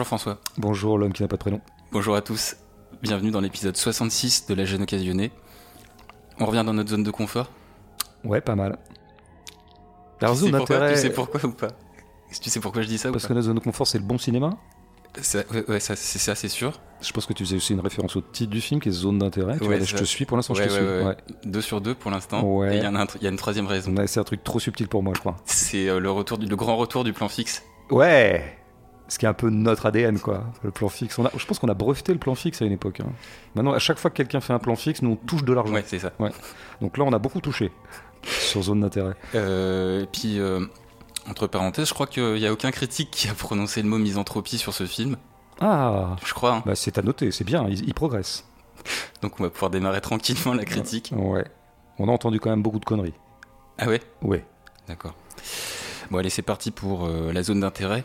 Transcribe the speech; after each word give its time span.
Bonjour 0.00 0.18
François. 0.18 0.38
Bonjour 0.56 0.96
l'homme 0.96 1.12
qui 1.12 1.20
n'a 1.20 1.28
pas 1.28 1.36
de 1.36 1.42
prénom. 1.42 1.60
Bonjour 1.92 2.16
à 2.16 2.22
tous. 2.22 2.56
Bienvenue 3.02 3.30
dans 3.30 3.42
l'épisode 3.42 3.76
66 3.76 4.46
de 4.46 4.54
La 4.54 4.64
Jeune 4.64 4.80
Occasionnée. 4.80 5.30
On 6.38 6.46
revient 6.46 6.62
dans 6.64 6.72
notre 6.72 6.88
zone 6.88 7.02
de 7.02 7.10
confort 7.10 7.50
Ouais, 8.24 8.40
pas 8.40 8.54
mal. 8.54 8.78
La 10.22 10.30
tu, 10.30 10.36
sais 10.36 10.50
pourquoi, 10.50 10.90
tu 10.90 10.96
sais 10.96 11.10
pourquoi 11.10 11.44
ou 11.44 11.52
pas 11.52 11.68
Tu 12.40 12.48
sais 12.48 12.60
pourquoi 12.60 12.80
je 12.80 12.88
dis 12.88 12.96
ça 12.96 13.12
Parce 13.12 13.26
que 13.26 13.34
la 13.34 13.42
zone 13.42 13.56
de 13.56 13.60
confort, 13.60 13.86
c'est 13.86 13.98
le 13.98 14.04
bon 14.04 14.16
cinéma 14.16 14.56
Ouais, 15.68 15.80
c'est 15.80 15.96
ça, 15.96 16.34
c'est 16.34 16.48
sûr. 16.48 16.80
Je 17.02 17.12
pense 17.12 17.26
que 17.26 17.34
tu 17.34 17.44
faisais 17.44 17.56
aussi 17.56 17.74
une 17.74 17.80
référence 17.80 18.16
au 18.16 18.22
titre 18.22 18.50
du 18.50 18.62
film 18.62 18.80
qui 18.80 18.88
est 18.88 18.92
Zone 18.92 19.18
d'intérêt. 19.18 19.58
je 19.60 19.96
te 19.96 20.04
suis 20.04 20.24
pour 20.24 20.38
l'instant, 20.38 20.54
je 20.54 20.62
te 20.62 20.68
suis. 20.70 20.82
Deux 21.44 21.60
sur 21.60 21.82
deux 21.82 21.94
pour 21.94 22.10
l'instant. 22.10 22.64
Et 22.64 22.78
il 22.78 22.82
y, 22.82 23.24
y, 23.24 23.26
a 23.26 23.28
une 23.28 23.36
troisième 23.36 23.66
raison. 23.66 23.94
c'est 24.06 24.20
un 24.20 24.24
truc 24.24 24.42
trop 24.44 24.60
subtil 24.60 24.88
pour 24.88 25.02
moi, 25.02 25.12
je 25.14 25.20
crois. 25.20 25.36
C'est 25.44 25.90
euh, 25.90 26.00
le, 26.00 26.10
retour 26.10 26.38
du, 26.38 26.46
le 26.46 26.56
grand 26.56 26.78
retour 26.78 27.04
du 27.04 27.12
plan 27.12 27.28
fixe. 27.28 27.62
Ouais 27.90 28.59
ce 29.10 29.18
qui 29.18 29.26
est 29.26 29.28
un 29.28 29.34
peu 29.34 29.50
notre 29.50 29.86
ADN, 29.86 30.20
quoi. 30.20 30.44
Le 30.62 30.70
plan 30.70 30.88
fixe. 30.88 31.18
On 31.18 31.26
a, 31.26 31.30
je 31.36 31.44
pense 31.44 31.58
qu'on 31.58 31.68
a 31.68 31.74
breveté 31.74 32.12
le 32.12 32.18
plan 32.20 32.36
fixe 32.36 32.62
à 32.62 32.64
une 32.64 32.72
époque. 32.72 33.00
Hein. 33.00 33.10
Maintenant, 33.56 33.72
à 33.72 33.80
chaque 33.80 33.98
fois 33.98 34.10
que 34.10 34.16
quelqu'un 34.16 34.40
fait 34.40 34.52
un 34.52 34.60
plan 34.60 34.76
fixe, 34.76 35.02
nous 35.02 35.10
on 35.10 35.16
touche 35.16 35.44
de 35.44 35.52
l'argent. 35.52 35.74
Ouais, 35.74 35.84
c'est 35.84 35.98
ça. 35.98 36.12
Ouais. 36.20 36.30
Donc 36.80 36.96
là, 36.96 37.04
on 37.04 37.12
a 37.12 37.18
beaucoup 37.18 37.40
touché 37.40 37.72
sur 38.22 38.62
zone 38.62 38.80
d'intérêt. 38.80 39.14
Euh, 39.34 40.04
et 40.04 40.06
puis, 40.06 40.38
euh, 40.38 40.64
entre 41.28 41.48
parenthèses, 41.48 41.88
je 41.88 41.94
crois 41.94 42.06
qu'il 42.06 42.34
n'y 42.34 42.46
a 42.46 42.52
aucun 42.52 42.70
critique 42.70 43.10
qui 43.10 43.28
a 43.28 43.34
prononcé 43.34 43.82
le 43.82 43.88
mot 43.88 43.98
misanthropie 43.98 44.58
sur 44.58 44.74
ce 44.74 44.86
film. 44.86 45.16
Ah 45.60 46.16
Je 46.24 46.32
crois. 46.32 46.54
Hein. 46.54 46.62
Bah, 46.64 46.76
c'est 46.76 46.96
à 46.96 47.02
noter, 47.02 47.32
c'est 47.32 47.44
bien, 47.44 47.66
il, 47.68 47.92
progresse. 47.94 48.44
Donc 49.22 49.40
on 49.40 49.42
va 49.42 49.50
pouvoir 49.50 49.72
démarrer 49.72 50.00
tranquillement 50.00 50.54
la 50.54 50.64
critique. 50.64 51.12
Ouais. 51.16 51.44
On 51.98 52.08
a 52.08 52.12
entendu 52.12 52.38
quand 52.38 52.50
même 52.50 52.62
beaucoup 52.62 52.78
de 52.78 52.84
conneries. 52.84 53.14
Ah 53.76 53.88
ouais? 53.88 54.00
Ouais. 54.22 54.44
D'accord. 54.86 55.14
Bon 56.10 56.18
allez, 56.18 56.30
c'est 56.30 56.42
parti 56.42 56.70
pour 56.72 57.06
euh, 57.06 57.32
la 57.32 57.42
zone 57.42 57.60
d'intérêt. 57.60 58.02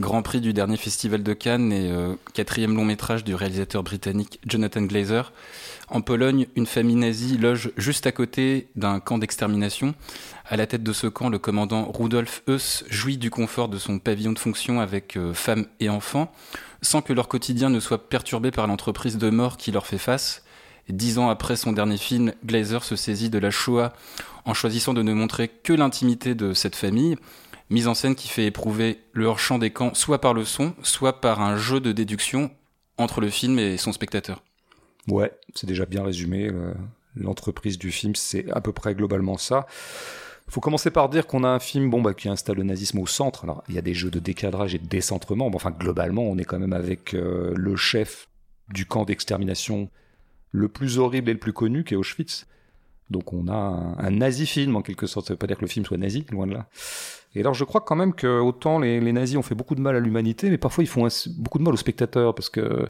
Grand 0.00 0.22
prix 0.22 0.40
du 0.40 0.54
dernier 0.54 0.78
festival 0.78 1.22
de 1.22 1.34
Cannes 1.34 1.74
et 1.74 1.90
euh, 1.90 2.14
quatrième 2.32 2.74
long 2.74 2.86
métrage 2.86 3.22
du 3.22 3.34
réalisateur 3.34 3.82
britannique 3.82 4.40
Jonathan 4.46 4.80
Glazer. 4.80 5.30
En 5.90 6.00
Pologne, 6.00 6.46
une 6.56 6.64
famille 6.64 6.96
nazie 6.96 7.36
loge 7.36 7.70
juste 7.76 8.06
à 8.06 8.12
côté 8.12 8.68
d'un 8.76 8.98
camp 8.98 9.18
d'extermination. 9.18 9.94
À 10.48 10.56
la 10.56 10.66
tête 10.66 10.82
de 10.82 10.94
ce 10.94 11.06
camp, 11.06 11.28
le 11.28 11.38
commandant 11.38 11.92
Rudolf 11.92 12.42
Heuss 12.48 12.82
jouit 12.88 13.18
du 13.18 13.28
confort 13.28 13.68
de 13.68 13.76
son 13.76 13.98
pavillon 13.98 14.32
de 14.32 14.38
fonction 14.38 14.80
avec 14.80 15.18
euh, 15.18 15.34
femmes 15.34 15.66
et 15.80 15.90
enfants 15.90 16.32
sans 16.80 17.02
que 17.02 17.12
leur 17.12 17.28
quotidien 17.28 17.68
ne 17.68 17.78
soit 17.78 18.08
perturbé 18.08 18.50
par 18.50 18.66
l'entreprise 18.66 19.18
de 19.18 19.28
mort 19.28 19.58
qui 19.58 19.70
leur 19.70 19.86
fait 19.86 19.98
face. 19.98 20.44
dix 20.88 21.18
ans 21.18 21.28
après 21.28 21.56
son 21.56 21.72
dernier 21.72 21.98
film, 21.98 22.32
Glazer 22.46 22.84
se 22.84 22.96
saisit 22.96 23.28
de 23.28 23.38
la 23.38 23.50
Shoah 23.50 23.92
en 24.46 24.54
choisissant 24.54 24.94
de 24.94 25.02
ne 25.02 25.12
montrer 25.12 25.48
que 25.48 25.74
l'intimité 25.74 26.34
de 26.34 26.54
cette 26.54 26.74
famille, 26.74 27.16
mise 27.70 27.88
en 27.88 27.94
scène 27.94 28.14
qui 28.14 28.28
fait 28.28 28.46
éprouver 28.46 29.00
le 29.12 29.26
hors-champ 29.26 29.58
des 29.58 29.70
camps 29.70 29.94
soit 29.94 30.20
par 30.20 30.34
le 30.34 30.44
son, 30.44 30.74
soit 30.82 31.20
par 31.20 31.40
un 31.40 31.56
jeu 31.56 31.80
de 31.80 31.92
déduction 31.92 32.50
entre 32.98 33.20
le 33.20 33.30
film 33.30 33.58
et 33.58 33.76
son 33.76 33.92
spectateur. 33.92 34.42
Ouais, 35.08 35.32
c'est 35.54 35.66
déjà 35.66 35.86
bien 35.86 36.04
résumé. 36.04 36.50
L'entreprise 37.16 37.78
du 37.78 37.90
film, 37.90 38.14
c'est 38.14 38.50
à 38.52 38.60
peu 38.60 38.72
près 38.72 38.94
globalement 38.94 39.36
ça. 39.36 39.66
Il 40.50 40.52
faut 40.52 40.60
commencer 40.60 40.90
par 40.90 41.08
dire 41.08 41.28
qu'on 41.28 41.44
a 41.44 41.48
un 41.48 41.60
film 41.60 41.90
bon, 41.90 42.02
bah, 42.02 42.12
qui 42.12 42.28
installe 42.28 42.56
le 42.56 42.64
nazisme 42.64 42.98
au 42.98 43.06
centre. 43.06 43.44
Alors, 43.44 43.62
il 43.68 43.76
y 43.76 43.78
a 43.78 43.82
des 43.82 43.94
jeux 43.94 44.10
de 44.10 44.18
décadrage 44.18 44.74
et 44.74 44.78
de 44.78 44.86
décentrement, 44.86 45.48
mais 45.48 45.54
enfin, 45.54 45.70
globalement, 45.70 46.24
on 46.24 46.38
est 46.38 46.44
quand 46.44 46.58
même 46.58 46.72
avec 46.72 47.14
euh, 47.14 47.52
le 47.54 47.76
chef 47.76 48.28
du 48.68 48.84
camp 48.84 49.04
d'extermination 49.04 49.88
le 50.50 50.68
plus 50.68 50.98
horrible 50.98 51.30
et 51.30 51.34
le 51.34 51.38
plus 51.38 51.52
connu, 51.52 51.84
qui 51.84 51.94
est 51.94 51.96
Auschwitz. 51.96 52.46
Donc, 53.10 53.32
on 53.32 53.48
a 53.48 53.96
un, 53.98 54.10
nazi-film, 54.10 54.76
en 54.76 54.82
quelque 54.82 55.06
sorte. 55.06 55.26
Ça 55.26 55.34
veut 55.34 55.38
pas 55.38 55.46
dire 55.46 55.56
que 55.56 55.62
le 55.62 55.68
film 55.68 55.84
soit 55.84 55.96
nazi, 55.96 56.24
loin 56.30 56.46
de 56.46 56.52
là. 56.52 56.66
Et 57.34 57.40
alors, 57.40 57.54
je 57.54 57.64
crois 57.64 57.80
quand 57.80 57.96
même 57.96 58.14
que 58.14 58.40
autant 58.40 58.78
les, 58.78 59.00
nazis 59.12 59.36
ont 59.36 59.42
fait 59.42 59.54
beaucoup 59.54 59.74
de 59.74 59.80
mal 59.80 59.96
à 59.96 60.00
l'humanité, 60.00 60.50
mais 60.50 60.58
parfois 60.58 60.84
ils 60.84 60.88
font 60.88 61.06
beaucoup 61.38 61.58
de 61.58 61.64
mal 61.64 61.74
aux 61.74 61.78
spectateurs, 61.78 62.34
parce 62.34 62.48
que 62.48 62.88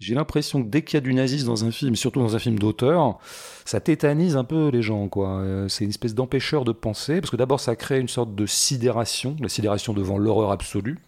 j'ai 0.00 0.14
l'impression 0.14 0.62
que 0.62 0.68
dès 0.68 0.82
qu'il 0.82 0.96
y 0.96 0.98
a 0.98 1.00
du 1.00 1.12
nazisme 1.12 1.46
dans 1.46 1.64
un 1.64 1.72
film, 1.72 1.96
surtout 1.96 2.20
dans 2.20 2.36
un 2.36 2.38
film 2.38 2.58
d'auteur, 2.58 3.18
ça 3.64 3.80
tétanise 3.80 4.36
un 4.36 4.44
peu 4.44 4.68
les 4.68 4.82
gens, 4.82 5.08
quoi. 5.08 5.40
Euh, 5.40 5.68
c'est 5.68 5.84
une 5.84 5.90
espèce 5.90 6.14
d'empêcheur 6.14 6.64
de 6.64 6.72
penser, 6.72 7.20
parce 7.20 7.30
que 7.30 7.36
d'abord 7.36 7.60
ça 7.60 7.74
crée 7.74 7.98
une 7.98 8.08
sorte 8.08 8.34
de 8.34 8.46
sidération, 8.46 9.36
la 9.40 9.48
sidération 9.48 9.92
devant 9.92 10.18
l'horreur 10.18 10.52
absolue. 10.52 10.98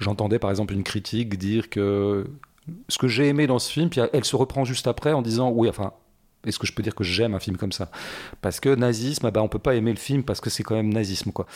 J'entendais 0.00 0.38
par 0.38 0.50
exemple 0.50 0.74
une 0.74 0.82
critique 0.82 1.38
dire 1.38 1.70
que 1.70 2.26
ce 2.88 2.98
que 2.98 3.08
j'ai 3.08 3.28
aimé 3.28 3.46
dans 3.46 3.58
ce 3.58 3.70
film, 3.72 3.88
puis 3.88 4.00
elle 4.12 4.24
se 4.24 4.36
reprend 4.36 4.64
juste 4.64 4.86
après 4.86 5.12
en 5.12 5.22
disant 5.22 5.50
oui, 5.50 5.68
enfin, 5.68 5.92
est-ce 6.46 6.58
que 6.58 6.66
je 6.66 6.72
peux 6.72 6.82
dire 6.82 6.94
que 6.94 7.04
j'aime 7.04 7.34
un 7.34 7.40
film 7.40 7.56
comme 7.56 7.72
ça? 7.72 7.90
Parce 8.40 8.60
que 8.60 8.74
nazisme, 8.74 9.26
ah 9.26 9.30
bah, 9.30 9.42
on 9.42 9.48
peut 9.48 9.58
pas 9.58 9.74
aimer 9.74 9.90
le 9.90 9.98
film 9.98 10.22
parce 10.22 10.40
que 10.40 10.48
c'est 10.48 10.62
quand 10.62 10.74
même 10.74 10.92
nazisme. 10.92 11.32
Quoi. 11.32 11.46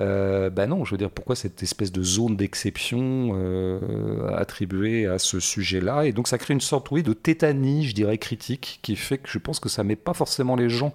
Euh, 0.00 0.48
bah 0.50 0.66
non, 0.66 0.84
je 0.84 0.92
veux 0.92 0.98
dire, 0.98 1.10
pourquoi 1.10 1.34
cette 1.34 1.62
espèce 1.62 1.90
de 1.90 2.02
zone 2.02 2.36
d'exception 2.36 3.32
euh, 3.34 4.30
attribuée 4.36 5.06
à 5.06 5.18
ce 5.18 5.40
sujet-là? 5.40 6.06
Et 6.06 6.12
donc 6.12 6.28
ça 6.28 6.38
crée 6.38 6.54
une 6.54 6.60
sorte, 6.60 6.90
oui, 6.90 7.02
de 7.02 7.12
tétanie, 7.12 7.84
je 7.84 7.94
dirais, 7.94 8.18
critique, 8.18 8.78
qui 8.82 8.94
fait 8.94 9.18
que 9.18 9.28
je 9.28 9.38
pense 9.38 9.58
que 9.58 9.68
ça 9.68 9.82
met 9.82 9.96
pas 9.96 10.14
forcément 10.14 10.54
les 10.54 10.68
gens 10.68 10.92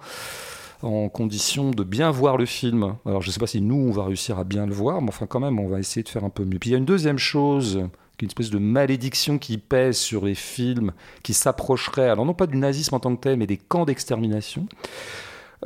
en 0.82 1.08
condition 1.08 1.70
de 1.70 1.82
bien 1.82 2.10
voir 2.10 2.36
le 2.36 2.46
film. 2.46 2.96
Alors 3.04 3.22
je 3.22 3.30
sais 3.30 3.40
pas 3.40 3.46
si 3.46 3.60
nous, 3.60 3.76
on 3.76 3.90
va 3.90 4.04
réussir 4.04 4.38
à 4.38 4.44
bien 4.44 4.66
le 4.66 4.72
voir, 4.72 5.02
mais 5.02 5.08
enfin 5.08 5.26
quand 5.26 5.40
même, 5.40 5.58
on 5.58 5.68
va 5.68 5.80
essayer 5.80 6.02
de 6.02 6.08
faire 6.08 6.24
un 6.24 6.30
peu 6.30 6.44
mieux. 6.44 6.58
Puis 6.58 6.70
il 6.70 6.72
y 6.72 6.76
a 6.76 6.78
une 6.78 6.84
deuxième 6.84 7.18
chose 7.18 7.88
une 8.20 8.28
espèce 8.28 8.50
de 8.50 8.58
malédiction 8.58 9.38
qui 9.38 9.58
pèse 9.58 9.96
sur 9.96 10.24
les 10.24 10.34
films 10.34 10.92
qui 11.22 11.34
s'approcheraient, 11.34 12.08
alors 12.08 12.24
non 12.24 12.34
pas 12.34 12.46
du 12.46 12.56
nazisme 12.56 12.94
en 12.94 13.00
tant 13.00 13.14
que 13.16 13.20
tel, 13.20 13.36
mais 13.36 13.46
des 13.46 13.56
camps 13.56 13.84
d'extermination, 13.84 14.66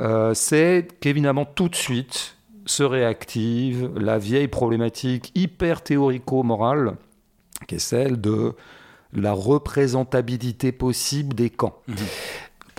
euh, 0.00 0.34
c'est 0.34 0.88
qu'évidemment 1.00 1.44
tout 1.44 1.68
de 1.68 1.76
suite 1.76 2.36
se 2.66 2.82
réactive 2.82 3.90
la 3.96 4.18
vieille 4.18 4.48
problématique 4.48 5.32
hyper 5.34 5.82
théorico-morale, 5.82 6.96
qui 7.66 7.76
est 7.76 7.80
celle 7.80 8.20
de 8.20 8.54
la 9.12 9.32
représentabilité 9.32 10.72
possible 10.72 11.34
des 11.34 11.50
camps. 11.50 11.80
Mmh. 11.88 11.94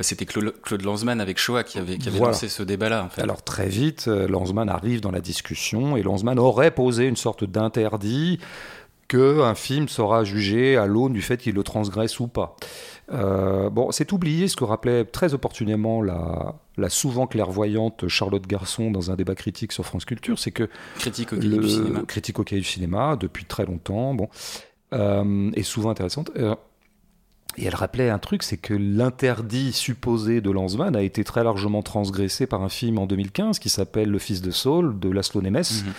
C'était 0.02 0.26
Claude, 0.26 0.82
Lanzmann 0.84 1.20
avec 1.20 1.38
Shoah 1.38 1.64
qui 1.64 1.78
avait, 1.78 1.98
lancé 2.20 2.48
ce 2.48 2.64
débat-là. 2.64 3.10
Alors 3.18 3.44
très 3.44 3.68
vite, 3.68 4.06
euh, 4.08 4.28
Lanzmann 4.28 4.70
arrive 4.70 5.02
dans 5.02 5.12
la 5.12 5.20
discussion 5.20 5.98
et 5.98 6.04
Lanzmann 6.04 6.40
aurait 6.40 6.72
posé 6.72 7.06
une 7.06 7.18
sorte 7.18 7.44
d'interdit 7.44 8.40
qu'un 9.10 9.56
film 9.56 9.90
sera 9.90 10.24
jugé 10.24 10.78
à 10.78 10.86
l'aune 10.86 11.12
du 11.12 11.22
fait 11.22 11.38
qu'il 11.38 11.56
le 11.56 11.64
transgresse 11.64 12.20
ou 12.22 12.28
pas. 12.28 12.56
Euh, 13.12 13.70
bon, 13.70 13.92
c'est 13.92 14.14
oublié 14.14 14.48
ce 14.48 14.56
que 14.56 14.64
rappelait 14.64 15.04
très 15.04 15.34
opportunément 15.34 16.02
la, 16.02 16.56
la, 16.78 16.90
souvent 16.90 17.26
clairvoyante 17.26 18.08
Charlotte 18.08 18.46
Garçon 18.46 18.92
dans 18.92 19.10
un 19.10 19.16
débat 19.16 19.34
critique 19.34 19.72
sur 19.72 19.84
France 19.84 20.06
Culture, 20.06 20.38
c'est 20.38 20.52
que 20.52 20.70
critique 21.00 21.34
au 21.34 21.38
du 21.38 21.68
cinéma, 21.68 22.04
critique 22.08 22.40
au 22.40 22.44
du 22.44 22.64
cinéma 22.64 23.18
depuis 23.20 23.46
très 23.46 23.66
longtemps, 23.66 24.14
bon, 24.14 24.30
euh, 24.94 25.50
et 25.56 25.64
souvent 25.64 25.90
intéressante. 25.90 26.32
Euh, 26.38 26.56
et 27.60 27.66
elle 27.66 27.76
rappelait 27.76 28.10
un 28.10 28.20
truc, 28.20 28.44
c'est 28.44 28.58
que 28.58 28.74
l'interdit 28.74 29.74
supposé 29.74 30.40
de 30.40 30.50
Lanzmann 30.50 30.96
a 30.96 31.02
été 31.02 31.26
très 31.26 31.44
largement 31.44 31.82
transgressé 31.82 32.48
par 32.48 32.64
un 32.64 32.70
film 32.70 32.98
en 32.98 33.06
2015 33.06 33.60
qui 33.60 33.68
s'appelle 33.68 34.10
Le 34.10 34.18
Fils 34.18 34.42
de 34.42 34.50
Saul 34.50 34.98
de 34.98 35.10
Laszlo 35.10 35.42
Nemes, 35.42 35.58
mhm. 35.58 35.94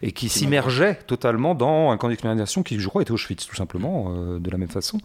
et 0.00 0.12
qui 0.12 0.30
s'immergeait 0.30 0.98
totalement 1.06 1.54
dans 1.54 1.90
un 1.90 1.98
camp 1.98 2.08
d'extermination 2.08 2.62
qui, 2.62 2.80
je 2.80 2.88
crois, 2.88 3.02
était 3.02 3.12
Auschwitz, 3.12 3.46
tout 3.46 3.54
simplement, 3.54 4.14
euh, 4.16 4.38
de 4.38 4.50
la 4.50 4.56
même 4.56 4.70
façon, 4.70 4.98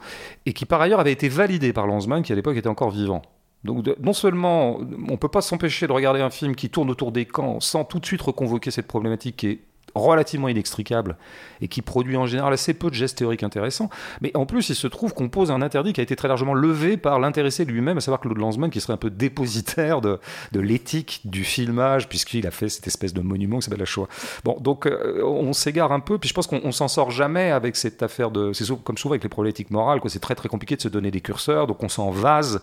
et 0.45 0.53
qui 0.53 0.63
par 0.65 0.79
ailleurs 0.79 1.01
avait 1.01 1.11
été 1.11 1.27
validé 1.27 1.73
par 1.73 1.85
Lanzmann, 1.85 2.23
qui 2.23 2.31
à 2.31 2.35
l'époque 2.35 2.55
était 2.55 2.69
encore 2.69 2.91
vivant. 2.91 3.21
Donc 3.65 3.85
non 3.99 4.13
seulement 4.13 4.77
on 4.77 5.11
ne 5.11 5.17
peut 5.17 5.27
pas 5.27 5.41
s'empêcher 5.41 5.85
de 5.85 5.91
regarder 5.91 6.21
un 6.21 6.29
film 6.29 6.55
qui 6.55 6.69
tourne 6.69 6.89
autour 6.89 7.11
des 7.11 7.25
camps 7.25 7.59
sans 7.59 7.83
tout 7.83 7.99
de 7.99 8.05
suite 8.05 8.21
reconvoquer 8.21 8.71
cette 8.71 8.87
problématique 8.87 9.35
qui 9.35 9.47
est 9.47 9.59
relativement 9.95 10.47
inextricable 10.47 11.17
et 11.61 11.67
qui 11.67 11.81
produit 11.81 12.17
en 12.17 12.25
général 12.25 12.53
assez 12.53 12.73
peu 12.73 12.89
de 12.89 12.95
gestes 12.95 13.17
théoriques 13.17 13.43
intéressants. 13.43 13.89
Mais 14.21 14.35
en 14.35 14.45
plus, 14.45 14.69
il 14.69 14.75
se 14.75 14.87
trouve 14.87 15.13
qu'on 15.13 15.29
pose 15.29 15.51
un 15.51 15.61
interdit 15.61 15.93
qui 15.93 16.01
a 16.01 16.03
été 16.03 16.15
très 16.15 16.27
largement 16.27 16.53
levé 16.53 16.97
par 16.97 17.19
l'intéressé 17.19 17.65
lui-même, 17.65 17.97
à 17.97 18.01
savoir 18.01 18.19
Claude 18.19 18.37
Lanzmann, 18.37 18.69
qui 18.69 18.81
serait 18.81 18.93
un 18.93 18.97
peu 18.97 19.09
dépositaire 19.09 20.01
de, 20.01 20.19
l'éthique 20.53 21.21
du 21.25 21.43
filmage, 21.43 22.07
puisqu'il 22.09 22.45
a 22.47 22.51
fait 22.51 22.69
cette 22.69 22.87
espèce 22.87 23.13
de 23.13 23.21
monument 23.21 23.59
qui 23.59 23.65
s'appelle 23.65 23.79
la 23.79 23.85
Shoah. 23.85 24.07
Bon, 24.43 24.57
donc 24.59 24.85
euh, 24.85 25.23
on 25.23 25.53
s'égare 25.53 25.91
un 25.91 25.99
peu, 25.99 26.17
puis 26.17 26.29
je 26.29 26.33
pense 26.33 26.47
qu'on 26.47 26.71
s'en 26.71 26.87
sort 26.87 27.11
jamais 27.11 27.51
avec 27.51 27.75
cette 27.75 28.03
affaire 28.03 28.31
de. 28.31 28.51
Comme 28.83 28.97
souvent 28.97 29.13
avec 29.13 29.23
les 29.23 29.29
problématiques 29.29 29.71
morales, 29.71 29.99
c'est 30.07 30.19
très 30.19 30.35
très 30.35 30.49
compliqué 30.49 30.75
de 30.75 30.81
se 30.81 30.87
donner 30.87 31.11
des 31.11 31.21
curseurs, 31.21 31.67
donc 31.67 31.83
on 31.83 31.89
s'en 31.89 32.09
vase. 32.11 32.61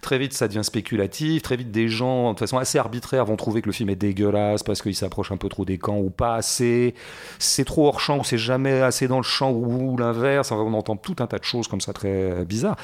Très 0.00 0.18
vite, 0.18 0.32
ça 0.32 0.48
devient 0.48 0.64
spéculatif. 0.64 1.42
Très 1.42 1.56
vite, 1.56 1.70
des 1.70 1.88
gens, 1.88 2.32
de 2.32 2.38
façon 2.38 2.58
assez 2.58 2.78
arbitraire, 2.78 3.24
vont 3.24 3.36
trouver 3.36 3.60
que 3.60 3.66
le 3.66 3.72
film 3.72 3.90
est 3.90 3.96
dégueulasse 3.96 4.62
parce 4.62 4.82
qu'il 4.82 4.94
s'approche 4.94 5.30
un 5.32 5.36
peu 5.36 5.48
trop 5.48 5.64
des 5.64 5.78
camps 5.78 5.98
ou 5.98 6.10
pas 6.10 6.36
assez. 6.36 6.94
C'est 7.38 7.64
trop 7.64 7.86
hors 7.86 8.00
champ 8.00 8.18
ou 8.18 8.24
c'est 8.24 8.38
jamais 8.38 8.80
assez 8.80 9.08
dans 9.08 9.18
le 9.18 9.22
champ 9.22 9.52
ou, 9.52 9.96
l'inverse. 9.96 10.52
on 10.52 10.74
entend 10.74 10.96
tout 10.96 11.16
un 11.18 11.26
tas 11.26 11.38
de 11.38 11.44
choses 11.44 11.68
comme 11.68 11.80
ça 11.80 11.92
très 11.92 12.44
bizarres. 12.44 12.76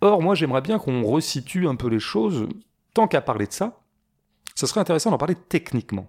Or, 0.00 0.20
moi, 0.22 0.34
j'aimerais 0.34 0.62
bien 0.62 0.78
qu'on 0.78 1.04
resitue 1.04 1.66
un 1.66 1.76
peu 1.76 1.88
les 1.88 2.00
choses. 2.00 2.48
Tant 2.92 3.08
qu'à 3.08 3.20
parler 3.20 3.46
de 3.46 3.52
ça, 3.52 3.80
ça 4.54 4.66
serait 4.66 4.80
intéressant 4.80 5.10
d'en 5.10 5.18
parler 5.18 5.34
techniquement 5.34 6.08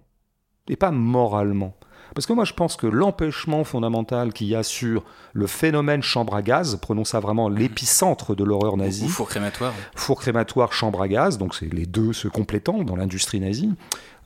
et 0.68 0.76
pas 0.76 0.90
moralement. 0.90 1.74
Parce 2.16 2.24
que 2.24 2.32
moi, 2.32 2.46
je 2.46 2.54
pense 2.54 2.76
que 2.76 2.86
l'empêchement 2.86 3.62
fondamental 3.62 4.32
qu'il 4.32 4.46
y 4.46 4.54
a 4.54 4.62
sur 4.62 5.04
le 5.34 5.46
phénomène 5.46 6.02
chambre 6.02 6.34
à 6.34 6.40
gaz, 6.40 6.78
prenons 6.80 7.04
ça 7.04 7.20
vraiment 7.20 7.50
l'épicentre 7.50 8.34
de 8.34 8.42
l'horreur 8.42 8.78
nazie. 8.78 9.04
Ou 9.04 9.08
four 9.08 9.28
crématoire. 9.28 9.74
Four 9.94 10.18
crématoire, 10.22 10.72
chambre 10.72 11.02
à 11.02 11.08
gaz, 11.08 11.36
donc 11.36 11.54
c'est 11.54 11.70
les 11.70 11.84
deux 11.84 12.14
se 12.14 12.26
complétant 12.26 12.84
dans 12.84 12.96
l'industrie 12.96 13.38
nazie, 13.38 13.70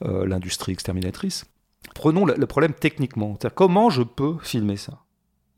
euh, 0.04 0.24
l'industrie 0.24 0.70
exterminatrice. 0.70 1.46
Prenons 1.96 2.26
le, 2.26 2.46
problème 2.46 2.74
techniquement. 2.74 3.36
Comment 3.56 3.90
je 3.90 4.02
peux 4.02 4.36
filmer 4.40 4.76
ça? 4.76 5.00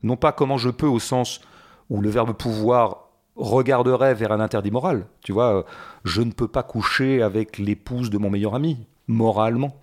Non 0.01 0.17
pas 0.17 0.31
comment 0.31 0.57
je 0.57 0.71
peux 0.71 0.87
au 0.87 0.97
sens 0.97 1.39
où 1.91 2.01
le 2.01 2.09
verbe 2.09 2.33
pouvoir 2.33 3.09
regarderait 3.35 4.15
vers 4.15 4.31
un 4.31 4.39
interdit 4.39 4.71
moral. 4.71 5.05
Tu 5.21 5.33
vois, 5.33 5.57
euh, 5.59 5.63
je 6.03 6.23
ne 6.23 6.31
peux 6.31 6.47
pas 6.47 6.63
coucher 6.63 7.21
avec 7.21 7.59
l'épouse 7.59 8.09
de 8.09 8.17
mon 8.17 8.31
meilleur 8.31 8.55
ami, 8.55 8.87
moralement. 9.07 9.79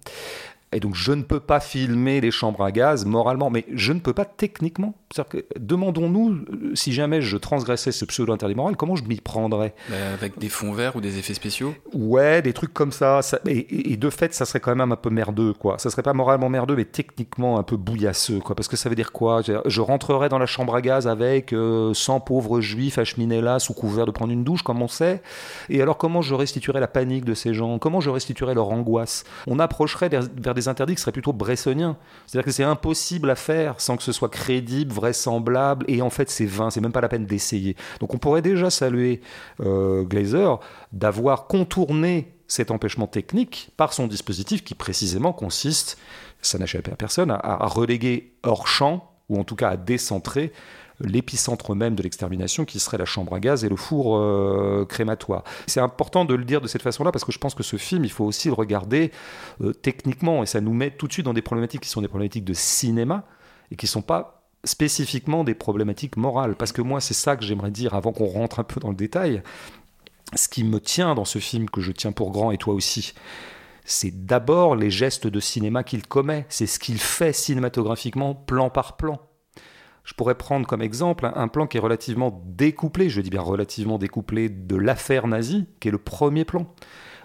Et 0.72 0.80
donc, 0.80 0.94
je 0.94 1.12
ne 1.12 1.22
peux 1.22 1.40
pas 1.40 1.60
filmer 1.60 2.20
les 2.20 2.30
chambres 2.30 2.64
à 2.64 2.72
gaz 2.72 3.04
moralement, 3.04 3.50
mais 3.50 3.64
je 3.72 3.92
ne 3.92 4.00
peux 4.00 4.14
pas 4.14 4.24
techniquement. 4.24 4.94
Que, 5.12 5.44
demandons-nous, 5.58 6.30
euh, 6.34 6.74
si 6.74 6.92
jamais 6.92 7.20
je 7.20 7.36
transgressais 7.36 7.90
ce 7.90 8.04
pseudo-interdit 8.04 8.54
moral, 8.54 8.76
comment 8.76 8.94
je 8.94 9.02
m'y 9.02 9.20
prendrais? 9.20 9.74
Bah, 9.88 9.96
Avec 10.14 10.38
des 10.38 10.48
fonds 10.48 10.72
verts 10.72 10.94
ou 10.94 11.00
des 11.00 11.18
effets 11.18 11.34
spéciaux? 11.34 11.74
Ouais, 11.92 12.42
des 12.42 12.52
trucs 12.52 12.72
comme 12.72 12.92
ça. 12.92 13.18
et, 13.44 13.96
de 13.96 14.08
fait, 14.08 14.32
ça 14.32 14.44
serait 14.44 14.60
quand 14.60 14.74
même 14.76 14.92
un 14.92 14.96
peu 14.96 15.10
merdeux, 15.10 15.52
quoi. 15.52 15.78
Ça 15.80 15.90
serait 15.90 16.04
pas 16.04 16.12
moralement 16.12 16.48
merdeux, 16.48 16.76
mais 16.76 16.84
techniquement 16.84 17.58
un 17.58 17.64
peu 17.64 17.76
bouillasseux, 17.76 18.38
quoi. 18.38 18.54
Parce 18.54 18.68
que 18.68 18.76
ça 18.76 18.88
veut 18.88 18.94
dire 18.94 19.10
quoi? 19.10 19.42
Je 19.42 19.80
rentrerais 19.80 20.28
dans 20.28 20.38
la 20.38 20.46
chambre 20.46 20.76
à 20.76 20.80
gaz 20.80 21.08
avec 21.08 21.50
100 21.50 21.54
euh, 21.56 22.20
pauvres 22.20 22.60
juifs 22.60 22.96
acheminés 22.96 23.40
là 23.40 23.58
sous 23.58 23.74
couvert 23.74 24.06
de 24.06 24.12
prendre 24.12 24.32
une 24.32 24.44
douche, 24.44 24.62
comme 24.62 24.80
on 24.80 24.88
sait. 24.88 25.22
Et 25.70 25.82
alors, 25.82 25.98
comment 25.98 26.22
je 26.22 26.36
restituerais 26.36 26.78
la 26.78 26.86
panique 26.86 27.24
de 27.24 27.34
ces 27.34 27.52
gens? 27.52 27.80
Comment 27.80 28.00
je 28.00 28.10
restituerais 28.10 28.54
leur 28.54 28.68
angoisse? 28.68 29.24
On 29.48 29.58
approcherait 29.58 30.08
vers 30.08 30.54
des 30.54 30.68
interdits 30.68 30.94
qui 30.94 31.00
seraient 31.00 31.10
plutôt 31.10 31.32
bressoniens. 31.32 31.96
C'est-à-dire 32.28 32.46
que 32.46 32.52
c'est 32.52 32.62
impossible 32.62 33.28
à 33.28 33.34
faire 33.34 33.80
sans 33.80 33.96
que 33.96 34.04
ce 34.04 34.12
soit 34.12 34.28
crédible, 34.28 34.92
vraisemblable, 35.00 35.86
et 35.88 36.02
en 36.02 36.10
fait 36.10 36.30
c'est 36.30 36.46
vain, 36.46 36.70
c'est 36.70 36.80
même 36.80 36.92
pas 36.92 37.00
la 37.00 37.08
peine 37.08 37.26
d'essayer. 37.26 37.76
Donc 38.00 38.14
on 38.14 38.18
pourrait 38.18 38.42
déjà 38.42 38.70
saluer 38.70 39.20
euh, 39.60 40.02
Glazer 40.04 40.60
d'avoir 40.92 41.46
contourné 41.46 42.34
cet 42.46 42.70
empêchement 42.70 43.06
technique 43.06 43.70
par 43.76 43.92
son 43.92 44.06
dispositif 44.06 44.64
qui 44.64 44.74
précisément 44.74 45.32
consiste, 45.32 45.98
ça 46.42 46.58
n'a 46.58 46.64
échappé 46.64 46.90
à 46.90 46.96
personne, 46.96 47.30
à 47.30 47.66
reléguer 47.66 48.32
hors 48.42 48.66
champ, 48.66 49.12
ou 49.28 49.38
en 49.38 49.44
tout 49.44 49.56
cas 49.56 49.70
à 49.70 49.76
décentrer 49.76 50.52
l'épicentre 51.00 51.74
même 51.74 51.94
de 51.94 52.02
l'extermination 52.02 52.64
qui 52.64 52.78
serait 52.78 52.98
la 52.98 53.04
chambre 53.04 53.34
à 53.34 53.40
gaz 53.40 53.64
et 53.64 53.68
le 53.68 53.76
four 53.76 54.18
euh, 54.18 54.84
crématoire. 54.88 55.44
C'est 55.66 55.80
important 55.80 56.24
de 56.24 56.34
le 56.34 56.44
dire 56.44 56.60
de 56.60 56.66
cette 56.66 56.82
façon-là 56.82 57.12
parce 57.12 57.24
que 57.24 57.32
je 57.32 57.38
pense 57.38 57.54
que 57.54 57.62
ce 57.62 57.76
film, 57.76 58.04
il 58.04 58.10
faut 58.10 58.24
aussi 58.24 58.48
le 58.48 58.54
regarder 58.54 59.10
euh, 59.62 59.72
techniquement 59.72 60.42
et 60.42 60.46
ça 60.46 60.60
nous 60.60 60.74
met 60.74 60.90
tout 60.90 61.08
de 61.08 61.12
suite 61.12 61.24
dans 61.24 61.32
des 61.32 61.42
problématiques 61.42 61.80
qui 61.82 61.88
sont 61.88 62.02
des 62.02 62.08
problématiques 62.08 62.44
de 62.44 62.52
cinéma 62.52 63.24
et 63.70 63.76
qui 63.76 63.86
ne 63.86 63.90
sont 63.90 64.02
pas 64.02 64.39
spécifiquement 64.64 65.44
des 65.44 65.54
problématiques 65.54 66.16
morales. 66.16 66.56
Parce 66.56 66.72
que 66.72 66.82
moi, 66.82 67.00
c'est 67.00 67.14
ça 67.14 67.36
que 67.36 67.44
j'aimerais 67.44 67.70
dire 67.70 67.94
avant 67.94 68.12
qu'on 68.12 68.26
rentre 68.26 68.60
un 68.60 68.64
peu 68.64 68.80
dans 68.80 68.90
le 68.90 68.96
détail. 68.96 69.42
Ce 70.34 70.48
qui 70.48 70.64
me 70.64 70.80
tient 70.80 71.14
dans 71.14 71.24
ce 71.24 71.38
film 71.38 71.68
que 71.68 71.80
je 71.80 71.92
tiens 71.92 72.12
pour 72.12 72.30
grand 72.30 72.50
et 72.50 72.58
toi 72.58 72.74
aussi, 72.74 73.14
c'est 73.84 74.26
d'abord 74.26 74.76
les 74.76 74.90
gestes 74.90 75.26
de 75.26 75.40
cinéma 75.40 75.82
qu'il 75.82 76.06
commet, 76.06 76.46
c'est 76.48 76.66
ce 76.66 76.78
qu'il 76.78 76.98
fait 76.98 77.32
cinématographiquement 77.32 78.34
plan 78.34 78.70
par 78.70 78.96
plan. 78.96 79.18
Je 80.04 80.14
pourrais 80.14 80.36
prendre 80.36 80.66
comme 80.66 80.82
exemple 80.82 81.30
un 81.34 81.48
plan 81.48 81.66
qui 81.66 81.76
est 81.76 81.80
relativement 81.80 82.42
découplé, 82.46 83.10
je 83.10 83.20
dis 83.20 83.30
bien 83.30 83.42
relativement 83.42 83.98
découplé, 83.98 84.48
de 84.48 84.76
l'affaire 84.76 85.26
nazie, 85.26 85.66
qui 85.78 85.88
est 85.88 85.92
le 85.92 85.98
premier 85.98 86.44
plan, 86.44 86.72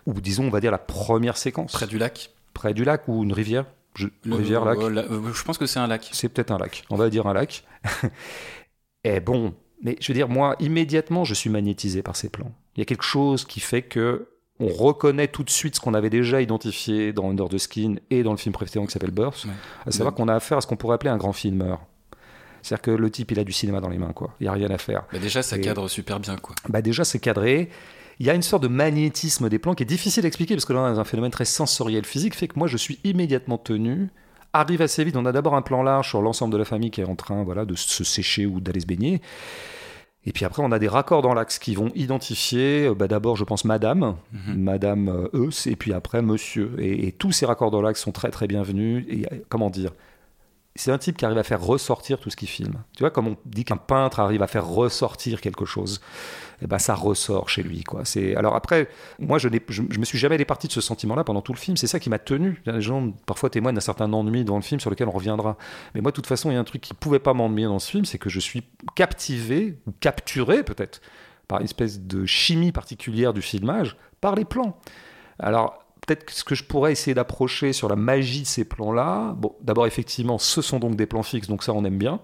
ou 0.05 0.13
disons, 0.13 0.45
on 0.45 0.49
va 0.49 0.59
dire 0.59 0.71
la 0.71 0.77
première 0.77 1.37
séquence. 1.37 1.71
Près 1.71 1.87
du 1.87 1.97
lac 1.97 2.31
Près 2.53 2.73
du 2.73 2.83
lac 2.83 3.07
ou 3.07 3.23
une 3.23 3.33
rivière 3.33 3.65
je, 3.95 4.07
rivière, 4.29 4.65
lac 4.65 4.77
euh, 4.79 5.33
Je 5.33 5.43
pense 5.43 5.57
que 5.57 5.65
c'est 5.65 5.79
un 5.79 5.87
lac. 5.87 6.09
C'est 6.11 6.29
peut-être 6.29 6.51
un 6.51 6.57
lac, 6.57 6.83
on 6.89 6.95
va 6.95 7.09
dire 7.09 7.27
un 7.27 7.33
lac. 7.33 7.63
Et 9.03 9.19
bon, 9.19 9.53
mais 9.81 9.97
je 9.99 10.07
veux 10.07 10.13
dire, 10.13 10.29
moi, 10.29 10.55
immédiatement, 10.59 11.23
je 11.23 11.33
suis 11.33 11.49
magnétisé 11.49 12.01
par 12.01 12.15
ces 12.15 12.29
plans. 12.29 12.51
Il 12.75 12.79
y 12.79 12.81
a 12.81 12.85
quelque 12.85 13.03
chose 13.03 13.45
qui 13.45 13.59
fait 13.59 13.81
que 13.81 14.27
on 14.59 14.67
reconnaît 14.67 15.27
tout 15.27 15.43
de 15.43 15.49
suite 15.49 15.75
ce 15.75 15.81
qu'on 15.81 15.93
avait 15.93 16.09
déjà 16.09 16.41
identifié 16.41 17.11
dans 17.11 17.29
Under 17.29 17.49
the 17.49 17.57
Skin 17.57 17.95
et 18.09 18.23
dans 18.23 18.31
le 18.31 18.37
film 18.37 18.53
précédent 18.53 18.85
qui 18.85 18.93
s'appelle 18.93 19.11
Birth, 19.11 19.45
à 19.85 19.91
savoir 19.91 20.15
qu'on 20.15 20.29
a 20.29 20.35
affaire 20.35 20.59
à 20.59 20.61
ce 20.61 20.67
qu'on 20.67 20.77
pourrait 20.77 20.95
appeler 20.95 21.09
un 21.09 21.17
grand 21.17 21.33
filmeur. 21.33 21.81
C'est-à-dire 22.61 22.81
que 22.81 22.91
le 22.91 23.11
type, 23.11 23.31
il 23.31 23.39
a 23.39 23.43
du 23.43 23.51
cinéma 23.51 23.79
dans 23.79 23.89
les 23.89 23.99
mains, 23.99 24.13
quoi. 24.13 24.33
Il 24.39 24.45
n'y 24.45 24.47
a 24.47 24.53
rien 24.53 24.71
à 24.71 24.79
faire. 24.79 25.03
Bah 25.11 25.19
déjà, 25.19 25.43
ça 25.43 25.59
cadre 25.59 25.87
super 25.87 26.19
bien, 26.19 26.35
quoi. 26.37 26.55
Bah 26.67 26.81
déjà, 26.81 27.03
c'est 27.03 27.19
cadré. 27.19 27.69
Il 28.19 28.25
y 28.25 28.29
a 28.29 28.33
une 28.33 28.41
sorte 28.41 28.63
de 28.63 28.67
magnétisme 28.67 29.49
des 29.49 29.59
plans 29.59 29.73
qui 29.73 29.83
est 29.83 29.87
difficile 29.87 30.25
à 30.25 30.27
expliquer 30.27 30.55
parce 30.55 30.65
que 30.65 30.73
là, 30.73 30.79
on 30.79 30.85
a 30.85 30.99
un 30.99 31.03
phénomène 31.03 31.31
très 31.31 31.45
sensoriel 31.45 32.05
physique, 32.05 32.35
fait 32.35 32.47
que 32.47 32.57
moi, 32.57 32.67
je 32.67 32.77
suis 32.77 32.99
immédiatement 33.03 33.57
tenu. 33.57 34.09
Arrive 34.53 34.81
assez 34.81 35.03
vite. 35.03 35.17
On 35.17 35.25
a 35.25 35.33
d'abord 35.33 35.55
un 35.55 35.61
plan 35.61 35.83
large 35.83 36.09
sur 36.09 36.21
l'ensemble 36.21 36.53
de 36.53 36.57
la 36.57 36.63
famille 36.63 36.91
qui 36.91 37.01
est 37.01 37.05
en 37.05 37.15
train, 37.15 37.43
voilà, 37.43 37.65
de 37.65 37.75
se 37.75 38.05
sécher 38.05 38.45
ou 38.45 38.61
d'aller 38.61 38.79
se 38.79 38.85
baigner. 38.85 39.21
Et 40.25 40.31
puis 40.31 40.45
après, 40.45 40.63
on 40.63 40.71
a 40.71 40.79
des 40.79 40.87
raccords 40.87 41.21
dans 41.21 41.33
l'axe 41.33 41.59
qui 41.59 41.75
vont 41.75 41.91
identifier, 41.93 42.87
euh, 42.87 42.95
bah 42.95 43.07
d'abord, 43.07 43.35
je 43.35 43.43
pense, 43.43 43.63
Madame, 43.63 44.15
mhm. 44.31 44.55
Madame 44.55 45.29
Eus, 45.33 45.67
et 45.67 45.75
puis 45.75 45.93
après, 45.93 46.21
Monsieur. 46.21 46.71
Et, 46.79 47.07
et, 47.07 47.11
tous 47.11 47.31
ces 47.31 47.45
raccords 47.45 47.69
dans 47.69 47.81
l'axe 47.81 48.01
sont 48.01 48.11
très 48.11 48.31
très 48.31 48.47
bienvenus. 48.47 49.05
Et 49.07 49.25
comment 49.49 49.69
dire? 49.69 49.91
C'est 50.77 50.91
un 50.91 50.97
type 50.97 51.15
qui 51.15 51.25
arrive 51.25 51.37
à 51.37 51.43
faire 51.43 51.61
ressortir 51.61 52.19
tout 52.19 52.29
ce 52.29 52.35
qu'il 52.35 52.49
filme. 52.49 52.83
Tu 52.97 53.03
vois, 53.03 53.11
comme 53.11 53.27
on 53.27 53.37
dit 53.45 53.63
qu'un 53.63 53.77
peintre 53.77 54.19
arrive 54.19 54.41
à 54.41 54.47
faire 54.47 54.67
ressortir 54.67 55.39
quelque 55.39 55.63
chose, 55.63 56.01
eh 56.61 56.67
ben 56.67 56.79
ça 56.79 56.95
ressort 56.95 57.49
chez 57.49 57.63
lui. 57.63 57.83
Quoi. 57.83 58.03
Alors 58.35 58.55
après, 58.55 58.87
moi 59.19 59.37
je, 59.37 59.49
je, 59.69 59.81
me 59.81 60.05
suis 60.05 60.17
jamais 60.17 60.37
départi 60.37 60.67
de 60.67 60.71
ce 60.71 60.81
sentiment-là 60.81 61.23
pendant 61.23 61.41
tout 61.41 61.53
le 61.53 61.57
film. 61.57 61.77
C'est 61.77 61.87
ça 61.87 61.99
qui 61.99 62.09
m'a 62.09 62.19
tenu. 62.19 62.61
Les 62.65 62.81
gens 62.81 63.11
parfois 63.25 63.49
témoignent 63.49 63.75
d'un 63.75 63.81
certain 63.81 64.11
ennui 64.13 64.45
dans 64.45 64.55
le 64.55 64.61
film 64.61 64.79
sur 64.79 64.89
lequel 64.89 65.07
on 65.07 65.11
reviendra. 65.11 65.57
Mais 65.93 66.01
moi, 66.01 66.11
de 66.11 66.15
toute 66.15 66.27
façon, 66.27 66.49
il 66.51 66.53
y 66.53 66.57
a 66.57 66.59
un 66.59 66.65
truc 66.65 66.81
qui 66.81 66.93
pouvait 66.93 67.19
pas 67.19 67.33
m'ennuyer 67.33 67.67
dans 67.67 67.79
ce 67.79 67.91
film, 67.91 68.05
c'est 68.05 68.17
que 68.17 68.29
je 68.29 68.39
suis 68.39 68.63
captivé 68.95 69.79
ou 69.87 69.91
capturé 69.99 70.63
peut-être 70.63 71.01
par 71.47 71.59
une 71.59 71.65
espèce 71.65 71.99
de 71.99 72.25
chimie 72.25 72.71
particulière 72.71 73.33
du 73.33 73.41
filmage, 73.41 73.97
par 74.21 74.35
les 74.35 74.45
plans. 74.45 74.77
Alors 75.39 75.85
peut-être 76.05 76.29
ce 76.31 76.43
que 76.43 76.55
je 76.55 76.63
pourrais 76.63 76.91
essayer 76.91 77.13
d'approcher 77.13 77.73
sur 77.73 77.89
la 77.89 77.95
magie 77.95 78.41
de 78.41 78.47
ces 78.47 78.65
plans-là, 78.65 79.33
bon, 79.37 79.55
d'abord 79.61 79.87
effectivement, 79.87 80.37
ce 80.37 80.61
sont 80.61 80.79
donc 80.79 80.95
des 80.95 81.05
plans 81.05 81.23
fixes, 81.23 81.47
donc 81.47 81.63
ça 81.63 81.73
on 81.73 81.83
aime 81.83 81.97
bien. 81.97 82.19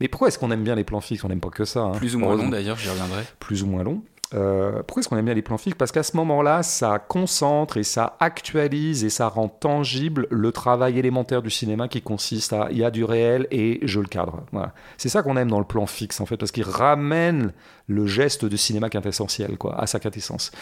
Mais 0.00 0.08
pourquoi 0.08 0.28
est-ce 0.28 0.38
qu'on 0.38 0.50
aime 0.50 0.64
bien 0.64 0.74
les 0.74 0.84
plans 0.84 1.00
fixes? 1.00 1.22
On 1.24 1.28
n'aime 1.28 1.40
pas 1.40 1.50
que 1.50 1.64
ça. 1.64 1.80
Hein. 1.80 1.92
Plus 1.92 2.16
ou 2.16 2.18
moins 2.18 2.34
long 2.34 2.48
d'ailleurs, 2.48 2.78
j'y 2.78 2.88
reviendrai. 2.88 3.22
Plus 3.38 3.62
ou 3.62 3.66
moins 3.66 3.82
long. 3.82 4.02
Euh, 4.32 4.82
pourquoi 4.84 5.00
est-ce 5.00 5.08
qu'on 5.08 5.16
aime 5.16 5.24
bien 5.24 5.34
les 5.34 5.42
plans 5.42 5.58
fixes? 5.58 5.76
Parce 5.76 5.90
qu'à 5.90 6.04
ce 6.04 6.16
moment-là, 6.16 6.62
ça 6.62 7.00
concentre 7.00 7.78
et 7.78 7.82
ça 7.82 8.16
actualise 8.20 9.02
et 9.02 9.10
ça 9.10 9.28
rend 9.28 9.48
tangible 9.48 10.28
le 10.30 10.52
travail 10.52 10.98
élémentaire 10.98 11.42
du 11.42 11.50
cinéma 11.50 11.88
qui 11.88 12.00
consiste 12.00 12.52
à 12.52 12.68
il 12.70 12.78
y 12.78 12.84
a 12.84 12.92
du 12.92 13.02
réel 13.02 13.48
et 13.50 13.80
je 13.82 13.98
le 13.98 14.06
cadre. 14.06 14.44
Voilà. 14.52 14.72
C'est 14.98 15.08
ça 15.08 15.22
qu'on 15.22 15.36
aime 15.36 15.50
dans 15.50 15.58
le 15.58 15.64
plan 15.64 15.86
fixe 15.86 16.20
en 16.20 16.26
fait, 16.26 16.36
parce 16.36 16.52
qu'il 16.52 16.62
ramène 16.62 17.52
le 17.88 18.06
geste 18.06 18.44
de 18.44 18.56
cinéma 18.56 18.88
quintessentiel 18.88 19.58
quoi, 19.58 19.80
à 19.80 19.88
sa 19.88 19.98
quintessence. 19.98 20.52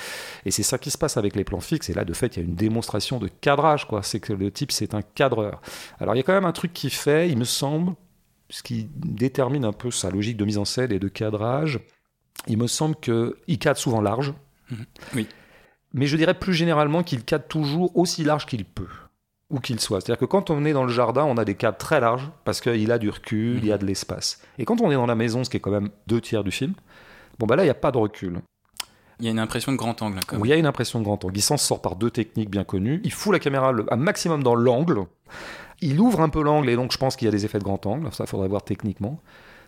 Et 0.47 0.51
c'est 0.51 0.63
ça 0.63 0.79
qui 0.79 0.91
se 0.91 0.97
passe 0.97 1.19
avec 1.19 1.37
les 1.37 1.45
plans 1.45 1.61
fixes. 1.61 1.91
Et 1.91 1.95
là, 1.95 2.07
de 2.07 2.15
fait, 2.15 2.37
il 2.37 2.41
y 2.41 2.43
a 2.43 2.49
une 2.49 2.55
démonstration 2.57 3.19
de 3.19 3.29
cadrage. 3.29 3.87
quoi. 3.87 4.03
C'est 4.03 4.21
que 4.21 4.33
le 4.33 4.51
type, 4.51 4.73
c'est 4.73 4.95
un 4.95 5.03
cadreur. 5.03 5.61
Alors 6.01 6.15
il 6.15 6.19
y 6.19 6.21
a 6.21 6.25
quand 6.25 6.33
même 6.33 6.47
un 6.47 6.53
truc 6.53 6.73
qui 6.73 6.89
fait, 6.89 7.29
il 7.29 7.37
me 7.37 7.45
semble, 7.45 7.93
ce 8.51 8.63
qui 8.63 8.89
détermine 8.95 9.65
un 9.65 9.73
peu 9.73 9.91
sa 9.91 10.11
logique 10.11 10.37
de 10.37 10.45
mise 10.45 10.59
en 10.59 10.65
scène 10.65 10.93
et 10.93 10.99
de 10.99 11.09
cadrage 11.09 11.81
il 12.47 12.57
me 12.57 12.67
semble 12.67 12.97
qu'il 12.97 13.59
cadre 13.59 13.79
souvent 13.79 14.01
large. 14.01 14.33
Mhm. 14.71 14.85
Oui. 15.15 15.27
Mais 15.95 16.07
je 16.07 16.17
dirais 16.17 16.35
plus 16.35 16.55
généralement 16.55 17.03
qu'il 17.03 17.25
cadre 17.25 17.47
toujours 17.47 17.97
aussi 17.97 18.23
large 18.23 18.47
qu'il 18.47 18.65
peut, 18.65 18.89
où 19.51 19.59
qu'il 19.59 19.81
soit. 19.81 20.01
C'est-à-dire 20.01 20.21
que 20.21 20.27
quand 20.27 20.51
on 20.51 20.65
est 20.65 20.73
dans 20.73 20.85
le 20.85 20.93
jardin, 20.93 21.25
on 21.25 21.37
a 21.37 21.45
des 21.45 21.55
cadres 21.55 21.79
très 21.79 22.01
larges, 22.01 22.31
parce 22.45 22.61
qu'il 22.61 22.93
a 22.93 22.99
du 22.99 23.09
recul, 23.09 23.59
il 23.59 23.67
y 23.67 23.73
a 23.73 23.77
mhm. 23.77 23.83
de 23.83 23.87
l'espace. 23.87 24.43
Et 24.59 24.65
quand 24.65 24.81
on 24.81 24.91
est 24.91 24.95
dans 24.95 25.07
la 25.07 25.15
maison, 25.15 25.45
ce 25.45 25.51
qui 25.51 25.57
est 25.57 25.61
quand 25.61 25.71
même 25.71 25.91
deux 26.07 26.21
tiers 26.21 26.45
du 26.45 26.51
film, 26.51 26.75
bon 27.39 27.47
bah 27.47 27.57
là, 27.57 27.63
il 27.63 27.67
n'y 27.67 27.71
a 27.71 27.75
pas 27.75 27.93
de 27.93 27.99
recul. 27.99 28.41
Il 29.21 29.27
y 29.27 29.29
a 29.29 29.31
une 29.31 29.39
impression 29.39 29.73
de 29.73 29.77
grand 29.77 30.01
angle. 30.03 30.21
Quand 30.27 30.43
il 30.45 30.49
y 30.49 30.53
a 30.53 30.57
une 30.57 30.67
impression 30.67 30.99
de 31.01 31.05
grand 31.05 31.25
angle. 31.25 31.37
Il 31.37 31.43
s'en 31.43 31.57
sort 31.57 31.83
par 31.83 31.97
deux 31.97 32.11
techniques 32.11 32.51
bien 32.51 32.65
connues. 32.65 33.01
Il 33.05 33.13
fout 33.13 33.33
la 33.33 33.39
caméra 33.39 33.73
un 33.91 33.97
maximum 33.97 34.43
dans 34.43 34.55
l'angle. 34.55 35.05
Il 35.81 36.01
ouvre 36.01 36.21
un 36.21 36.29
peu 36.29 36.43
l'angle 36.43 36.71
et 36.71 36.77
donc 36.77 36.93
je 36.93 36.99
pense 36.99 37.17
qu'il 37.17 37.27
y 37.27 37.29
a 37.29 37.33
des 37.33 37.45
effets 37.45 37.59
de 37.59 37.65
grand 37.65 37.85
angle. 37.87 38.13
Ça, 38.13 38.27
faudrait 38.27 38.49
voir 38.49 38.63
techniquement. 38.63 39.21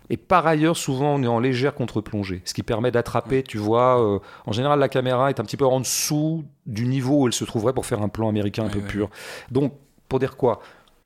Et 0.09 0.17
par 0.17 0.45
ailleurs, 0.45 0.75
souvent, 0.75 1.15
on 1.15 1.23
est 1.23 1.27
en 1.27 1.39
légère 1.39 1.73
contre-plongée, 1.73 2.41
ce 2.43 2.53
qui 2.53 2.63
permet 2.63 2.91
d'attraper, 2.91 3.43
tu 3.43 3.57
vois, 3.57 4.03
euh, 4.03 4.19
en 4.45 4.51
général, 4.51 4.77
la 4.77 4.89
caméra 4.89 5.29
est 5.29 5.39
un 5.39 5.43
petit 5.43 5.55
peu 5.55 5.65
en 5.65 5.79
dessous 5.79 6.43
du 6.65 6.85
niveau 6.85 7.21
où 7.21 7.27
elle 7.27 7.33
se 7.33 7.45
trouverait 7.45 7.71
pour 7.71 7.85
faire 7.85 8.01
un 8.01 8.09
plan 8.09 8.27
américain 8.27 8.65
un 8.65 8.69
peu 8.69 8.81
pur. 8.81 9.09
Donc, 9.51 9.73
pour 10.09 10.19
dire 10.19 10.35
quoi? 10.35 10.59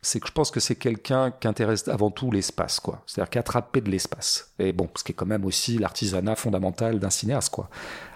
C'est 0.06 0.20
que 0.20 0.28
je 0.28 0.32
pense 0.32 0.52
que 0.52 0.60
c'est 0.60 0.76
quelqu'un 0.76 1.32
qui 1.32 1.48
intéresse 1.48 1.88
avant 1.88 2.12
tout 2.12 2.30
l'espace, 2.30 2.80
quoi. 2.80 3.02
C'est-à-dire 3.08 3.30
qu'attraper 3.30 3.82
de 3.82 3.90
l'espace. 3.90 4.54
Et 4.60 4.72
bon, 4.72 4.88
ce 4.96 5.04
qui 5.04 5.14
est 5.14 5.16
quand 5.16 5.26
même 5.26 5.46
aussi 5.46 5.78
l'artisanat 5.80 6.36
fondamental 6.36 7.00
d'un 7.00 7.10
cinéaste, 7.10 7.50
quoi. 7.50 7.70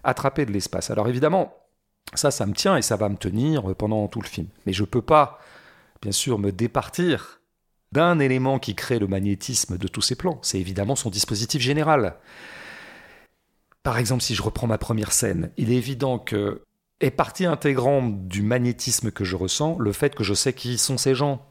Attraper 0.04 0.46
de 0.46 0.52
l'espace. 0.52 0.92
Alors 0.92 1.08
évidemment, 1.08 1.54
ça, 2.14 2.30
ça 2.30 2.46
me 2.46 2.54
tient 2.54 2.78
et 2.78 2.84
ça 2.84 2.96
va 2.96 3.10
me 3.10 3.18
tenir 3.18 3.76
pendant 3.76 4.08
tout 4.08 4.22
le 4.22 4.28
film. 4.28 4.48
Mais 4.66 4.74
je 4.74 4.84
peux 4.84 5.02
pas, 5.02 5.40
bien 6.02 6.12
sûr, 6.12 6.38
me 6.38 6.52
départir 6.52 7.42
d'un 7.92 8.20
élément 8.20 8.60
qui 8.60 8.76
crée 8.76 9.00
le 9.00 9.08
magnétisme 9.08 9.80
de 9.80 9.88
tous 9.88 10.02
ces 10.02 10.16
plans. 10.16 10.38
C'est 10.44 10.60
évidemment 10.60 10.96
son 10.96 11.10
dispositif 11.10 11.60
général. 11.60 12.18
Par 13.82 13.98
exemple, 13.98 14.22
si 14.22 14.36
je 14.36 14.44
reprends 14.44 14.68
ma 14.68 14.78
première 14.78 15.12
scène, 15.12 15.52
il 15.58 15.72
est 15.72 15.78
évident 15.78 16.20
que 16.20 16.62
est 17.02 17.12
partie 17.12 17.46
intégrante 17.46 18.28
du 18.28 18.44
magnétisme 18.44 19.10
que 19.10 19.24
je 19.24 19.36
ressens 19.36 19.78
le 19.80 19.92
fait 19.94 20.14
que 20.14 20.24
je 20.24 20.34
sais 20.34 20.54
qui 20.54 20.78
sont 20.78 20.98
ces 20.98 21.16
gens. 21.16 21.46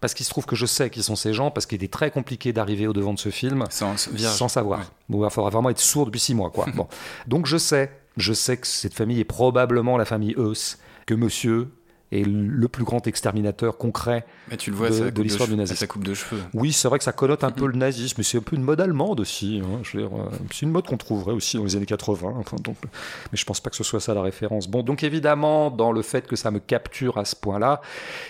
Parce 0.00 0.14
qu'il 0.14 0.24
se 0.24 0.30
trouve 0.30 0.46
que 0.46 0.56
je 0.56 0.66
sais 0.66 0.90
qui 0.90 1.02
sont 1.02 1.16
ces 1.16 1.32
gens, 1.32 1.50
parce 1.50 1.66
qu'il 1.66 1.82
est 1.82 1.92
très 1.92 2.10
compliqué 2.10 2.52
d'arriver 2.52 2.86
au 2.86 2.92
devant 2.92 3.14
de 3.14 3.18
ce 3.18 3.30
film 3.30 3.64
sans, 3.70 4.48
savoir. 4.48 4.92
Bon, 5.08 5.24
il 5.26 5.30
faudra 5.30 5.50
vraiment 5.50 5.70
être 5.70 5.80
sourd 5.80 6.06
depuis 6.06 6.20
six 6.20 6.34
mois. 6.34 6.50
Quoi. 6.50 6.66
bon. 6.74 6.86
Donc 7.26 7.46
je 7.46 7.56
sais, 7.56 7.90
je 8.16 8.32
sais 8.32 8.56
que 8.56 8.66
cette 8.66 8.94
famille 8.94 9.20
est 9.20 9.24
probablement 9.24 9.96
la 9.96 10.04
famille 10.04 10.34
Eus, 10.38 10.78
que 11.06 11.14
monsieur 11.14 11.68
est 12.10 12.24
le 12.26 12.68
plus 12.68 12.84
grand 12.84 13.06
exterminateur 13.06 13.76
concret 13.76 14.24
Mais 14.50 14.56
tu 14.56 14.70
le 14.70 14.76
vois, 14.76 14.88
de- 14.90 15.22
l'histoire 15.22 15.48
du 15.48 15.56
nazisme. 15.56 15.76
sa 15.80 15.86
coupe 15.86 16.04
de 16.04 16.14
cheveux. 16.14 16.40
Oui, 16.54 16.72
c'est 16.72 16.88
vrai 16.88 16.98
que 16.98 17.04
ça 17.04 17.12
connote 17.12 17.44
un 17.44 17.50
peu 17.50 17.66
le 17.66 17.74
nazisme, 17.76 18.14
mais 18.18 18.24
c'est 18.24 18.38
un 18.38 18.42
peu 18.42 18.56
une 18.56 18.62
mode 18.62 18.80
allemande 18.80 19.20
aussi. 19.20 19.60
hein. 19.62 19.82
Euh, 19.94 20.08
c'est 20.50 20.62
une 20.62 20.70
mode 20.70 20.86
qu'on 20.86 20.96
trouverait 20.96 21.32
aussi 21.34 21.56
dans 21.58 21.64
les 21.64 21.76
années 21.76 21.86
80. 21.86 22.32
enfin, 22.38 22.56
donc, 22.62 22.76
mais 22.82 23.36
je 23.38 23.44
pense 23.44 23.60
pas 23.60 23.70
que 23.70 23.76
ce 23.76 23.84
soit 23.84 24.00
ça 24.00 24.14
la 24.14 24.22
référence. 24.22 24.68
Bon, 24.68 24.82
donc 24.82 25.02
évidemment, 25.02 25.70
dans 25.70 25.92
le 25.92 26.02
fait 26.02 26.26
que 26.26 26.36
ça 26.36 26.50
me 26.50 26.58
capture 26.60 27.18
à 27.18 27.24
ce 27.24 27.36
point-là, 27.36 27.80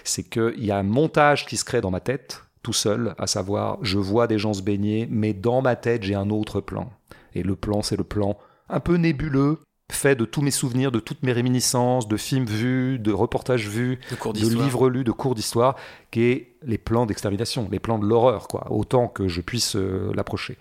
c'est 0.05 0.25
qu'il 0.25 0.65
y 0.65 0.71
a 0.71 0.77
un 0.79 0.83
montage 0.83 1.47
qui 1.47 1.57
se 1.57 1.65
crée 1.65 1.81
dans 1.81 1.91
ma 1.91 2.01
tête, 2.01 2.43
tout 2.63 2.73
seul, 2.73 3.15
à 3.19 3.27
savoir, 3.29 3.79
je 3.83 3.99
vois 3.99 4.27
des 4.27 4.39
gens 4.39 4.53
se 4.55 4.63
baigner, 4.63 5.07
mais 5.11 5.33
dans 5.33 5.63
ma 5.63 5.77
tête, 5.77 6.03
j'ai 6.03 6.15
un 6.17 6.31
autre 6.31 6.61
plan. 6.61 6.91
Et 7.35 7.43
le 7.45 7.55
plan, 7.55 7.83
c'est 7.83 7.97
le 7.97 8.05
plan 8.05 8.37
un 8.69 8.81
peu 8.81 8.97
nébuleux, 8.97 9.59
fait 9.91 10.15
de 10.17 10.25
tous 10.27 10.43
mes 10.43 10.51
souvenirs, 10.51 10.93
de 10.93 11.01
toutes 11.01 11.23
mes 11.23 11.33
réminiscences, 11.33 12.09
de 12.09 12.17
films 12.19 12.45
vus, 12.45 12.99
de 12.99 13.11
reportages 13.13 13.67
vus, 13.69 13.99
De 14.35 14.41
livres 14.65 14.89
lus, 14.91 15.03
de 15.05 15.13
cours 15.13 15.35
d'histoire, 15.35 15.77
qui 16.11 16.23
est 16.25 16.53
les 16.63 16.77
plans 16.79 17.07
d'extermination, 17.07 17.69
les 17.73 17.79
plans 17.79 17.99
de 17.99 18.07
l'horreur, 18.07 18.49
quoi, 18.49 18.67
autant 18.71 19.09
que 19.09 19.29
je 19.29 19.41
puisse 19.41 19.77
euh, 19.77 20.13
l'approcher. 20.15 20.59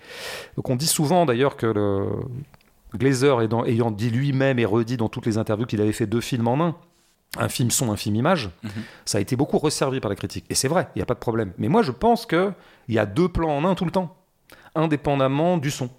Donc 0.55 0.69
on 0.69 0.75
dit 0.77 0.87
souvent 0.87 1.25
d'ailleurs 1.25 1.57
que 1.57 1.65
le 1.67 2.05
Glazer 2.95 3.41
ayant, 3.41 3.65
ayant 3.65 3.91
dit 3.91 4.09
lui-même 4.09 4.59
et 4.59 4.65
redit 4.65 4.95
dans 4.95 5.09
toutes 5.09 5.25
les 5.25 5.37
interviews 5.37 5.65
qu'il 5.65 5.81
avait 5.81 5.91
fait 5.91 6.07
deux 6.07 6.21
films 6.21 6.47
en 6.47 6.61
un, 6.65 6.75
un 7.37 7.49
film 7.49 7.69
son, 7.69 7.91
un 7.91 7.97
film 7.97 8.15
image, 8.15 8.49
Mhm. 8.63 8.69
ça 9.03 9.17
a 9.17 9.21
été 9.21 9.35
beaucoup 9.35 9.57
resservi 9.59 9.99
par 9.99 10.07
la 10.09 10.15
critique. 10.15 10.45
Et 10.49 10.55
c'est 10.55 10.69
vrai, 10.69 10.87
il 10.95 10.99
n'y 10.99 11.03
a 11.03 11.05
pas 11.05 11.13
de 11.15 11.19
problème. 11.19 11.51
Mais 11.57 11.67
moi 11.67 11.81
je 11.81 11.91
pense 11.91 12.25
qu'il 12.25 12.53
y 12.87 12.97
a 12.97 13.05
deux 13.05 13.27
plans 13.27 13.55
en 13.57 13.65
un 13.65 13.75
tout 13.75 13.83
le 13.85 13.91
temps, 13.91 14.15
indépendamment 14.73 15.57
du 15.57 15.69
son, 15.69 15.89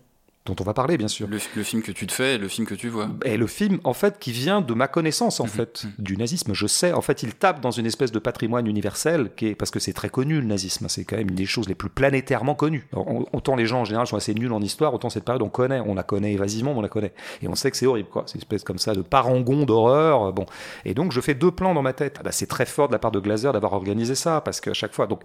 dont 0.49 0.57
on 0.61 0.65
va 0.65 0.75
parler 0.75 0.97
bien 0.99 1.09
sûr. 1.09 1.29
Le, 1.29 1.39
le 1.57 1.63
film 1.63 1.83
que 1.83 1.93
tu 1.93 2.07
te 2.07 2.13
fais 2.13 2.35
et 2.35 2.39
le 2.39 2.49
film 2.49 2.67
que 2.67 2.75
tu 2.75 2.89
vois. 2.89 3.09
Et 3.25 3.37
le 3.37 3.47
film, 3.47 3.79
en 3.85 3.93
fait, 3.93 4.19
qui 4.19 4.33
vient 4.33 4.61
de 4.61 4.75
ma 4.75 4.89
connaissance, 4.89 5.41
en 5.41 5.45
Mhm, 5.45 5.51
fait, 5.51 5.85
mhm. 5.85 5.93
du 5.99 6.17
nazisme. 6.17 6.53
Je 6.55 6.67
sais, 6.67 6.93
en 6.93 7.01
fait, 7.01 7.23
il 7.23 7.35
tape 7.35 7.61
dans 7.61 7.71
une 7.71 7.87
espèce 7.87 8.11
de 8.13 8.19
patrimoine 8.19 8.67
universel, 8.67 9.31
qui 9.37 9.49
est, 9.49 9.55
parce 9.55 9.71
que 9.71 9.79
c'est 9.79 9.93
très 9.93 10.09
connu, 10.09 10.41
le 10.41 10.47
nazisme. 10.47 10.87
C'est 10.89 11.05
quand 11.05 11.17
même 11.17 11.29
une 11.29 11.35
des 11.35 11.47
choses 11.47 11.69
les 11.69 11.75
plus 11.75 11.91
planétairement 11.91 12.55
connues. 12.55 12.87
On- 12.93 13.25
autant 13.33 13.55
les 13.57 13.67
gens, 13.67 13.81
en 13.81 13.85
général, 13.85 14.07
sont 14.07 14.17
assez 14.17 14.35
nuls 14.35 14.53
en 14.53 14.61
histoire, 14.61 14.93
autant 14.95 15.11
cette 15.11 15.25
période, 15.25 15.43
on 15.43 15.49
connaît. 15.49 15.81
On 15.81 15.95
la 15.95 16.03
connaît 16.03 16.33
évasivement, 16.33 16.73
mais 16.73 16.79
on 16.79 16.83
la 16.83 16.89
connaît. 16.89 17.13
Et 17.43 17.49
on 17.49 17.55
sait 17.55 17.71
que 17.71 17.77
c'est 17.77 17.87
horrible, 17.87 18.09
quoi. 18.09 18.25
C'est 18.27 18.35
une 18.35 18.41
espèce 18.41 18.65
comme 18.65 18.79
ça 18.79 18.95
de 18.95 19.03
parangon 19.03 19.65
d'horreur. 19.65 20.33
Bon. 20.33 20.47
Et 20.85 20.95
donc, 20.95 21.13
je 21.13 21.21
fais 21.21 21.35
deux 21.35 21.51
plans 21.51 21.75
dans 21.75 21.83
ma 21.83 21.93
tête. 21.93 22.17
Ah 22.21 22.23
bah, 22.25 22.33
c'est 22.33 22.47
très 22.47 22.67
fort 22.67 22.89
de 22.89 22.93
la 22.93 22.99
part 22.99 23.11
de 23.13 23.21
Glazer 23.21 23.53
d'avoir 23.53 23.75
organisé 23.75 24.15
ça, 24.15 24.41
parce 24.41 24.61
qu'à 24.61 24.73
chaque 24.75 24.95
fois, 24.95 25.07
donc, 25.07 25.21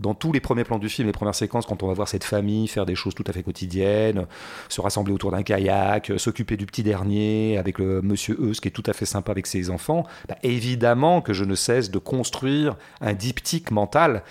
dans 0.00 0.14
tous 0.14 0.32
les 0.32 0.40
premiers 0.40 0.64
plans 0.64 0.78
du 0.78 0.88
film, 0.88 1.06
les 1.06 1.12
premières 1.12 1.34
séquences, 1.34 1.66
quand 1.66 1.82
on 1.82 1.86
va 1.86 1.94
voir 1.94 2.08
cette 2.08 2.24
famille 2.24 2.66
faire 2.66 2.86
des 2.86 2.94
choses 2.94 3.14
tout 3.14 3.24
à 3.26 3.32
fait 3.32 3.42
quotidiennes, 3.42 4.26
se 4.68 4.80
rassembler 4.80 5.12
autour 5.12 5.30
d'un 5.30 5.42
kayak, 5.42 6.10
euh, 6.10 6.18
s'occuper 6.18 6.56
du 6.56 6.66
petit 6.66 6.82
dernier 6.82 7.58
avec 7.58 7.78
le 7.78 8.00
monsieur 8.02 8.36
Eus 8.40 8.60
qui 8.60 8.68
est 8.68 8.72
tout 8.72 8.82
à 8.86 8.92
fait 8.92 9.04
sympa 9.04 9.30
avec 9.30 9.46
ses 9.46 9.70
enfants, 9.70 10.04
bah, 10.28 10.36
évidemment 10.42 11.20
que 11.20 11.32
je 11.32 11.44
ne 11.44 11.54
cesse 11.54 11.90
de 11.90 11.98
construire 11.98 12.76
un 13.00 13.12
diptyque 13.12 13.70
mental 13.70 14.22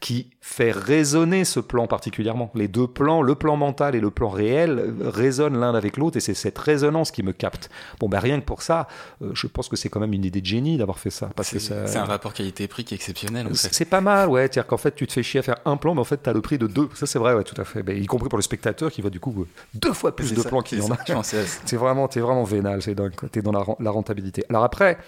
qui 0.00 0.28
fait 0.40 0.70
résonner 0.70 1.44
ce 1.44 1.58
plan 1.58 1.88
particulièrement. 1.88 2.52
Les 2.54 2.68
deux 2.68 2.86
plans, 2.86 3.20
le 3.20 3.34
plan 3.34 3.56
mental 3.56 3.96
et 3.96 4.00
le 4.00 4.10
plan 4.10 4.28
réel, 4.28 4.78
euh, 4.78 5.10
résonnent 5.10 5.58
l'un 5.58 5.74
avec 5.74 5.96
l'autre 5.96 6.18
et 6.18 6.20
c'est 6.20 6.34
cette 6.34 6.56
résonance 6.56 7.10
qui 7.10 7.24
me 7.24 7.32
capte. 7.32 7.68
Bon, 7.98 8.08
bah, 8.08 8.20
rien 8.20 8.38
que 8.38 8.44
pour 8.44 8.62
ça, 8.62 8.86
euh, 9.22 9.30
je 9.34 9.48
pense 9.48 9.68
que 9.68 9.74
c'est 9.74 9.88
quand 9.88 9.98
même 9.98 10.12
une 10.12 10.24
idée 10.24 10.40
de 10.40 10.46
génie 10.46 10.76
d'avoir 10.76 11.00
fait 11.00 11.10
ça. 11.10 11.30
Parce 11.34 11.50
que 11.50 11.58
C'est 11.58 11.74
ça... 11.74 11.86
c'est 11.88 11.98
un 11.98 12.04
rapport 12.04 12.32
qualité-prix 12.32 12.84
qui 12.84 12.94
est 12.94 12.96
exceptionnel. 12.96 13.46
en 13.46 13.54
fait. 13.54 13.68
c'est 13.72 13.86
pas 13.86 14.00
mal, 14.00 14.28
ouais. 14.28 14.42
C'est-à-dire 14.42 14.68
qu'en 14.68 14.76
fait, 14.76 14.94
tu 14.94 15.08
te 15.08 15.15
fais 15.16 15.22
chier 15.22 15.40
à 15.40 15.42
faire 15.42 15.56
un 15.64 15.76
plan, 15.76 15.94
mais 15.94 16.00
en 16.00 16.04
fait, 16.04 16.22
tu 16.22 16.30
as 16.30 16.32
le 16.32 16.40
prix 16.40 16.58
de 16.58 16.66
deux. 16.66 16.88
Ça, 16.94 17.06
c'est 17.06 17.18
vrai, 17.18 17.34
ouais, 17.34 17.44
tout 17.44 17.60
à 17.60 17.64
fait. 17.64 17.82
Mais 17.82 17.98
y 17.98 18.06
compris 18.06 18.28
pour 18.28 18.38
le 18.38 18.42
spectateur 18.42 18.90
qui 18.90 19.00
voit 19.00 19.10
du 19.10 19.20
coup 19.20 19.34
euh, 19.42 19.46
deux 19.74 19.92
fois 19.92 20.14
plus 20.14 20.32
de 20.32 20.40
ça, 20.40 20.48
plans 20.48 20.62
qu'il 20.62 20.78
y 20.78 20.82
en 20.84 20.90
a. 20.90 21.22
C'est 21.22 21.76
vraiment, 21.76 22.08
t'es 22.08 22.20
vraiment 22.20 22.44
vénal, 22.44 22.82
c'est 22.82 22.94
dingue. 22.94 23.14
quoi. 23.14 23.28
T'es 23.28 23.42
dans 23.42 23.52
la, 23.52 23.64
la 23.80 23.90
rentabilité. 23.90 24.44
Alors 24.48 24.64
après, 24.64 24.98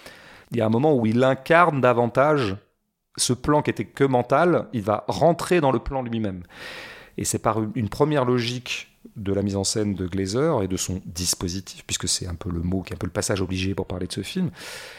il 0.51 0.59
y 0.59 0.61
a 0.61 0.67
un 0.67 0.71
moment 0.71 0.95
où 0.95 1.07
il 1.07 1.23
incarne 1.23 1.81
davantage 1.81 2.57
ce 3.17 3.33
plan 3.33 3.63
qui 3.63 3.71
était 3.71 3.85
que 3.85 4.05
mental. 4.05 4.67
Il 4.73 4.83
va 4.83 5.05
rentrer 5.09 5.61
dans 5.61 5.73
le 5.73 5.79
plan 5.79 6.03
lui-même. 6.03 6.43
Et 7.17 7.25
c'est 7.25 7.39
par 7.41 7.61
une 7.75 7.89
première 7.89 8.25
logique 8.25 8.89
de 9.17 9.33
la 9.33 9.43
mise 9.43 9.57
en 9.57 9.65
scène 9.65 9.95
de 9.95 10.07
Glazer 10.07 10.63
et 10.63 10.69
de 10.69 10.77
son 10.77 11.01
dispositif, 11.05 11.85
puisque 11.87 12.09
c'est 12.09 12.27
un 12.27 12.35
peu 12.35 12.51
le 12.51 12.61
mot 12.61 12.83
qui 12.83 12.93
est 12.93 12.97
un 12.97 12.99
peu 12.99 13.07
le 13.07 13.13
passage 13.13 13.41
obligé 13.41 13.75
pour 13.75 13.87
parler 13.87 14.07
de 14.07 14.13
ce 14.13 14.23
film, 14.23 14.51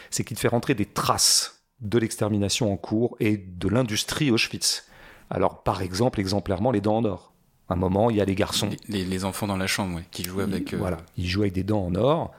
c'est 0.09 0.23
qu'il 0.23 0.37
fait 0.37 0.49
rentrer 0.49 0.73
des 0.75 0.85
traces 0.85 1.61
de 1.79 1.97
l'extermination 1.97 2.73
en 2.73 2.77
cours 2.77 3.15
et 3.21 3.37
de 3.37 3.69
l'industrie 3.69 4.31
Auschwitz. 4.31 4.88
Alors, 5.29 5.63
par 5.63 5.81
exemple, 5.81 6.19
exemplairement, 6.19 6.71
les 6.71 6.81
dents 6.81 6.97
en 6.97 7.05
or. 7.05 7.33
À 7.67 7.73
un 7.73 7.77
moment, 7.77 8.09
il 8.09 8.17
y 8.17 8.21
a 8.21 8.25
les 8.25 8.35
garçons. 8.35 8.69
Les, 8.87 9.25
enfants 9.25 9.45
dans 9.45 9.57
la 9.57 9.67
chambre, 9.67 9.97
ouais, 9.97 10.05
qui 10.11 10.23
jouent 10.23 10.39
avec. 10.41 10.71
Ils- 10.71 10.75
euh, 10.75 10.79
Voilà, 10.79 10.97
ils 11.17 11.27
jouent 11.27 11.41
avec 11.41 11.53
des 11.53 11.63
dents 11.63 11.85
en 11.85 11.93
or. 11.95 12.31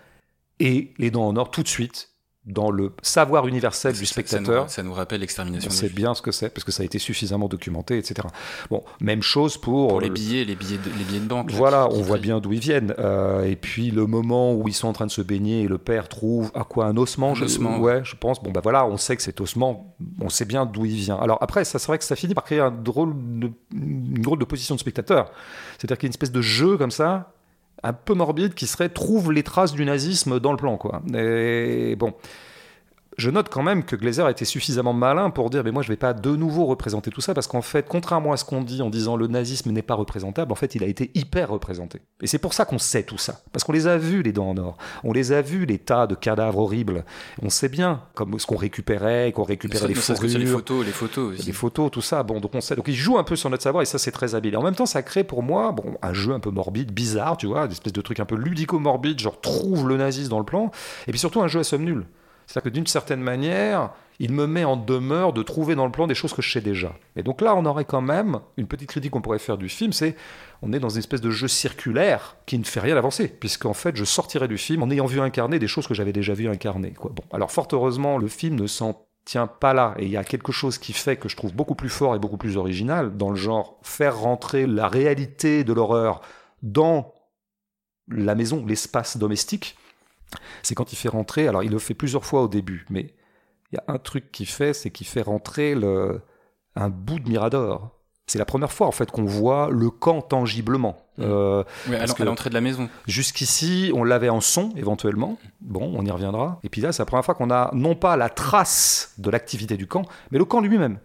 Et 0.59 0.93
les 0.99 1.11
dents 1.11 1.27
en 1.29 1.37
or, 1.37 1.51
tout 1.51 1.63
de 1.63 1.69
suite, 1.69 2.10
dans 2.51 2.71
le 2.71 2.93
savoir 3.03 3.47
universel 3.47 3.93
du 3.93 3.99
ça- 4.07 4.15
ça 4.15 4.21
nous- 4.21 4.27
spectateur, 4.27 4.71
Ça 4.71 4.83
nous, 4.83 4.93
rappelle 4.93 5.21
l'extermination. 5.21 5.69
on 5.69 5.71
des 5.73 5.77
sait 5.77 5.87
Juifs. 5.87 5.95
bien 5.97 6.15
ce 6.15 6.23
que 6.23 6.33
c'est, 6.33 6.51
parce 6.51 6.65
que 6.65 6.73
ça 6.73 6.83
a 6.83 6.87
été 6.87 6.99
suffisamment 6.99 7.49
documenté, 7.49 7.99
etc. 7.99 8.27
Bon, 8.71 8.83
même 9.01 9.23
chose 9.23 9.57
pour... 9.59 9.89
Pour 9.89 10.01
les 10.01 10.11
billets, 10.11 10.45
les 10.45 10.55
billets 10.57 10.79
de, 10.79 10.91
les 10.99 11.05
billets 11.05 11.21
de 11.21 11.27
banque. 11.27 11.51
là, 11.51 11.57
Voilà, 11.57 11.89
on 11.91 12.03
voit 12.03 12.19
bien 12.19 12.41
d'où 12.41 12.53
ils 12.53 12.61
viennent. 12.61 12.95
Euh, 12.99 13.45
et 13.45 13.57
puis 13.57 13.91
le 13.91 14.07
moment 14.07 14.55
où 14.55 14.69
ils 14.69 14.75
sont 14.75 14.89
en 14.89 14.93
train 14.93 15.07
de 15.07 15.11
se 15.11 15.23
baigner 15.23 15.63
et 15.63 15.69
le 15.69 15.79
père 15.79 16.09
trouve 16.09 16.51
à 16.55 16.65
quoi 16.65 16.87
un 16.87 16.97
ossement, 16.97 17.31
Un 17.31 17.35
je, 17.35 17.45
ossement, 17.45 17.79
ouais, 17.79 18.01
je 18.05 18.17
pense. 18.17 18.43
Bon 18.43 18.51
bah 18.51 18.61
voilà, 18.63 18.87
on 18.87 18.97
sait 18.97 19.17
que 19.17 19.23
cet 19.23 19.41
ossement, 19.41 19.95
on 20.21 20.29
sait 20.29 20.45
bien 20.45 20.67
d'où 20.67 20.85
il 20.87 20.95
vient. 20.97 21.17
Alors 21.17 21.39
après, 21.41 21.65
ça 21.65 21.79
c'est 21.79 21.87
vrai 21.87 21.99
que 21.99 22.05
ça 22.05 22.17
finit 22.17 22.35
par 22.35 22.45
créer 22.45 22.61
un 22.61 22.71
drôle 22.71 23.15
de, 23.17 23.51
une 23.75 24.15
drôle 24.23 24.39
de 24.39 24.45
position 24.45 24.75
de 24.75 24.81
spectateur. 24.81 25.31
C'est-à-dire 25.79 25.99
qu'il 25.99 26.07
y 26.07 26.09
a 26.09 26.11
une 26.11 26.13
espèce 26.13 26.33
de 26.33 26.43
jeu 26.43 26.77
comme 26.77 26.91
ça, 26.91 27.33
un 27.83 27.93
peu 27.93 28.15
morbide, 28.15 28.55
qui 28.55 28.67
serait 28.67 28.89
trouve 28.89 29.33
les 29.33 29.43
traces 29.43 29.73
du 29.73 29.85
nazisme 29.85 30.41
dans 30.41 30.53
le 30.53 30.57
plan, 30.57 30.77
quoi. 30.77 31.03
Et 31.15 31.97
bon. 31.97 32.15
Je 33.17 33.31
note 33.31 33.49
quand 33.51 33.63
même 33.63 33.85
que 33.85 33.97
Glazer 33.97 34.27
a 34.27 34.31
été 34.31 34.45
suffisamment 34.45 34.93
malin 34.93 35.31
pour 35.31 35.51
dire 35.51 35.65
mais 35.65 35.73
moi 35.73 35.83
je 35.83 35.89
vais 35.89 35.97
pas 35.97 36.13
de 36.13 36.37
nouveau 36.37 36.67
représenter 36.67 37.11
tout 37.11 37.21
ça 37.21 37.35
parce 37.35 37.47
qu'en 37.47 37.63
fait 37.63 37.87
contrairement 37.89 38.33
à 38.33 38.37
ce 38.37 38.45
qu'on 38.45 38.63
dit 38.63 38.83
en 38.83 38.91
disant 38.91 39.17
le 39.17 39.27
nazisme 39.27 39.71
n'est 39.73 39.83
pas 39.83 39.95
représentable 39.95 40.53
en 40.53 40.55
fait 40.55 40.75
il 40.75 40.85
a 40.85 40.87
été 40.87 41.11
hyper 41.15 41.51
représenté 41.51 42.01
et 42.23 42.27
c'est 42.27 42.39
pour 42.39 42.55
ça 42.55 42.65
qu'on 42.65 42.79
sait 42.79 43.03
tout 43.03 43.19
ça 43.19 43.43
parce 43.53 43.65
qu'on 43.65 43.73
les 43.73 43.87
a 43.89 43.99
vus 43.99 44.23
les 44.23 44.33
dents 44.33 44.49
en 44.51 44.57
or 44.57 44.79
on 45.03 45.13
les 45.13 45.33
a 45.33 45.43
vus 45.43 45.67
les 45.67 45.79
tas 45.79 46.07
de 46.07 46.15
cadavres 46.15 46.61
horribles 46.61 47.05
on 47.43 47.51
sait 47.51 47.69
bien 47.69 48.03
comme 48.15 48.39
ce 48.39 48.47
qu'on 48.47 48.57
récupérait 48.57 49.33
qu'on 49.33 49.43
récupérait 49.43 49.89
les 49.89 49.95
sur 49.95 50.15
les 50.15 50.47
fourrures 50.47 50.61
photos, 50.61 50.87
les 50.87 50.93
photos 50.93 51.33
aussi. 51.33 51.47
les 51.47 51.53
photos, 51.53 51.91
tout 51.91 52.03
ça. 52.03 52.23
Bon, 52.23 52.41
donc 52.41 52.55
on 52.55 52.61
sait. 52.61 52.77
Donc 52.77 52.89
il 52.89 52.95
joue 52.95 53.19
un 53.19 53.25
peu 53.25 53.37
sur 53.37 53.51
notre 53.51 53.63
savoir 53.63 53.83
et 53.83 53.87
ça 53.87 53.99
c'est 53.99 54.13
très 54.13 54.35
habile. 54.35 54.55
Et 54.55 54.57
en 54.57 54.63
même 54.63 54.75
temps, 54.75 54.87
ça 54.87 55.03
crée 55.03 55.25
pour 55.25 55.43
moi, 55.43 55.73
bon, 55.73 55.97
un 56.03 56.13
jeu 56.13 56.33
un 56.33 56.41
peu 56.41 56.51
morbide, 56.51 56.93
bizarre, 56.93 57.37
tu 57.37 57.47
vois, 57.47 57.65
une 57.65 57.73
espèce 57.73 57.93
de 57.93 58.01
truc 58.01 58.21
un 58.21 58.25
peu 58.25 58.37
ludico-morbide, 58.37 59.19
genre 59.19 59.41
trouve 59.41 59.89
le 59.89 59.97
nazisme 59.97 60.31
dans 60.31 60.39
le 60.39 60.45
plan. 60.45 60.71
Et 61.07 61.11
puis 61.11 61.19
surtout 61.19 61.41
un 61.41 61.49
jeu 61.49 61.61
à 61.61 61.65
somme 61.65 61.85
nulle. 61.85 62.07
C'est-à-dire 62.51 62.73
que 62.73 62.75
d'une 62.75 62.87
certaine 62.89 63.21
manière, 63.21 63.93
il 64.19 64.33
me 64.33 64.49
met 64.49 64.65
en 64.65 64.77
demeure 64.77 65.33
de 65.33 65.45
trouver 65.45 65.77
dans 65.77 65.85
le 65.85 65.93
plan 65.93 66.09
des 66.09 66.17
choses 66.17 66.33
que 66.33 66.43
je 66.43 66.51
sais 66.51 66.61
déjà. 66.61 66.93
Et 67.15 67.23
donc 67.23 67.43
là, 67.43 67.55
on 67.55 67.65
aurait 67.65 67.85
quand 67.85 68.01
même 68.01 68.41
une 68.57 68.67
petite 68.67 68.89
critique 68.89 69.13
qu'on 69.13 69.21
pourrait 69.21 69.39
faire 69.39 69.57
du 69.57 69.69
film, 69.69 69.93
c'est 69.93 70.17
on 70.61 70.73
est 70.73 70.81
dans 70.81 70.89
une 70.89 70.99
espèce 70.99 71.21
de 71.21 71.31
jeu 71.31 71.47
circulaire 71.47 72.39
qui 72.47 72.59
ne 72.59 72.65
fait 72.65 72.81
rien 72.81 72.97
avancer, 72.97 73.29
puisqu'en 73.29 73.73
fait, 73.73 73.95
je 73.95 74.05
sortirais 74.05 74.49
du 74.49 74.59
film 74.59 74.83
en 74.83 74.91
ayant 74.91 75.07
vu 75.07 75.21
incarner 75.21 75.61
des 75.61 75.69
choses 75.69 75.87
que 75.87 75.95
j'avais 75.95 76.13
déjà 76.13 76.35
vu 76.35 76.49
incarner. 76.49 76.93
Bon, 77.01 77.23
alors 77.33 77.53
fort 77.53 77.69
heureusement, 77.71 78.19
le 78.19 78.27
film 78.27 78.57
ne 78.57 78.67
s'en 78.67 79.07
tient 79.25 79.47
pas 79.47 79.73
là, 79.73 79.95
et 79.99 80.07
il 80.07 80.11
y 80.11 80.17
a 80.17 80.25
quelque 80.25 80.51
chose 80.51 80.77
qui 80.79 80.93
fait 80.93 81.17
que 81.17 81.29
je 81.29 81.37
trouve 81.37 81.55
beaucoup 81.55 81.77
plus 81.77 81.89
fort 81.89 82.17
et 82.17 82.19
beaucoup 82.19 82.37
plus 82.37 82.57
original 82.57 83.17
dans 83.17 83.31
le 83.31 83.37
genre 83.37 83.79
faire 83.83 84.19
rentrer 84.19 84.67
la 84.67 84.89
réalité 84.89 85.63
de 85.63 85.73
l'horreur 85.73 86.21
dans 86.65 87.15
la 88.09 88.35
maison, 88.35 88.67
l'espace 88.67 89.19
domestique. 89.19 89.77
C'est 90.63 90.75
quand 90.75 90.93
il 90.93 90.97
fait 90.97 91.09
rentrer, 91.09 91.49
alors 91.49 91.63
il 91.63 91.71
le 91.71 91.79
fait 91.79 91.95
plusieurs 91.95 92.25
fois 92.25 92.43
au 92.43 92.49
début, 92.49 92.87
mais 92.91 93.15
il 93.73 93.77
y 93.77 93.79
a 93.79 93.93
un 93.93 93.99
truc 93.99 94.33
qu'il 94.33 94.47
fait, 94.47 94.73
c'est 94.73 94.91
qu'il 94.91 95.07
fait 95.07 95.23
rentrer 95.23 95.75
le, 95.75 96.21
un 96.77 96.89
bout 96.89 97.21
de 97.21 97.29
Mirador. 97.29 97.97
C'est 98.27 98.39
la 98.39 98.45
première 98.45 98.71
fois 98.71 98.87
en 98.87 98.93
fait 98.93 99.11
qu'on 99.11 99.25
voit 99.25 99.71
le 99.71 99.91
camp 99.91 100.23
tangiblement. 100.23 100.97
Mm. 101.19 101.23
Euh, 101.23 101.65
Ouais, 101.89 101.97
à 101.97 102.01
parce 102.01 102.19
l'entrée 102.21 102.49
de 102.49 102.55
la 102.55 102.61
maison. 102.61 102.89
Jusqu'ici, 103.07 103.91
on 103.95 104.05
l'avait 104.05 104.29
en 104.29 104.41
son 104.41 104.73
éventuellement. 104.77 105.37
Bon, 105.61 105.93
on 105.97 106.05
y 106.05 106.11
reviendra. 106.11 106.61
Et 106.63 106.69
puis 106.69 106.81
là, 106.81 106.93
c'est 106.93 107.03
la 107.03 107.07
première 107.07 107.25
fois 107.25 107.35
qu'on 107.35 107.51
a 107.51 107.71
non 107.75 107.97
pas 107.97 108.17
la 108.17 108.29
trace 108.29 109.15
de 109.19 109.31
l'activité 109.31 109.77
du 109.77 109.87
camp, 109.87 110.03
mais 110.31 110.39
le 110.39 110.45
camp 110.45 110.61
lui-même. 110.61 110.99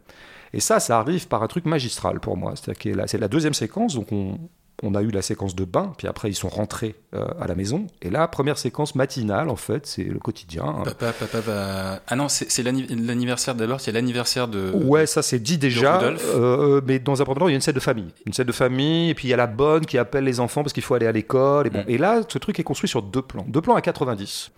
Et 0.53 0.59
ça, 0.59 0.79
ça 0.79 0.99
arrive 0.99 1.27
par 1.27 1.43
un 1.43 1.47
truc 1.47 1.65
magistral 1.65 2.19
pour 2.19 2.37
moi. 2.37 2.53
C'est-à-dire 2.55 2.79
que 2.79 2.89
là, 2.97 3.07
c'est 3.07 3.17
la 3.17 3.27
deuxième 3.27 3.53
séquence, 3.53 3.95
donc 3.95 4.11
on, 4.11 4.37
on 4.83 4.93
a 4.93 5.01
eu 5.01 5.09
la 5.09 5.21
séquence 5.21 5.55
de 5.55 5.63
bain, 5.63 5.93
puis 5.97 6.07
après 6.07 6.29
ils 6.29 6.35
sont 6.35 6.49
rentrés 6.49 6.95
euh, 7.13 7.25
à 7.39 7.47
la 7.47 7.55
maison. 7.55 7.87
Et 8.01 8.09
là, 8.09 8.27
première 8.27 8.57
séquence 8.57 8.95
matinale, 8.95 9.49
en 9.49 9.55
fait, 9.55 9.85
c'est 9.87 10.03
le 10.03 10.19
quotidien. 10.19 10.65
Papa, 10.83 11.13
papa, 11.13 11.39
va. 11.39 12.01
Ah 12.07 12.15
non, 12.15 12.27
c'est 12.27 12.51
c'est 12.51 12.61
l'anni- 12.63 12.87
l'anniversaire 12.87 13.55
d'abord, 13.55 13.79
c'est 13.79 13.91
l'anniversaire 13.91 14.47
de. 14.47 14.71
Ouais, 14.73 15.05
ça 15.05 15.21
c'est 15.21 15.39
dit 15.39 15.57
déjà, 15.57 16.01
euh, 16.01 16.81
mais 16.85 16.99
dans 16.99 17.21
un 17.21 17.25
premier 17.25 17.39
temps, 17.39 17.47
il 17.47 17.51
y 17.51 17.53
a 17.53 17.55
une 17.55 17.61
scène 17.61 17.73
de 17.75 17.79
famille. 17.79 18.11
Une 18.25 18.33
scène 18.33 18.47
de 18.47 18.51
famille, 18.51 19.11
et 19.11 19.13
puis 19.13 19.27
il 19.27 19.31
y 19.31 19.33
a 19.33 19.37
la 19.37 19.47
bonne 19.47 19.85
qui 19.85 19.97
appelle 19.97 20.25
les 20.25 20.39
enfants 20.39 20.61
parce 20.63 20.73
qu'il 20.73 20.83
faut 20.83 20.93
aller 20.95 21.07
à 21.07 21.11
l'école. 21.11 21.67
Et, 21.67 21.69
bon. 21.69 21.79
Mm. 21.79 21.89
et 21.89 21.97
là, 21.97 22.21
ce 22.27 22.37
truc 22.37 22.59
est 22.59 22.63
construit 22.63 22.89
sur 22.89 23.01
deux 23.01 23.21
plans. 23.21 23.45
Deux 23.47 23.61
plans 23.61 23.75
à 23.75 23.81
90. 23.81 24.51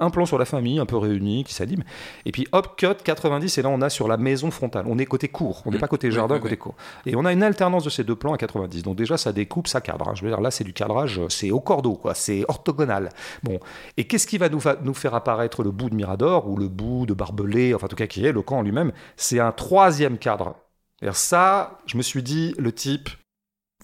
Un 0.00 0.10
plan 0.10 0.26
sur 0.26 0.38
la 0.38 0.44
famille, 0.44 0.78
un 0.78 0.86
peu 0.86 0.96
réunie, 0.96 1.44
qui 1.44 1.54
s'anime, 1.54 1.82
et 2.24 2.32
puis 2.32 2.48
hop, 2.52 2.76
cut 2.76 2.86
90, 3.04 3.58
et 3.58 3.62
là 3.62 3.68
on 3.68 3.80
a 3.82 3.90
sur 3.90 4.08
la 4.08 4.16
maison 4.16 4.50
frontale. 4.50 4.86
On 4.88 4.98
est 4.98 5.06
côté 5.06 5.28
court, 5.28 5.62
on 5.66 5.70
n'est 5.70 5.76
Mm. 5.76 5.80
pas 5.80 5.88
côté 5.88 6.10
jardin, 6.10 6.36
oui, 6.36 6.40
côté 6.40 6.54
oui. 6.54 6.58
court. 6.58 6.74
Et 7.06 7.14
on 7.16 7.24
a 7.24 7.32
une 7.32 7.42
alternance 7.42 7.84
de 7.84 7.90
ces 7.90 8.02
deux 8.04 8.16
plans 8.16 8.32
à 8.32 8.38
90. 8.38 8.82
Donc 8.82 8.96
déjà, 8.96 9.16
ça 9.16 9.32
découpe, 9.32 9.68
ça 9.68 9.80
cadre. 9.80 10.08
hein. 10.08 10.12
Je 10.14 10.22
veux 10.22 10.28
dire, 10.30 10.40
là, 10.40 10.50
c'est 10.50 10.64
du 10.64 10.72
cadrage, 10.72 11.20
c'est 11.28 11.50
au 11.50 11.60
cordeau, 11.60 11.94
quoi. 11.94 12.14
C'est 12.14 12.44
orthogonal. 12.48 13.10
Bon. 13.42 13.60
Et 13.96 14.04
qu'est-ce 14.06 14.26
qui 14.26 14.38
va 14.38 14.48
nous, 14.48 14.60
fa- 14.60 14.78
nous 14.82 14.94
faire 14.94 15.14
apparaître 15.14 15.62
le 15.62 15.70
bout 15.70 15.90
de 15.90 15.94
Mirador 15.94 16.48
ou 16.48 16.56
le 16.56 16.68
bout 16.68 17.06
de 17.06 17.14
Barbelé, 17.14 17.74
enfin, 17.74 17.86
en 17.86 17.88
tout 17.88 17.96
cas, 17.96 18.06
qui 18.06 18.24
est 18.24 18.32
le 18.32 18.42
camp 18.42 18.62
lui-même? 18.62 18.92
C'est 19.16 19.38
un 19.40 19.52
troisième 19.52 20.16
cadre. 20.18 20.56
Et 21.02 21.08
ça, 21.12 21.78
je 21.86 21.96
me 21.96 22.02
suis 22.02 22.22
dit, 22.22 22.54
le 22.58 22.72
type 22.72 23.08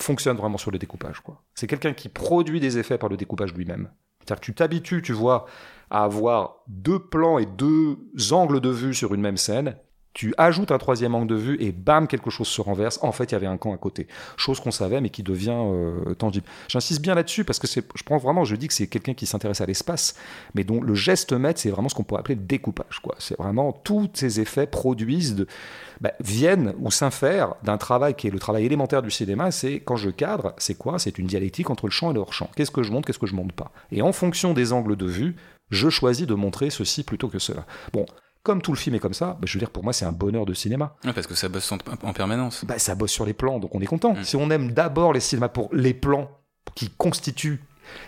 fonctionne 0.00 0.36
vraiment 0.36 0.58
sur 0.58 0.70
le 0.70 0.78
découpage, 0.78 1.20
quoi. 1.20 1.42
C'est 1.54 1.66
quelqu'un 1.66 1.92
qui 1.94 2.08
produit 2.08 2.60
des 2.60 2.78
effets 2.78 2.98
par 2.98 3.08
le 3.08 3.16
découpage 3.16 3.54
lui-même. 3.54 3.88
C'est-à-dire 4.20 4.40
que 4.40 4.44
tu 4.46 4.54
t'habitues, 4.54 5.02
tu 5.02 5.12
vois, 5.12 5.46
à 5.90 6.04
avoir 6.04 6.56
deux 6.68 6.98
plans 6.98 7.38
et 7.38 7.46
deux 7.46 7.98
angles 8.32 8.60
de 8.60 8.70
vue 8.70 8.94
sur 8.94 9.14
une 9.14 9.20
même 9.20 9.36
scène. 9.36 9.76
Tu 10.16 10.32
ajoutes 10.38 10.72
un 10.72 10.78
troisième 10.78 11.14
angle 11.14 11.26
de 11.26 11.34
vue 11.34 11.56
et 11.60 11.72
bam, 11.72 12.08
quelque 12.08 12.30
chose 12.30 12.48
se 12.48 12.62
renverse. 12.62 12.98
En 13.02 13.12
fait, 13.12 13.24
il 13.24 13.32
y 13.32 13.34
avait 13.34 13.46
un 13.46 13.58
camp 13.58 13.74
à 13.74 13.76
côté. 13.76 14.06
Chose 14.38 14.60
qu'on 14.60 14.70
savait, 14.70 15.02
mais 15.02 15.10
qui 15.10 15.22
devient 15.22 15.50
euh, 15.52 16.14
tangible. 16.14 16.46
J'insiste 16.68 17.02
bien 17.02 17.14
là-dessus 17.14 17.44
parce 17.44 17.58
que 17.58 17.66
je 17.66 18.02
prends 18.02 18.16
vraiment, 18.16 18.42
je 18.42 18.56
dis 18.56 18.66
que 18.66 18.72
c'est 18.72 18.86
quelqu'un 18.86 19.12
qui 19.12 19.26
s'intéresse 19.26 19.60
à 19.60 19.66
l'espace, 19.66 20.14
mais 20.54 20.64
dont 20.64 20.80
le 20.80 20.94
geste 20.94 21.34
maître, 21.34 21.60
c'est 21.60 21.68
vraiment 21.68 21.90
ce 21.90 21.94
qu'on 21.94 22.02
pourrait 22.02 22.20
appeler 22.20 22.36
le 22.36 22.40
découpage. 22.40 23.02
C'est 23.18 23.36
vraiment 23.36 23.72
tous 23.72 24.08
ces 24.14 24.40
effets 24.40 24.66
produisent, 24.66 25.44
bah, 26.00 26.12
viennent 26.20 26.72
ou 26.78 26.90
s'infèrent 26.90 27.54
d'un 27.62 27.76
travail 27.76 28.14
qui 28.14 28.28
est 28.28 28.30
le 28.30 28.38
travail 28.38 28.64
élémentaire 28.64 29.02
du 29.02 29.10
cinéma. 29.10 29.50
C'est 29.50 29.80
quand 29.80 29.96
je 29.96 30.08
cadre, 30.08 30.54
c'est 30.56 30.78
quoi? 30.78 30.98
C'est 30.98 31.18
une 31.18 31.26
dialectique 31.26 31.68
entre 31.68 31.84
le 31.84 31.92
champ 31.92 32.10
et 32.10 32.14
le 32.14 32.20
hors-champ. 32.20 32.48
Qu'est-ce 32.56 32.70
que 32.70 32.82
je 32.82 32.90
montre, 32.90 33.06
qu'est-ce 33.06 33.18
que 33.18 33.26
je 33.26 33.34
montre 33.34 33.54
pas? 33.54 33.70
Et 33.92 34.00
en 34.00 34.12
fonction 34.12 34.54
des 34.54 34.72
angles 34.72 34.96
de 34.96 35.06
vue, 35.06 35.36
je 35.70 35.88
choisis 35.88 36.26
de 36.26 36.34
montrer 36.34 36.70
ceci 36.70 37.02
plutôt 37.02 37.28
que 37.28 37.38
cela. 37.38 37.66
Bon, 37.92 38.06
comme 38.42 38.62
tout 38.62 38.72
le 38.72 38.78
film 38.78 38.94
est 38.94 39.00
comme 39.00 39.14
ça, 39.14 39.36
bah, 39.40 39.46
je 39.46 39.54
veux 39.54 39.58
dire, 39.58 39.70
pour 39.70 39.82
moi, 39.82 39.92
c'est 39.92 40.04
un 40.04 40.12
bonheur 40.12 40.46
de 40.46 40.54
cinéma. 40.54 40.94
Ouais, 41.04 41.12
parce 41.12 41.26
que 41.26 41.34
ça 41.34 41.48
bosse 41.48 41.70
en, 41.72 41.78
en 42.02 42.12
permanence. 42.12 42.64
Bah, 42.64 42.78
ça 42.78 42.94
bosse 42.94 43.10
sur 43.10 43.26
les 43.26 43.32
plans, 43.32 43.58
donc 43.58 43.74
on 43.74 43.80
est 43.80 43.86
content. 43.86 44.14
Mm. 44.14 44.24
Si 44.24 44.36
on 44.36 44.50
aime 44.50 44.72
d'abord 44.72 45.12
les 45.12 45.20
cinémas 45.20 45.48
pour 45.48 45.68
les 45.72 45.94
plans 45.94 46.30
qui 46.74 46.90
constituent 46.90 47.60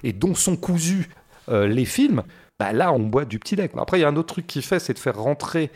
et 0.04 0.12
dont 0.12 0.34
sont 0.34 0.56
cousus 0.56 1.08
euh, 1.48 1.66
les 1.66 1.84
films, 1.84 2.22
bah 2.58 2.72
là, 2.72 2.92
on 2.92 3.00
boit 3.00 3.24
du 3.24 3.38
petit 3.38 3.56
lait. 3.56 3.70
Après, 3.76 3.98
il 3.98 4.02
y 4.02 4.04
a 4.04 4.08
un 4.08 4.16
autre 4.16 4.34
truc 4.34 4.46
qu'il 4.46 4.62
fait, 4.62 4.78
c'est 4.78 4.94
de 4.94 4.98
faire 4.98 5.18
rentrer 5.18 5.70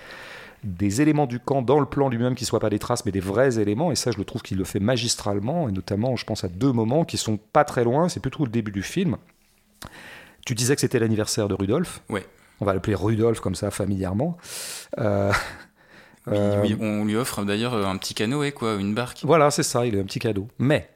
des 0.65 1.01
éléments 1.01 1.27
du 1.27 1.41
camp 1.41 1.63
dans 1.63 1.81
le 1.81 1.87
plan 1.87 2.09
lui-même 2.09 2.37
qui 2.37 2.45
soient 2.45 2.61
pas 2.61 2.71
des 2.71 2.79
traces 2.79 3.05
mais 3.05 3.11
des 3.11 3.19
vrais 3.19 3.59
éléments 3.59 3.91
et 3.91 3.97
ça 3.97 4.13
je 4.13 4.19
le 4.19 4.25
trouve 4.25 4.43
qu'il 4.43 4.59
le 4.59 4.65
fait 4.65 4.79
magistralement 4.79 5.69
et 5.69 5.73
notamment 5.73 6.15
je 6.15 6.25
pense 6.25 6.45
à 6.45 6.49
deux 6.49 6.71
moments 6.71 7.05
qui 7.05 7.17
sont 7.17 7.37
pas 7.37 7.65
très 7.65 7.83
loin 7.83 8.09
c'est 8.09 8.21
plutôt 8.21 8.45
le 8.45 8.51
début 8.51 8.71
du 8.71 8.85
film 8.85 9.17
tu 10.47 10.55
disais 10.55 10.75
que 10.75 10.81
c'était 10.81 10.99
l'anniversaire 10.99 11.49
de 11.49 11.55
Rudolf 11.55 12.03
Ouais. 12.09 12.27
on 12.61 12.65
va 12.65 12.75
l'appeler 12.75 12.95
Rudolf 12.95 13.41
comme 13.41 13.55
ça 13.55 13.71
familièrement 13.71 14.37
Euh, 14.99 15.33
Oui, 16.29 16.37
euh, 16.37 16.63
oui, 16.63 16.77
on 16.81 17.05
lui 17.05 17.17
offre 17.17 17.43
d'ailleurs 17.43 17.75
un 17.75 17.97
petit 17.97 18.15
canoë, 18.15 18.53
quoi, 18.53 18.75
une 18.77 18.95
barque. 18.95 19.23
voilà, 19.25 19.51
c'est 19.51 19.65
ça, 19.65 19.85
il 19.87 19.97
a 19.97 20.01
un 20.01 20.05
petit 20.05 20.21
cadeau. 20.21 20.47
Mais, 20.61 20.89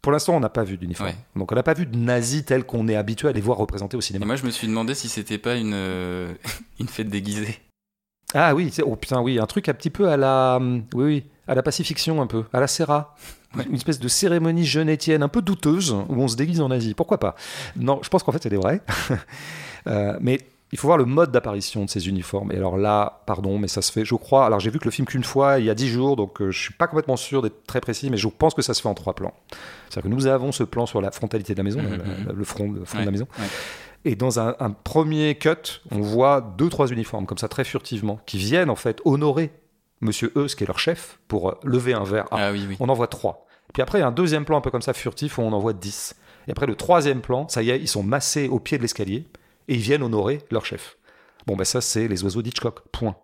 pour 0.00 0.12
l'instant, 0.12 0.34
on 0.34 0.40
n'a 0.40 0.48
pas 0.48 0.64
vu 0.64 0.78
d'uniforme. 0.78 1.10
Ouais. 1.10 1.16
Donc, 1.36 1.52
on 1.52 1.54
n'a 1.54 1.62
pas 1.62 1.74
vu 1.74 1.84
de 1.84 1.94
nazis 1.94 2.42
tels 2.42 2.64
qu'on 2.64 2.88
est 2.88 2.96
habitué 2.96 3.28
à 3.28 3.32
les 3.32 3.42
voir 3.42 3.58
représentés 3.58 3.98
au 3.98 4.00
Et 4.00 4.02
cinéma. 4.02 4.24
moi, 4.24 4.36
je 4.36 4.46
me 4.46 4.50
suis 4.50 4.66
demandé 4.66 4.94
si 4.94 5.10
c'était 5.10 5.36
pas 5.36 5.56
une, 5.56 5.74
euh, 5.74 6.32
une 6.80 6.88
fête 6.88 7.10
déguisée. 7.10 7.58
Ah 8.32 8.54
oui, 8.54 8.72
oh 8.82 8.96
putain, 8.96 9.20
oui, 9.20 9.38
un 9.38 9.44
truc 9.44 9.68
un 9.68 9.74
petit 9.74 9.90
peu 9.90 10.08
à 10.08 10.16
la, 10.16 10.56
hum, 10.56 10.84
oui, 10.94 11.04
oui, 11.04 11.24
à 11.46 11.54
la 11.54 11.62
pacifiction 11.62 12.22
un 12.22 12.26
peu, 12.26 12.44
à 12.54 12.58
la 12.60 12.66
Serra. 12.66 13.14
Ouais. 13.56 13.64
Une 13.68 13.74
espèce 13.74 14.00
de 14.00 14.08
cérémonie 14.08 14.64
jeunetienne 14.64 15.22
un 15.22 15.28
peu 15.28 15.42
douteuse 15.42 15.92
où 15.92 16.14
on 16.22 16.28
se 16.28 16.36
déguise 16.36 16.60
en 16.60 16.68
nazi. 16.68 16.94
Pourquoi 16.94 17.18
pas? 17.18 17.34
Non, 17.76 18.00
je 18.02 18.08
pense 18.08 18.22
qu'en 18.22 18.32
fait, 18.32 18.42
c'est 18.42 18.50
des 18.50 18.56
vrais. 18.56 18.80
Euh, 19.88 20.16
mais 20.20 20.38
il 20.70 20.78
faut 20.78 20.86
voir 20.86 20.96
le 20.96 21.04
mode 21.04 21.32
d'apparition 21.32 21.84
de 21.84 21.90
ces 21.90 22.08
uniformes. 22.08 22.52
Et 22.52 22.56
alors 22.56 22.76
là, 22.78 23.22
pardon, 23.26 23.58
mais 23.58 23.66
ça 23.68 23.82
se 23.82 23.90
fait, 23.92 24.04
je 24.04 24.14
crois. 24.14 24.46
Alors 24.46 24.60
j'ai 24.60 24.70
vu 24.70 24.78
que 24.78 24.84
le 24.84 24.90
film 24.92 25.06
qu'une 25.06 25.24
fois, 25.24 25.58
il 25.58 25.64
y 25.66 25.70
a 25.70 25.74
dix 25.74 25.88
jours, 25.88 26.14
donc 26.16 26.40
euh, 26.40 26.50
je 26.52 26.58
suis 26.60 26.72
pas 26.72 26.86
complètement 26.86 27.16
sûr 27.16 27.42
d'être 27.42 27.64
très 27.66 27.80
précis, 27.80 28.08
mais 28.08 28.16
je 28.16 28.28
pense 28.28 28.54
que 28.54 28.62
ça 28.62 28.74
se 28.74 28.80
fait 28.80 28.88
en 28.88 28.94
trois 28.94 29.14
plans. 29.14 29.34
C'est-à-dire 29.90 30.08
que 30.08 30.14
nous 30.14 30.26
avons 30.28 30.52
ce 30.52 30.62
plan 30.62 30.86
sur 30.86 31.00
la 31.00 31.10
frontalité 31.10 31.52
de 31.54 31.58
la 31.58 31.64
maison, 31.64 31.82
Mhm, 31.82 31.90
la- 31.90 31.96
la- 31.96 32.04
mhm. 32.04 32.32
le 32.32 32.44
front, 32.44 32.70
le 32.70 32.84
front 32.84 33.00
de 33.00 33.04
la 33.06 33.10
maison. 33.10 33.26
ouais. 33.40 33.46
Et 34.04 34.14
dans 34.16 34.40
un, 34.40 34.54
un 34.60 34.70
premier 34.70 35.34
cut, 35.36 35.80
on 35.90 36.00
voit 36.00 36.40
deux, 36.56 36.68
trois 36.68 36.86
uniformes, 36.88 37.26
comme 37.26 37.38
ça, 37.38 37.48
très 37.48 37.64
furtivement, 37.64 38.20
qui 38.24 38.38
viennent 38.38 38.70
en 38.70 38.76
fait 38.76 39.00
honorer 39.04 39.50
Monsieur 40.02 40.30
Eus, 40.36 40.54
qui 40.54 40.64
est 40.64 40.66
leur 40.66 40.78
chef, 40.78 41.18
pour 41.28 41.48
euh, 41.48 41.54
lever 41.64 41.94
un 41.94 42.04
verre. 42.04 42.26
Ah, 42.30 42.48
Ah 42.48 42.52
oui, 42.52 42.66
oui. 42.68 42.76
On 42.80 42.88
en 42.90 42.94
voit 42.94 43.06
trois. 43.08 43.46
Puis 43.72 43.82
après, 43.82 43.98
il 43.98 44.00
y 44.02 44.04
a 44.04 44.08
un 44.08 44.12
deuxième 44.12 44.44
plan 44.44 44.58
un 44.58 44.60
peu 44.60 44.70
comme 44.70 44.82
ça, 44.82 44.92
furtif, 44.92 45.38
où 45.38 45.42
on 45.42 45.52
en 45.52 45.58
voit 45.58 45.72
dix. 45.72 46.14
Et 46.46 46.50
après, 46.50 46.66
le 46.66 46.74
troisième 46.74 47.20
plan, 47.22 47.48
ça 47.48 47.62
y 47.62 47.70
est, 47.70 47.78
ils 47.80 47.88
sont 47.88 48.02
massés 48.02 48.48
au 48.48 48.58
pied 48.58 48.76
de 48.76 48.82
l'escalier, 48.82 49.26
et 49.68 49.74
ils 49.74 49.80
viennent 49.80 50.02
honorer 50.02 50.40
leur 50.50 50.66
chef. 50.66 50.98
Bon, 51.46 51.56
ben 51.56 51.64
ça, 51.64 51.80
c'est 51.80 52.08
les 52.08 52.22
oiseaux 52.24 52.42
d'Hitchcock. 52.42 52.80
Point. 52.90 53.16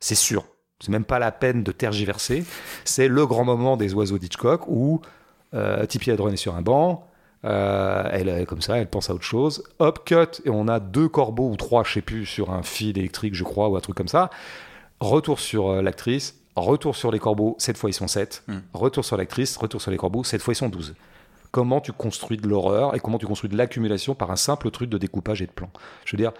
C'est 0.00 0.14
sûr. 0.14 0.44
C'est 0.80 0.90
même 0.90 1.04
pas 1.04 1.18
la 1.18 1.30
peine 1.32 1.62
de 1.62 1.72
tergiverser. 1.72 2.44
C'est 2.84 3.08
le 3.08 3.24
grand 3.26 3.44
moment 3.44 3.76
des 3.76 3.94
oiseaux 3.94 4.18
d'Hitchcock 4.18 4.62
où 4.66 5.00
euh, 5.54 5.86
Tippi 5.86 6.10
Hedren 6.10 6.32
est 6.34 6.36
sur 6.36 6.56
un 6.56 6.62
banc. 6.62 7.06
euh, 7.44 8.08
elle 8.10 8.28
est 8.28 8.46
comme 8.46 8.60
ça, 8.60 8.78
elle 8.78 8.90
pense 8.90 9.08
à 9.10 9.14
autre 9.14 9.22
chose. 9.24 9.62
Hop, 9.78 10.04
cut, 10.04 10.42
et 10.44 10.50
on 10.50 10.66
a 10.66 10.80
deux 10.80 11.08
corbeaux 11.08 11.48
ou 11.50 11.56
trois, 11.56 11.84
je 11.84 11.92
sais 11.94 12.02
plus, 12.02 12.26
sur 12.26 12.50
un 12.50 12.62
fil 12.62 12.98
électrique, 12.98 13.34
je 13.34 13.44
crois, 13.44 13.68
ou 13.68 13.76
un 13.76 13.80
truc 13.80 13.96
comme 13.96 14.08
ça. 14.08 14.30
Retour 15.00 15.40
sur 15.40 15.68
euh, 15.68 15.82
l'actrice, 15.82 16.40
retour 16.56 16.96
sur 16.96 17.10
les 17.10 17.18
corbeaux, 17.18 17.56
cette 17.58 17.76
fois 17.76 17.90
ils 17.90 17.94
sont 17.94 18.08
7. 18.08 18.44
Hmm. 18.46 18.58
Retour 18.72 19.04
sur 19.04 19.16
l'actrice, 19.16 19.56
retour 19.56 19.80
sur 19.80 19.90
les 19.90 19.96
corbeaux, 19.96 20.24
cette 20.24 20.42
fois 20.42 20.52
ils 20.52 20.56
sont 20.56 20.68
12. 20.68 20.94
Comment 21.50 21.80
tu 21.80 21.92
construis 21.92 22.36
de 22.36 22.48
l'horreur 22.48 22.94
et 22.96 23.00
comment 23.00 23.18
tu 23.18 23.26
construis 23.26 23.50
de 23.50 23.56
l'accumulation 23.56 24.14
par 24.14 24.30
un 24.30 24.36
simple 24.36 24.70
truc 24.70 24.90
de 24.90 24.98
découpage 24.98 25.42
et 25.42 25.46
de 25.46 25.52
plan? 25.52 25.70
Je 26.04 26.16
veux 26.16 26.20
dire, 26.20 26.32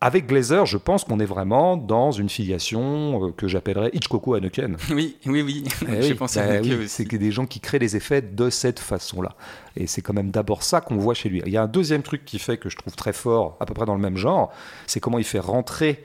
avec 0.00 0.26
Glazer, 0.26 0.66
je 0.66 0.78
pense 0.78 1.04
qu'on 1.04 1.20
est 1.20 1.26
vraiment 1.26 1.76
dans 1.76 2.10
une 2.10 2.28
filiation 2.28 3.28
euh, 3.28 3.32
que 3.32 3.46
j'appellerais 3.46 3.90
Hitchcoko 3.92 4.34
Haneken. 4.34 4.76
Oui, 4.90 5.16
oui, 5.26 5.42
oui. 5.42 5.64
Eh 5.82 6.02
J'ai 6.02 6.08
oui, 6.10 6.14
pensé 6.14 6.40
bah 6.40 6.46
à 6.46 6.48
oui, 6.52 6.60
Mickey 6.60 6.74
aussi. 6.76 6.88
C'est 6.88 7.04
que 7.04 7.16
des 7.16 7.30
gens 7.30 7.46
qui 7.46 7.60
créent 7.60 7.78
des 7.78 7.96
effets 7.96 8.22
de 8.22 8.50
cette 8.50 8.80
façon-là. 8.80 9.34
Et 9.76 9.86
c'est 9.86 10.02
quand 10.02 10.14
même 10.14 10.30
d'abord 10.30 10.62
ça 10.62 10.80
qu'on 10.80 10.96
voit 10.96 11.14
chez 11.14 11.28
lui. 11.28 11.42
Il 11.44 11.52
y 11.52 11.56
a 11.56 11.62
un 11.62 11.68
deuxième 11.68 12.02
truc 12.02 12.24
qui 12.24 12.38
fait 12.38 12.56
que 12.56 12.68
je 12.68 12.76
trouve 12.76 12.96
très 12.96 13.12
fort, 13.12 13.56
à 13.60 13.66
peu 13.66 13.74
près 13.74 13.86
dans 13.86 13.94
le 13.94 14.00
même 14.00 14.16
genre, 14.16 14.50
c'est 14.86 15.00
comment 15.00 15.18
il 15.18 15.24
fait 15.24 15.38
rentrer 15.38 16.04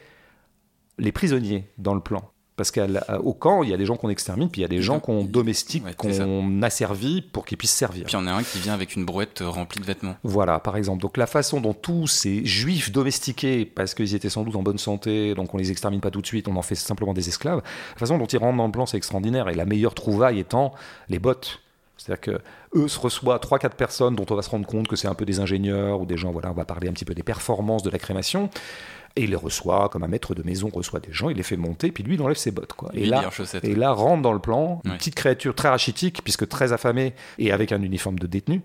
les 1.01 1.11
prisonniers 1.11 1.65
dans 1.77 1.93
le 1.93 1.99
plan. 1.99 2.21
Parce 2.57 2.69
qu'au 2.69 3.33
camp, 3.33 3.63
il 3.63 3.69
y 3.69 3.73
a 3.73 3.77
des 3.77 3.87
gens 3.87 3.95
qu'on 3.95 4.09
extermine, 4.09 4.47
puis 4.47 4.61
il 4.61 4.63
y 4.63 4.65
a 4.65 4.67
des 4.67 4.83
gens 4.83 4.99
qu'on 4.99 5.23
domestique, 5.23 5.83
Ouais, 5.83 5.95
qu'on 5.95 6.61
asservit 6.61 7.23
pour 7.23 7.43
qu'ils 7.45 7.57
puissent 7.57 7.71
servir. 7.71 8.03
Puis 8.05 8.13
il 8.13 8.19
y 8.19 8.21
en 8.21 8.27
a 8.27 8.33
un 8.33 8.43
qui 8.43 8.59
vient 8.59 8.73
avec 8.73 8.95
une 8.95 9.03
brouette 9.03 9.41
remplie 9.43 9.79
de 9.79 9.85
vêtements. 9.85 10.15
Voilà, 10.23 10.59
par 10.59 10.77
exemple. 10.77 11.01
Donc 11.01 11.17
la 11.17 11.25
façon 11.25 11.59
dont 11.59 11.73
tous 11.73 12.05
ces 12.05 12.45
juifs 12.45 12.91
domestiqués, 12.91 13.65
parce 13.65 13.95
qu'ils 13.95 14.13
étaient 14.13 14.29
sans 14.29 14.43
doute 14.43 14.55
en 14.55 14.61
bonne 14.61 14.77
santé, 14.77 15.33
donc 15.33 15.55
on 15.55 15.57
les 15.57 15.71
extermine 15.71 16.01
pas 16.01 16.11
tout 16.11 16.21
de 16.21 16.27
suite, 16.27 16.47
on 16.47 16.55
en 16.55 16.61
fait 16.61 16.75
simplement 16.75 17.13
des 17.13 17.29
esclaves, 17.29 17.63
la 17.93 17.99
façon 17.99 18.19
dont 18.19 18.27
ils 18.27 18.37
rentrent 18.37 18.57
dans 18.57 18.67
le 18.67 18.71
plan, 18.71 18.85
c'est 18.85 18.97
extraordinaire. 18.97 19.49
Et 19.49 19.55
la 19.55 19.65
meilleure 19.65 19.95
trouvaille 19.95 20.37
étant 20.37 20.73
les 21.09 21.17
bottes. 21.17 21.61
C'est-à-dire 21.97 22.21
que 22.21 22.41
eux 22.75 22.87
se 22.87 22.99
reçoivent 22.99 23.39
3-4 23.39 23.69
personnes 23.71 24.15
dont 24.15 24.25
on 24.29 24.35
va 24.35 24.41
se 24.41 24.49
rendre 24.49 24.67
compte 24.67 24.87
que 24.87 24.95
c'est 24.95 25.07
un 25.07 25.13
peu 25.13 25.25
des 25.25 25.39
ingénieurs 25.39 26.01
ou 26.01 26.05
des 26.05 26.17
gens, 26.17 26.31
voilà, 26.31 26.51
on 26.51 26.55
va 26.55 26.65
parler 26.65 26.89
un 26.89 26.93
petit 26.93 27.05
peu 27.05 27.15
des 27.15 27.23
performances 27.23 27.83
de 27.83 27.89
la 27.89 27.97
crémation. 27.97 28.49
Et 29.15 29.23
il 29.23 29.31
les 29.31 29.35
reçoit 29.35 29.89
comme 29.89 30.03
un 30.03 30.07
maître 30.07 30.33
de 30.35 30.43
maison 30.43 30.69
reçoit 30.73 30.99
des 30.99 31.11
gens, 31.11 31.29
il 31.29 31.37
les 31.37 31.43
fait 31.43 31.57
monter, 31.57 31.91
puis 31.91 32.03
lui 32.03 32.15
il 32.15 32.21
enlève 32.21 32.37
ses 32.37 32.51
bottes. 32.51 32.73
Quoi. 32.73 32.91
Et, 32.93 33.05
là, 33.05 33.29
et 33.63 33.75
là 33.75 33.91
rentre 33.91 34.21
dans 34.21 34.33
le 34.33 34.39
plan 34.39 34.81
une 34.85 34.95
petite 34.97 35.15
créature 35.15 35.53
très 35.53 35.69
rachitique, 35.69 36.21
puisque 36.23 36.47
très 36.47 36.73
affamée 36.73 37.13
et 37.37 37.51
avec 37.51 37.71
un 37.71 37.81
uniforme 37.81 38.19
de 38.19 38.27
détenu, 38.27 38.61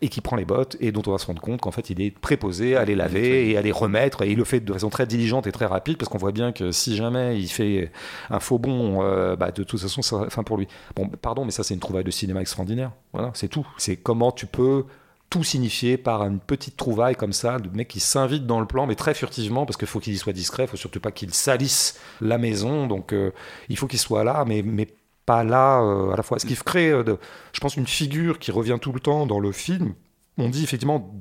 et 0.00 0.08
qui 0.08 0.20
prend 0.20 0.36
les 0.36 0.44
bottes 0.44 0.76
et 0.80 0.92
dont 0.92 1.02
on 1.06 1.12
va 1.12 1.18
se 1.18 1.26
rendre 1.26 1.42
compte 1.42 1.60
qu'en 1.60 1.70
fait 1.72 1.90
il 1.90 2.00
est 2.00 2.10
préposé 2.10 2.76
à 2.76 2.84
les 2.84 2.94
laver 2.94 3.50
et 3.50 3.56
à 3.58 3.62
les 3.62 3.72
remettre, 3.72 4.22
et 4.22 4.30
il 4.30 4.38
le 4.38 4.44
fait 4.44 4.60
de 4.60 4.72
façon 4.72 4.88
très 4.88 5.06
diligente 5.06 5.46
et 5.46 5.52
très 5.52 5.66
rapide, 5.66 5.98
parce 5.98 6.08
qu'on 6.08 6.18
voit 6.18 6.32
bien 6.32 6.52
que 6.52 6.72
si 6.72 6.96
jamais 6.96 7.38
il 7.38 7.48
fait 7.48 7.90
un 8.30 8.40
faux 8.40 8.58
bond, 8.58 9.02
euh, 9.02 9.36
bah, 9.36 9.50
de 9.50 9.62
toute 9.62 9.80
façon 9.80 10.02
c'est 10.02 10.30
fin 10.30 10.42
pour 10.42 10.56
lui. 10.56 10.68
Bon, 10.96 11.08
pardon, 11.08 11.44
mais 11.44 11.50
ça 11.50 11.62
c'est 11.62 11.74
une 11.74 11.80
trouvaille 11.80 12.04
de 12.04 12.10
cinéma 12.10 12.40
extraordinaire. 12.40 12.92
Voilà, 13.12 13.30
c'est 13.34 13.48
tout. 13.48 13.66
C'est 13.76 13.96
comment 13.96 14.32
tu 14.32 14.46
peux 14.46 14.84
tout 15.32 15.42
signifier 15.42 15.96
par 15.96 16.26
une 16.26 16.38
petite 16.38 16.76
trouvaille 16.76 17.16
comme 17.16 17.32
ça, 17.32 17.58
de 17.58 17.74
mec 17.74 17.88
qui 17.88 18.00
s'invite 18.00 18.46
dans 18.46 18.60
le 18.60 18.66
plan, 18.66 18.86
mais 18.86 18.96
très 18.96 19.14
furtivement, 19.14 19.64
parce 19.64 19.78
qu'il 19.78 19.88
faut 19.88 19.98
qu'il 19.98 20.12
y 20.12 20.18
soit 20.18 20.34
discret, 20.34 20.64
il 20.64 20.68
faut 20.68 20.76
surtout 20.76 21.00
pas 21.00 21.10
qu'il 21.10 21.32
salisse 21.32 21.98
la 22.20 22.36
maison, 22.36 22.86
donc 22.86 23.14
euh, 23.14 23.30
il 23.70 23.78
faut 23.78 23.86
qu'il 23.86 23.98
soit 23.98 24.24
là, 24.24 24.44
mais, 24.46 24.60
mais 24.60 24.88
pas 25.24 25.42
là 25.42 25.80
euh, 25.80 26.10
à 26.10 26.18
la 26.18 26.22
fois. 26.22 26.38
Ce 26.38 26.44
qui 26.44 26.54
crée, 26.54 26.90
euh, 26.90 27.16
je 27.54 27.60
pense, 27.60 27.78
une 27.78 27.86
figure 27.86 28.38
qui 28.38 28.50
revient 28.50 28.76
tout 28.78 28.92
le 28.92 29.00
temps 29.00 29.24
dans 29.24 29.40
le 29.40 29.52
film. 29.52 29.94
On 30.36 30.50
dit 30.50 30.64
effectivement 30.64 31.14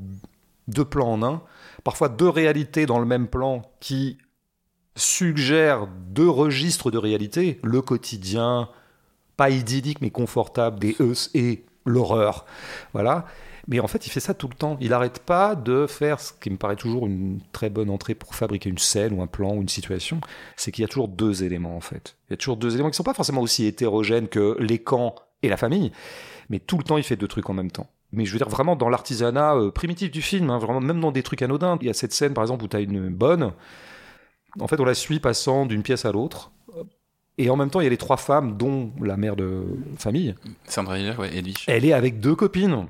deux 0.68 0.84
plans 0.84 1.14
en 1.14 1.24
un, 1.24 1.42
parfois 1.86 2.10
deux 2.10 2.28
réalités 2.28 2.86
dans 2.86 3.00
le 3.00 3.06
même 3.06 3.30
plan 3.30 3.62
qui 3.80 4.18
suggèrent 4.94 5.88
deux 5.88 6.30
registres 6.30 6.92
de 6.92 6.98
réalité, 6.98 7.62
le 7.64 7.82
quotidien, 7.82 8.68
pas 9.38 9.52
idyllique 9.52 10.02
mais 10.02 10.10
confortable 10.10 10.80
des 10.80 10.98
Eus 11.00 11.30
et 11.34 11.64
l'horreur. 11.86 12.46
Voilà. 12.92 13.26
Mais 13.72 13.80
en 13.80 13.88
fait, 13.88 14.06
il 14.06 14.10
fait 14.10 14.20
ça 14.20 14.34
tout 14.34 14.50
le 14.50 14.54
temps. 14.54 14.76
Il 14.82 14.90
n'arrête 14.90 15.20
pas 15.20 15.56
de 15.56 15.88
faire 15.88 16.20
ce 16.20 16.34
qui 16.34 16.50
me 16.50 16.58
paraît 16.58 16.76
toujours 16.76 17.08
une 17.08 17.40
très 17.54 17.70
bonne 17.70 17.90
entrée 17.90 18.16
pour 18.16 18.36
fabriquer 18.36 18.70
une 18.70 18.78
scène 18.78 19.14
ou 19.14 19.22
un 19.22 19.28
plan 19.28 19.56
ou 19.56 19.62
une 19.62 19.70
situation. 19.70 20.20
C'est 20.58 20.74
qu'il 20.74 20.82
y 20.82 20.86
a 20.86 20.90
toujours 20.90 21.08
deux 21.08 21.46
éléments, 21.46 21.78
en 21.78 21.80
fait. 21.80 22.18
Il 22.28 22.32
y 22.32 22.36
a 22.36 22.38
toujours 22.38 22.58
deux 22.58 22.74
éléments 22.74 22.90
qui 22.90 22.96
ne 22.96 22.98
sont 22.98 23.04
pas 23.04 23.14
forcément 23.14 23.40
aussi 23.40 23.66
hétérogènes 23.66 24.28
que 24.28 24.58
les 24.60 24.78
camps 24.78 25.16
et 25.42 25.48
la 25.48 25.56
famille. 25.56 25.94
Mais 26.50 26.60
tout 26.60 26.78
le 26.78 26.84
temps, 26.84 26.98
il 26.98 27.04
fait 27.04 27.16
deux 27.16 27.30
trucs 27.30 27.50
en 27.50 27.54
même 27.54 27.72
temps. 27.72 27.88
mais 28.12 28.26
je 28.26 28.34
veux 28.34 28.40
dire 28.40 28.50
vraiment 28.50 28.76
dans 28.76 28.90
l'artisanat 28.90 29.56
euh, 29.56 29.72
primitif 29.72 30.12
du 30.12 30.22
film, 30.22 30.50
hein, 30.50 30.60
vraiment 30.60 30.82
même 30.82 31.00
dans 31.00 31.14
des 31.14 31.24
trucs 31.24 31.42
anodins. 31.42 31.78
Il 31.80 31.88
y 31.88 31.90
a 31.90 31.94
cette 31.94 32.12
scène 32.12 32.34
par 32.34 32.44
exemple 32.44 32.66
où 32.66 32.68
tu 32.68 32.76
as 32.76 32.82
une 32.82 33.08
bonne, 33.08 33.54
en 34.60 34.68
fait 34.68 34.82
on 34.82 34.86
la 34.86 34.96
suit 34.96 35.22
passant 35.22 35.66
d'une 35.66 35.82
pièce 35.82 36.04
à 36.04 36.12
l'autre, 36.12 36.52
et 37.38 37.50
en 37.50 37.56
même 37.56 37.70
temps 37.70 37.80
il 37.80 37.86
y 37.86 37.88
a 37.88 37.90
les 37.90 37.96
trois 37.98 38.18
femmes, 38.18 38.58
dont 38.58 38.92
la 39.02 39.16
mère 39.16 39.38
de 39.38 39.64
famille. 39.98 40.36
Sandra 40.66 41.00
Hiller, 41.00 41.18
ouais, 41.18 41.34
Edwige. 41.36 41.64
Elle 41.68 41.86
est 41.86 41.94
avec 41.94 42.20
deux 42.20 42.36
copines. 42.36 42.88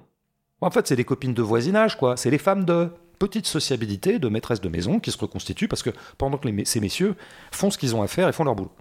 En 0.61 0.71
fait 0.71 0.87
c'est 0.87 0.95
des 0.95 1.03
copines 1.05 1.33
de 1.33 1.41
voisinage, 1.41 1.97
quoi. 1.97 2.17
C'est 2.17 2.29
les 2.29 2.37
femmes 2.37 2.65
de 2.65 2.89
petite 3.19 3.45
sociabilité 3.45 4.17
de 4.19 4.29
maîtresses 4.29 4.61
de 4.61 4.69
maison 4.69 4.99
qui 4.99 5.11
se 5.11 5.17
reconstituent 5.17 5.67
parce 5.67 5.83
que 5.83 5.91
pendant 6.17 6.37
que 6.37 6.47
les, 6.47 6.65
ces 6.65 6.79
messieurs 6.79 7.15
font 7.51 7.69
ce 7.69 7.77
qu'ils 7.77 7.95
ont 7.95 8.01
à 8.01 8.07
faire 8.07 8.27
et 8.27 8.31
font 8.33 8.43
leur 8.43 8.55
boulot. 8.55 8.71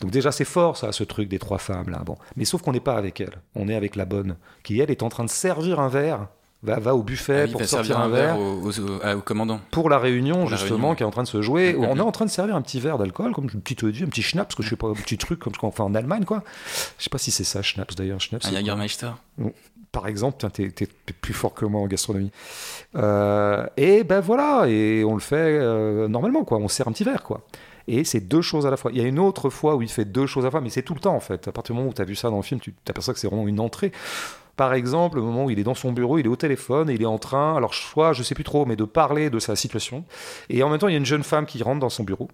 Donc 0.00 0.10
déjà 0.10 0.30
c'est 0.30 0.44
fort 0.44 0.76
ça, 0.76 0.92
ce 0.92 1.04
truc 1.04 1.28
des 1.28 1.38
trois 1.38 1.58
femmes 1.58 1.88
là. 1.90 2.02
Bon, 2.04 2.16
mais 2.36 2.44
sauf 2.44 2.62
qu'on 2.62 2.72
n'est 2.72 2.80
pas 2.80 2.96
avec 2.96 3.20
elle. 3.20 3.38
On 3.54 3.68
est 3.68 3.74
avec 3.74 3.96
la 3.96 4.04
bonne 4.04 4.36
qui 4.62 4.78
elle 4.80 4.90
est 4.90 5.02
en 5.02 5.08
train 5.08 5.24
de 5.24 5.30
servir 5.30 5.80
un 5.80 5.88
verre. 5.88 6.28
Va, 6.64 6.80
va 6.80 6.96
au 6.96 7.04
buffet 7.04 7.42
Ah 7.42 7.44
oui, 7.46 7.52
pour 7.52 7.64
sortir 7.64 7.94
servir 7.94 8.00
un 8.00 8.08
verre. 8.08 8.36
au, 8.38 8.60
au- 8.68 8.80
au- 8.80 9.00
à- 9.04 9.16
au 9.16 9.20
commandant. 9.20 9.60
Pour 9.70 9.88
la 9.88 9.98
réunion, 10.00 10.40
Pour 10.40 10.50
la 10.50 10.56
justement, 10.56 10.76
réunion. 10.88 10.94
qui 10.96 11.02
est 11.04 11.06
en 11.06 11.10
train 11.12 11.22
de 11.22 11.28
se 11.28 11.40
jouer, 11.40 11.76
on 11.78 11.96
est 11.96 12.00
en 12.00 12.10
train 12.10 12.24
de 12.24 12.30
servir 12.30 12.56
un 12.56 12.62
petit 12.62 12.80
verre 12.80 12.98
d'alcool, 12.98 13.32
comme 13.32 13.44
une 13.54 13.60
petite 13.60 13.80
eau-de-vie, 13.84 14.02
un 14.02 14.08
petit 14.08 14.22
schnapps, 14.22 14.56
que 14.56 14.64
je 14.64 14.70
sais 14.70 14.76
pas, 14.76 14.88
un 14.88 14.94
petit 14.94 15.18
truc 15.18 15.38
comme 15.38 15.54
ce 15.54 15.58
qu'on 15.60 15.70
fait 15.70 15.82
en 15.84 15.94
Allemagne, 15.94 16.24
quoi. 16.24 16.42
Je 16.98 17.04
sais 17.04 17.10
pas 17.10 17.18
si 17.18 17.30
c'est 17.30 17.44
ça, 17.44 17.62
schnapps 17.62 17.94
d'ailleurs. 17.94 18.20
Schnapps, 18.20 18.44
Un 18.44 18.48
c'est 18.48 18.54
quoi 18.54 18.60
Jagermeister. 18.60 19.10
Par 19.98 20.06
exemple, 20.06 20.48
t'es, 20.50 20.70
t'es 20.70 20.86
plus 21.20 21.34
fort 21.34 21.54
que 21.54 21.64
moi 21.64 21.80
en 21.80 21.88
gastronomie. 21.88 22.30
Euh, 22.94 23.66
et 23.76 24.04
ben 24.04 24.20
voilà, 24.20 24.68
et 24.68 25.02
on 25.04 25.14
le 25.14 25.20
fait 25.20 25.34
euh, 25.36 26.06
normalement, 26.06 26.44
quoi. 26.44 26.58
On 26.58 26.68
sert 26.68 26.86
un 26.86 26.92
petit 26.92 27.02
verre, 27.02 27.24
quoi. 27.24 27.40
Et 27.88 28.04
c'est 28.04 28.20
deux 28.20 28.40
choses 28.40 28.64
à 28.64 28.70
la 28.70 28.76
fois. 28.76 28.92
Il 28.94 29.02
y 29.02 29.04
a 29.04 29.08
une 29.08 29.18
autre 29.18 29.50
fois 29.50 29.74
où 29.74 29.82
il 29.82 29.88
fait 29.88 30.04
deux 30.04 30.26
choses 30.26 30.44
à 30.44 30.46
la 30.46 30.50
fois, 30.52 30.60
mais 30.60 30.70
c'est 30.70 30.82
tout 30.82 30.94
le 30.94 31.00
temps, 31.00 31.16
en 31.16 31.20
fait. 31.20 31.48
À 31.48 31.52
partir 31.52 31.74
du 31.74 31.78
moment 31.80 31.90
où 31.90 31.94
tu 31.94 32.00
as 32.00 32.04
vu 32.04 32.14
ça 32.14 32.30
dans 32.30 32.36
le 32.36 32.44
film, 32.44 32.60
tu 32.60 32.72
t'aperçois 32.84 33.12
que 33.12 33.18
c'est 33.18 33.26
vraiment 33.26 33.48
une 33.48 33.58
entrée. 33.58 33.90
Par 34.54 34.72
exemple, 34.72 35.16
le 35.16 35.22
moment 35.22 35.46
où 35.46 35.50
il 35.50 35.58
est 35.58 35.64
dans 35.64 35.74
son 35.74 35.90
bureau, 35.90 36.18
il 36.18 36.26
est 36.26 36.28
au 36.28 36.36
téléphone 36.36 36.90
il 36.90 37.02
est 37.02 37.06
en 37.06 37.18
train, 37.18 37.56
alors 37.56 37.74
soit, 37.74 38.12
je 38.12 38.22
sais 38.22 38.36
plus 38.36 38.44
trop, 38.44 38.66
mais 38.66 38.76
de 38.76 38.84
parler 38.84 39.30
de 39.30 39.40
sa 39.40 39.56
situation. 39.56 40.04
Et 40.48 40.62
en 40.62 40.70
même 40.70 40.78
temps, 40.78 40.86
il 40.86 40.92
y 40.92 40.94
a 40.94 40.98
une 40.98 41.06
jeune 41.06 41.24
femme 41.24 41.44
qui 41.44 41.60
rentre 41.60 41.80
dans 41.80 41.88
son 41.88 42.04
bureau. 42.04 42.28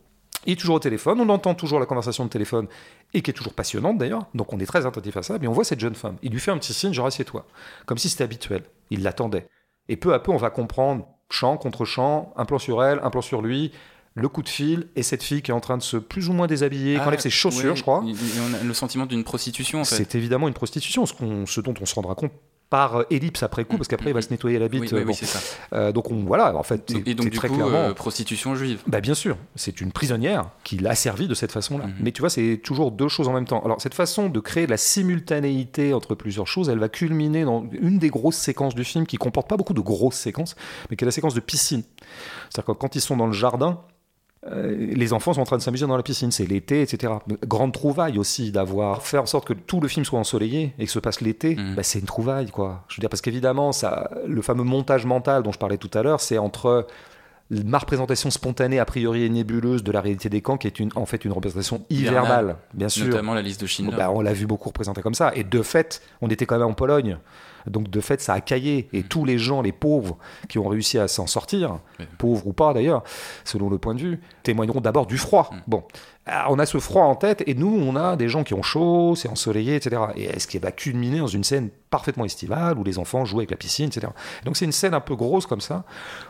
Il 0.47 0.53
est 0.53 0.57
toujours 0.57 0.77
au 0.77 0.81
téléphone, 0.81 1.21
on 1.21 1.29
entend 1.31 1.55
toujours 1.55 1.81
la 1.81 1.87
conversation 1.87 2.25
de 2.25 2.31
téléphone, 2.31 2.67
et 3.15 3.23
qui 3.23 3.31
est 3.31 3.35
toujours 3.35 3.55
passionnante 3.55 3.99
d'ailleurs, 3.99 4.27
donc 4.35 4.53
on 4.53 4.59
est 4.61 4.67
très 4.67 4.85
attentif 4.87 5.17
à 5.17 5.23
ça, 5.23 5.39
mais 5.41 5.47
on 5.47 5.53
voit 5.53 5.65
cette 5.65 5.81
jeune 5.81 5.95
femme. 5.95 6.17
Il 6.23 6.33
lui 6.33 6.41
fait 6.41 6.51
un 6.51 6.59
petit 6.59 6.75
signe, 6.75 6.93
genre 6.93 7.07
assieds-toi, 7.07 7.47
comme 7.87 7.99
si 7.99 8.09
c'était 8.09 8.25
habituel. 8.25 8.63
Il 8.91 9.03
l'attendait. 9.03 9.47
Et 9.89 9.97
peu 9.97 10.13
à 10.15 10.19
peu, 10.19 10.33
on 10.33 10.37
va 10.37 10.51
comprendre, 10.51 11.07
champ 11.31 11.57
contre 11.57 11.85
champ, 11.85 12.33
un 12.37 12.45
plan 12.45 12.59
sur 12.59 12.83
elle, 12.85 13.01
un 13.03 13.11
plan 13.11 13.23
sur 13.23 13.41
lui, 13.43 13.73
le 14.15 14.29
coup 14.29 14.43
de 14.43 14.49
fil, 14.49 14.89
et 14.97 15.03
cette 15.03 15.23
fille 15.23 15.43
qui 15.43 15.51
est 15.51 15.55
en 15.55 15.61
train 15.61 15.77
de 15.77 15.83
se 15.83 15.97
plus 15.97 16.29
ou 16.29 16.33
moins 16.33 16.47
déshabiller, 16.47 16.95
qui 16.95 17.01
Ah, 17.03 17.09
enlève 17.09 17.21
ses 17.21 17.31
chaussures, 17.31 17.71
ouais, 17.71 17.77
je 17.77 17.83
crois. 17.83 18.05
et- 18.07 18.13
on 18.41 18.55
a 18.55 18.63
le 18.63 18.75
sentiment 18.75 19.07
d'une 19.07 19.25
prostitution, 19.25 19.81
en 19.81 19.85
fait. 19.85 19.97
C'est 19.97 20.15
évidemment 20.15 20.47
une 20.49 20.55
prostitution, 20.55 21.05
ce 21.07 21.61
dont 21.61 21.75
on 21.81 21.87
se 21.87 21.95
rendra 21.95 22.15
compte 22.15 22.33
par 22.71 22.97
euh, 22.97 23.05
ellipse 23.11 23.43
après 23.43 23.65
coup, 23.65 23.77
parce 23.77 23.89
qu'après 23.89 24.11
il 24.11 24.15
va 24.15 24.23
se 24.23 24.31
nettoyer 24.31 24.59
la 24.59 24.69
bite. 24.69 24.83
Oui, 24.83 24.89
oui, 24.93 25.01
euh, 25.01 25.05
oui, 25.07 25.15
ça. 25.15 25.39
Euh, 25.75 25.93
donc 25.93 26.11
on, 26.11 26.25
voilà, 26.25 26.57
en 26.57 26.63
fait, 26.63 26.93
Et 27.07 27.15
donc, 27.15 27.31
du 27.31 27.37
très 27.37 27.49
coup, 27.49 27.55
clairement. 27.55 27.77
euh, 27.77 27.93
prostitution 27.93 28.55
juive. 28.57 28.83
Bah 28.87 29.01
bien 29.01 29.15
sûr, 29.15 29.37
c'est 29.55 29.81
une 29.81 29.93
prisonnière 29.93 30.51
qui 30.65 30.79
l'a 30.79 30.95
servi 30.95 31.29
de 31.29 31.35
cette 31.35 31.53
façon-là. 31.53 31.87
Mhm. 31.87 31.95
Mais 32.01 32.13
tu 32.13 32.21
vois, 32.21 32.31
c'est 32.31 32.61
toujours 32.63 32.91
deux 32.91 33.09
choses 33.09 33.29
en 33.29 33.33
même 33.33 33.47
temps. 33.47 33.63
Alors 33.65 33.81
cette 33.81 33.95
façon 33.95 34.29
de 34.29 34.41
créer 34.41 34.67
de 34.67 34.71
la 34.71 34.77
simultanéité 34.77 35.95
entre 35.95 36.15
plusieurs 36.15 36.47
choses, 36.47 36.69
elle 36.69 36.79
va 36.79 36.89
culminer 36.89 37.45
dans 37.45 37.65
une 37.73 37.99
des 37.99 38.11
grosses 38.11 38.37
séquences 38.37 38.75
du 38.75 38.85
film 38.85 39.07
qui 39.07 39.17
comporte 39.17 39.49
pas 39.49 39.57
beaucoup 39.57 39.75
de 39.75 39.81
grosses 39.81 40.17
séquences, 40.17 40.57
mais 40.91 40.97
qui 40.97 41.05
est 41.05 41.07
la 41.07 41.13
séquence 41.13 41.35
de 41.35 41.41
piscine. 41.41 41.83
C'est-à-dire 42.51 42.75
que 42.75 42.79
quand 42.79 42.97
ils 42.97 43.01
sont 43.01 43.17
dans 43.17 43.27
le 43.27 43.33
jardin, 43.33 43.81
les 44.53 45.13
enfants 45.13 45.33
sont 45.33 45.41
en 45.41 45.45
train 45.45 45.57
de 45.57 45.63
s'amuser 45.63 45.87
dans 45.87 45.97
la 45.97 46.03
piscine, 46.03 46.31
c'est 46.31 46.45
l'été, 46.47 46.83
etc. 46.83 47.15
Grande 47.47 47.73
trouvaille 47.73 48.19
aussi 48.19 48.53
d'avoir 48.53 49.03
fait 49.03 49.17
en 49.19 49.27
sorte 49.27 49.47
que 49.47 49.55
tout 49.55 49.81
le 49.81 49.89
film 49.89 50.05
soit 50.05 50.19
ensoleillé 50.19 50.75
et 50.79 50.85
que 50.85 50.91
se 50.91 50.99
passe 50.99 51.21
l'été, 51.23 51.57
Mhm. 51.57 51.75
bah, 51.77 51.83
c'est 51.83 51.99
une 51.99 52.05
trouvaille 52.07 52.51
quoi. 52.51 52.85
Je 52.89 52.97
veux 52.97 53.01
dire 53.01 53.09
parce 53.09 53.23
qu'évidemment 53.23 53.73
ça, 53.73 54.11
le 54.27 54.43
fameux 54.43 54.65
montage 54.65 55.07
mental 55.07 55.43
dont 55.43 55.53
je 55.53 55.59
parlais 55.59 55.79
tout 55.79 55.91
à 55.95 56.03
l'heure, 56.03 56.21
c'est 56.21 56.37
entre 56.39 56.87
ma 57.51 57.79
représentation 57.79 58.31
spontanée 58.31 58.79
a 58.79 58.85
priori 58.85 59.23
et 59.25 59.29
nébuleuse 59.29 59.83
de 59.85 59.93
la 59.93 60.01
réalité 60.01 60.29
des 60.29 60.41
camps 60.41 60.57
qui 60.57 60.67
est 60.67 60.79
une, 60.81 60.91
en 60.95 61.07
fait 61.07 61.25
une 61.25 61.33
représentation 61.33 61.85
hivernale, 61.91 62.57
bien 62.73 62.89
sûr. 62.89 63.07
Notamment 63.07 63.35
la 63.35 63.43
liste 63.43 63.61
de 63.61 63.67
Schindler. 63.67 63.97
Bah, 63.97 64.11
on 64.11 64.21
l'a 64.23 64.33
vu 64.33 64.47
beaucoup 64.47 64.69
représenté 64.71 65.03
comme 65.03 65.15
ça. 65.15 65.31
Et 65.35 65.45
de 65.45 65.63
fait, 65.63 66.03
on 66.23 66.29
était 66.29 66.47
quand 66.47 66.59
même 66.59 66.67
en 66.69 66.73
Pologne. 66.75 67.19
Donc 67.67 67.91
de 67.91 68.01
fait, 68.01 68.21
ça 68.21 68.35
a 68.35 68.41
caillé. 68.41 68.89
Et 68.93 69.03
tous 69.03 69.25
les 69.25 69.39
gens, 69.39 69.63
les 69.63 69.73
pauvres, 69.73 70.17
qui 70.49 70.59
ont 70.59 70.69
réussi 70.69 70.99
à 70.99 71.09
s'en 71.09 71.27
sortir, 71.27 71.79
pauvres 72.19 72.47
ou 72.47 72.53
pas 72.53 72.75
d'ailleurs, 72.75 73.03
selon 73.45 73.71
le 73.71 73.79
point 73.79 73.95
de 73.95 74.01
vue, 74.01 74.21
témoigneront 74.43 74.81
d'abord 74.81 75.07
du 75.07 75.19
froid. 75.19 75.51
Mm. 75.53 75.57
Bon, 75.67 75.85
on 76.49 76.59
a 76.59 76.67
ce 76.67 76.79
froid 76.79 77.03
en 77.05 77.15
tête, 77.15 77.43
et 77.47 77.55
nous, 77.55 77.69
on 77.87 77.97
a 77.97 78.17
des 78.17 78.29
gens 78.29 78.45
qui 78.45 78.55
ont 78.55 78.63
chaud, 78.63 79.15
c'est 79.17 79.29
ensoleillé, 79.29 79.77
etc. 79.77 80.03
Et 80.17 80.39
ce 80.41 80.47
qui 80.47 80.59
va 80.59 80.73
culminer 80.73 81.19
dans 81.19 81.27
une 81.27 81.45
scène 81.45 81.69
parfaitement 81.91 82.25
estivale, 82.25 82.77
où 82.79 82.83
les 82.83 82.99
enfants 82.99 83.25
jouent 83.25 83.39
avec 83.39 83.51
la 83.53 83.57
piscine, 83.57 83.87
etc. 83.87 84.09
Donc 84.45 84.57
c'est 84.57 84.65
une 84.65 84.73
scène 84.73 84.95
un 84.95 85.01
peu 85.01 85.15
grosse 85.15 85.47
comme 85.47 85.61
ça, 85.61 85.85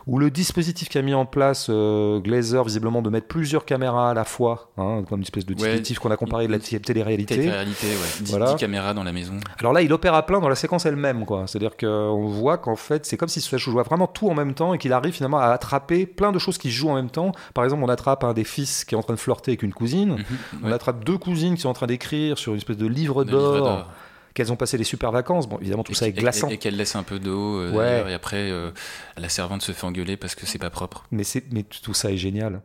où 0.07 0.19
le 0.19 0.31
dispositif 0.31 0.89
qu'a 0.91 1.01
mis 1.01 1.15
en 1.15 1.25
place 1.27 1.69
euh, 1.71 2.19
Glazer, 2.21 2.63
visiblement 2.65 3.01
de 3.03 3.09
mettre 3.09 3.29
plusieurs 3.29 3.65
caméras 3.65 4.11
à 4.11 4.15
la 4.15 4.25
fois, 4.25 4.71
hein, 4.77 5.05
comme 5.09 5.21
une 5.21 5.23
espèce 5.25 5.47
de 5.47 5.53
Ouais. 5.55 5.59
dispositif 5.59 6.01
qu'on 6.01 6.11
a 6.11 6.17
comparé 6.17 6.49
de 6.49 6.53
la 6.53 6.59
télé-réalité. 6.59 7.37
Télé-réalité, 7.37 7.87
ouais. 7.87 8.23
10, 8.25 8.31
Voilà. 8.31 8.55
caméras 8.55 8.93
dans 8.93 9.05
la 9.05 9.13
maison. 9.13 9.35
Alors 9.59 9.73
là, 9.73 9.81
il 9.81 9.93
opère 9.93 10.15
à 10.15 10.27
plein 10.27 10.41
dans 10.41 10.49
la 10.51 10.55
séquence 10.57 10.85
elle-même, 10.85 11.25
quoi. 11.25 11.45
C'est-à-dire 11.47 11.77
qu'on 11.79 12.27
voit 12.27 12.59
qu'en 12.59 12.77
fait, 12.77 13.07
c'est 13.07 13.17
comme 13.17 13.29
si 13.29 13.41
ça 13.41 13.57
jouait 13.57 13.83
vraiment 13.85 14.07
tout 14.09 14.29
en 14.29 14.35
même 14.35 14.53
temps 14.55 14.75
et 14.75 14.79
qu'il 14.79 14.93
arrive 14.93 15.15
finalement 15.15 15.39
à 15.39 15.47
attraper 15.47 16.05
plein 16.05 16.33
de 16.33 16.39
choses 16.39 16.59
qui 16.59 16.71
se 16.71 16.77
jouent 16.77 16.91
en 16.91 16.97
même 16.97 17.11
temps. 17.11 17.33
Par 17.55 17.65
exemple, 17.65 17.83
on 17.85 17.89
attrape 17.89 18.25
un 18.25 18.35
des 18.35 18.45
fils 18.45 18.85
qui 18.85 18.95
est 18.97 18.99
en 18.99 19.03
train 19.03 19.15
de 19.15 19.19
flirter 19.19 19.53
avec 19.53 19.63
une 19.63 19.73
cousine. 19.73 19.84
Mhm, 19.85 20.16
On 20.62 20.66
ouais. 20.68 20.73
attrape 20.73 21.05
deux 21.05 21.18
cousines 21.18 21.55
qui 21.55 21.62
sont 21.62 21.68
en 21.68 21.75
train 21.75 21.87
d'écrire 21.87 22.38
sur 22.38 22.53
une 22.53 22.59
espèce 22.59 22.77
de 22.77 22.87
livre 22.87 23.25
d'or, 23.25 23.90
qu'elles 24.35 24.53
ont 24.53 24.57
passé 24.57 24.77
des 24.79 24.85
super 24.85 25.12
vacances. 25.12 25.49
Bon, 25.49 25.59
évidemment, 25.61 25.85
tout 25.85 25.92
Et 25.92 25.94
ça 25.94 26.07
est 26.07 26.11
et- 26.11 26.12
glaçant. 26.12 26.49
Et, 26.49 26.59
qu'elle 26.59 26.77
laisse 26.77 26.97
un 26.97 27.03
peu 27.05 27.18
d'eau, 27.20 27.59
euh, 27.61 27.73
Ouais. 27.73 28.11
et 28.11 28.14
après, 28.14 28.51
euh, 28.51 28.70
la 29.16 29.29
servante 29.29 29.62
se 29.62 29.73
fait 29.73 29.87
engueuler 29.87 30.16
parce 30.16 30.35
que 30.35 30.44
c'est 30.47 30.59
pas 30.59 30.70
propre. 30.70 31.05
Mais, 31.12 31.25
c'est, 31.25 31.44
mais 31.53 31.62
tout 31.62 31.94
ça 31.94 32.11
est 32.11 32.16
génial. 32.16 32.61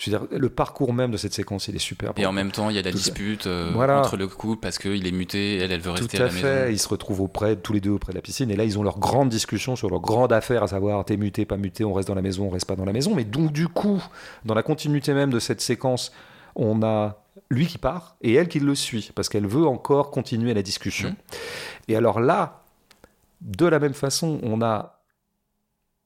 Je 0.00 0.08
veux 0.12 0.16
dire, 0.16 0.28
le 0.30 0.48
parcours 0.48 0.92
même 0.92 1.10
de 1.10 1.16
cette 1.16 1.34
séquence, 1.34 1.66
il 1.66 1.74
est 1.74 1.80
super. 1.80 2.12
Et 2.18 2.24
en 2.24 2.30
même 2.30 2.52
temps, 2.52 2.70
il 2.70 2.76
y 2.76 2.78
a 2.78 2.82
la 2.82 2.92
Tout 2.92 2.98
dispute 2.98 3.48
euh, 3.48 3.72
Voilà. 3.74 3.98
entre 3.98 4.16
le 4.16 4.28
couple 4.28 4.60
parce 4.60 4.78
qu'il 4.78 5.04
est 5.04 5.10
muté, 5.10 5.56
elle, 5.56 5.72
elle 5.72 5.80
veut 5.80 5.90
Tout 5.92 6.02
rester 6.02 6.18
à 6.18 6.20
à 6.20 6.24
la 6.26 6.30
fait. 6.30 6.54
maison. 6.60 6.70
Ils 6.70 6.78
se 6.78 6.86
retrouvent 6.88 7.20
auprès, 7.22 7.56
tous 7.56 7.72
les 7.72 7.80
deux 7.80 7.90
auprès 7.90 8.12
de 8.12 8.16
la 8.16 8.22
piscine. 8.22 8.48
Et 8.52 8.54
là, 8.54 8.62
ils 8.62 8.78
ont 8.78 8.84
leur 8.84 9.00
grande 9.00 9.28
discussion 9.28 9.74
sur 9.74 9.90
leur 9.90 9.98
grande 9.98 10.32
affaire, 10.32 10.62
à 10.62 10.68
savoir 10.68 11.04
t'es 11.04 11.16
muté, 11.16 11.44
pas 11.46 11.56
muté, 11.56 11.84
on 11.84 11.92
reste 11.92 12.06
dans 12.06 12.14
la 12.14 12.22
maison, 12.22 12.44
on 12.46 12.50
reste 12.50 12.66
pas 12.66 12.76
dans 12.76 12.84
la 12.84 12.92
maison. 12.92 13.12
Mais 13.16 13.24
donc, 13.24 13.50
du 13.52 13.66
coup, 13.66 14.00
dans 14.44 14.54
la 14.54 14.62
continuité 14.62 15.14
même 15.14 15.30
de 15.30 15.40
cette 15.40 15.60
séquence, 15.60 16.12
on 16.58 16.82
a 16.82 17.22
lui 17.50 17.66
qui 17.66 17.78
part 17.78 18.16
et 18.20 18.34
elle 18.34 18.48
qui 18.48 18.60
le 18.60 18.74
suit 18.74 19.10
parce 19.14 19.30
qu'elle 19.30 19.46
veut 19.46 19.66
encore 19.66 20.10
continuer 20.10 20.52
la 20.52 20.62
discussion. 20.62 21.10
Mhm. 21.10 21.16
Et 21.88 21.96
alors 21.96 22.20
là, 22.20 22.64
de 23.40 23.64
la 23.64 23.78
même 23.78 23.94
façon, 23.94 24.40
on 24.42 24.60
a 24.60 25.00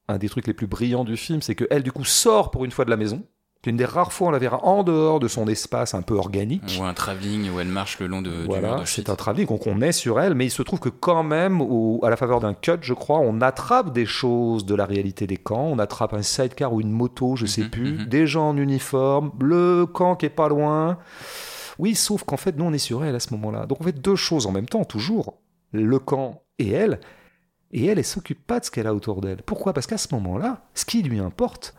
un 0.07 0.17
des 0.17 0.29
trucs 0.29 0.47
les 0.47 0.53
plus 0.53 0.67
brillants 0.67 1.03
du 1.03 1.17
film, 1.17 1.41
c'est 1.41 1.55
que 1.55 1.65
elle 1.69 1.83
du 1.83 1.91
coup 1.91 2.05
sort 2.05 2.51
pour 2.51 2.63
une 2.63 2.71
fois 2.71 2.85
de 2.85 2.89
la 2.89 2.97
maison. 2.97 3.23
C'est 3.63 3.69
une 3.69 3.77
des 3.77 3.85
rares 3.85 4.11
fois 4.11 4.27
où 4.27 4.29
on 4.29 4.31
la 4.33 4.39
verra 4.39 4.63
en 4.65 4.83
dehors 4.83 5.21
de 5.21 5.29
son 5.29 5.47
espace 5.47 5.93
un 5.93 6.01
peu 6.01 6.15
organique. 6.15 6.75
Voit 6.77 6.89
un 6.89 6.93
travelling 6.93 7.49
où 7.49 7.61
elle 7.61 7.67
marche 7.69 7.97
le 7.99 8.07
long 8.07 8.21
de, 8.21 8.43
Voilà, 8.45 8.81
c'est 8.85 9.09
un 9.09 9.15
travelling, 9.15 9.47
donc 9.47 9.67
on 9.67 9.79
est 9.81 9.93
sur 9.93 10.19
elle, 10.19 10.33
mais 10.35 10.45
il 10.47 10.51
se 10.51 10.61
trouve 10.63 10.79
que 10.81 10.89
quand 10.89 11.23
même, 11.23 11.61
au- 11.61 12.01
à 12.03 12.09
la 12.09 12.17
faveur 12.17 12.41
d'un 12.41 12.53
cut, 12.53 12.71
je 12.81 12.93
crois, 12.93 13.19
on 13.19 13.39
attrape 13.39 13.93
des 13.93 14.05
choses 14.05 14.65
de 14.65 14.75
la 14.75 14.85
réalité 14.85 15.27
des 15.27 15.37
camps. 15.37 15.65
On 15.71 15.79
attrape 15.79 16.13
un 16.13 16.21
sidecar 16.23 16.73
ou 16.73 16.81
une 16.81 16.91
moto, 16.91 17.37
je 17.37 17.45
sais 17.45 17.61
Mhm, 17.63 17.69
plus, 17.69 17.91
mhm. 17.99 18.05
des 18.05 18.27
gens 18.27 18.49
en 18.49 18.57
uniforme, 18.57 19.31
le 19.39 19.85
camp 19.85 20.17
qui 20.17 20.25
est 20.25 20.29
pas 20.29 20.49
loin. 20.49 20.97
Oui, 21.79 21.95
sauf 21.95 22.23
qu'en 22.25 22.37
fait, 22.37 22.57
nous, 22.57 22.65
on 22.65 22.73
est 22.73 22.77
sur 22.77 23.05
elle 23.05 23.15
à 23.15 23.19
ce 23.21 23.33
moment-là. 23.33 23.65
Donc 23.65 23.79
on 23.79 23.83
fait 23.85 23.93
deux 23.97 24.15
choses 24.17 24.45
en 24.45 24.51
même 24.51 24.67
temps, 24.67 24.83
toujours. 24.83 25.35
Le 25.71 25.99
camp 25.99 26.41
et 26.59 26.69
elle. 26.71 26.99
Et 27.71 27.85
elle, 27.85 27.97
elle 27.97 28.03
s'occupe 28.05 28.45
pas 28.45 28.59
de 28.59 28.65
ce 28.65 28.71
qu'elle 28.71 28.87
a 28.87 28.93
autour 28.93 29.21
d'elle. 29.21 29.41
Pourquoi? 29.41 29.71
Parce 29.73 29.87
qu'à 29.87 29.97
ce 29.97 30.13
moment-là, 30.13 30.61
ce 30.75 30.83
qui 30.85 31.01
lui 31.01 31.19
importe, 31.19 31.73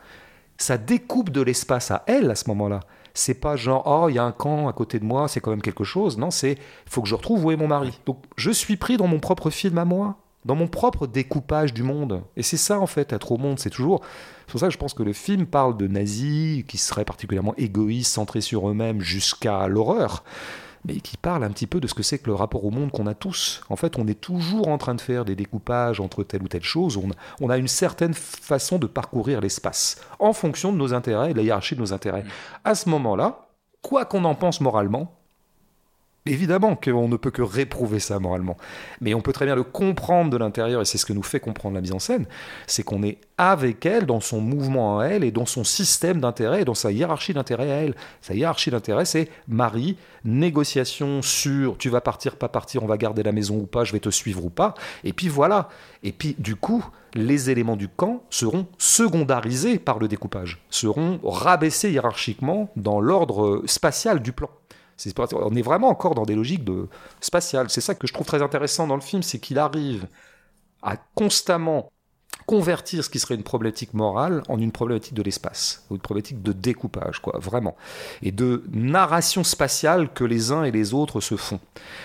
ça 0.57 0.79
découpe 0.79 1.31
de 1.31 1.41
l'espace 1.41 1.91
à 1.91 2.05
elle 2.07 2.31
à 2.31 2.35
ce 2.35 2.49
moment-là. 2.49 2.81
C'est 3.13 3.35
pas 3.35 3.55
genre, 3.55 3.83
oh, 3.87 4.09
il 4.09 4.17
y 4.17 4.19
a 4.19 4.25
un 4.25 4.33
camp 4.33 4.69
à 4.69 4.73
côté 4.73 4.99
de 4.99 5.05
moi, 5.05 5.29
c'est 5.29 5.41
quand 5.41 5.51
même 5.51 5.63
quelque 5.63 5.85
chose. 5.85 6.19
Non, 6.19 6.31
c'est, 6.31 6.59
faut 6.87 7.01
que 7.01 7.09
je 7.09 7.15
retrouve 7.15 7.45
où 7.45 7.51
est 7.53 7.57
mon 7.57 7.69
mari. 7.69 7.99
Donc, 8.07 8.19
je 8.37 8.51
suis 8.51 8.77
pris 8.77 8.97
dans 8.97 9.07
mon 9.07 9.21
propre 9.21 9.51
film 9.51 9.79
à 9.79 9.85
moi, 9.85 10.17
dans 10.45 10.57
mon 10.57 10.67
propre 10.67 11.07
découpage 11.07 11.73
du 11.73 11.85
monde. 11.85 12.23
Et 12.37 12.43
c'est 12.43 12.57
ça, 12.57 12.81
en 12.81 12.87
fait, 12.87 13.13
être 13.13 13.31
au 13.31 13.37
monde. 13.37 13.61
C'est 13.61 13.71
toujours. 13.71 14.01
C'est 14.47 14.51
pour 14.51 14.61
ça 14.61 14.67
que 14.67 14.73
je 14.73 14.79
pense 14.79 14.95
que 14.95 15.05
le 15.05 15.13
film 15.13 15.47
parle 15.47 15.77
de 15.77 15.87
nazis 15.87 16.65
qui 16.67 16.77
seraient 16.77 17.05
particulièrement 17.05 17.55
égoïstes, 17.57 18.13
centrés 18.13 18.41
sur 18.41 18.69
eux-mêmes 18.69 19.01
jusqu'à 19.01 19.69
l'horreur. 19.69 20.25
Mais 20.85 20.97
qui 20.97 21.17
parle 21.17 21.45
un 21.45 21.51
petit 21.51 21.67
peu 21.67 21.81
de 21.81 21.87
ce 21.87 21.95
que 21.95 22.03
c'est 22.03 22.19
que 22.19 22.27
le 22.27 22.35
rapport 22.35 22.65
au 22.65 22.71
monde 22.71 22.91
qu'on 22.91 23.07
a 23.07 23.15
tous. 23.15 23.63
En 23.71 23.77
fait, 23.77 23.99
on 23.99 24.07
est 24.07 24.21
toujours 24.21 24.69
en 24.69 24.79
train 24.79 24.95
de 24.95 25.01
faire 25.01 25.25
des 25.25 25.35
découpages 25.35 26.01
entre 26.01 26.23
telle 26.25 26.43
ou 26.43 26.49
telle 26.49 26.63
chose. 26.63 26.97
On, 26.97 27.09
on 27.41 27.51
a 27.51 27.57
une 27.57 27.69
certaine 27.69 28.15
façon 28.15 28.79
de 28.79 28.87
parcourir 28.87 29.41
l'espace 29.41 30.01
en 30.19 30.33
fonction 30.33 30.73
de 30.73 30.77
nos 30.77 30.93
intérêts 30.93 31.31
et 31.31 31.33
de 31.33 31.39
la 31.39 31.45
hiérarchie 31.45 31.75
de 31.75 31.81
nos 31.81 31.93
intérêts. 31.93 32.25
À 32.65 32.75
ce 32.75 32.89
moment-là, 32.91 33.49
quoi 33.83 34.05
qu'on 34.05 34.25
en 34.25 34.35
pense 34.35 34.61
moralement, 34.61 35.24
Évidemment 36.27 36.75
qu'on 36.75 37.07
ne 37.07 37.19
peut 37.19 37.31
que 37.31 37.43
réprouver 37.43 37.99
ça 37.99 38.19
moralement. 38.19 38.57
Mais 39.03 39.13
on 39.13 39.21
peut 39.21 39.35
très 39.35 39.45
bien 39.45 39.55
le 39.55 39.63
comprendre 39.63 40.31
de 40.31 40.39
l'intérieur, 40.39 40.81
et 40.81 40.87
c'est 40.87 40.97
ce 40.97 41.05
que 41.05 41.13
nous 41.13 41.23
fait 41.23 41.39
comprendre 41.39 41.75
la 41.75 41.83
mise 41.83 41.93
en 41.93 41.99
scène, 41.99 42.25
c'est 42.67 42.83
qu'on 42.83 43.03
est 43.03 43.19
avec 43.37 43.85
elle 43.85 44.07
dans 44.07 44.21
son 44.21 44.41
mouvement 44.41 45.01
à 45.01 45.05
elle 45.05 45.23
et 45.23 45.31
dans 45.31 45.45
son 45.45 45.65
système 45.65 46.23
d'intérêt 46.23 46.63
et 46.63 46.65
dans 46.65 46.73
sa 46.73 46.93
hiérarchie 46.93 47.35
d'intérêt 47.35 47.71
à 47.71 47.75
elle. 47.83 47.95
Sa 48.23 48.33
hiérarchie 48.33 48.71
d'intérêt, 48.71 49.05
c'est 49.05 49.29
Marie, 49.49 49.99
négociation 50.25 51.21
sur 51.21 51.77
tu 51.77 51.91
vas 51.91 52.01
partir, 52.01 52.37
pas 52.37 52.49
partir, 52.49 52.83
on 52.83 52.87
va 52.87 52.97
garder 52.97 53.23
la 53.23 53.33
maison 53.33 53.59
ou 53.59 53.67
pas, 53.67 53.85
je 53.85 53.93
vais 53.93 54.01
te 54.01 54.09
suivre 54.09 54.47
ou 54.47 54.51
pas. 54.51 54.73
Et 55.05 55.13
puis 55.13 55.29
voilà. 55.29 55.69
Et 56.03 56.13
puis 56.13 56.37
du 56.39 56.57
coup, 56.57 56.87
les 57.13 57.51
éléments 57.51 57.77
du 57.77 57.89
camp 57.89 58.23
seront 58.31 58.67
secondarisés 58.79 59.79
par 59.79 59.99
le 59.99 60.09
découpage, 60.09 60.65
seront 60.71 61.21
rabaissés 61.23 61.93
hiérarchiquement 61.93 62.71
dans 62.77 63.03
l'ordre 63.03 63.63
spatial 63.67 64.23
du 64.23 64.33
plan 64.33 64.49
on 65.33 65.55
est 65.55 65.63
vraiment 65.63 65.89
encore 65.89 66.15
dans 66.15 66.25
des 66.25 66.35
logiques 66.35 66.65
de 66.65 66.89
spatiales. 67.21 67.71
C'est 67.71 67.81
ça 67.81 67.95
que 67.95 68.07
je 68.07 68.13
trouve 68.13 68.27
très 68.27 68.43
intéressant 68.43 68.87
dans 68.87 68.97
le 68.97 69.01
film, 69.01 69.23
c'est 69.23 69.39
qu'il 69.39 69.59
arrive 69.59 70.07
à 70.83 70.97
constamment 71.15 71.91
convertir 72.47 73.05
ce 73.05 73.11
qui 73.11 73.19
serait 73.19 73.35
une 73.35 73.43
problématique 73.43 73.95
morale 73.95 74.43
en 74.49 74.59
une 74.59 74.73
problématique 74.73 75.15
de 75.15 75.23
l'espace, 75.23 75.85
une 75.91 75.99
problématique 75.99 76.43
de 76.43 76.53
découpage, 76.53 77.21
quoi, 77.21 77.39
vraiment, 77.39 77.77
et 78.23 78.33
de 78.33 78.65
narration 78.73 79.45
spatiale 79.45 80.13
que 80.13 80.25
les 80.25 80.53
uns 80.53 80.65
et 80.65 80.71
les 80.71 80.93
autres 80.93 81.21
se 81.21 81.37
font. 81.37 81.61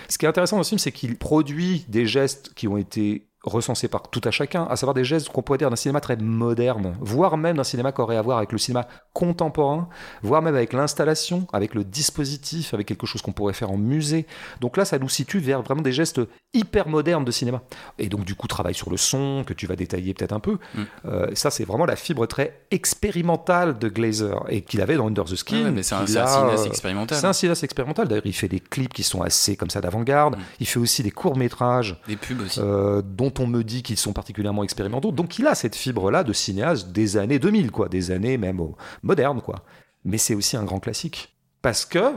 Ce 0.08 0.18
qui 0.18 0.26
est 0.26 0.30
intéressant 0.30 0.56
dans 0.56 0.62
le 0.62 0.68
film, 0.68 0.80
c'est 0.80 0.92
qu'il 0.92 1.18
produit 1.18 1.86
des 1.90 2.06
gestes 2.06 2.54
qui 2.56 2.68
ont 2.68 2.78
été 2.78 3.29
recensés 3.44 3.88
par 3.88 4.10
tout 4.10 4.22
à 4.26 4.32
chacun, 4.32 4.66
à 4.66 4.76
savoir 4.76 4.94
des 4.94 5.04
gestes 5.04 5.30
qu'on 5.30 5.42
pourrait 5.42 5.58
dire 5.58 5.70
d'un 5.70 5.76
cinéma 5.76 6.02
très 6.02 6.18
moderne, 6.18 6.96
voire 7.00 7.38
même 7.38 7.58
d'un 7.58 7.64
cinéma 7.64 7.92
qui 7.92 8.02
aurait 8.02 8.18
à 8.18 8.22
voir 8.22 8.38
avec 8.38 8.52
le 8.52 8.58
cinéma 8.58 8.88
contemporain, 9.14 9.88
voire 10.24 10.42
même 10.42 10.56
avec 10.56 10.74
l'installation, 10.74 11.48
avec 11.54 11.74
le 11.74 11.84
dispositif, 11.84 12.74
avec 12.74 12.88
quelque 12.88 13.08
chose 13.08 13.22
qu'on 13.22 13.32
pourrait 13.32 13.54
faire 13.54 13.72
en 13.72 13.78
musée. 13.78 14.28
Donc 14.60 14.76
là, 14.76 14.86
ça 14.86 15.00
nous 15.00 15.10
situe 15.10 15.40
vers 15.40 15.62
vraiment 15.62 15.82
des 15.82 15.94
gestes 15.94 16.20
hyper 16.54 16.88
modernes 16.88 17.26
de 17.26 17.32
cinéma. 17.32 17.62
Et 18.00 18.10
donc 18.10 18.26
du 18.26 18.36
coup, 18.36 18.48
travail 18.48 18.74
sur 18.74 18.90
le 18.90 18.98
son, 18.98 19.44
que 19.46 19.54
tu 19.54 19.68
vas 19.68 19.76
détailler 19.76 20.14
peut-être 20.14 20.34
un 20.34 20.40
peu. 20.40 20.58
Mm. 20.74 20.82
Euh, 21.06 21.28
ça, 21.34 21.52
c'est 21.52 21.64
vraiment 21.64 21.86
la 21.86 21.96
fibre 21.96 22.26
très 22.26 22.62
expérimentale 22.72 23.78
de 23.78 23.88
Glazer, 23.88 24.44
et 24.50 24.62
qu'il 24.62 24.82
avait 24.82 24.96
dans 24.96 25.08
Under 25.08 25.26
the 25.26 25.36
Skin. 25.36 25.72
mais 25.72 25.84
c'est 25.84 25.96
un, 25.96 26.06
cinéaste 26.06 26.66
expérimental. 26.66 27.18
C'est 27.18 27.28
un 27.28 27.34
cinéaste 27.34 27.64
expérimental. 27.64 28.08
D'ailleurs, 28.08 28.26
il 28.26 28.34
fait 28.34 28.48
des 28.48 28.60
clips 28.60 28.94
qui 28.94 29.04
sont 29.04 29.22
assez 29.22 29.56
comme 29.56 29.70
ça 29.70 29.82
d'avant-garde. 29.82 30.38
Mm. 30.38 30.42
Il 30.60 30.68
fait 30.68 30.80
aussi 30.80 31.04
des 31.04 31.12
courts-métrages. 31.12 32.02
Des 32.08 32.16
pubs 32.16 32.42
aussi. 32.42 32.60
Euh, 32.62 33.02
dont 33.04 33.34
on 33.40 33.48
me 33.48 33.64
dit 33.64 33.84
qu'ils 33.84 33.98
sont 33.98 34.14
particulièrement 34.14 34.64
expérimentaux. 34.64 35.12
Donc 35.12 35.40
il 35.40 35.48
a 35.48 35.56
cette 35.56 35.76
fibre-là 35.76 36.24
de 36.24 36.34
cinéaste 36.34 36.92
des 36.92 37.18
années 37.18 37.40
2000, 37.40 37.72
quoi, 37.72 37.90
des 37.90 38.12
années 38.12 38.38
même 38.38 38.60
modernes, 39.04 39.42
quoi. 39.42 39.64
Mais 40.06 40.18
c'est 40.18 40.36
aussi 40.36 40.58
un 40.58 40.64
grand 40.64 40.80
classique. 40.80 41.36
Parce 41.62 41.86
que, 41.86 42.14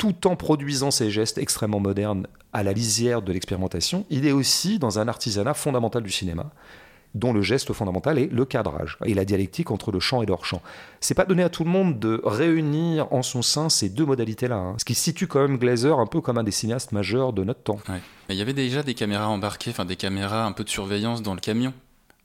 tout 0.00 0.26
en 0.26 0.34
produisant 0.34 0.90
ces 0.90 1.10
gestes 1.10 1.36
extrêmement 1.36 1.78
modernes 1.78 2.26
à 2.54 2.62
la 2.62 2.72
lisière 2.72 3.20
de 3.20 3.34
l'expérimentation, 3.34 4.06
il 4.08 4.26
est 4.26 4.32
aussi 4.32 4.78
dans 4.78 4.98
un 4.98 5.08
artisanat 5.08 5.52
fondamental 5.52 6.02
du 6.02 6.10
cinéma 6.10 6.50
dont 7.14 7.34
le 7.34 7.42
geste 7.42 7.70
fondamental 7.74 8.18
est 8.18 8.32
le 8.32 8.46
cadrage 8.46 8.96
et 9.04 9.12
la 9.12 9.26
dialectique 9.26 9.70
entre 9.70 9.92
le 9.92 10.00
chant 10.00 10.22
et 10.22 10.26
l'hors-champ. 10.26 10.62
C'est 11.00 11.14
pas 11.14 11.26
donné 11.26 11.42
à 11.42 11.50
tout 11.50 11.64
le 11.64 11.70
monde 11.70 11.98
de 11.98 12.22
réunir 12.24 13.12
en 13.12 13.22
son 13.22 13.42
sein 13.42 13.68
ces 13.68 13.90
deux 13.90 14.06
modalités-là, 14.06 14.56
hein. 14.56 14.74
ce 14.78 14.86
qui 14.86 14.94
situe 14.94 15.26
quand 15.26 15.40
même 15.40 15.58
Glazer 15.58 15.98
un 15.98 16.06
peu 16.06 16.22
comme 16.22 16.38
un 16.38 16.44
des 16.44 16.50
cinéastes 16.50 16.92
majeurs 16.92 17.34
de 17.34 17.44
notre 17.44 17.62
temps. 17.62 17.80
Mais 17.88 18.00
il 18.30 18.36
y 18.36 18.42
avait 18.42 18.54
déjà 18.54 18.82
des 18.82 18.94
caméras 18.94 19.28
embarquées, 19.28 19.70
enfin 19.70 19.84
des 19.84 19.96
caméras 19.96 20.46
un 20.46 20.52
peu 20.52 20.64
de 20.64 20.70
surveillance 20.70 21.20
dans 21.20 21.34
le 21.34 21.40
camion, 21.40 21.74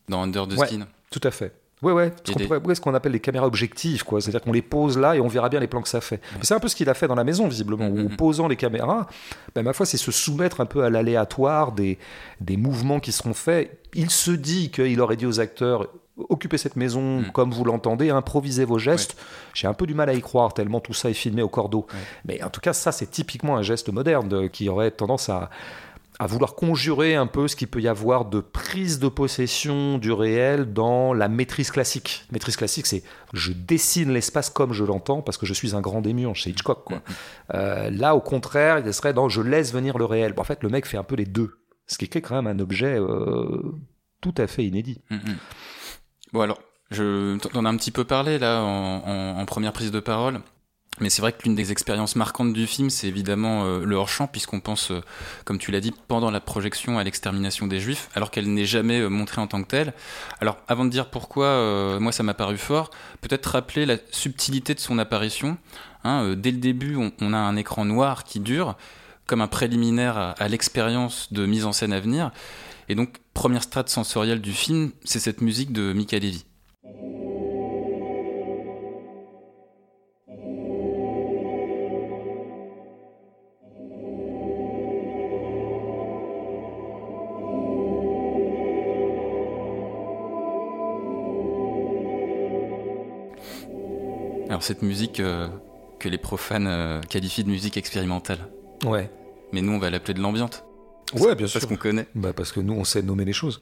dans 0.08 0.22
Under 0.22 0.48
the 0.48 0.58
Skin. 0.66 0.88
Tout 1.12 1.22
à 1.24 1.32
fait. 1.32 1.52
Ouais, 1.86 1.92
ouais, 1.92 2.12
ce 2.24 2.82
qu'on 2.82 2.96
appelle 2.96 3.12
les 3.12 3.20
caméras 3.20 3.46
objectives, 3.46 4.04
quoi. 4.04 4.20
C'est-à-dire 4.20 4.42
qu'on 4.42 4.52
les 4.52 4.64
pose 4.64 4.98
là 4.98 5.16
et 5.16 5.20
on 5.20 5.28
verra 5.28 5.50
bien 5.50 5.60
les 5.60 5.68
plans 5.68 5.84
que 5.84 5.88
ça 5.88 6.02
fait. 6.02 6.20
C'est 6.42 6.56
un 6.56 6.60
peu 6.60 6.68
ce 6.68 6.76
qu'il 6.76 6.90
a 6.90 6.96
fait 6.96 7.08
dans 7.08 7.14
la 7.14 7.24
maison, 7.24 7.48
visiblement, 7.48 7.88
où 7.88 8.00
en 8.00 8.04
mm-hmm. 8.06 8.16
posant 8.16 8.48
les 8.48 8.56
caméras, 8.56 9.06
ben, 9.54 9.62
ma 9.62 9.72
foi, 9.72 9.86
c'est 9.86 9.98
se 9.98 10.12
soumettre 10.12 10.62
un 10.62 10.66
peu 10.66 10.84
à 10.84 10.90
l'aléatoire 10.90 11.74
des, 11.74 12.00
des 12.42 12.58
mouvements 12.58 13.00
qui 13.00 13.12
seront 13.12 13.36
faits. 13.36 13.80
Il 13.94 14.10
se 14.10 14.32
dit 14.32 14.72
qu'il 14.72 15.00
aurait 15.00 15.16
dit 15.16 15.28
aux 15.28 15.40
acteurs 15.40 15.88
occupez 16.30 16.58
cette 16.58 16.76
maison 16.76 17.20
mm. 17.20 17.32
comme 17.32 17.52
vous 17.52 17.66
l'entendez, 17.66 18.10
improvisez 18.10 18.66
vos 18.66 18.80
gestes. 18.80 19.18
J'ai 19.54 19.68
un 19.68 19.74
peu 19.74 19.86
du 19.86 19.94
mal 19.94 20.10
à 20.10 20.14
y 20.14 20.22
croire, 20.22 20.54
tellement 20.54 20.80
tout 20.80 20.94
ça 20.94 21.10
est 21.10 21.14
filmé 21.14 21.42
au 21.42 21.50
cordeau. 21.50 21.86
Mais 22.26 22.42
en 22.42 22.50
tout 22.50 22.62
cas, 22.62 22.74
ça, 22.74 22.92
c'est 22.92 23.12
typiquement 23.12 23.58
un 23.58 23.62
geste 23.62 23.90
moderne 23.90 24.50
qui 24.50 24.70
aurait 24.70 24.92
tendance 24.92 25.30
à 25.30 25.50
à 26.20 26.28
vouloir 26.28 26.56
conjurer 26.56 27.16
un 27.16 27.28
peu 27.28 27.48
ce 27.48 27.56
qu'il 27.56 27.68
peut 27.68 27.82
y 27.82 27.88
avoir 27.88 28.26
de 28.26 28.40
prise 28.40 29.00
de 29.00 29.08
possession 29.08 29.98
du 29.98 30.12
réel 30.12 30.74
dans 30.74 31.14
la 31.14 31.28
maîtrise 31.28 31.72
classique. 31.72 32.26
Maîtrise 32.32 32.56
classique, 32.56 32.86
c'est 32.86 33.04
je 33.34 33.52
dessine 33.52 34.12
l'espace 34.12 34.50
comme 34.50 34.72
je 34.72 34.84
l'entends 34.84 35.22
parce 35.22 35.38
que 35.38 35.46
je 35.46 35.54
suis 35.54 35.76
un 35.76 35.82
grand 35.82 36.02
démiurge, 36.02 36.44
c'est 36.44 36.52
Hitchcock. 36.52 36.84
Quoi. 36.86 37.02
Euh, 37.54 37.90
là, 37.90 38.16
au 38.16 38.22
contraire, 38.22 38.80
il 38.86 38.94
serait 38.94 39.14
dans 39.14 39.28
je 39.30 39.42
laisse 39.42 39.74
venir 39.74 39.98
le 39.98 40.06
réel. 40.06 40.34
en 40.38 40.44
fait, 40.44 40.64
le 40.64 40.70
mec 40.70 40.86
fait 40.86 40.98
un 40.98 41.04
peu 41.04 41.16
les 41.16 41.26
deux, 41.26 41.60
ce 41.88 41.98
qui 41.98 42.08
crée 42.08 42.22
quand 42.22 42.42
même 42.42 42.48
un 42.48 42.60
objet 42.60 42.98
euh, 42.98 43.62
tout 44.22 44.36
à 44.38 44.48
fait 44.48 44.66
inédit. 44.66 45.02
Bon 46.32 46.42
alors, 46.42 46.60
je 46.92 47.38
t'en 47.38 47.66
un 47.66 47.76
petit 47.76 47.92
peu 47.92 48.06
parlé 48.06 48.40
là 48.40 48.62
en 48.62 49.46
première 49.46 49.74
prise 49.74 49.92
de 49.92 50.00
parole. 50.00 50.40
Mais 51.02 51.10
c'est 51.10 51.22
vrai 51.22 51.34
que 51.34 51.44
l'une 51.44 51.56
des 51.56 51.74
expériences 51.74 52.16
marquantes 52.16 52.54
du 52.54 52.68
film, 52.68 52.90
c'est 52.90 53.08
évidemment 53.08 53.66
euh, 53.66 53.84
le 53.84 53.96
hors-champ, 53.96 54.28
puisqu'on 54.28 54.62
pense, 54.62 54.92
euh, 54.92 55.02
comme 55.44 55.58
tu 55.58 55.72
l'as 55.72 55.82
dit, 55.82 55.94
pendant 56.08 56.32
la 56.32 56.40
projection 56.40 56.98
à 56.98 57.04
l'extermination 57.04 57.68
des 57.68 57.80
Juifs, 57.80 58.10
alors 58.16 58.32
qu'elle 58.32 58.54
n'est 58.54 58.66
jamais 58.66 59.02
euh, 59.02 59.10
montrée 59.10 59.42
en 59.42 59.48
tant 59.48 59.62
que 59.62 59.68
telle. 59.68 59.94
Alors, 60.40 60.58
avant 60.70 60.86
de 60.86 60.90
dire 60.90 61.10
pourquoi, 61.10 62.00
moi, 62.00 62.12
ça 62.12 62.24
m'a 62.24 62.34
paru 62.34 62.58
fort, 62.58 62.92
peut-être 63.22 63.46
rappeler 63.48 63.86
la 63.86 63.98
subtilité 64.12 64.74
de 64.74 64.80
son 64.80 64.98
apparition. 64.98 65.58
Hein, 66.04 66.34
dès 66.38 66.52
le 66.52 66.58
début, 66.58 66.96
on, 66.96 67.34
a 67.34 67.38
un 67.38 67.56
écran 67.58 67.84
noir 67.84 68.24
qui 68.24 68.40
dure, 68.40 68.76
comme 69.28 69.42
un 69.42 69.48
préliminaire 69.48 70.36
à, 70.38 70.48
l'expérience 70.48 71.34
de 71.34 71.46
mise 71.46 71.66
en 71.66 71.74
scène 71.74 71.94
à 71.94 72.00
venir. 72.00 72.32
Et 72.88 72.96
donc, 72.96 73.18
première 73.34 73.64
strate 73.64 73.90
sensorielle 73.90 74.42
du 74.42 74.54
film, 74.54 74.92
c'est 75.04 75.20
cette 75.20 75.42
musique 75.42 75.74
de 75.74 75.94
Mika 75.94 76.20
Levy. 76.20 76.46
Alors 94.56 94.64
cette 94.64 94.84
musique 94.84 95.20
euh, 95.20 95.50
que 96.00 96.08
les 96.08 96.18
profanes 96.18 96.68
euh, 96.68 97.02
qualifient 97.02 97.44
de 97.44 97.50
musique 97.50 97.76
expérimentale. 97.76 98.40
Ouais. 98.86 99.12
Mais 99.52 99.62
nous 99.62 99.74
on 99.74 99.80
va 99.80 99.90
l'appeler 99.90 100.14
de 100.14 100.22
l'ambiante. 100.22 100.64
Ouais, 101.14 101.36
bien 101.36 101.46
sûr. 101.46 101.60
Parce 101.60 101.70
qu'on 101.70 101.76
connaît. 101.76 102.08
Bah 102.16 102.32
parce 102.32 102.54
que 102.54 102.62
nous 102.62 102.72
on 102.72 102.86
sait 102.86 103.02
nommer 103.02 103.26
les 103.26 103.34
choses. 103.34 103.62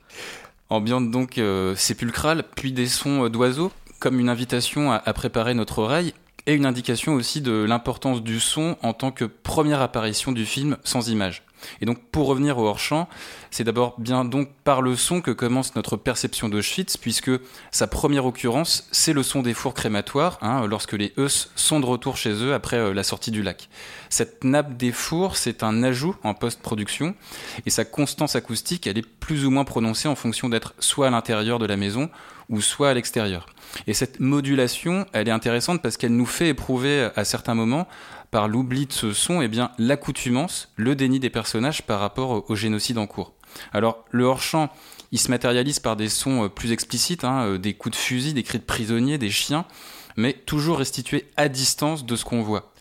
Ambiante 0.69 1.09
donc 1.09 1.39
euh, 1.39 1.75
sépulcrale, 1.75 2.43
puis 2.55 2.73
des 2.73 2.85
sons 2.85 3.27
d'oiseaux, 3.27 3.71
comme 3.97 4.19
une 4.19 4.29
invitation 4.29 4.91
à, 4.91 4.99
préparer 5.13 5.55
notre 5.55 5.79
oreille, 5.79 6.13
et 6.45 6.53
une 6.53 6.67
indication 6.67 7.15
aussi 7.15 7.41
de 7.41 7.65
l'importance 7.67 8.21
du 8.21 8.39
son 8.39 8.77
en 8.83 8.93
tant 8.93 9.09
que 9.09 9.25
première 9.25 9.81
apparition 9.81 10.31
du 10.31 10.45
film 10.45 10.77
sans 10.83 11.09
image. 11.09 11.41
Et 11.81 11.85
donc, 11.85 11.99
pour 12.11 12.27
revenir 12.27 12.57
au 12.57 12.67
hors-champ, 12.67 13.07
c'est 13.51 13.63
d'abord 13.63 13.95
bien 13.99 14.25
donc 14.25 14.49
par 14.63 14.81
le 14.81 14.95
son 14.95 15.21
que 15.21 15.31
commence 15.31 15.75
notre 15.75 15.97
perception 15.97 16.49
d'Auschwitz, 16.49 16.97
puisque 16.97 17.31
sa 17.71 17.87
première 17.87 18.25
occurrence, 18.25 18.87
c'est 18.91 19.13
le 19.13 19.23
son 19.23 19.41
des 19.41 19.53
fours 19.53 19.73
crématoires, 19.73 20.37
hein, 20.41 20.65
lorsque 20.67 20.93
les 20.93 21.13
Eus 21.17 21.49
sont 21.55 21.79
de 21.79 21.85
retour 21.85 22.17
chez 22.17 22.31
eux 22.31 22.53
après 22.53 22.77
euh, 22.77 22.93
la 22.93 23.03
sortie 23.03 23.31
du 23.31 23.43
lac. 23.43 23.69
Cette 24.09 24.43
nappe 24.43 24.77
des 24.77 24.91
fours, 24.91 25.37
c'est 25.37 25.63
un 25.63 25.83
ajout 25.83 26.15
en 26.23 26.33
post-production, 26.33 27.15
et 27.65 27.69
sa 27.69 27.85
constance 27.85 28.35
acoustique, 28.35 28.87
elle 28.87 28.97
est 28.97 29.07
plus 29.07 29.45
ou 29.45 29.51
moins 29.51 29.65
prononcée 29.65 30.07
en 30.07 30.15
fonction 30.15 30.49
d'être 30.49 30.73
soit 30.79 31.07
à 31.07 31.09
l'intérieur 31.09 31.59
de 31.59 31.65
la 31.65 31.77
maison, 31.77 32.09
ou 32.49 32.61
soit 32.61 32.89
à 32.89 32.93
l'extérieur. 32.93 33.45
Et 33.87 33.93
cette 33.93 34.19
modulation, 34.19 35.05
elle 35.13 35.27
est 35.27 35.31
intéressante 35.31 35.81
parce 35.81 35.97
qu'elle 35.97 36.15
nous 36.15 36.25
fait 36.25 36.49
éprouver 36.49 37.09
à 37.15 37.25
certains 37.25 37.55
moments 37.55 37.87
par 38.33 38.47
l'oubli 38.47 38.87
de 38.87 38.91
ce 38.91 39.13
son, 39.13 39.43
eh 39.43 39.47
bien, 39.47 39.69
l'accoutumance, 39.77 40.69
le 40.75 40.95
déni 40.95 41.19
des 41.19 41.29
personnages 41.29 41.83
par 41.83 41.99
rapport 41.99 42.49
au 42.49 42.55
génocide 42.55 42.97
en 42.97 43.05
cours. 43.05 43.33
Alors, 43.73 44.03
le 44.09 44.23
hors-champ, 44.23 44.71
il 45.11 45.19
se 45.19 45.29
matérialise 45.29 45.77
par 45.77 45.95
des 45.95 46.09
sons 46.09 46.45
euh, 46.45 46.49
plus 46.49 46.71
explicites, 46.71 47.25
hein, 47.25 47.45
euh, 47.45 47.57
des 47.59 47.75
coups 47.75 47.95
de 47.95 48.01
fusil, 48.01 48.33
des 48.33 48.41
cris 48.41 48.57
de 48.57 48.63
prisonniers, 48.63 49.19
des 49.19 49.29
chiens, 49.29 49.65
mais 50.17 50.33
toujours 50.33 50.79
restitués 50.79 51.29
à 51.37 51.47
distance 51.47 52.07
de 52.07 52.15
ce 52.15 52.25
qu'on 52.25 52.41
voit. 52.41 52.73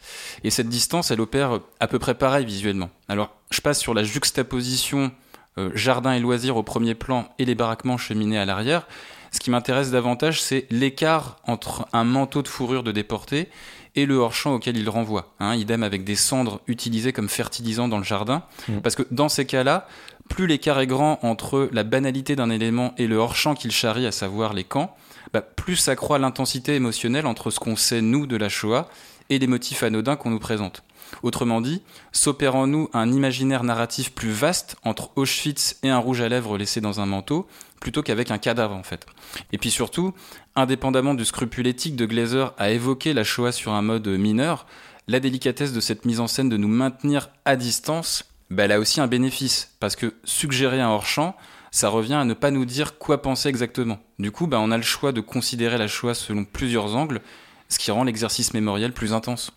Et 0.42 0.48
cette 0.48 0.70
distance, 0.70 1.10
elle 1.10 1.20
opère 1.20 1.60
à 1.80 1.86
peu 1.86 1.98
près 1.98 2.14
pareil 2.14 2.46
visuellement. 2.46 2.88
Alors, 3.10 3.36
je 3.50 3.60
passe 3.60 3.78
sur 3.78 3.92
la 3.92 4.04
juxtaposition 4.04 5.12
euh, 5.58 5.70
jardin 5.74 6.14
et 6.14 6.20
loisirs 6.20 6.56
au 6.56 6.62
premier 6.62 6.94
plan 6.94 7.28
et 7.38 7.44
les 7.44 7.54
baraquements 7.54 7.98
cheminés 7.98 8.38
à 8.38 8.46
l'arrière. 8.46 8.86
Ce 9.32 9.40
qui 9.40 9.50
m'intéresse 9.50 9.90
davantage, 9.90 10.40
c'est 10.40 10.66
l'écart 10.70 11.38
entre 11.46 11.88
un 11.92 12.04
manteau 12.04 12.42
de 12.42 12.48
fourrure 12.48 12.82
de 12.82 12.92
déporté 12.92 13.48
et 13.94 14.06
le 14.06 14.16
hors-champ 14.16 14.54
auquel 14.54 14.76
il 14.76 14.88
renvoie. 14.88 15.34
Hein, 15.40 15.54
idem 15.54 15.82
avec 15.82 16.04
des 16.04 16.16
cendres 16.16 16.60
utilisées 16.66 17.12
comme 17.12 17.28
fertilisant 17.28 17.88
dans 17.88 17.98
le 17.98 18.04
jardin. 18.04 18.44
Mm. 18.68 18.80
Parce 18.80 18.94
que 18.94 19.02
dans 19.10 19.28
ces 19.28 19.46
cas-là, 19.46 19.86
plus 20.28 20.46
l'écart 20.46 20.80
est 20.80 20.86
grand 20.86 21.18
entre 21.22 21.68
la 21.72 21.82
banalité 21.82 22.36
d'un 22.36 22.50
élément 22.50 22.94
et 22.98 23.06
le 23.06 23.16
hors-champ 23.16 23.54
qu'il 23.54 23.72
charrie, 23.72 24.06
à 24.06 24.12
savoir 24.12 24.52
les 24.52 24.64
camps, 24.64 24.96
bah, 25.32 25.42
plus 25.42 25.76
s'accroît 25.76 26.18
l'intensité 26.18 26.74
émotionnelle 26.74 27.26
entre 27.26 27.50
ce 27.50 27.58
qu'on 27.58 27.76
sait, 27.76 28.02
nous, 28.02 28.26
de 28.26 28.36
la 28.36 28.48
Shoah 28.48 28.88
et 29.30 29.38
les 29.38 29.46
motifs 29.46 29.82
anodins 29.82 30.16
qu'on 30.16 30.30
nous 30.30 30.38
présente. 30.38 30.82
Autrement 31.22 31.60
dit, 31.60 31.82
s'opère 32.12 32.56
en 32.56 32.66
nous 32.66 32.88
un 32.92 33.12
imaginaire 33.12 33.64
narratif 33.64 34.12
plus 34.12 34.30
vaste 34.30 34.76
entre 34.84 35.10
Auschwitz 35.16 35.76
et 35.82 35.90
un 35.90 35.98
rouge 35.98 36.20
à 36.20 36.28
lèvres 36.28 36.56
laissé 36.56 36.80
dans 36.80 37.00
un 37.00 37.06
manteau, 37.06 37.46
plutôt 37.82 38.02
qu'avec 38.02 38.30
un 38.30 38.38
cadavre 38.38 38.76
en 38.76 38.84
fait. 38.84 39.06
Et 39.52 39.58
puis 39.58 39.70
surtout, 39.70 40.14
indépendamment 40.54 41.14
du 41.14 41.24
scrupule 41.24 41.66
éthique 41.66 41.96
de 41.96 42.06
Glazer 42.06 42.54
à 42.56 42.70
évoquer 42.70 43.12
la 43.12 43.24
Shoah 43.24 43.50
sur 43.50 43.72
un 43.72 43.82
mode 43.82 44.06
mineur, 44.06 44.66
la 45.08 45.18
délicatesse 45.18 45.72
de 45.72 45.80
cette 45.80 46.04
mise 46.04 46.20
en 46.20 46.28
scène 46.28 46.48
de 46.48 46.56
nous 46.56 46.68
maintenir 46.68 47.30
à 47.44 47.56
distance, 47.56 48.24
bah, 48.50 48.64
elle 48.64 48.72
a 48.72 48.78
aussi 48.78 49.00
un 49.00 49.08
bénéfice, 49.08 49.74
parce 49.80 49.96
que 49.96 50.14
suggérer 50.22 50.80
un 50.80 50.90
hors-champ, 50.90 51.36
ça 51.72 51.88
revient 51.88 52.14
à 52.14 52.24
ne 52.24 52.34
pas 52.34 52.52
nous 52.52 52.64
dire 52.64 52.98
quoi 52.98 53.20
penser 53.20 53.48
exactement. 53.48 53.98
Du 54.20 54.30
coup, 54.30 54.46
bah, 54.46 54.60
on 54.60 54.70
a 54.70 54.76
le 54.76 54.84
choix 54.84 55.10
de 55.10 55.20
considérer 55.20 55.76
la 55.76 55.88
Shoah 55.88 56.14
selon 56.14 56.44
plusieurs 56.44 56.94
angles, 56.94 57.20
ce 57.68 57.80
qui 57.80 57.90
rend 57.90 58.04
l'exercice 58.04 58.54
mémoriel 58.54 58.92
plus 58.92 59.12
intense. 59.12 59.50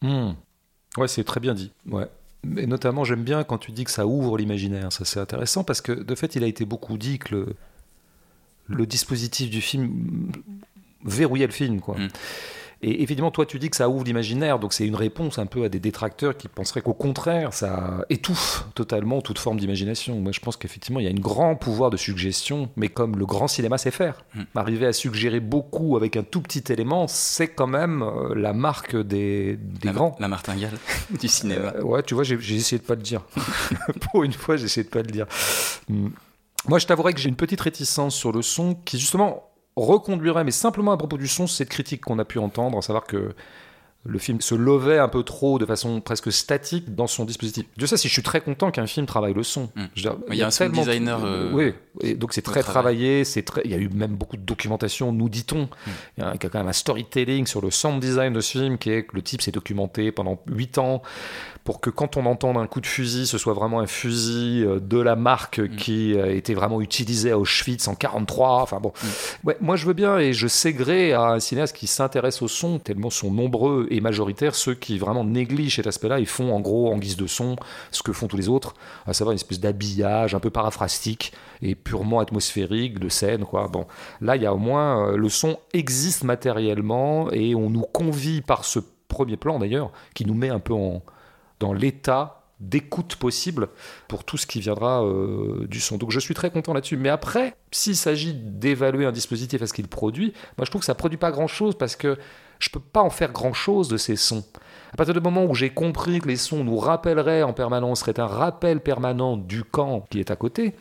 Hmm. 0.00 0.32
Ouais, 0.96 1.06
c'est 1.06 1.22
très 1.22 1.38
bien 1.38 1.54
dit. 1.54 1.70
Ouais. 1.86 2.08
Et 2.56 2.66
notamment, 2.66 3.04
j'aime 3.04 3.22
bien 3.22 3.44
quand 3.44 3.58
tu 3.58 3.72
dis 3.72 3.84
que 3.84 3.90
ça 3.90 4.06
ouvre 4.06 4.36
l'imaginaire. 4.36 4.92
Ça, 4.92 5.04
c'est 5.04 5.20
intéressant 5.20 5.64
parce 5.64 5.80
que, 5.80 5.92
de 5.92 6.14
fait, 6.14 6.34
il 6.34 6.42
a 6.42 6.46
été 6.46 6.64
beaucoup 6.64 6.98
dit 6.98 7.18
que 7.18 7.54
le, 8.66 8.86
dispositif 8.86 9.48
du 9.48 9.60
film 9.60 10.32
verrouillait 11.04 11.46
le 11.46 11.52
film, 11.52 11.80
quoi. 11.80 11.96
Hmm. 11.96 12.08
Et 12.84 13.02
évidemment, 13.02 13.30
toi, 13.30 13.46
tu 13.46 13.60
dis 13.60 13.70
que 13.70 13.76
ça 13.76 13.88
ouvre 13.88 14.04
l'imaginaire, 14.04 14.58
donc 14.58 14.72
c'est 14.72 14.84
une 14.84 14.96
réponse 14.96 15.38
un 15.38 15.46
peu 15.46 15.62
à 15.62 15.68
des 15.68 15.78
détracteurs 15.78 16.36
qui 16.36 16.48
penseraient 16.48 16.82
qu'au 16.82 16.94
contraire, 16.94 17.54
ça 17.54 18.04
étouffe 18.10 18.66
totalement 18.74 19.20
toute 19.20 19.38
forme 19.38 19.60
d'imagination. 19.60 20.18
Moi, 20.20 20.32
je 20.32 20.40
pense 20.40 20.56
qu'effectivement, 20.56 20.98
il 20.98 21.04
y 21.04 21.06
a 21.06 21.12
un 21.12 21.20
grand 21.20 21.54
pouvoir 21.54 21.90
de 21.90 21.96
suggestion, 21.96 22.70
mais 22.74 22.88
comme 22.88 23.16
le 23.16 23.24
grand 23.24 23.46
cinéma 23.46 23.78
sait 23.78 23.92
faire. 23.92 24.24
Hmm. 24.34 24.42
Arriver 24.56 24.86
à 24.86 24.92
suggérer 24.92 25.38
beaucoup 25.38 25.96
avec 25.96 26.16
un 26.16 26.24
tout 26.24 26.40
petit 26.40 26.72
élément, 26.72 27.06
c'est 27.06 27.48
quand 27.48 27.68
même 27.68 28.02
euh, 28.02 28.34
la 28.34 28.52
marque 28.52 28.96
des, 28.96 29.60
grands. 29.84 30.16
La 30.18 30.26
martingale 30.26 30.76
du 31.20 31.28
cinéma. 31.28 31.74
Euh, 31.76 31.82
ouais, 31.82 32.02
tu 32.02 32.14
vois, 32.14 32.24
j'ai 32.24 32.34
essayé 32.34 32.78
de 32.78 32.84
pas 32.84 32.96
le 32.96 33.02
dire. 33.02 33.22
Pour 34.10 34.24
une 34.24 34.32
fois, 34.32 34.56
j'ai 34.56 34.64
essayé 34.64 34.82
de 34.82 34.90
pas 34.90 35.02
le 35.02 35.10
dire. 35.10 35.26
Hmm. 35.88 36.08
Moi, 36.66 36.80
je 36.80 36.86
t'avouerais 36.86 37.12
que 37.12 37.20
j'ai 37.20 37.28
une 37.28 37.36
petite 37.36 37.60
réticence 37.60 38.16
sur 38.16 38.32
le 38.32 38.42
son 38.42 38.74
qui, 38.74 38.98
justement, 38.98 39.51
reconduirait, 39.76 40.44
mais 40.44 40.50
simplement 40.50 40.92
à 40.92 40.96
propos 40.96 41.18
du 41.18 41.28
son, 41.28 41.46
cette 41.46 41.68
critique 41.68 42.02
qu'on 42.02 42.18
a 42.18 42.24
pu 42.24 42.38
entendre, 42.38 42.78
à 42.78 42.82
savoir 42.82 43.04
que 43.04 43.34
le 44.04 44.18
film 44.18 44.40
se 44.40 44.54
levait 44.54 44.98
un 44.98 45.08
peu 45.08 45.22
trop 45.22 45.58
de 45.58 45.66
façon 45.66 46.00
presque 46.00 46.32
statique 46.32 46.94
dans 46.94 47.06
son 47.06 47.24
dispositif. 47.24 47.64
De 47.76 47.86
ça, 47.86 47.96
si 47.96 48.08
je 48.08 48.12
suis 48.12 48.22
très 48.22 48.40
content 48.40 48.72
qu'un 48.72 48.86
film 48.86 49.06
travaille 49.06 49.32
le 49.32 49.44
son. 49.44 49.70
Hmm. 49.76 49.86
il 49.94 50.34
y 50.34 50.42
a 50.42 50.46
un 50.46 50.50
sound 50.50 50.72
designer. 50.72 51.24
Euh, 51.24 51.52
oui, 51.52 51.72
et 52.00 52.14
donc 52.14 52.32
c'est 52.32 52.42
très 52.42 52.62
travaillé. 52.62 53.24
C'est 53.24 53.42
très. 53.42 53.62
Il 53.64 53.70
y 53.70 53.74
a 53.74 53.78
eu 53.78 53.88
même 53.88 54.16
beaucoup 54.16 54.36
de 54.36 54.42
documentation, 54.42 55.12
nous 55.12 55.28
dit-on. 55.28 55.64
Hmm. 55.86 55.92
Il 56.18 56.24
y 56.24 56.26
a 56.26 56.36
quand 56.36 56.54
même 56.54 56.68
un 56.68 56.72
storytelling 56.72 57.46
sur 57.46 57.60
le 57.60 57.70
sound 57.70 58.00
design 58.00 58.32
de 58.32 58.40
ce 58.40 58.58
film 58.58 58.76
qui 58.76 58.90
est 58.90 59.04
que 59.04 59.14
le 59.14 59.22
type 59.22 59.40
s'est 59.40 59.52
documenté 59.52 60.10
pendant 60.10 60.42
8 60.50 60.78
ans 60.78 61.02
pour 61.64 61.80
que 61.80 61.90
quand 61.90 62.16
on 62.16 62.26
entende 62.26 62.56
un 62.56 62.66
coup 62.66 62.80
de 62.80 62.86
fusil, 62.86 63.26
ce 63.26 63.38
soit 63.38 63.52
vraiment 63.52 63.80
un 63.80 63.86
fusil 63.86 64.64
euh, 64.64 64.80
de 64.80 64.98
la 64.98 65.14
marque 65.14 65.60
mm. 65.60 65.76
qui 65.76 66.18
a 66.18 66.28
été 66.28 66.54
vraiment 66.54 66.80
utilisé 66.80 67.30
à 67.30 67.38
Auschwitz 67.38 67.86
en 67.88 67.94
43. 67.94 68.62
Enfin 68.62 68.80
bon, 68.80 68.92
mm. 69.02 69.46
ouais, 69.46 69.56
moi 69.60 69.76
je 69.76 69.86
veux 69.86 69.92
bien 69.92 70.18
et 70.18 70.32
je 70.32 70.48
sais 70.48 70.72
gré 70.72 71.12
à 71.12 71.22
un 71.22 71.40
cinéaste 71.40 71.76
qui 71.76 71.86
s'intéresse 71.86 72.42
au 72.42 72.48
son, 72.48 72.78
tellement 72.78 73.10
sont 73.10 73.30
nombreux 73.30 73.86
et 73.90 74.00
majoritaires 74.00 74.54
ceux 74.54 74.74
qui 74.74 74.98
vraiment 74.98 75.24
négligent 75.24 75.76
cet 75.76 75.86
aspect-là. 75.86 76.18
Ils 76.18 76.26
font 76.26 76.52
en 76.52 76.60
gros 76.60 76.92
en 76.92 76.98
guise 76.98 77.16
de 77.16 77.26
son 77.26 77.56
ce 77.90 78.02
que 78.02 78.12
font 78.12 78.26
tous 78.26 78.36
les 78.36 78.48
autres, 78.48 78.74
à 79.06 79.12
savoir 79.12 79.32
une 79.32 79.38
espèce 79.38 79.60
d'habillage 79.60 80.34
un 80.34 80.40
peu 80.40 80.50
paraphrastique 80.50 81.32
et 81.62 81.74
purement 81.74 82.18
atmosphérique 82.18 82.98
de 82.98 83.08
scène. 83.08 83.44
Quoi. 83.44 83.68
Bon, 83.68 83.86
là 84.20 84.36
il 84.36 84.42
y 84.42 84.46
a 84.46 84.54
au 84.54 84.58
moins 84.58 85.10
euh, 85.10 85.16
le 85.16 85.28
son 85.28 85.58
existe 85.72 86.24
matériellement 86.24 87.30
et 87.30 87.54
on 87.54 87.70
nous 87.70 87.82
convie 87.82 88.40
par 88.40 88.64
ce 88.64 88.80
premier 89.08 89.36
plan 89.36 89.58
d'ailleurs 89.58 89.92
qui 90.14 90.24
nous 90.24 90.34
met 90.34 90.48
un 90.48 90.58
peu 90.58 90.72
en 90.72 91.02
dans 91.62 91.72
l'état 91.72 92.42
d'écoute 92.58 93.16
possible 93.16 93.68
pour 94.08 94.24
tout 94.24 94.36
ce 94.36 94.46
qui 94.46 94.60
viendra 94.60 95.04
euh, 95.04 95.66
du 95.68 95.80
son. 95.80 95.96
Donc 95.96 96.10
je 96.10 96.18
suis 96.18 96.34
très 96.34 96.50
content 96.50 96.72
là-dessus. 96.72 96.96
Mais 96.96 97.08
après, 97.08 97.56
s'il 97.70 97.96
s'agit 97.96 98.34
d'évaluer 98.34 99.06
un 99.06 99.12
dispositif 99.12 99.62
à 99.62 99.66
ce 99.66 99.72
qu'il 99.72 99.88
produit, 99.88 100.32
moi 100.58 100.64
je 100.64 100.70
trouve 100.70 100.80
que 100.80 100.86
ça 100.86 100.94
produit 100.94 101.18
pas 101.18 101.30
grand-chose 101.30 101.76
parce 101.78 101.96
que 101.96 102.18
je 102.58 102.68
peux 102.70 102.80
pas 102.80 103.00
en 103.00 103.10
faire 103.10 103.32
grand-chose 103.32 103.88
de 103.88 103.96
ces 103.96 104.16
sons. 104.16 104.44
À 104.92 104.96
partir 104.96 105.14
du 105.14 105.20
moment 105.20 105.44
où 105.44 105.54
j'ai 105.54 105.70
compris 105.70 106.20
que 106.20 106.28
les 106.28 106.36
sons 106.36 106.64
nous 106.64 106.76
rappelleraient 106.76 107.42
en 107.42 107.52
permanence, 107.52 108.00
seraient 108.00 108.20
un 108.20 108.26
rappel 108.26 108.80
permanent 108.80 109.36
du 109.36 109.64
camp 109.64 110.04
qui 110.10 110.20
est 110.20 110.30
à 110.30 110.36
côté, 110.36 110.74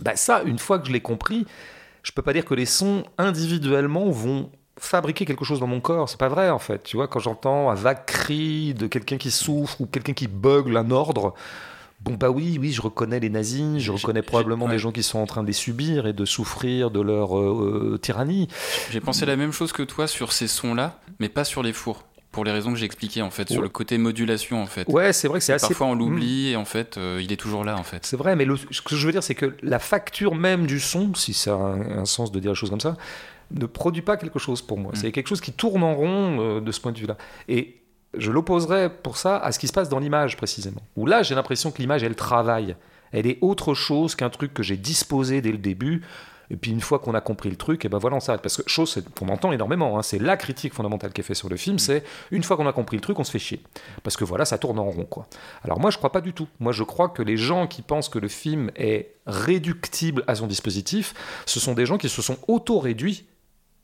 bah 0.00 0.16
ça, 0.16 0.42
une 0.42 0.58
fois 0.58 0.78
que 0.78 0.86
je 0.88 0.92
l'ai 0.92 1.00
compris, 1.00 1.46
je 2.02 2.12
peux 2.12 2.22
pas 2.22 2.32
dire 2.32 2.44
que 2.44 2.54
les 2.54 2.66
sons 2.66 3.04
individuellement 3.16 4.10
vont 4.10 4.50
fabriquer 4.84 5.24
quelque 5.24 5.44
chose 5.44 5.60
dans 5.60 5.66
mon 5.66 5.80
corps. 5.80 6.08
C'est 6.08 6.18
pas 6.18 6.28
vrai 6.28 6.50
en 6.50 6.58
fait. 6.58 6.82
Tu 6.84 6.96
vois, 6.96 7.08
quand 7.08 7.20
j'entends 7.20 7.70
un 7.70 7.74
vague 7.74 8.04
cri 8.06 8.74
de 8.74 8.86
quelqu'un 8.86 9.16
qui 9.16 9.30
souffre 9.30 9.80
ou 9.80 9.86
quelqu'un 9.86 10.12
qui 10.12 10.28
bugle 10.28 10.76
un 10.76 10.90
ordre, 10.90 11.34
bon 12.04 12.14
bah 12.14 12.30
oui, 12.30 12.58
oui, 12.60 12.72
je 12.72 12.82
reconnais 12.82 13.18
les 13.18 13.30
nazis, 13.30 13.78
je 13.78 13.90
reconnais 13.90 14.22
probablement 14.22 14.68
des 14.68 14.78
gens 14.78 14.92
qui 14.92 15.02
sont 15.02 15.18
en 15.18 15.26
train 15.26 15.42
de 15.42 15.46
les 15.46 15.52
subir 15.52 16.06
et 16.06 16.12
de 16.12 16.24
souffrir 16.24 16.90
de 16.90 17.00
leur 17.00 17.36
euh, 17.36 17.92
euh, 17.94 17.98
tyrannie. 17.98 18.48
J'ai 18.90 19.00
pensé 19.00 19.26
la 19.26 19.36
même 19.36 19.52
chose 19.52 19.72
que 19.72 19.82
toi 19.82 20.06
sur 20.06 20.32
ces 20.32 20.46
sons-là, 20.46 21.00
mais 21.18 21.28
pas 21.28 21.44
sur 21.44 21.62
les 21.62 21.72
fours. 21.72 22.04
Pour 22.30 22.44
les 22.44 22.50
raisons 22.50 22.72
que 22.72 22.78
j'ai 22.78 22.84
expliquées 22.84 23.22
en 23.22 23.30
fait, 23.30 23.48
sur 23.48 23.62
le 23.62 23.68
côté 23.68 23.96
modulation 23.96 24.60
en 24.60 24.66
fait. 24.66 24.88
Ouais, 24.88 25.12
c'est 25.12 25.28
vrai 25.28 25.38
que 25.38 25.44
c'est 25.44 25.52
assez. 25.52 25.68
Parfois 25.68 25.86
on 25.86 25.94
l'oublie 25.94 26.48
hmm. 26.48 26.52
et 26.52 26.56
en 26.56 26.64
fait 26.64 26.98
euh, 26.98 27.20
il 27.22 27.32
est 27.32 27.36
toujours 27.36 27.62
là 27.62 27.76
en 27.78 27.84
fait. 27.84 28.04
C'est 28.04 28.16
vrai, 28.16 28.34
mais 28.34 28.44
ce 28.72 28.82
que 28.82 28.96
je 28.96 29.06
veux 29.06 29.12
dire 29.12 29.22
c'est 29.22 29.36
que 29.36 29.54
la 29.62 29.78
facture 29.78 30.34
même 30.34 30.66
du 30.66 30.80
son, 30.80 31.14
si 31.14 31.32
ça 31.32 31.54
a 31.54 31.76
un 31.96 32.04
sens 32.04 32.32
de 32.32 32.40
dire 32.40 32.50
les 32.50 32.56
choses 32.56 32.70
comme 32.70 32.80
ça, 32.80 32.96
ne 33.50 33.66
produit 33.66 34.02
pas 34.02 34.16
quelque 34.16 34.38
chose 34.38 34.62
pour 34.62 34.78
moi. 34.78 34.92
Mm. 34.92 34.96
C'est 34.96 35.12
quelque 35.12 35.28
chose 35.28 35.40
qui 35.40 35.52
tourne 35.52 35.82
en 35.82 35.94
rond 35.94 36.38
euh, 36.40 36.60
de 36.60 36.72
ce 36.72 36.80
point 36.80 36.92
de 36.92 36.98
vue-là. 36.98 37.16
Et 37.48 37.80
je 38.16 38.30
l'opposerais 38.30 38.90
pour 38.90 39.16
ça 39.16 39.38
à 39.38 39.52
ce 39.52 39.58
qui 39.58 39.68
se 39.68 39.72
passe 39.72 39.88
dans 39.88 39.98
l'image 39.98 40.36
précisément. 40.36 40.82
Où 40.96 41.06
là, 41.06 41.22
j'ai 41.22 41.34
l'impression 41.34 41.70
que 41.70 41.78
l'image, 41.78 42.02
elle 42.02 42.16
travaille. 42.16 42.76
Elle 43.12 43.26
est 43.26 43.38
autre 43.40 43.74
chose 43.74 44.14
qu'un 44.14 44.30
truc 44.30 44.54
que 44.54 44.62
j'ai 44.62 44.76
disposé 44.76 45.40
dès 45.40 45.52
le 45.52 45.58
début. 45.58 46.02
Et 46.50 46.56
puis 46.56 46.70
une 46.70 46.80
fois 46.80 46.98
qu'on 46.98 47.14
a 47.14 47.20
compris 47.20 47.48
le 47.48 47.56
truc, 47.56 47.84
et 47.84 47.88
ben 47.88 47.98
voilà, 47.98 48.16
on 48.16 48.20
s'arrête. 48.20 48.42
Parce 48.42 48.58
que 48.58 48.68
chose 48.68 49.02
qu'on 49.18 49.28
entend 49.28 49.52
énormément, 49.52 49.98
hein, 49.98 50.02
c'est 50.02 50.18
la 50.18 50.36
critique 50.36 50.74
fondamentale 50.74 51.12
qui 51.12 51.20
est 51.20 51.24
faite 51.24 51.36
sur 51.36 51.48
le 51.48 51.56
film, 51.56 51.76
mm. 51.76 51.78
c'est 51.78 52.04
une 52.30 52.42
fois 52.42 52.56
qu'on 52.56 52.66
a 52.66 52.72
compris 52.72 52.96
le 52.96 53.00
truc, 53.00 53.18
on 53.18 53.24
se 53.24 53.30
fait 53.30 53.38
chier. 53.38 53.62
Parce 54.02 54.16
que 54.16 54.24
voilà, 54.24 54.44
ça 54.44 54.58
tourne 54.58 54.78
en 54.78 54.90
rond. 54.90 55.04
quoi. 55.04 55.26
Alors 55.62 55.80
moi, 55.80 55.90
je 55.90 55.96
crois 55.98 56.12
pas 56.12 56.20
du 56.20 56.32
tout. 56.32 56.48
Moi, 56.60 56.72
je 56.72 56.82
crois 56.82 57.08
que 57.08 57.22
les 57.22 57.36
gens 57.36 57.66
qui 57.66 57.82
pensent 57.82 58.08
que 58.08 58.18
le 58.18 58.28
film 58.28 58.70
est 58.76 59.14
réductible 59.26 60.22
à 60.26 60.34
son 60.34 60.46
dispositif, 60.46 61.14
ce 61.46 61.60
sont 61.60 61.72
des 61.72 61.86
gens 61.86 61.98
qui 61.98 62.08
se 62.08 62.20
sont 62.20 62.36
auto-réduits 62.46 63.24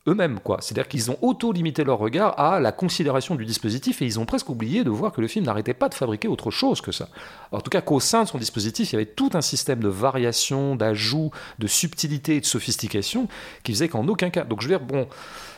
eux-mêmes. 0.07 0.41
quoi. 0.41 0.59
C'est-à-dire 0.61 0.89
qu'ils 0.89 1.11
ont 1.11 1.19
auto-limité 1.23 1.85
leur 1.85 1.99
regard 1.99 2.39
à 2.39 2.61
la 2.61 2.73
considération 2.73 3.35
du 3.35 3.45
dispositif 3.45 4.01
et 4.03 4.07
ils 4.07 4.19
ont 4.19 4.27
presque 4.27 4.49
oublié 4.49 4.85
de 4.85 4.91
voir 4.91 5.13
que 5.13 5.21
le 5.21 5.29
film 5.29 5.45
n'arrêtait 5.45 5.75
pas 5.75 5.89
de 5.89 5.95
fabriquer 5.95 6.29
autre 6.29 6.51
chose 6.51 6.81
que 6.81 6.93
ça. 6.93 7.09
En 7.53 7.61
tout 7.61 7.71
cas 7.71 7.81
qu'au 7.81 8.01
sein 8.01 8.25
de 8.25 8.29
son 8.29 8.39
dispositif, 8.39 8.93
il 8.93 8.95
y 8.95 8.97
avait 8.97 9.07
tout 9.07 9.31
un 9.35 9.41
système 9.41 9.81
de 9.81 9.89
variation, 9.89 10.77
d'ajout, 10.77 11.31
de 11.59 11.67
subtilité 11.67 12.37
et 12.37 12.41
de 12.41 12.47
sophistication 12.47 13.29
qui 13.63 13.73
faisait 13.73 13.89
qu'en 13.89 14.07
aucun 14.09 14.31
cas... 14.31 14.45
Donc 14.45 14.63
je 14.63 14.69
veux 14.69 14.77
dire, 14.77 14.87
bon, 14.87 15.07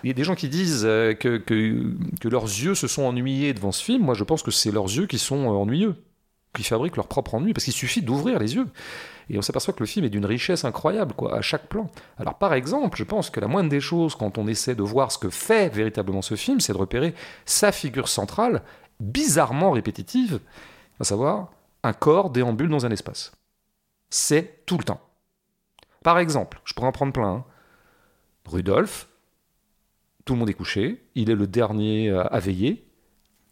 il 0.03 0.09
y 0.09 0.11
a 0.11 0.15
des 0.15 0.25
gens 0.25 0.35
qui 0.35 0.49
disent 0.49 0.83
euh, 0.85 1.15
que, 1.15 1.37
que, 1.39 1.95
que 2.21 2.29
leurs 2.29 2.45
yeux 2.45 2.75
se 2.75 2.89
sont 2.89 3.03
ennuyés 3.03 3.55
devant 3.55 3.73
ce 3.73 3.83
film. 3.83 4.03
Moi, 4.03 4.15
je 4.15 4.25
pense 4.25 4.43
que 4.43 4.51
c'est 4.51 4.73
leurs 4.73 4.87
yeux 4.87 5.07
qui 5.07 5.19
sont 5.19 5.45
euh, 5.45 5.55
ennuyeux 5.55 5.95
qui 6.55 6.65
fabriquent 6.65 6.97
leur 6.97 7.07
propre 7.07 7.35
ennui, 7.35 7.55
parce 7.55 7.65
qu'il 7.65 7.73
suffit 7.73 8.03
d'ouvrir 8.03 8.39
les 8.39 8.57
yeux. 8.57 8.67
Et 9.31 9.39
on 9.39 9.43
s'aperçoit 9.43 9.75
que 9.75 9.81
le 9.81 9.87
film 9.87 10.05
est 10.05 10.11
d'une 10.11 10.27
richesse 10.27 10.65
incroyable, 10.65 11.15
quoi, 11.15 11.37
à 11.37 11.43
chaque 11.43 11.69
plan. 11.69 11.91
Alors, 12.19 12.39
par 12.39 12.55
exemple, 12.55 12.99
je 12.99 13.05
pense 13.05 13.31
que 13.31 13.41
la 13.41 13.49
moindre 13.49 13.69
des 13.69 13.81
choses, 13.81 14.15
quand 14.15 14.39
on 14.39 14.47
essaie 14.47 14.75
de 14.75 14.83
voir 14.83 15.13
ce 15.13 15.19
que 15.19 15.31
fait 15.31 15.73
véritablement 15.73 16.23
ce 16.23 16.35
film, 16.35 16.61
c'est 16.61 16.73
de 16.73 16.79
repérer 16.79 17.15
sa 17.45 17.73
figure 17.73 18.09
centrale, 18.09 18.63
bizarrement 19.01 19.71
répétitive, 19.71 20.41
à 21.01 21.05
savoir 21.05 21.51
un 21.83 21.93
corps 21.93 22.31
déambule 22.31 22.69
dans 22.69 22.87
un 22.87 22.91
espace. 22.91 23.33
C'est 24.11 24.67
tout 24.67 24.79
le 24.79 24.85
temps. 24.85 25.01
Par 26.05 26.19
exemple, 26.19 26.61
je 26.65 26.75
pourrais 26.75 26.89
en 26.89 26.93
prendre 26.93 27.13
plein. 27.13 27.29
Hein. 27.29 27.45
Rudolf, 28.47 29.09
tout 30.25 30.35
le 30.35 30.41
monde 30.41 30.51
est 30.51 30.55
couché, 30.55 31.05
il 31.15 31.31
est 31.31 31.35
le 31.35 31.47
dernier 31.47 32.11
à 32.11 32.39
veiller, 32.39 32.85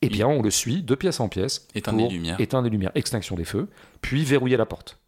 eh 0.03 0.09
bien, 0.09 0.27
on 0.27 0.43
le 0.43 0.51
suit 0.51 0.83
de 0.83 0.95
pièce 0.95 1.21
en 1.21 1.29
pièce. 1.29 1.67
Éteindre 1.75 1.99
les 1.99 2.09
lumières. 2.09 2.41
Éteindre 2.41 2.65
les 2.65 2.71
lumières, 2.71 2.93
extinction 2.95 3.37
des 3.37 3.45
feux, 3.45 3.69
puis 4.01 4.25
verrouiller 4.25 4.57
la 4.57 4.67
porte. 4.67 4.99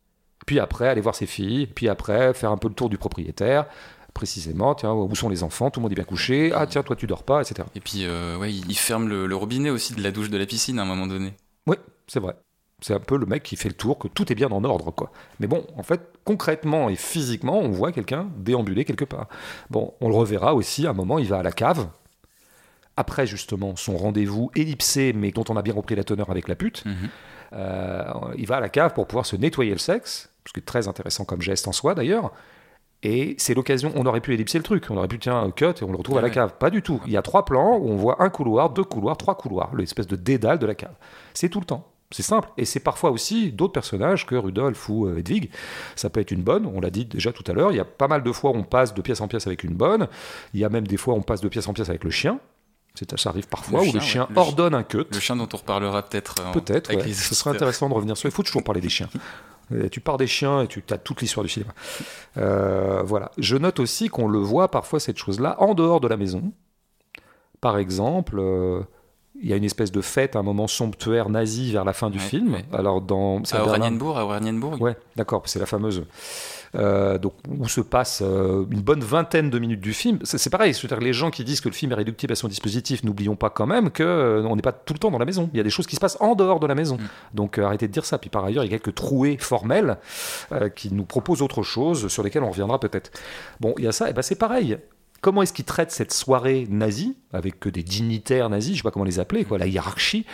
Puis 0.47 0.59
après, 0.59 0.89
aller 0.89 1.01
voir 1.01 1.15
ses 1.15 1.27
filles, 1.27 1.67
puis 1.67 1.89
après, 1.89 2.35
faire 2.35 2.51
un 2.51 2.57
peu 2.57 2.69
le 2.69 2.75
tour 2.75 2.89
du 2.89 2.99
propriétaire, 2.99 3.67
précisément, 4.15 4.75
tiens, 4.75 4.93
où 4.93 5.15
sont 5.15 5.29
les 5.29 5.43
enfants, 5.43 5.71
tout 5.71 5.81
le 5.81 5.83
monde 5.83 5.93
est 5.93 5.97
bien 5.97 6.05
couché, 6.05 6.53
ah 6.55 6.67
tiens, 6.67 6.83
toi 6.83 6.97
tu 6.97 7.07
dors 7.07 7.23
pas, 7.23 7.41
etc. 7.41 7.67
Et 7.75 7.81
puis, 7.81 8.05
euh, 8.05 8.37
ouais, 8.39 8.53
il 8.53 8.77
ferme 8.77 9.09
le, 9.09 9.35
robinet 9.35 9.71
aussi 9.71 9.95
de 9.95 10.03
la 10.03 10.11
douche 10.11 10.31
de 10.31 10.39
la 10.39 10.47
piscine 10.47 10.79
à 10.79 10.83
un 10.83 10.87
moment 10.87 11.07
donné. 11.07 11.35
Oui, 11.67 11.77
c'est 12.07 12.21
vrai. 12.21 12.35
C'est 12.81 12.95
un 12.95 13.01
peu 13.01 13.17
le 13.17 13.27
mec 13.27 13.45
qui 13.45 13.55
fait 13.55 13.69
le 13.69 13.77
tour, 13.77 13.99
que 13.99 14.09
tout 14.09 14.31
est 14.33 14.35
bien 14.35 14.51
en 14.51 14.65
ordre, 14.65 14.91
quoi. 14.91 15.13
Mais 15.39 15.47
bon, 15.47 15.65
en 15.77 15.85
fait, 15.85 16.01
concrètement 16.25 16.89
et 16.89 16.97
physiquement, 16.97 17.61
on 17.61 17.71
voit 17.71 17.93
quelqu'un 17.93 18.29
déambuler 18.37 18.85
quelque 18.85 19.05
part. 19.05 19.29
Bon, 19.71 19.95
on 20.01 20.09
le 20.09 20.15
reverra 20.15 20.55
aussi, 20.55 20.87
à 20.87 20.91
un 20.91 20.95
moment, 20.95 21.21
il 21.21 21.29
va 21.29 21.39
à 21.39 21.43
la 21.45 21.53
cave, 21.53 21.89
après 22.97 23.27
justement 23.27 23.77
son 23.77 23.97
rendez-vous 23.97 24.51
ellipsé, 24.55 25.13
mais 25.13 25.31
dont 25.31 25.45
on 25.49 25.57
a 25.57 25.63
bien 25.63 25.75
repris 25.75 25.95
la 25.95 26.05
teneur 26.05 26.31
avec 26.31 26.49
la 26.49 26.57
pute. 26.57 26.85
Mhm. 26.85 27.09
Euh, 27.55 28.05
il 28.37 28.47
va 28.47 28.57
à 28.57 28.61
la 28.61 28.69
cave 28.69 28.95
pour 28.95 29.07
pouvoir 29.07 29.27
se 29.27 29.37
nettoyer 29.37 29.73
le 29.73 29.79
sexe, 29.79 30.31
ce 30.47 30.53
qui 30.53 30.61
est 30.61 30.65
très 30.65 30.89
intéressant 30.89 31.25
comme 31.25 31.43
geste 31.43 31.69
en 31.69 31.73
soi 31.73 31.95
d'ailleurs. 31.95 32.33
Et 33.05 33.35
c'est 33.39 33.55
l'occasion, 33.55 33.93
on 33.97 34.07
aurait 34.07 34.21
pu 34.21 34.33
ellipser 34.33 34.59
le 34.59 34.65
truc, 34.65 34.87
on 34.89 34.97
aurait 34.97 35.09
pu 35.09 35.19
tiens, 35.19 35.51
cut 35.57 35.65
et 35.65 35.83
on 35.83 35.91
le 35.91 35.97
retrouve 35.97 36.19
à 36.19 36.21
la 36.21 36.29
Ouais. 36.29 36.35
cave. 36.35 36.55
Pas 36.59 36.71
du 36.71 36.83
tout. 36.83 37.01
Il 37.07 37.13
y 37.13 37.17
a 37.17 37.23
trois 37.23 37.45
plans 37.45 37.77
où 37.77 37.89
on 37.91 37.97
voit 37.97 38.23
un 38.23 38.31
couloir, 38.31 38.71
deux 38.71 38.85
couloirs, 38.85 39.17
trois 39.17 39.35
couloirs, 39.37 39.75
l'espèce 39.77 40.07
de 40.07 40.15
dédale 40.15 40.59
de 40.61 40.67
la 40.67 40.77
cave. 40.77 40.95
C'est 41.35 41.49
tout 41.49 41.59
le 41.59 41.67
temps. 41.67 41.89
C'est 42.13 42.23
simple. 42.23 42.49
Et 42.59 42.65
c'est 42.67 42.79
parfois 42.79 43.11
aussi 43.11 43.51
d'autres 43.53 43.73
personnages 43.73 44.27
que 44.27 44.35
Rudolf 44.37 44.89
ou 44.91 45.07
euh, 45.07 45.19
Hedwig. 45.19 45.51
Ça 45.97 46.11
peut 46.11 46.21
être 46.21 46.31
une 46.31 46.43
bonne, 46.43 46.67
on 46.67 46.81
l'a 46.81 46.91
dit 46.91 47.07
déjà 47.07 47.33
tout 47.33 47.43
à 47.51 47.55
l'heure. 47.55 47.73
Il 47.73 47.77
y 47.77 47.81
a 47.81 47.85
pas 47.87 48.07
mal 48.07 48.23
de 48.23 48.31
fois 48.33 48.51
où 48.51 48.55
on 48.55 48.63
passe 48.65 48.93
de 48.95 49.01
pièce 49.03 49.21
en 49.23 49.29
pièce 49.29 49.47
avec 49.47 49.65
une 49.65 49.75
bonne. 49.75 50.07
Il 50.55 50.61
y 50.61 50.65
a 50.65 50.69
même 50.69 50.87
des 50.87 50.99
fois 50.99 51.15
où 51.15 51.17
on 51.17 51.23
passe 51.23 51.41
de 51.41 51.49
pièce 51.49 51.67
en 51.69 51.73
pièce 51.73 51.89
avec 51.89 52.05
le 52.05 52.11
chien. 52.11 52.39
Ça 53.17 53.31
arrive 53.31 53.49
parfois, 53.49 53.81
Le 53.83 53.89
où 53.89 53.93
le 53.93 54.01
chien, 54.01 54.01
chien 54.01 54.23
ouais. 54.23 54.35
Le 54.35 54.41
ordonne 54.41 54.75
un 54.75 54.83
cut. 54.83 55.05
Le 55.11 55.19
chien 55.21 55.35
dont 55.37 55.49
on 55.53 55.57
reparlera 55.57 56.03
peut-être. 56.03 56.35
euh, 56.41 56.53
Peut-être, 56.53 56.95
ouais. 56.95 57.13
ce 57.13 57.35
serait 57.35 57.51
intéressant 57.51 57.89
de 57.89 57.95
revenir 57.95 58.17
sur. 58.17 58.29
Il 58.29 58.33
faut 58.33 58.43
toujours 58.43 58.63
parler 58.65 58.81
des 58.81 58.89
chiens. 58.91 59.09
Tu 59.91 60.01
pars 60.01 60.19
des 60.19 60.27
chiens 60.27 60.63
et 60.63 60.67
tu 60.67 60.83
as 60.91 60.99
toute 60.99 61.23
l'histoire 61.23 61.45
du 61.45 61.49
cinéma. 61.51 61.73
Euh, 62.37 63.03
voilà. 63.07 63.31
Je 63.39 63.57
note 63.57 63.81
aussi 63.81 64.09
qu'on 64.09 64.29
le 64.29 64.39
voit 64.39 64.71
parfois 64.71 65.01
cette 65.01 65.17
chose-là 65.17 65.57
en 65.61 65.73
dehors 65.73 66.01
de 66.01 66.09
la 66.09 66.19
maison. 66.19 66.53
Par 67.63 67.79
exemple, 67.79 68.37
euh, 68.39 68.83
il 69.41 69.49
y 69.49 69.53
a 69.55 69.57
une 69.57 69.65
espèce 69.65 69.91
de 69.91 70.03
fête, 70.03 70.37
un 70.37 70.43
moment 70.43 70.67
somptuaire 70.67 71.31
nazi 71.31 71.73
vers 71.73 71.87
la 71.87 71.95
fin 71.95 72.11
du 72.11 72.19
Ouais, 72.19 72.25
film. 72.25 72.59
Alors 72.73 73.01
dans 73.01 73.43
c'est 73.45 73.57
À. 73.57 73.63
Oranienburg, 73.65 74.19
à 74.19 74.25
Oranienburg. 74.27 74.79
Ouais, 74.83 74.97
d'accord, 75.17 75.43
c'est 75.47 75.59
la 75.61 75.65
fameuse. 75.67 76.05
Euh, 76.75 77.19
donc, 77.19 77.35
où 77.49 77.69
se 77.69 77.83
passe 77.83 78.23
euh, 78.25 78.65
une 78.71 78.81
bonne 78.81 79.03
vingtaine 79.03 79.51
de 79.51 79.59
minutes 79.59 79.81
du 79.81 79.93
film. 79.93 80.19
C'est 80.23 80.39
c'est 80.39 80.49
pareil, 80.49 80.73
c'est-à-dire 80.73 81.01
les 81.01 81.13
gens 81.13 81.31
qui 81.31 81.45
disent 81.45 81.61
que 81.61 81.69
le 81.69 81.75
film 81.75 81.93
est 81.93 81.97
réductible 81.97 82.33
à 82.33 82.37
son 82.37 82.49
dispositif, 82.49 83.05
n'oublions 83.05 83.37
pas 83.37 83.51
quand 83.51 83.67
même 83.67 83.91
que 83.91 84.03
euh, 84.03 84.43
on 84.45 84.57
n'est 84.57 84.63
pas 84.63 84.73
tout 84.73 84.95
le 84.95 84.99
temps 84.99 85.11
dans 85.11 85.19
la 85.19 85.27
maison. 85.27 85.51
Il 85.53 85.59
y 85.59 85.61
a 85.61 85.65
des 85.65 85.71
choses 85.71 85.87
qui 85.87 85.97
se 85.97 86.01
passent 86.01 86.17
en 86.21 86.35
dehors 86.35 86.61
de 86.61 86.67
la 86.67 86.75
maison. 86.75 86.97
Mm. 86.97 87.09
Donc 87.35 87.59
arrêtez 87.59 87.89
de 87.89 87.93
dire 87.93 88.07
ça. 88.07 88.17
Puis 88.17 88.31
par 88.31 88.45
ailleurs, 88.45 88.65
il 88.65 88.73
y 88.73 88.75
a 88.75 88.79
quelques 88.79 88.95
trouées 88.95 89.37
formelles 89.39 89.99
qui 90.77 90.93
nous 90.93 91.05
proposent 91.05 91.43
autre 91.43 91.63
chose, 91.63 92.09
sur 92.09 92.23
lesquelles 92.23 92.43
on 92.43 92.51
reviendra 92.51 92.81
peut-être. 92.81 93.11
Bon, 93.61 93.75
il 93.77 93.85
y 93.85 93.87
a 93.87 93.93
ça, 93.93 94.09
et 94.09 94.13
ben 94.13 94.23
c'est 94.23 94.37
pareil. 94.37 94.79
Comment 95.21 95.43
est-ce 95.43 95.53
qu'ils 95.53 95.65
traitent 95.65 95.93
cette 95.93 96.13
soirée 96.13 96.67
nazie, 96.69 97.17
avec 97.33 97.61
que 97.61 97.69
des 97.69 97.83
dignitaires 97.83 98.49
nazis, 98.49 98.73
je 98.73 98.79
sais 98.79 98.83
pas 98.83 98.91
comment 98.91 99.05
les 99.05 99.21
appeler, 99.21 99.45
quoi, 99.45 99.59
la 99.59 99.67
hiérarchie 99.67 100.27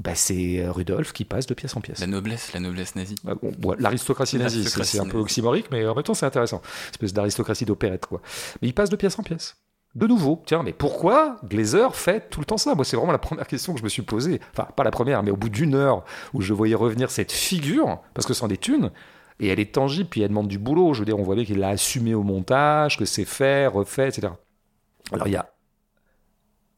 ben, 0.00 0.14
C'est 0.14 0.60
euh, 0.60 0.72
Rudolf 0.72 1.12
qui 1.12 1.24
passe 1.24 1.46
de 1.46 1.54
pièce 1.54 1.76
en 1.76 1.80
pièce. 1.80 2.00
La 2.00 2.06
noblesse, 2.06 2.52
la 2.52 2.60
noblesse 2.60 2.94
nazie. 2.94 3.16
Ah 3.26 3.34
bon, 3.34 3.52
bon, 3.58 3.74
L'aristocratie 3.78 4.38
nazie, 4.38 4.64
c'est 4.64 5.00
un 5.00 5.06
peu 5.06 5.18
oxymorique, 5.18 5.66
mais 5.70 5.86
en 5.86 5.94
même 5.94 6.04
temps 6.04 6.14
c'est 6.14 6.26
intéressant. 6.26 6.60
Une 6.62 6.90
espèce 6.92 7.12
d'aristocratie 7.12 7.64
d'opérette, 7.64 8.06
quoi. 8.06 8.20
Mais 8.62 8.68
il 8.68 8.74
passe 8.74 8.90
de 8.90 8.96
pièce 8.96 9.18
en 9.18 9.22
pièce. 9.22 9.56
De 9.94 10.06
nouveau, 10.06 10.42
tiens, 10.44 10.62
mais 10.62 10.72
pourquoi 10.72 11.38
Glazer 11.44 11.96
fait 11.96 12.28
tout 12.28 12.40
le 12.40 12.46
temps 12.46 12.58
ça? 12.58 12.74
Moi, 12.74 12.84
c'est 12.84 12.96
vraiment 12.96 13.12
la 13.12 13.18
première 13.18 13.46
question 13.46 13.72
que 13.72 13.78
je 13.78 13.84
me 13.84 13.88
suis 13.88 14.02
posée. 14.02 14.38
Enfin, 14.52 14.68
pas 14.76 14.84
la 14.84 14.90
première, 14.90 15.22
mais 15.22 15.30
au 15.30 15.36
bout 15.36 15.48
d'une 15.48 15.74
heure 15.74 16.04
où 16.34 16.42
je 16.42 16.52
voyais 16.52 16.74
revenir 16.74 17.10
cette 17.10 17.32
figure, 17.32 17.98
parce 18.12 18.26
que 18.26 18.34
c'en 18.34 18.48
est 18.48 18.68
une, 18.68 18.92
et 19.40 19.48
elle 19.48 19.60
est 19.60 19.72
tangible, 19.72 20.08
puis 20.08 20.20
elle 20.20 20.28
demande 20.28 20.48
du 20.48 20.58
boulot. 20.58 20.92
Je 20.92 21.00
veux 21.00 21.04
dire, 21.06 21.18
on 21.18 21.22
voit 21.22 21.34
bien 21.34 21.44
qu'il 21.44 21.58
l'a 21.58 21.70
assumé 21.70 22.14
au 22.14 22.22
montage, 22.22 22.98
que 22.98 23.06
c'est 23.06 23.24
fait, 23.24 23.66
refait, 23.66 24.08
etc. 24.08 24.28
Alors, 25.10 25.26
il 25.26 25.32
y 25.32 25.36
a 25.36 25.50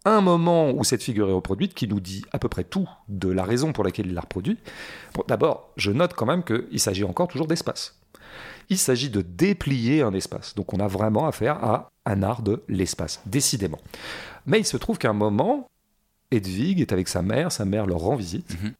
un 0.04 0.20
moment 0.20 0.70
où 0.70 0.82
cette 0.84 1.02
figure 1.02 1.28
est 1.28 1.32
reproduite 1.32 1.74
qui 1.74 1.86
nous 1.86 2.00
dit 2.00 2.24
à 2.32 2.38
peu 2.38 2.48
près 2.48 2.64
tout 2.64 2.88
de 3.08 3.28
la 3.28 3.44
raison 3.44 3.72
pour 3.72 3.84
laquelle 3.84 4.06
il 4.06 4.14
l'a 4.14 4.22
reproduit. 4.22 4.58
D'abord, 5.28 5.72
je 5.76 5.90
note 5.90 6.14
quand 6.14 6.26
même 6.26 6.42
qu'il 6.42 6.80
s'agit 6.80 7.04
encore 7.04 7.28
toujours 7.28 7.46
d'espace. 7.46 8.00
Il 8.70 8.78
s'agit 8.78 9.10
de 9.10 9.20
déplier 9.20 10.02
un 10.02 10.14
espace. 10.14 10.54
Donc 10.54 10.72
on 10.72 10.80
a 10.80 10.86
vraiment 10.86 11.26
affaire 11.26 11.62
à 11.62 11.90
un 12.06 12.22
art 12.22 12.42
de 12.42 12.62
l'espace, 12.68 13.20
décidément. 13.26 13.80
Mais 14.46 14.60
il 14.60 14.64
se 14.64 14.76
trouve 14.76 14.96
qu'à 14.96 15.10
un 15.10 15.14
moment, 15.14 15.68
Hedwig 16.30 16.80
est 16.80 16.92
avec 16.92 17.08
sa 17.08 17.22
mère, 17.22 17.52
sa 17.52 17.64
mère 17.64 17.86
leur 17.86 17.98
rend 17.98 18.16
visite. 18.16 18.48
Mhm. 18.62 18.72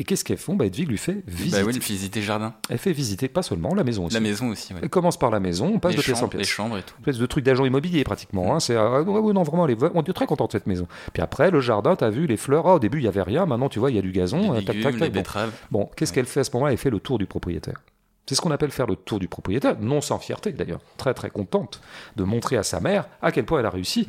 Et 0.00 0.04
qu'est-ce 0.04 0.24
qu'elles 0.24 0.38
font? 0.38 0.54
Bah, 0.56 0.64
Hedwig 0.64 0.88
lui 0.88 0.96
fait 0.96 1.22
visiter. 1.26 1.62
Bah 1.62 1.66
oui, 1.70 1.78
visiter 1.78 2.20
le 2.20 2.24
jardin. 2.26 2.54
Elle 2.70 2.78
fait 2.78 2.92
visiter 2.94 3.28
pas 3.28 3.42
seulement 3.42 3.74
la 3.74 3.84
maison 3.84 4.06
aussi. 4.06 4.14
La 4.14 4.20
maison 4.20 4.48
aussi, 4.48 4.72
ouais. 4.72 4.80
Elle 4.82 4.88
commence 4.88 5.18
par 5.18 5.30
la 5.30 5.40
maison, 5.40 5.70
on 5.74 5.78
passe 5.78 5.92
les, 5.92 5.98
de 5.98 6.02
pièce 6.02 6.22
en 6.22 6.28
pièce 6.28 6.40
les 6.40 6.46
chambres 6.46 6.78
et 6.78 6.82
tout. 6.82 6.94
espèce 7.00 7.18
de 7.18 7.26
truc 7.26 7.44
d'agent 7.44 7.66
immobilier 7.66 8.02
pratiquement. 8.02 8.54
Hein. 8.56 8.60
C'est 8.60 8.76
ah, 8.76 9.02
ouais, 9.02 9.32
non 9.34 9.42
vraiment, 9.42 9.66
elle 9.68 9.74
est- 9.74 9.90
on 9.94 10.02
est 10.02 10.12
très 10.14 10.24
content 10.26 10.46
de 10.46 10.52
cette 10.52 10.66
maison. 10.66 10.88
Puis 11.12 11.22
après 11.22 11.50
le 11.50 11.60
jardin, 11.60 11.96
t'as 11.96 12.08
vu 12.08 12.26
les 12.26 12.38
fleurs. 12.38 12.66
Ah, 12.66 12.76
au 12.76 12.78
début 12.78 12.96
il 12.98 13.04
y 13.04 13.08
avait 13.08 13.20
rien, 13.22 13.44
maintenant 13.44 13.68
tu 13.68 13.78
vois 13.78 13.90
il 13.90 13.96
y 13.96 13.98
a 13.98 14.02
du 14.02 14.10
gazon. 14.12 14.52
Les 14.54 14.60
euh, 14.60 14.62
tac, 14.62 14.76
légumes, 14.76 14.82
tac, 14.84 14.92
les 14.94 14.98
tac. 15.00 15.10
Bon, 15.12 15.18
betteraves. 15.20 15.52
Bon, 15.70 15.90
qu'est-ce 15.96 16.12
Ouais. 16.12 16.14
qu'elle 16.14 16.26
fait 16.26 16.40
à 16.40 16.44
ce 16.44 16.50
moment-là? 16.54 16.72
Elle 16.72 16.78
fait 16.78 16.88
le 16.90 17.00
tour 17.00 17.18
du 17.18 17.26
propriétaire. 17.26 17.82
C'est 18.26 18.36
ce 18.36 18.40
qu'on 18.40 18.52
appelle 18.52 18.70
faire 18.70 18.86
le 18.86 18.94
tour 18.94 19.18
du 19.18 19.26
propriétaire, 19.26 19.76
non 19.80 20.00
sans 20.00 20.18
fierté 20.20 20.52
d'ailleurs, 20.52 20.78
très 20.96 21.14
très 21.14 21.30
contente 21.30 21.80
de 22.14 22.22
montrer 22.22 22.56
à 22.56 22.62
sa 22.62 22.78
mère 22.78 23.06
à 23.22 23.32
quel 23.32 23.44
point 23.44 23.58
elle 23.58 23.66
a 23.66 23.70
réussi. 23.70 24.06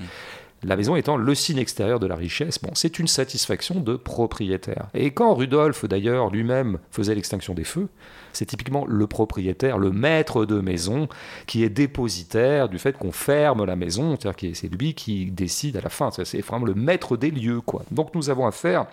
La 0.64 0.76
maison 0.76 0.96
étant 0.96 1.18
le 1.18 1.34
signe 1.34 1.58
extérieur 1.58 2.00
de 2.00 2.06
la 2.06 2.16
richesse, 2.16 2.60
bon, 2.62 2.70
c'est 2.76 3.00
une 3.00 3.08
satisfaction 3.08 3.80
de 3.80 3.96
propriétaire. 3.96 4.90
Et 4.94 5.12
quand 5.12 5.34
Rudolf 5.34 5.86
d'ailleurs 5.86 6.30
lui-même 6.30 6.78
faisait 6.92 7.16
l'extinction 7.16 7.56
des 7.56 7.64
feux, 7.64 7.90
c'est 8.32 8.46
typiquement 8.46 8.86
le 8.86 9.08
propriétaire, 9.08 9.80
le 9.80 9.92
maître 9.92 10.46
de 10.46 10.62
maison, 10.62 11.10
qui 11.48 11.64
est 11.64 11.70
dépositaire 11.70 12.70
du 12.70 12.78
fait 12.78 12.96
qu'on 12.96 13.12
ferme 13.12 13.66
la 13.66 13.76
maison, 13.76 14.16
c'est-à-dire 14.20 14.56
c'est 14.56 14.72
lui 14.72 14.94
qui 14.94 15.32
décide 15.32 15.78
à 15.78 15.82
la 15.82 15.90
fin, 15.90 16.12
c'est 16.12 16.42
vraiment 16.42 16.66
le 16.66 16.76
maître 16.76 17.18
des 17.18 17.32
lieux. 17.32 17.62
quoi. 17.62 17.84
Donc 17.90 18.14
nous 18.14 18.30
avons 18.30 18.46
affaire 18.46 18.86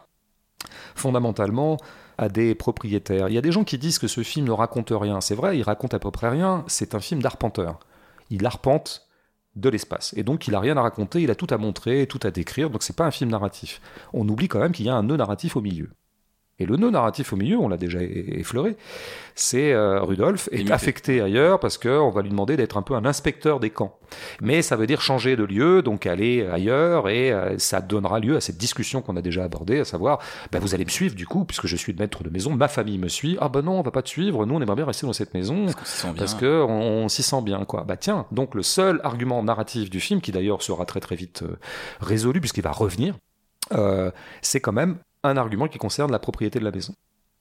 fondamentalement 0.95 1.77
à 2.17 2.29
des 2.29 2.55
propriétaires. 2.55 3.29
Il 3.29 3.35
y 3.35 3.39
a 3.39 3.43
des 3.43 3.53
gens 3.53 3.65
qui 3.65 3.79
disent 3.79 3.99
que 3.99 4.09
ce 4.09 4.23
film 4.23 4.47
ne 4.47 4.53
raconte 4.53 4.91
rien. 4.91 5.21
C'est 5.21 5.35
vrai, 5.35 5.59
il 5.59 5.63
raconte 5.63 5.95
à 5.95 5.99
peu 5.99 6.11
près 6.11 6.29
rien. 6.29 6.65
C'est 6.67 6.95
un 6.95 7.01
film 7.01 7.23
d'arpenteur. 7.23 7.79
Il 8.31 8.45
arpente 8.45 9.08
de 9.61 9.69
l'espace. 9.69 10.15
Et 10.17 10.23
donc, 10.23 10.49
il 10.49 10.55
a 10.55 10.61
rien 10.61 10.77
à 10.77 10.83
raconter, 10.83 11.23
il 11.23 11.31
a 11.31 11.35
tout 11.35 11.47
à 11.51 11.59
montrer, 11.59 12.07
tout 12.07 12.21
à 12.23 12.31
décrire. 12.31 12.71
Donc, 12.71 12.83
c'est 12.83 12.97
pas 12.97 13.07
un 13.07 13.11
film 13.11 13.31
narratif. 13.31 13.81
On 14.13 14.29
oublie 14.29 14.49
quand 14.49 14.61
même 14.61 14.73
qu'il 14.73 14.87
y 14.87 14.89
a 14.89 14.95
un 14.95 15.03
nœud 15.03 15.17
narratif 15.17 15.57
au 15.57 15.61
milieu. 15.61 15.91
Et 16.61 16.67
le 16.67 16.77
nœud 16.77 16.91
narratif 16.91 17.33
au 17.33 17.37
milieu, 17.37 17.57
on 17.59 17.69
l'a 17.69 17.77
déjà 17.77 18.01
effleuré, 18.03 18.77
c'est 19.37 19.73
euh, 19.73 20.03
Rudolf 20.03 20.49
est 20.51 20.57
Limité. 20.57 20.73
affecté 20.73 21.21
ailleurs 21.21 21.61
parce 21.61 21.79
qu'on 21.79 22.11
va 22.11 22.23
lui 22.23 22.31
demander 22.31 22.57
d'être 22.57 22.77
un 22.77 22.83
peu 22.83 22.95
un 22.95 23.05
inspecteur 23.05 23.61
des 23.61 23.71
camps. 23.71 23.97
Mais 24.41 24.63
ça 24.63 24.75
veut 24.75 24.89
dire 24.89 25.01
changer 25.01 25.37
de 25.37 25.45
lieu, 25.45 25.83
donc 25.83 26.07
aller 26.07 26.45
ailleurs, 26.47 27.09
et 27.09 27.31
euh, 27.31 27.57
ça 27.59 27.81
donnera 27.81 28.19
lieu 28.19 28.37
à 28.37 28.41
cette 28.41 28.57
discussion 28.57 29.03
qu'on 29.03 29.17
a 29.17 29.23
déjà 29.23 29.45
abordée, 29.45 29.79
à 29.79 29.85
savoir, 29.85 30.19
bah, 30.51 30.59
vous 30.59 30.75
allez 30.75 30.85
me 30.85 30.91
suivre 30.91 31.15
du 31.15 31.27
coup, 31.27 31.45
puisque 31.45 31.69
je 31.69 31.77
suis 31.77 31.93
le 31.93 31.99
maître 31.99 32.25
de 32.25 32.31
maison, 32.31 32.53
ma 32.55 32.67
famille 32.69 32.99
me 32.99 33.09
suit, 33.09 33.37
ah 33.41 33.49
bah 33.49 33.63
non, 33.63 33.79
on 33.79 33.83
va 33.83 33.93
pas 33.93 34.03
te 34.03 34.09
suivre, 34.09 34.45
nous 34.45 34.55
on 34.55 34.61
aimerait 34.61 34.77
bien 34.77 34.87
rester 34.87 35.07
dans 35.07 35.13
cette 35.13 35.35
maison, 35.35 35.67
Parce 36.17 36.35
qu'on 36.35 36.47
on 36.47 37.09
s'y 37.09 37.23
sent 37.23 37.43
bien 37.43 37.65
quoi. 37.65 37.85
Bah 37.87 37.97
tiens, 37.97 38.27
donc 38.33 38.57
le 38.57 38.63
seul 38.65 39.01
argument 39.05 39.43
narratif 39.45 39.91
du 39.91 40.01
film 40.01 40.21
qui 40.21 40.33
d'ailleurs 40.33 40.63
sera 40.63 40.85
très 40.87 41.01
très 41.01 41.15
vite 41.15 41.43
euh, 41.43 41.57
résolu 42.01 42.41
puisqu'il 42.41 42.63
va 42.63 42.73
revenir, 42.73 43.15
euh, 43.73 44.11
c'est 44.43 44.61
quand 44.61 44.73
même 44.73 44.97
un 45.23 45.37
argument 45.37 45.69
qui 45.69 45.79
concerne 45.79 46.13
la 46.13 46.19
propriété 46.19 46.59
de 46.59 46.65
la 46.65 46.71
maison. 46.71 46.95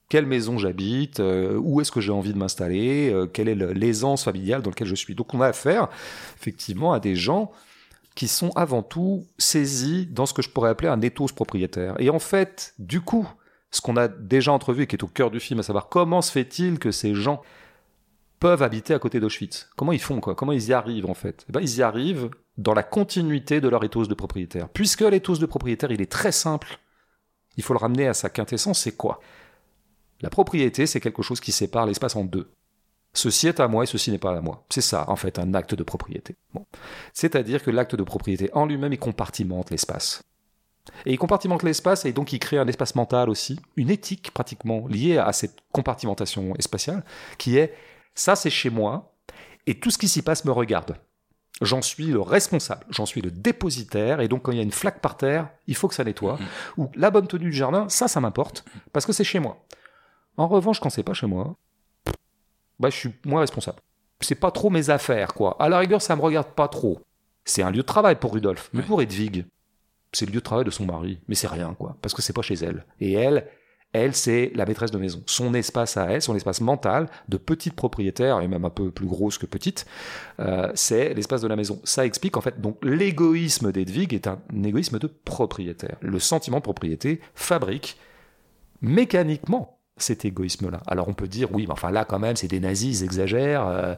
Quelle 0.08 0.26
maison 0.26 0.56
j'habite, 0.56 1.20
euh, 1.20 1.58
où 1.62 1.80
est-ce 1.80 1.92
que 1.92 2.00
j'ai 2.00 2.12
envie 2.12 2.32
de 2.32 2.38
m'installer, 2.38 3.10
euh, 3.12 3.26
quelle 3.26 3.48
est 3.48 3.54
l'aisance 3.54 4.24
familiale 4.24 4.62
dans 4.62 4.70
laquelle 4.70 4.88
je 4.88 4.94
suis. 4.94 5.14
Donc 5.14 5.34
on 5.34 5.40
a 5.40 5.48
affaire 5.48 5.88
effectivement 6.36 6.92
à 6.92 7.00
des 7.00 7.14
gens 7.14 7.52
qui 8.14 8.26
sont 8.26 8.50
avant 8.56 8.82
tout 8.82 9.26
saisis 9.38 10.06
dans 10.06 10.26
ce 10.26 10.32
que 10.32 10.42
je 10.42 10.48
pourrais 10.48 10.70
appeler 10.70 10.88
un 10.88 11.00
ethos 11.02 11.28
propriétaire. 11.34 11.94
Et 12.00 12.10
en 12.10 12.18
fait, 12.18 12.74
du 12.78 13.00
coup, 13.00 13.28
ce 13.70 13.80
qu'on 13.80 13.96
a 13.96 14.08
déjà 14.08 14.50
entrevu 14.50 14.84
et 14.84 14.86
qui 14.86 14.96
est 14.96 15.04
au 15.04 15.08
cœur 15.08 15.30
du 15.30 15.40
film, 15.40 15.60
à 15.60 15.62
savoir 15.62 15.88
comment 15.88 16.22
se 16.22 16.32
fait-il 16.32 16.78
que 16.78 16.90
ces 16.90 17.14
gens 17.14 17.42
peuvent 18.40 18.62
habiter 18.62 18.94
à 18.94 18.98
côté 18.98 19.20
d'Auschwitz? 19.20 19.68
Comment 19.76 19.92
ils 19.92 20.00
font 20.00 20.20
quoi? 20.20 20.34
Comment 20.34 20.52
ils 20.52 20.68
y 20.68 20.72
arrivent 20.72 21.08
en 21.08 21.14
fait? 21.14 21.44
Eh 21.48 21.52
ben, 21.52 21.60
Ils 21.60 21.76
y 21.76 21.82
arrivent 21.82 22.30
dans 22.56 22.74
la 22.74 22.82
continuité 22.82 23.60
de 23.60 23.68
leur 23.68 23.84
ethos 23.84 24.06
de 24.06 24.14
propriétaire. 24.14 24.68
Puisque 24.70 25.02
l'ethos 25.02 25.38
de 25.38 25.46
propriétaire, 25.46 25.92
il 25.92 26.00
est 26.00 26.10
très 26.10 26.32
simple, 26.32 26.78
il 27.58 27.64
faut 27.64 27.74
le 27.74 27.78
ramener 27.78 28.06
à 28.06 28.14
sa 28.14 28.30
quintessence, 28.30 28.78
c'est 28.78 28.96
quoi? 28.96 29.20
La 30.20 30.30
propriété, 30.30 30.86
c'est 30.86 31.00
quelque 31.00 31.22
chose 31.22 31.40
qui 31.40 31.52
sépare 31.52 31.86
l'espace 31.86 32.16
en 32.16 32.24
deux. 32.24 32.50
Ceci 33.12 33.48
est 33.48 33.58
à 33.58 33.66
moi 33.66 33.82
et 33.82 33.86
ceci 33.86 34.12
n'est 34.12 34.18
pas 34.18 34.36
à 34.36 34.40
moi. 34.40 34.64
C'est 34.70 34.80
ça, 34.80 35.04
en 35.10 35.16
fait, 35.16 35.40
un 35.40 35.54
acte 35.54 35.74
de 35.74 35.82
propriété. 35.82 36.36
C'est-à-dire 37.12 37.62
que 37.62 37.72
l'acte 37.72 37.96
de 37.96 38.02
propriété 38.04 38.48
en 38.52 38.64
lui-même, 38.64 38.92
il 38.92 38.98
compartimente 38.98 39.70
l'espace. 39.70 40.22
Et 41.04 41.12
il 41.12 41.18
compartimente 41.18 41.64
l'espace 41.64 42.04
et 42.04 42.12
donc 42.12 42.32
il 42.32 42.38
crée 42.38 42.58
un 42.58 42.68
espace 42.68 42.94
mental 42.94 43.28
aussi, 43.28 43.60
une 43.76 43.90
éthique 43.90 44.30
pratiquement 44.32 44.86
liée 44.86 45.18
à 45.18 45.32
cette 45.32 45.58
compartimentation 45.72 46.54
spatiale, 46.60 47.04
qui 47.36 47.58
est 47.58 47.74
ça 48.14 48.36
c'est 48.36 48.50
chez 48.50 48.70
moi 48.70 49.12
et 49.66 49.78
tout 49.78 49.90
ce 49.90 49.98
qui 49.98 50.08
s'y 50.08 50.22
passe 50.22 50.46
me 50.46 50.50
regarde. 50.50 50.96
J'en 51.60 51.82
suis 51.82 52.06
le 52.06 52.20
responsable, 52.20 52.84
j'en 52.90 53.04
suis 53.04 53.20
le 53.20 53.30
dépositaire, 53.30 54.20
et 54.20 54.28
donc 54.28 54.42
quand 54.42 54.52
il 54.52 54.58
y 54.58 54.60
a 54.60 54.64
une 54.64 54.70
flaque 54.70 55.00
par 55.00 55.16
terre, 55.16 55.48
il 55.66 55.74
faut 55.74 55.88
que 55.88 55.94
ça 55.94 56.04
nettoie. 56.04 56.34
Mhm. 56.34 56.46
Ou 56.76 56.90
la 56.94 57.10
bonne 57.10 57.26
tenue 57.26 57.50
du 57.50 57.52
jardin, 57.52 57.88
ça, 57.88 58.06
ça 58.06 58.20
m'importe, 58.20 58.64
parce 58.92 59.06
que 59.06 59.12
c'est 59.12 59.24
chez 59.24 59.40
moi. 59.40 59.64
En 60.36 60.46
revanche, 60.46 60.78
quand 60.78 60.90
c'est 60.90 61.02
pas 61.02 61.14
chez 61.14 61.26
moi, 61.26 61.56
bah, 62.78 62.90
je 62.90 62.96
suis 62.96 63.12
moins 63.24 63.40
responsable. 63.40 63.80
C'est 64.20 64.36
pas 64.36 64.52
trop 64.52 64.70
mes 64.70 64.90
affaires, 64.90 65.34
quoi. 65.34 65.56
À 65.58 65.68
la 65.68 65.78
rigueur, 65.78 66.00
ça 66.00 66.14
me 66.14 66.22
regarde 66.22 66.48
pas 66.48 66.68
trop. 66.68 67.00
C'est 67.44 67.62
un 67.62 67.70
lieu 67.70 67.78
de 67.78 67.82
travail 67.82 68.16
pour 68.16 68.32
Rudolf, 68.32 68.70
mais 68.72 68.82
pour 68.82 69.02
Hedwig, 69.02 69.44
c'est 70.12 70.26
le 70.26 70.32
lieu 70.32 70.38
de 70.38 70.44
travail 70.44 70.64
de 70.64 70.70
son 70.70 70.86
mari, 70.86 71.18
mais 71.28 71.34
c'est 71.34 71.48
rien, 71.48 71.74
quoi, 71.74 71.96
parce 72.02 72.14
que 72.14 72.22
c'est 72.22 72.32
pas 72.32 72.42
chez 72.42 72.54
elle. 72.54 72.84
Et 73.00 73.12
elle, 73.14 73.48
elle, 73.92 74.14
c'est 74.14 74.52
la 74.54 74.66
maîtresse 74.66 74.90
de 74.90 74.98
maison. 74.98 75.22
Son 75.26 75.54
espace 75.54 75.96
à 75.96 76.10
elle, 76.10 76.22
son 76.22 76.36
espace 76.36 76.60
mental 76.60 77.08
de 77.28 77.36
petite 77.36 77.74
propriétaire, 77.74 78.40
et 78.40 78.48
même 78.48 78.64
un 78.64 78.70
peu 78.70 78.90
plus 78.90 79.06
grosse 79.06 79.38
que 79.38 79.46
petite, 79.46 79.86
euh, 80.40 80.70
c'est 80.74 81.14
l'espace 81.14 81.40
de 81.40 81.48
la 81.48 81.56
maison. 81.56 81.80
Ça 81.84 82.04
explique 82.04 82.36
en 82.36 82.40
fait, 82.40 82.60
donc 82.60 82.78
l'égoïsme 82.82 83.72
d'Edwig 83.72 84.12
est 84.12 84.26
un 84.26 84.40
égoïsme 84.62 84.98
de 84.98 85.06
propriétaire. 85.06 85.96
Le 86.00 86.18
sentiment 86.18 86.58
de 86.58 86.62
propriété 86.62 87.20
fabrique 87.34 87.98
mécaniquement 88.82 89.78
cet 89.96 90.24
égoïsme-là. 90.24 90.80
Alors 90.86 91.08
on 91.08 91.14
peut 91.14 91.26
dire, 91.26 91.48
oui, 91.52 91.64
mais 91.66 91.72
enfin 91.72 91.90
là 91.90 92.04
quand 92.04 92.18
même, 92.18 92.36
c'est 92.36 92.48
des 92.48 92.60
nazis, 92.60 93.00
ils 93.00 93.04
exagèrent. 93.04 93.66
Euh, 93.66 93.94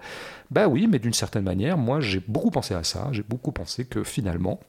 bah 0.50 0.68
oui, 0.68 0.86
mais 0.90 0.98
d'une 0.98 1.12
certaine 1.12 1.44
manière, 1.44 1.76
moi 1.76 2.00
j'ai 2.00 2.20
beaucoup 2.26 2.50
pensé 2.50 2.74
à 2.74 2.84
ça, 2.84 3.08
j'ai 3.12 3.22
beaucoup 3.22 3.52
pensé 3.52 3.84
que 3.84 4.02
finalement, 4.02 4.60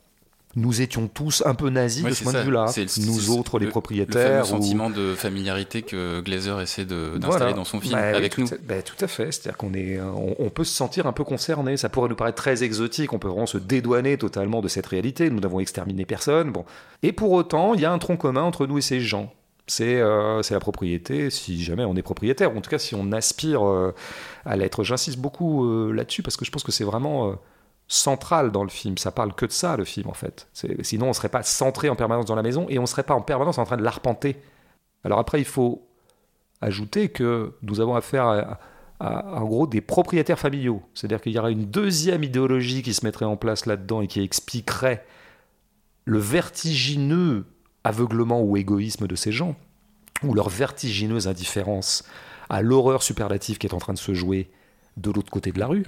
nous 0.55 0.81
étions 0.81 1.07
tous 1.07 1.43
un 1.45 1.55
peu 1.55 1.69
nazis 1.69 2.03
de 2.03 2.11
ce 2.11 2.23
point 2.23 2.33
de 2.33 2.39
vue-là. 2.39 2.65
Nous 3.05 3.29
autres, 3.31 3.59
les 3.59 3.67
propriétaires. 3.67 4.41
Le 4.41 4.45
sentiment 4.45 4.89
de 4.89 5.15
familiarité 5.15 5.81
que 5.81 6.21
Glazer 6.21 6.59
essaie 6.61 6.85
d'installer 6.85 7.53
dans 7.53 7.63
son 7.63 7.79
film 7.79 7.93
bah 7.93 8.15
avec 8.15 8.37
nous. 8.37 8.47
Bah, 8.63 8.81
tout 8.81 9.03
à 9.03 9.07
fait. 9.07 9.31
C'est-à-dire 9.31 9.57
qu'on 9.57 9.73
est, 9.73 9.99
on, 9.99 10.49
peut 10.49 10.63
se 10.63 10.73
sentir 10.73 11.07
un 11.07 11.13
peu 11.13 11.23
concerné. 11.23 11.77
Ça 11.77 11.89
pourrait 11.89 12.09
nous 12.09 12.15
paraître 12.15 12.41
très 12.41 12.63
exotique. 12.63 13.13
On 13.13 13.19
peut 13.19 13.29
vraiment 13.29 13.45
se 13.45 13.57
dédouaner 13.57 14.17
totalement 14.17 14.61
de 14.61 14.67
cette 14.67 14.87
réalité. 14.87 15.29
Nous 15.29 15.39
n'avons 15.39 15.59
exterminé 15.59 16.05
personne. 16.05 16.51
Bon. 16.51 16.65
Et 17.03 17.11
pour 17.11 17.31
autant, 17.31 17.73
il 17.73 17.81
y 17.81 17.85
a 17.85 17.91
un 17.91 17.99
tronc 17.99 18.17
commun 18.17 18.43
entre 18.43 18.67
nous 18.67 18.77
et 18.77 18.81
ces 18.81 18.99
gens. 18.99 19.33
C'est 19.67 20.01
euh, 20.01 20.41
la 20.49 20.59
propriété, 20.59 21.29
si 21.29 21.63
jamais 21.63 21.85
on 21.85 21.95
est 21.95 22.01
propriétaire, 22.01 22.53
ou 22.53 22.57
en 22.57 22.61
tout 22.61 22.69
cas 22.69 22.79
si 22.79 22.93
on 22.93 23.11
aspire 23.13 23.65
euh, 23.65 23.93
à 24.45 24.57
l'être. 24.57 24.83
J'insiste 24.83 25.17
beaucoup 25.17 25.65
euh, 25.65 25.93
là-dessus 25.93 26.23
parce 26.23 26.35
que 26.35 26.43
je 26.43 26.51
pense 26.51 26.63
que 26.63 26.73
c'est 26.73 26.83
vraiment 26.83 27.35
euh, 27.91 27.93
central 27.93 28.51
dans 28.51 28.63
le 28.63 28.69
film. 28.69 28.97
Ça 28.97 29.11
parle 29.11 29.33
que 29.33 29.45
de 29.45 29.51
ça, 29.51 29.77
le 29.77 29.85
film, 29.85 30.09
en 30.09 30.13
fait. 30.13 30.47
Sinon, 30.81 31.05
on 31.05 31.09
ne 31.09 31.13
serait 31.13 31.29
pas 31.29 31.43
centré 31.43 31.89
en 31.89 31.95
permanence 31.95 32.25
dans 32.25 32.35
la 32.35 32.43
maison 32.43 32.65
et 32.69 32.79
on 32.79 32.83
ne 32.83 32.87
serait 32.87 33.03
pas 33.03 33.13
en 33.13 33.21
permanence 33.21 33.57
en 33.57 33.65
train 33.65 33.77
de 33.77 33.83
l'arpenter. 33.83 34.37
Alors 35.03 35.19
après, 35.19 35.39
il 35.39 35.45
faut 35.45 35.87
ajouter 36.61 37.09
que 37.09 37.53
nous 37.63 37.81
avons 37.81 37.95
affaire 37.95 38.25
à, 38.25 38.59
en 39.35 39.45
gros, 39.45 39.67
des 39.67 39.81
propriétaires 39.81 40.39
familiaux. 40.39 40.81
C'est-à-dire 40.93 41.21
qu'il 41.21 41.31
y 41.31 41.39
aura 41.39 41.51
une 41.51 41.65
deuxième 41.65 42.23
idéologie 42.23 42.83
qui 42.83 42.93
se 42.93 43.03
mettrait 43.05 43.25
en 43.25 43.35
place 43.35 43.65
là-dedans 43.65 44.01
et 44.01 44.07
qui 44.07 44.21
expliquerait 44.21 45.05
le 46.05 46.19
vertigineux 46.19 47.45
aveuglement 47.83 48.41
ou 48.41 48.57
égoïsme 48.57 49.07
de 49.07 49.15
ces 49.15 49.31
gens, 49.31 49.55
ou 50.23 50.33
leur 50.33 50.49
vertigineuse 50.49 51.27
indifférence 51.27 52.03
à 52.49 52.61
l'horreur 52.61 53.01
superlative 53.01 53.57
qui 53.57 53.67
est 53.67 53.73
en 53.73 53.79
train 53.79 53.93
de 53.93 53.97
se 53.97 54.13
jouer 54.13 54.51
de 54.97 55.11
l'autre 55.11 55.31
côté 55.31 55.51
de 55.51 55.59
la 55.59 55.67
rue, 55.67 55.85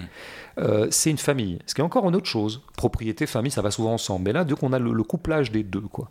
euh, 0.58 0.88
c'est 0.92 1.10
une 1.10 1.18
famille. 1.18 1.60
Ce 1.66 1.76
qui 1.76 1.82
est 1.82 1.84
encore 1.84 2.08
une 2.08 2.16
autre 2.16 2.28
chose. 2.28 2.62
Propriété, 2.78 3.26
famille, 3.26 3.52
ça 3.52 3.62
va 3.62 3.72
souvent 3.72 3.94
ensemble. 3.94 4.26
Mais 4.26 4.34
là, 4.34 4.44
dès 4.44 4.56
qu'on 4.56 4.74
a 4.74 4.80
le, 4.80 5.04
couplage 5.04 5.52
des 5.52 5.64
deux, 5.64 5.82
quoi. 5.82 6.10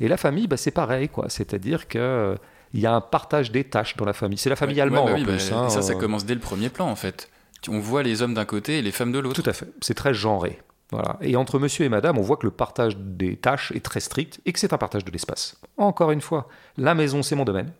Et 0.00 0.08
la 0.08 0.16
famille, 0.16 0.46
bah, 0.46 0.56
c'est 0.56 0.70
pareil, 0.70 1.08
quoi. 1.08 1.26
C'est-à-dire 1.28 1.88
que 1.88 2.36
il 2.74 2.80
y 2.80 2.86
a 2.86 2.94
un 2.94 3.00
partage 3.00 3.52
des 3.52 3.64
tâches 3.64 3.96
dans 3.96 4.04
la 4.04 4.12
famille. 4.12 4.38
C'est 4.38 4.50
la 4.50 4.56
famille 4.56 4.80
allemande 4.80 5.06
bah 5.06 5.12
en 5.12 5.22
plus. 5.22 5.50
Bah, 5.50 5.58
hein, 5.58 5.68
ça, 5.68 5.82
ça 5.82 5.92
euh. 5.92 5.98
commence 5.98 6.24
dès 6.24 6.34
le 6.34 6.40
premier 6.40 6.68
plan, 6.68 6.88
en 6.88 6.96
fait. 6.96 7.28
On 7.68 7.78
voit 7.78 8.02
les 8.02 8.22
hommes 8.22 8.34
d'un 8.34 8.44
côté 8.44 8.78
et 8.78 8.82
les 8.82 8.92
femmes 8.92 9.12
de 9.12 9.18
l'autre. 9.18 9.40
Tout 9.40 9.48
à 9.48 9.52
fait. 9.52 9.68
C'est 9.80 9.94
très 9.94 10.14
genré. 10.14 10.60
Voilà. 10.90 11.16
Et 11.20 11.36
entre 11.36 11.58
monsieur 11.58 11.84
et 11.84 11.88
madame, 11.88 12.18
on 12.18 12.22
voit 12.22 12.36
que 12.36 12.46
le 12.46 12.50
partage 12.50 12.96
des 12.96 13.36
tâches 13.36 13.72
est 13.72 13.84
très 13.84 14.00
strict 14.00 14.40
et 14.44 14.52
que 14.52 14.58
c'est 14.58 14.72
un 14.72 14.78
partage 14.78 15.04
de 15.04 15.10
l'espace. 15.10 15.56
Encore 15.76 16.10
une 16.10 16.20
fois, 16.20 16.48
la 16.76 16.94
maison, 16.94 17.22
c'est 17.22 17.34
mon 17.34 17.44
domaine. 17.44 17.72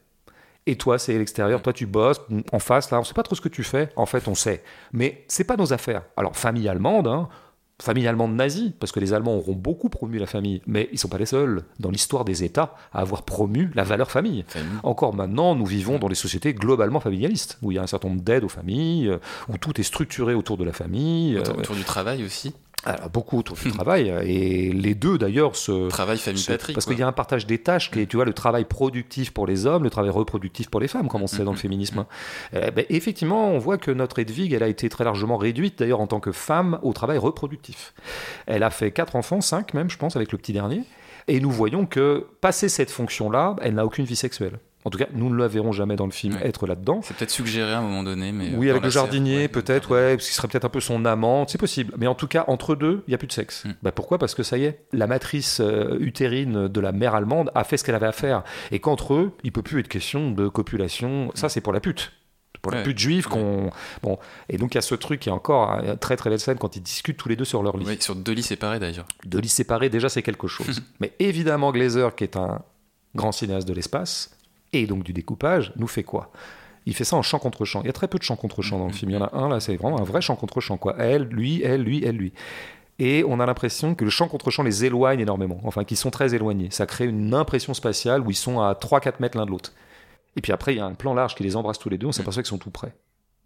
Et 0.67 0.77
toi, 0.77 0.99
c'est 0.99 1.17
l'extérieur. 1.19 1.61
Toi, 1.63 1.73
tu 1.73 1.87
bosses 1.87 2.21
en 2.53 2.59
face. 2.59 2.91
Là, 2.91 3.01
on 3.01 3.05
sait 3.05 3.15
pas 3.15 3.23
trop 3.23 3.35
ce 3.35 3.41
que 3.41 3.49
tu 3.49 3.65
fais. 3.65 3.89
En 3.97 4.07
fait, 4.07 4.29
on 4.29 4.35
sait. 4.35 4.63
Mais 4.93 5.25
c'est 5.29 5.45
pas 5.45 5.57
nos 5.57 5.73
affaires. 5.73 6.03
Alors, 6.17 6.37
famille 6.37 6.69
allemande, 6.69 7.09
hein, 7.09 7.29
famille 7.83 8.07
allemande 8.07 8.35
nazie, 8.37 8.73
parce 8.79 8.93
que 8.93 9.01
les 9.01 9.13
Allemands 9.13 9.35
auront 9.35 9.55
beaucoup 9.55 9.89
promu 9.89 10.19
la 10.19 10.27
famille, 10.27 10.63
mais 10.67 10.89
ils 10.93 10.99
sont 10.99 11.09
pas 11.09 11.19
les 11.19 11.27
seuls 11.27 11.65
dans 11.81 11.91
l'histoire 11.91 12.25
des 12.25 12.45
États 12.45 12.77
à 12.93 13.01
avoir 13.01 13.25
promu 13.25 13.71
la 13.75 13.83
valeur 13.83 14.11
famille. 14.11 14.45
Encore 14.85 15.15
maintenant, 15.15 15.57
nous 15.57 15.67
vivons 15.67 15.99
dans 15.99 16.09
des 16.09 16.15
sociétés 16.15 16.55
globalement 16.55 17.01
familialistes, 17.01 17.59
où 17.61 17.73
il 17.73 17.75
y 17.75 17.79
a 17.79 17.83
un 17.83 17.89
certain 17.89 18.09
nombre 18.09 18.23
d'aides 18.23 18.45
aux 18.45 18.49
familles, 18.49 19.09
euh, 19.09 19.19
où 19.49 19.59
tout 19.59 19.81
est 19.81 19.85
structuré 19.85 20.35
autour 20.35 20.57
de 20.57 20.65
la 20.65 20.73
famille. 20.73 21.39
Autour, 21.39 21.59
autour 21.59 21.75
du 21.75 21.85
travail 21.85 22.25
aussi 22.25 22.55
alors, 22.85 23.11
beaucoup 23.11 23.39
autour 23.39 23.57
du 23.57 23.70
travail, 23.70 24.12
et 24.26 24.72
les 24.72 24.95
deux 24.95 25.16
d'ailleurs 25.16 25.55
se. 25.55 25.89
Travail, 25.89 26.18
famille, 26.18 26.45
patrie. 26.45 26.72
Parce 26.72 26.87
qu'il 26.87 26.99
y 26.99 27.03
a 27.03 27.07
un 27.07 27.12
partage 27.12 27.47
des 27.47 27.59
tâches 27.59 27.91
qui 27.93 28.01
est, 28.01 28.07
tu 28.07 28.16
vois, 28.16 28.24
le 28.24 28.33
travail 28.33 28.64
productif 28.64 29.30
pour 29.30 29.47
les 29.47 29.66
hommes, 29.66 29.85
le 29.85 29.91
travail 29.91 30.11
reproductif 30.11 30.68
pour 30.68 30.80
les 30.80 30.89
femmes, 30.89 31.07
comme 31.07 31.22
on 31.22 31.28
sait 31.28 31.45
dans 31.45 31.53
le 31.53 31.59
féminisme. 31.59 32.01
Hein. 32.01 32.07
Eh 32.53 32.70
ben, 32.72 32.85
effectivement, 32.89 33.51
on 33.51 33.59
voit 33.59 33.78
que 33.78 33.93
notre 33.93 34.18
Edwige, 34.18 34.53
elle 34.53 34.64
a 34.64 34.68
été 34.68 34.89
très 34.89 35.05
largement 35.05 35.37
réduite 35.37 35.78
d'ailleurs 35.78 36.01
en 36.01 36.09
tant 36.09 36.18
que 36.18 36.33
femme 36.33 36.80
au 36.83 36.93
travail 36.93 37.18
reproductif. 37.18 37.95
Elle 38.47 38.64
a 38.64 38.70
fait 38.70 38.91
quatre 38.91 39.14
enfants, 39.14 39.41
cinq 39.41 39.74
même, 39.74 39.89
je 39.89 39.97
pense, 39.97 40.16
avec 40.16 40.33
le 40.33 40.39
petit 40.39 40.53
dernier. 40.53 40.83
Et 41.28 41.39
nous 41.39 41.51
voyons 41.51 41.87
que, 41.87 42.26
passé 42.41 42.68
cette 42.68 42.91
fonction-là, 42.91 43.55
elle 43.62 43.74
n'a 43.74 43.87
aucune 43.87 44.05
vie 44.05 44.16
sexuelle. 44.16 44.59
En 44.85 44.91
tout 44.91 44.99
cas, 44.99 45.07
nous 45.12 45.30
ne 45.30 45.37
la 45.37 45.47
verrons 45.49 45.72
jamais 45.72 45.97
dans 45.97 46.07
le 46.07 46.12
film 46.12 46.37
être 46.43 46.66
là-dedans. 46.66 47.01
C'est 47.03 47.16
peut-être 47.16 47.30
suggéré 47.30 47.72
à 47.72 47.78
un 47.78 47.83
moment 47.83 48.03
donné, 48.03 48.33
mais. 48.33 48.51
Oui, 48.57 48.68
avec 48.68 48.83
le 48.83 48.91
jardinier, 48.91 49.49
peut-être, 49.49 49.93
ouais, 49.93 50.16
parce 50.16 50.26
qu'il 50.26 50.35
serait 50.35 50.49
peut-être 50.49 50.64
un 50.64 50.70
peu 50.70 50.80
son 50.80 51.05
amant, 51.05 51.47
c'est 51.47 51.59
possible. 51.59 51.95
Mais 51.99 52.07
en 52.07 52.14
tout 52.14 52.26
cas, 52.26 52.45
entre 52.49 52.74
deux, 52.74 53.05
il 53.07 53.11
n'y 53.11 53.14
a 53.14 53.18
plus 53.18 53.28
de 53.28 53.33
sexe. 53.33 53.64
Hmm. 53.64 53.74
Bah, 53.83 53.93
pourquoi? 53.93 54.18
Parce 54.18 54.35
que 54.35 54.43
ça 54.43 54.59
y 54.59 54.64
est, 54.64 54.80
la 54.93 55.07
matrice 55.07 55.61
euh, 55.61 55.97
utérine 56.01 56.68
de 56.68 56.80
la 56.80 56.93
mère 56.93 57.14
allemande 57.14 57.51
a 57.55 57.64
fait 57.64 57.76
ce 57.76 57.85
qu'elle 57.85 57.95
avait 57.95 58.07
à 58.07 58.12
faire. 58.12 58.43
Et 58.70 58.80
qu'entre 58.80 59.14
eux, 59.14 59.33
il 59.45 59.53
peut 59.53 59.62
plus 59.62 59.80
être 59.80 59.89
question 59.89 60.30
de 60.30 60.49
copulation. 60.49 61.30
Ça, 61.35 61.49
c'est 61.49 61.61
pour 61.61 61.72
la 61.72 61.80
pute 61.80 62.12
pour 62.61 62.70
la 62.70 62.83
pute 62.83 62.99
juive 62.99 63.26
qu'on 63.26 63.70
bon 64.05 64.18
et 64.49 64.57
donc 64.57 64.74
il 64.74 64.76
y 64.76 64.78
a 64.78 64.83
ce 64.83 64.95
truc 64.95 65.18
qui 65.18 65.28
est 65.28 65.33
encore 65.33 65.70
une 65.80 65.97
très 65.97 66.16
très 66.16 66.30
belle 66.30 66.39
scène 66.39 66.59
quand 66.59 66.76
ils 66.76 66.83
discutent 66.83 67.16
tous 67.16 67.28
les 67.28 67.35
deux 67.35 67.45
sur 67.45 67.61
leur 67.61 67.76
lit 67.76 67.85
oui, 67.85 67.97
sur 68.01 68.14
deux 68.14 68.33
lits 68.33 68.45
séparés 68.45 68.78
d'ailleurs 68.78 69.07
deux 69.24 69.41
lits 69.41 69.49
séparés 69.49 69.91
déjà 69.91 70.09
c'est 70.09 70.22
quelque 70.22 70.47
chose 70.47 70.80
mais 71.01 71.12
évidemment 71.18 71.72
Glazer 71.72 72.14
qui 72.14 72.22
est 72.22 72.37
un 72.37 72.62
grand 73.16 73.33
cinéaste 73.33 73.66
de 73.66 73.74
l'espace 73.74 74.30
et 74.73 74.87
donc 74.87 75.03
du 75.05 75.12
découpage, 75.12 75.73
nous 75.77 75.87
fait 75.87 76.03
quoi? 76.03 76.31
Il 76.87 76.95
fait 76.95 77.05
ça 77.05 77.16
en 77.16 77.23
chant 77.23 77.39
contre 77.39 77.64
chant. 77.64 77.81
Il 77.83 77.87
y 77.87 77.91
a 77.91 77.93
très 77.93 78.09
peu 78.09 78.18
de 78.18 78.25
chant 78.25 78.37
contre 78.37 78.62
chant 78.62 78.79
dans 78.79 78.87
le 78.87 78.93
film. 78.93 79.11
Il 79.11 79.14
y 79.14 79.16
en 79.16 79.25
a 79.25 79.37
un 79.37 79.49
là, 79.49 79.61
c'est 79.61 79.77
vraiment 79.77 80.01
un 80.01 80.05
vrai 80.05 80.20
chant 80.20 80.35
contre 80.35 80.61
chant. 80.61 80.77
Quoi. 80.77 80.97
Elle, 80.99 81.25
lui, 81.25 81.62
elle, 81.62 81.83
lui, 81.83 82.05
elle, 82.05 82.16
lui. 82.16 82.33
Et 82.99 83.25
on 83.27 83.41
a 83.41 83.47
l'impression 83.47 83.95
que 83.95 84.05
le 84.05 84.11
chant 84.11 84.29
contre 84.29 84.51
chant 84.51 84.62
les 84.62 84.85
éloigne 84.85 85.20
énormément. 85.20 85.61
Enfin, 85.64 85.85
qu'ils 85.85 85.97
sont 85.97 86.11
très 86.11 86.35
éloignés. 86.35 86.68
Ça 86.70 86.87
crée 86.87 87.07
une 87.07 87.35
impression 87.35 87.73
spatiale 87.73 88.20
où 88.20 88.31
ils 88.31 88.37
sont 88.37 88.61
à 88.61 88.73
3-4 88.75 89.14
mètres 89.20 89.39
l'un 89.39 89.47
de 89.47 89.51
l'autre. 89.51 89.73
Et 90.37 90.41
puis 90.41 90.53
après, 90.53 90.75
il 90.75 90.79
y 90.79 90.81
a 90.81 90.87
un 90.87 90.95
plan 90.95 91.14
large 91.14 91.35
qui 91.35 91.43
les 91.43 91.57
embrasse 91.57 91.79
tous 91.79 91.89
les 91.89 91.99
deux. 91.99 92.09
On 92.09 92.12
s'aperçoit 92.12 92.43
qu'ils 92.43 92.51
sont 92.51 92.59
tout 92.59 92.70
près. 92.70 92.95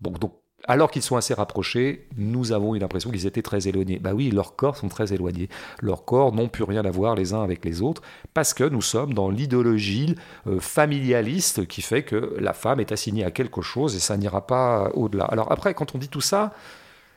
Donc, 0.01 0.19
donc 0.19 0.33
alors 0.65 0.91
qu'ils 0.91 1.03
sont 1.03 1.17
assez 1.17 1.35
rapprochés, 1.35 2.09
nous 2.17 2.53
avons 2.53 2.75
eu 2.75 2.79
l'impression 2.79 3.11
qu'ils 3.11 3.27
étaient 3.27 3.43
très 3.43 3.69
éloignés. 3.69 3.99
Bah 3.99 4.15
oui, 4.15 4.31
leurs 4.31 4.57
corps 4.57 4.77
sont 4.77 4.89
très 4.89 5.13
éloignés. 5.13 5.49
Leurs 5.81 6.05
corps 6.05 6.33
n'ont 6.33 6.49
plus 6.49 6.65
rien 6.65 6.85
à 6.85 6.91
voir 6.91 7.15
les 7.15 7.35
uns 7.35 7.43
avec 7.43 7.65
les 7.65 7.83
autres, 7.83 8.03
parce 8.35 8.53
que 8.53 8.65
nous 8.65 8.83
sommes 8.83 9.15
dans 9.15 9.31
l'idéologie 9.31 10.17
euh, 10.47 10.59
familialiste 10.59 11.67
qui 11.67 11.83
fait 11.83 12.03
que 12.03 12.37
la 12.41 12.53
femme 12.53 12.81
est 12.81 12.91
assignée 12.91 13.25
à 13.25 13.31
quelque 13.31 13.63
chose 13.63 13.95
et 13.95 14.01
ça 14.01 14.17
n'ira 14.17 14.47
pas 14.47 14.91
au-delà. 14.95 15.25
Alors 15.27 15.53
après, 15.53 15.75
quand 15.75 15.95
on 15.95 15.99
dit 15.99 16.09
tout 16.09 16.21
ça, 16.21 16.53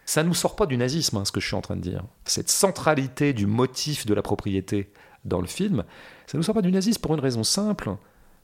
ça 0.06 0.24
ne 0.24 0.28
nous 0.28 0.36
sort 0.36 0.56
pas 0.56 0.66
du 0.66 0.78
nazisme, 0.78 1.18
hein, 1.18 1.26
ce 1.26 1.32
que 1.32 1.40
je 1.40 1.48
suis 1.48 1.56
en 1.56 1.62
train 1.62 1.76
de 1.76 1.82
dire. 1.82 2.04
Cette 2.26 2.50
centralité 2.50 3.34
du 3.34 3.48
motif 3.48 4.06
de 4.06 4.14
la 4.14 4.22
propriété 4.22 4.92
dans 5.26 5.42
le 5.42 5.48
film, 5.48 5.86
ça 6.28 6.38
ne 6.38 6.40
nous 6.40 6.44
sort 6.44 6.56
pas 6.56 6.62
du 6.62 6.72
nazisme 6.72 7.02
pour 7.02 7.14
une 7.14 7.20
raison 7.20 7.44
simple, 7.44 7.96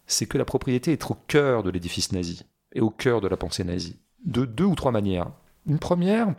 c'est 0.07 0.25
que 0.25 0.37
la 0.37 0.45
propriété 0.45 0.93
est 0.93 1.09
au 1.09 1.17
cœur 1.27 1.63
de 1.63 1.69
l'édifice 1.69 2.11
nazi 2.11 2.43
et 2.73 2.81
au 2.81 2.89
cœur 2.89 3.21
de 3.21 3.27
la 3.27 3.37
pensée 3.37 3.63
nazie 3.63 3.99
de 4.25 4.45
deux 4.45 4.65
ou 4.65 4.75
trois 4.75 4.91
manières. 4.91 5.31
Une 5.67 5.79
première, 5.79 6.33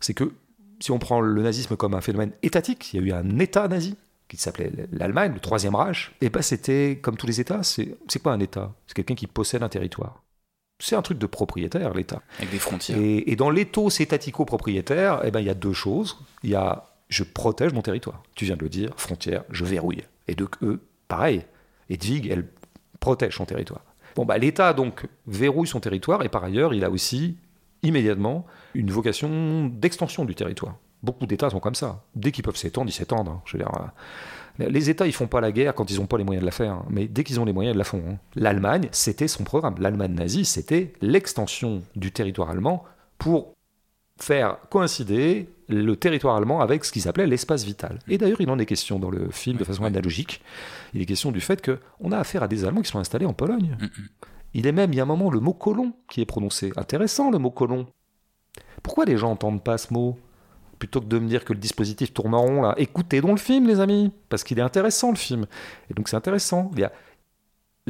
c'est 0.00 0.14
que 0.14 0.32
si 0.80 0.90
on 0.90 0.98
prend 0.98 1.20
le 1.20 1.42
nazisme 1.42 1.76
comme 1.76 1.94
un 1.94 2.00
phénomène 2.00 2.32
étatique, 2.42 2.92
il 2.92 3.00
y 3.00 3.02
a 3.02 3.06
eu 3.06 3.12
un 3.12 3.38
État 3.38 3.68
nazi 3.68 3.96
qui 4.28 4.36
s'appelait 4.36 4.72
l'Allemagne, 4.92 5.32
le 5.34 5.40
Troisième 5.40 5.74
Reich, 5.74 6.12
et 6.20 6.30
ben 6.30 6.40
c'était 6.40 7.00
comme 7.02 7.16
tous 7.16 7.26
les 7.26 7.40
États, 7.40 7.62
c'est 7.62 7.98
quoi 8.22 8.32
un 8.32 8.40
État? 8.40 8.72
C'est 8.86 8.94
quelqu'un 8.94 9.16
qui 9.16 9.26
possède 9.26 9.62
un 9.62 9.68
territoire. 9.68 10.22
C'est 10.78 10.96
un 10.96 11.02
truc 11.02 11.18
de 11.18 11.26
propriétaire, 11.26 11.92
l'État. 11.92 12.22
Avec 12.38 12.50
des 12.50 12.58
frontières. 12.58 12.96
Et, 12.98 13.36
dans 13.36 13.50
l'éthos 13.50 14.00
étatico-propriétaire, 14.00 15.20
eh 15.24 15.30
ben, 15.30 15.40
il 15.40 15.46
y 15.46 15.50
a 15.50 15.54
deux 15.54 15.74
choses. 15.74 16.16
Il 16.42 16.50
y 16.50 16.54
a 16.54 16.86
je 17.10 17.24
protège 17.24 17.72
mon 17.72 17.82
territoire. 17.82 18.22
Tu 18.34 18.46
viens 18.46 18.56
de 18.56 18.62
le 18.62 18.68
dire, 18.68 18.92
frontière, 18.96 19.44
je 19.50 19.64
verrouille. 19.64 20.04
Et 20.28 20.34
de 20.34 20.48
eux, 20.62 20.80
pareil. 21.08 21.44
Edwig, 21.90 22.28
elle 22.28 22.46
protège 23.00 23.36
son 23.36 23.44
territoire. 23.44 23.84
Bah, 24.16 24.38
l'État 24.38 24.72
donc 24.72 25.06
verrouille 25.26 25.66
son 25.66 25.80
territoire 25.80 26.22
et 26.22 26.28
par 26.28 26.44
ailleurs, 26.44 26.74
il 26.74 26.84
a 26.84 26.90
aussi 26.90 27.36
immédiatement 27.82 28.46
une 28.74 28.90
vocation 28.90 29.66
d'extension 29.66 30.24
du 30.24 30.34
territoire. 30.34 30.76
Beaucoup 31.02 31.26
d'États 31.26 31.50
sont 31.50 31.60
comme 31.60 31.74
ça. 31.74 32.04
Dès 32.14 32.30
qu'ils 32.30 32.44
peuvent 32.44 32.56
s'étendre, 32.56 32.90
ils 32.90 32.92
s'étendent. 32.92 33.28
Hein. 33.28 33.42
Euh, 34.60 34.68
les 34.68 34.90
États, 34.90 35.06
ils 35.06 35.14
font 35.14 35.26
pas 35.26 35.40
la 35.40 35.52
guerre 35.52 35.74
quand 35.74 35.90
ils 35.90 35.98
n'ont 35.98 36.06
pas 36.06 36.18
les 36.18 36.24
moyens 36.24 36.42
de 36.42 36.46
la 36.46 36.52
faire, 36.52 36.72
hein. 36.72 36.86
mais 36.90 37.08
dès 37.08 37.24
qu'ils 37.24 37.40
ont 37.40 37.46
les 37.46 37.54
moyens, 37.54 37.74
ils 37.74 37.78
la 37.78 37.84
font. 37.84 38.02
Hein. 38.06 38.18
L'Allemagne, 38.34 38.88
c'était 38.92 39.28
son 39.28 39.44
programme. 39.44 39.76
L'Allemagne 39.78 40.12
nazie, 40.12 40.44
c'était 40.44 40.92
l'extension 41.00 41.82
du 41.96 42.12
territoire 42.12 42.50
allemand 42.50 42.84
pour 43.16 43.54
faire 44.18 44.58
coïncider 44.68 45.48
le 45.70 45.96
territoire 45.96 46.36
allemand 46.36 46.60
avec 46.60 46.84
ce 46.84 46.92
qu'ils 46.92 47.08
appelaient 47.08 47.26
l'espace 47.26 47.64
vital. 47.64 47.98
Et 48.08 48.18
d'ailleurs, 48.18 48.40
il 48.40 48.50
en 48.50 48.58
est 48.58 48.66
question 48.66 48.98
dans 48.98 49.10
le 49.10 49.30
film 49.30 49.56
de 49.56 49.64
façon 49.64 49.84
analogique. 49.84 50.42
Il 50.94 51.00
est 51.00 51.06
question 51.06 51.32
du 51.32 51.40
fait 51.40 51.64
qu'on 51.64 52.12
a 52.12 52.18
affaire 52.18 52.42
à 52.42 52.48
des 52.48 52.64
Allemands 52.64 52.82
qui 52.82 52.90
sont 52.90 52.98
installés 52.98 53.26
en 53.26 53.32
Pologne. 53.32 53.76
Il 54.52 54.66
est 54.66 54.72
même, 54.72 54.92
il 54.92 54.96
y 54.96 55.00
a 55.00 55.04
un 55.04 55.06
moment, 55.06 55.30
le 55.30 55.40
mot 55.40 55.52
colon 55.52 55.92
qui 56.08 56.20
est 56.20 56.26
prononcé. 56.26 56.72
Intéressant, 56.76 57.30
le 57.30 57.38
mot 57.38 57.50
colon. 57.50 57.86
Pourquoi 58.82 59.04
les 59.04 59.16
gens 59.16 59.28
n'entendent 59.28 59.62
pas 59.62 59.78
ce 59.78 59.92
mot? 59.94 60.18
Plutôt 60.78 61.00
que 61.00 61.06
de 61.06 61.18
me 61.18 61.28
dire 61.28 61.44
que 61.44 61.52
le 61.52 61.58
dispositif 61.58 62.14
tourne 62.14 62.34
en 62.34 62.40
rond, 62.40 62.62
là, 62.62 62.74
écoutez 62.78 63.20
donc 63.20 63.32
le 63.32 63.36
film, 63.36 63.66
les 63.66 63.80
amis, 63.80 64.12
parce 64.30 64.42
qu'il 64.42 64.58
est 64.58 64.62
intéressant, 64.62 65.10
le 65.10 65.16
film. 65.16 65.46
Et 65.90 65.94
donc 65.94 66.08
c'est 66.08 66.16
intéressant. 66.16 66.70
Il 66.72 66.80
y 66.80 66.84
a 66.84 66.92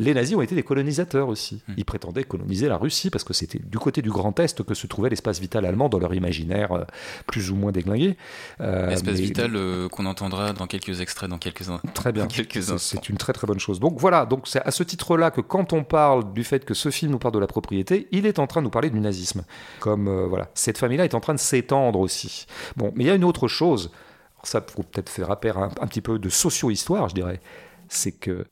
les 0.00 0.14
nazis 0.14 0.34
ont 0.36 0.40
été 0.40 0.54
des 0.54 0.62
colonisateurs 0.62 1.28
aussi. 1.28 1.62
Hmm. 1.68 1.74
Ils 1.76 1.84
prétendaient 1.84 2.24
coloniser 2.24 2.68
la 2.68 2.76
Russie 2.76 3.10
parce 3.10 3.24
que 3.24 3.32
c'était 3.34 3.58
du 3.58 3.78
côté 3.78 4.02
du 4.02 4.10
Grand 4.10 4.38
Est 4.40 4.62
que 4.62 4.74
se 4.74 4.86
trouvait 4.86 5.10
l'espace 5.10 5.38
vital 5.40 5.64
allemand 5.66 5.88
dans 5.88 5.98
leur 5.98 6.14
imaginaire 6.14 6.72
euh, 6.72 6.84
plus 7.26 7.50
ou 7.50 7.56
moins 7.56 7.72
déglingué. 7.72 8.16
Euh, 8.60 8.88
L'espace 8.88 9.14
mais- 9.14 9.20
vital 9.20 9.56
euh, 9.56 9.88
qu'on 9.88 10.06
entendra 10.06 10.52
dans 10.52 10.66
quelques 10.66 11.00
extraits, 11.00 11.28
dans 11.28 11.38
quelques. 11.38 11.62
Très 11.94 12.12
bien. 12.12 12.26
C'est- 12.78 13.08
une 13.08 13.16
très 13.16 13.32
très 13.32 13.46
bonne 13.46 13.60
chose. 13.60 13.80
Donc 13.80 13.98
voilà, 13.98 14.26
donc 14.26 14.46
c'est 14.48 14.62
à 14.62 14.70
ce 14.70 14.82
titre-là 14.82 15.30
que 15.30 15.40
quand 15.40 15.72
on 15.72 15.84
parle 15.84 16.32
du 16.32 16.44
fait 16.44 16.64
que 16.64 16.74
ce 16.74 16.90
film 16.90 17.12
nous 17.12 17.18
parle 17.18 17.34
de 17.34 17.38
la 17.38 17.46
propriété, 17.46 18.08
il 18.12 18.26
est 18.26 18.38
en 18.38 18.46
train 18.46 18.60
de 18.60 18.64
nous 18.64 18.70
parler 18.70 18.90
du 18.90 19.00
nazisme. 19.00 19.44
Comme 19.80 20.08
euh, 20.08 20.26
voilà, 20.26 20.48
cette 20.54 20.78
famille-là 20.78 21.04
est 21.04 21.14
en 21.14 21.20
train 21.20 21.34
de 21.34 21.38
s'étendre 21.38 21.98
aussi. 22.00 22.46
Bon, 22.76 22.92
mais 22.94 23.04
il 23.04 23.06
y 23.06 23.10
a 23.10 23.14
une 23.14 23.24
autre 23.24 23.48
chose. 23.48 23.90
Alors 24.36 24.46
ça, 24.46 24.64
faut 24.66 24.82
peut-être 24.82 25.08
faire 25.10 25.30
appel 25.30 25.52
à 25.56 25.60
un, 25.60 25.70
un 25.80 25.86
petit 25.86 26.00
peu 26.00 26.18
de 26.18 26.28
socio-histoire, 26.28 27.08
je 27.08 27.14
dirais. 27.14 27.40
C'est 27.88 28.12
que 28.12 28.44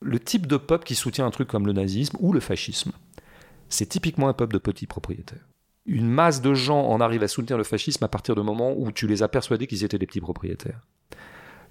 le 0.00 0.18
type 0.18 0.46
de 0.46 0.56
peuple 0.56 0.84
qui 0.84 0.94
soutient 0.94 1.26
un 1.26 1.30
truc 1.30 1.48
comme 1.48 1.66
le 1.66 1.72
nazisme 1.72 2.16
ou 2.20 2.32
le 2.32 2.40
fascisme, 2.40 2.92
c'est 3.68 3.86
typiquement 3.86 4.28
un 4.28 4.32
peuple 4.32 4.54
de 4.54 4.58
petits 4.58 4.86
propriétaires. 4.86 5.46
Une 5.86 6.08
masse 6.08 6.42
de 6.42 6.54
gens 6.54 6.86
en 6.86 7.00
arrive 7.00 7.22
à 7.22 7.28
soutenir 7.28 7.58
le 7.58 7.64
fascisme 7.64 8.04
à 8.04 8.08
partir 8.08 8.34
du 8.34 8.42
moment 8.42 8.74
où 8.76 8.92
tu 8.92 9.06
les 9.06 9.22
as 9.22 9.28
persuadés 9.28 9.66
qu'ils 9.66 9.84
étaient 9.84 9.98
des 9.98 10.06
petits 10.06 10.20
propriétaires 10.20 10.80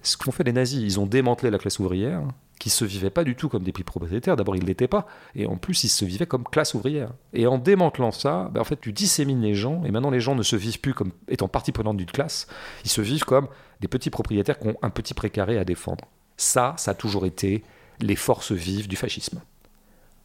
ce 0.02 0.18
qu'ont 0.18 0.32
fait 0.32 0.44
les 0.44 0.54
nazis, 0.54 0.82
ils 0.82 1.00
ont 1.00 1.06
démantelé 1.06 1.52
la 1.52 1.58
classe 1.58 1.80
ouvrière, 1.80 2.22
qui 2.60 2.70
se 2.70 2.86
vivait 2.86 3.10
pas 3.10 3.24
du 3.24 3.36
tout 3.36 3.50
comme 3.50 3.64
des 3.64 3.72
petits 3.72 3.84
propriétaires. 3.84 4.36
D'abord, 4.36 4.56
ils 4.56 4.64
l'étaient 4.64 4.88
pas, 4.88 5.06
et 5.36 5.46
en 5.46 5.58
plus, 5.58 5.84
ils 5.84 5.90
se 5.90 6.06
vivaient 6.06 6.26
comme 6.26 6.44
classe 6.44 6.74
ouvrière. 6.74 7.12
Et 7.34 7.48
en 7.48 7.58
démantelant 7.58 8.12
ça, 8.12 8.50
ben, 8.54 8.62
en 8.62 8.64
fait, 8.64 8.80
tu 8.80 8.94
dissémines 8.94 9.42
les 9.42 9.56
gens, 9.56 9.84
et 9.84 9.92
maintenant, 9.92 10.10
les 10.10 10.20
gens 10.20 10.36
ne 10.36 10.44
se 10.44 10.56
vivent 10.56 10.80
plus 10.80 10.94
comme 10.94 11.12
étant 11.28 11.48
partie 11.48 11.72
prenante 11.72 11.98
d'une 11.98 12.12
classe, 12.12 12.48
ils 12.86 12.90
se 12.90 13.02
vivent 13.02 13.26
comme 13.26 13.48
des 13.82 13.88
petits 13.88 14.10
propriétaires 14.10 14.60
qui 14.60 14.68
ont 14.68 14.78
un 14.82 14.90
petit 14.90 15.14
précaré 15.14 15.58
à 15.58 15.66
défendre. 15.66 16.06
Ça, 16.38 16.76
ça 16.78 16.92
a 16.92 16.94
toujours 16.94 17.26
été 17.26 17.64
les 18.00 18.16
forces 18.16 18.52
vives 18.52 18.88
du 18.88 18.96
fascisme. 18.96 19.42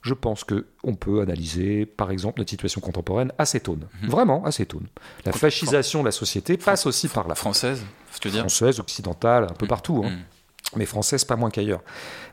Je 0.03 0.13
pense 0.13 0.45
que 0.45 0.67
on 0.83 0.95
peut 0.95 1.23
analyser, 1.23 1.87
par 1.87 2.11
exemple, 2.11 2.39
notre 2.41 2.51
situation 2.51 2.81
contemporaine 2.83 3.33
à 3.39 3.47
cette 3.47 3.69
aune. 3.71 3.87
Vraiment, 4.03 4.45
à 4.45 4.53
cette 4.53 4.75
aune. 4.75 4.87
La 5.25 5.33
fascisation 5.33 6.01
de 6.01 6.07
la 6.07 6.13
société 6.13 6.59
passe 6.59 6.85
aussi 6.87 7.09
par 7.09 7.27
la 7.27 7.35
Française, 7.35 7.83
je 8.23 8.29
veux 8.29 8.33
dire. 8.33 8.41
française, 8.41 8.81
occidentale, 8.81 9.45
un 9.45 9.55
peu 9.55 9.67
partout. 9.67 10.03
hein 10.05 10.11
Mm. 10.11 10.77
mais 10.79 10.87
française 10.87 11.25
pas 11.25 11.37
moins 11.37 11.51
qu'ailleurs. 11.51 11.83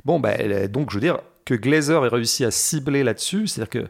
Bon, 0.05 0.19
est- 0.41 0.67
donc 0.67 0.89
je 0.89 0.95
veux 0.95 1.01
dire 1.01 1.19
que 1.45 1.53
Glazer 1.53 2.03
ait 2.05 2.09
réussi 2.09 2.43
à 2.45 2.51
cibler 2.51 3.03
là-dessus, 3.03 3.47
c'est-à-dire 3.47 3.69
que 3.69 3.87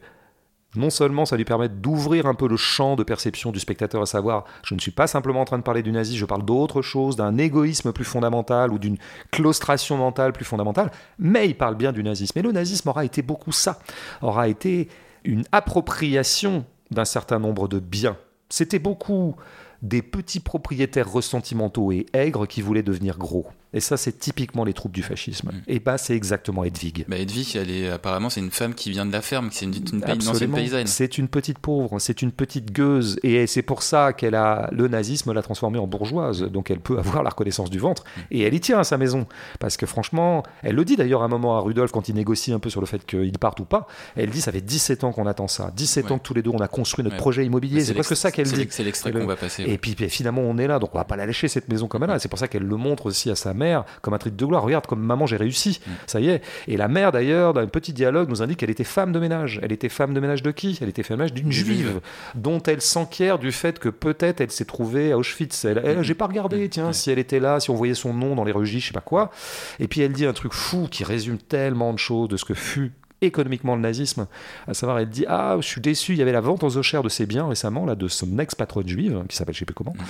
non 0.76 0.90
seulement 0.90 1.26
ça 1.26 1.38
lui 1.38 1.46
permet 1.46 1.70
d'ouvrir 1.70 2.26
un 2.26 2.34
peu 2.34 2.48
le 2.48 2.58
champ 2.58 2.96
de 2.96 3.04
perception 3.04 3.52
du 3.52 3.60
spectateur, 3.60 4.02
à 4.02 4.06
savoir, 4.06 4.46
je 4.64 4.74
ne 4.74 4.80
suis 4.80 4.92
pas 4.92 5.08
simplement 5.08 5.42
en 5.42 5.46
train 5.46 5.58
de 5.58 5.64
parler 5.64 5.84
du 5.84 5.92
nazi, 5.92 6.18
je 6.18 6.26
parle 6.26 6.46
d'autre 6.46 6.82
chose, 6.82 7.16
d'un 7.16 7.38
égoïsme 7.38 7.92
plus 7.92 8.06
fondamental 8.06 8.72
ou 8.72 8.80
d'une 8.80 8.98
claustration 9.32 9.98
mentale 9.98 10.34
plus 10.34 10.46
fondamentale, 10.46 10.92
mais 11.20 11.48
il 11.48 11.56
parle 11.56 11.76
bien 11.76 11.92
du 11.92 12.04
nazisme. 12.04 12.40
Et 12.40 12.42
le 12.42 12.52
nazisme 12.52 12.90
aura 12.90 13.06
été 13.06 13.22
beaucoup 13.22 13.52
ça, 13.52 13.80
aura 14.22 14.48
été 14.48 14.88
une 15.24 15.44
appropriation 15.52 16.66
d'un 16.90 17.06
certain 17.06 17.40
nombre 17.40 17.68
de 17.68 17.80
biens. 17.80 18.18
C'était 18.50 18.80
beaucoup 18.80 19.36
des 19.82 20.02
petits 20.02 20.40
propriétaires 20.40 21.12
ressentimentaux 21.12 21.92
et 21.92 22.06
aigres 22.14 22.48
qui 22.48 22.62
voulaient 22.62 22.84
devenir 22.84 23.18
gros. 23.18 23.48
Et 23.74 23.80
ça, 23.80 23.96
c'est 23.96 24.20
typiquement 24.20 24.66
les 24.66 24.74
troupes 24.74 24.92
du 24.92 25.02
fascisme. 25.04 25.50
Mm. 25.50 25.62
Et 25.68 25.80
bah, 25.80 25.98
c'est 25.98 26.16
exactement 26.16 26.64
Hedwig. 26.66 27.06
Bah, 27.08 27.18
Edwige, 27.18 27.56
elle 27.56 27.72
est, 27.72 27.90
apparemment, 27.90 28.30
c'est 28.30 28.42
une 28.42 28.52
femme 28.52 28.74
qui 28.74 28.92
vient 28.92 29.06
de 29.06 29.12
la 29.14 29.22
ferme, 29.22 29.50
c'est 29.52 29.66
une, 29.66 29.74
une, 29.76 30.04
une 30.06 30.28
ancienne 30.28 30.52
paysanne. 30.52 30.88
C'est 30.88 31.18
une 31.18 31.28
petite 31.30 31.58
pauvre, 31.60 31.98
c'est 32.00 32.22
une 32.22 32.32
petite 32.34 32.72
gueuse, 32.74 33.18
et 33.24 33.48
c'est 33.48 33.62
pour 33.62 33.82
ça 33.82 34.12
qu'elle 34.14 34.36
a 34.36 34.70
le 34.74 34.88
nazisme 34.90 35.32
l'a 35.32 35.42
transformée 35.42 35.80
en 35.80 35.88
bourgeoise, 35.88 36.42
donc 36.44 36.70
elle 36.70 36.80
peut 36.82 36.98
avoir 37.00 37.24
la 37.24 37.30
reconnaissance 37.30 37.70
du 37.70 37.80
ventre, 37.80 38.04
Mm. 38.04 38.20
et 38.32 38.42
elle 38.42 38.54
y 38.54 38.60
tient 38.60 38.80
à 38.80 38.84
sa 38.84 38.98
maison, 38.98 39.26
parce 39.60 39.78
que 39.78 39.86
franchement, 39.86 40.44
elle 40.64 40.76
le 40.76 40.84
dit 40.84 40.98
d'ailleurs 40.98 41.22
à 41.22 41.26
un 41.26 41.30
moment 41.30 41.56
à 41.56 41.62
Rudolf 41.62 41.92
quand 41.92 42.10
il 42.10 42.16
négocie 42.16 42.52
un 42.52 42.60
peu 42.60 42.70
sur 42.70 42.82
le 42.82 42.88
fait 42.88 43.06
qu'il 43.06 43.32
parte 43.40 43.60
ou 43.62 43.66
pas, 43.66 43.88
elle 44.18 44.30
dit 44.32 44.42
ça 44.42 44.52
fait 44.52 44.60
17 44.62 45.04
ans 45.06 45.12
qu'on 45.14 45.28
attend 45.28 45.48
ça, 45.48 45.72
17 45.76 46.06
Ouais. 46.06 46.12
ans 46.12 46.18
que 46.18 46.24
tous 46.24 46.34
les 46.34 46.42
deux 46.42 46.52
on 46.52 46.60
a 46.60 46.68
construit 46.68 47.04
notre 47.04 47.16
Ouais. 47.16 47.22
projet 47.22 47.46
immobilier, 47.46 47.82
c'est 47.86 47.94
presque 47.94 48.16
ça 48.18 48.32
qu'elle 48.32 48.48
dit. 48.52 48.68
C'est 48.70 48.84
l'extrait 48.84 49.12
qu'on 49.14 49.26
va 49.26 49.36
passer. 49.38 49.64
Et 49.66 49.78
puis, 49.78 49.96
puis, 49.96 50.10
finalement, 50.10 50.42
on 50.42 50.58
est 50.58 50.68
là, 50.68 50.78
donc 50.80 50.94
on 50.94 50.98
va 50.98 51.04
pas 51.06 51.16
la 51.16 51.26
lâcher 51.26 51.48
cette 51.48 51.70
maison 51.70 51.88
comme 51.88 52.04
elle 52.04 52.10
est. 52.10 52.20
C'est 52.20 52.28
pour 52.30 52.40
ça 52.40 52.48
qu'elle 52.48 52.64
le 52.64 52.76
montre 52.76 53.06
aussi 53.06 53.30
à 53.30 53.36
sa 53.36 53.54
mère 53.54 53.61
comme 54.02 54.14
un 54.14 54.18
truc 54.18 54.36
de 54.36 54.46
gloire. 54.46 54.64
Regarde, 54.64 54.86
comme 54.88 55.02
maman, 55.02 55.26
j'ai 55.26 55.38
réussi. 55.38 55.80
Mm. 55.86 55.92
Ça 56.08 56.20
y 56.20 56.30
est. 56.30 56.42
Et 56.68 56.78
la 56.78 56.88
mère, 56.88 57.12
d'ailleurs, 57.12 57.54
dans 57.54 57.62
un 57.62 57.68
petit 57.68 57.94
dialogue, 57.94 58.30
nous 58.30 58.42
indique 58.42 58.60
qu'elle 58.60 58.70
était 58.70 58.84
femme 58.84 59.12
de 59.12 59.20
ménage. 59.20 59.60
Elle 59.64 59.72
était 59.72 59.90
femme 59.90 60.14
de 60.14 60.20
ménage 60.20 60.44
de 60.44 60.52
qui? 60.52 60.78
Elle 60.82 60.90
était 60.90 61.04
femme 61.04 61.18
de 61.18 61.24
ménage 61.24 61.34
d'une 61.34 61.52
Juive. 61.52 61.66
juive, 61.68 62.02
dont 62.36 62.62
elle 62.64 62.82
s'enquiert 62.82 63.40
du 63.40 63.52
fait 63.52 63.80
que 63.80 63.90
peut-être 63.90 64.42
elle 64.42 64.52
s'est 64.52 64.66
trouvée 64.66 65.12
à 65.12 65.18
Auschwitz. 65.18 65.66
Elle, 65.66 65.82
elle- 65.84 66.00
Mm. 66.00 66.04
j'ai 66.04 66.16
pas 66.16 66.28
regardé, 66.28 66.68
tiens, 66.70 66.88
Ouais. 66.88 66.94
si 66.94 67.12
elle 67.12 67.20
était 67.20 67.40
là, 67.40 67.60
si 67.60 67.70
on 67.70 67.76
voyait 67.76 67.94
son 67.94 68.14
nom 68.14 68.36
dans 68.36 68.44
les 68.44 68.52
registres, 68.52 68.82
je 68.84 68.88
sais 68.88 68.94
pas 68.94 69.02
quoi. 69.02 69.32
Et 69.80 69.88
puis 69.88 70.02
elle 70.02 70.14
dit 70.14 70.26
un 70.26 70.34
truc 70.34 70.54
fou 70.54 70.88
qui 70.90 71.04
résume 71.04 71.38
tellement 71.38 71.94
de 71.94 72.00
choses 72.00 72.30
de 72.30 72.38
ce 72.38 72.46
que 72.46 72.54
fut 72.54 72.92
économiquement 73.24 73.76
le 73.76 73.82
nazisme, 73.82 74.28
à 74.68 74.74
savoir 74.74 75.00
elle 75.00 75.10
dit 75.10 75.26
ah 75.28 75.58
je 75.60 75.66
suis 75.68 75.80
déçu 75.82 76.14
il 76.14 76.18
y 76.18 76.22
avait 76.22 76.32
la 76.32 76.42
vente 76.42 76.64
aux 76.64 76.78
enchères 76.78 77.04
de 77.04 77.10
ses 77.10 77.26
biens 77.26 77.48
récemment 77.48 77.86
là 77.86 77.96
de 77.96 78.08
son 78.08 78.40
ex 78.40 78.56
patronne 78.56 78.88
juive 78.88 79.24
qui 79.30 79.36
s'appelle 79.36 79.54
je 79.54 79.60
sais 79.60 79.66
plus 79.66 79.76
comment 79.76 79.94
Mhm. 79.96 80.06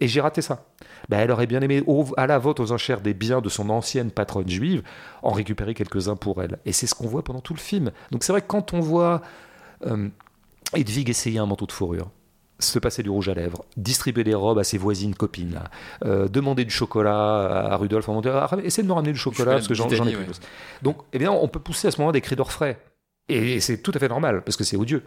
et 0.00 0.08
j'ai 0.08 0.20
raté 0.20 0.42
ça. 0.42 0.64
Ben, 1.08 1.20
elle 1.20 1.30
aurait 1.30 1.46
bien 1.46 1.60
aimé, 1.60 1.82
au- 1.86 2.06
à 2.16 2.26
la 2.26 2.38
vente 2.38 2.58
aux 2.58 2.72
enchères 2.72 3.00
des 3.00 3.14
biens 3.14 3.40
de 3.40 3.48
son 3.48 3.70
ancienne 3.70 4.10
patronne 4.10 4.48
juive, 4.48 4.82
en 5.22 5.30
récupérer 5.30 5.72
quelques-uns 5.74 6.16
pour 6.16 6.42
elle. 6.42 6.58
Et 6.66 6.72
c'est 6.72 6.86
ce 6.88 6.94
qu'on 6.96 7.06
voit 7.06 7.22
pendant 7.22 7.40
tout 7.40 7.54
le 7.54 7.60
film. 7.60 7.92
Donc 8.10 8.24
c'est 8.24 8.32
vrai 8.32 8.40
que 8.42 8.46
quand 8.48 8.72
on 8.74 8.80
voit 8.80 9.22
euh, 9.86 10.08
Hedwig 10.74 11.08
essayer 11.08 11.38
un 11.38 11.46
manteau 11.46 11.66
de 11.66 11.72
fourrure, 11.72 12.10
se 12.58 12.78
passer 12.78 13.02
du 13.02 13.10
rouge 13.10 13.28
à 13.28 13.34
lèvres, 13.34 13.64
distribuer 13.76 14.24
des 14.24 14.34
robes 14.34 14.58
à 14.58 14.64
ses 14.64 14.78
voisines 14.78 15.14
copines, 15.14 15.54
là, 15.54 15.64
euh, 16.04 16.28
demander 16.28 16.64
du 16.64 16.70
chocolat 16.70 17.70
à 17.70 17.76
Rudolf, 17.76 18.08
en 18.08 18.20
ah, 18.24 18.48
essaie 18.62 18.82
de 18.82 18.88
me 18.88 18.92
ramener 18.92 19.12
du 19.12 19.18
chocolat 19.18 19.52
parce 19.52 19.68
que 19.68 19.74
j'en 19.74 19.88
ai 19.88 19.96
plus. 19.96 20.16
ouais. 20.16 20.26
Donc 20.82 20.98
évidemment, 21.12 21.42
on 21.42 21.48
peut 21.48 21.60
pousser 21.60 21.88
à 21.88 21.90
ce 21.90 22.00
moment 22.00 22.12
des 22.12 22.20
cris 22.20 22.36
d'orfraie. 22.36 22.78
Et 23.28 23.60
c'est 23.60 23.78
tout 23.78 23.92
à 23.94 23.98
fait 23.98 24.08
normal, 24.08 24.42
parce 24.44 24.56
que 24.56 24.64
c'est 24.64 24.76
odieux. 24.76 25.02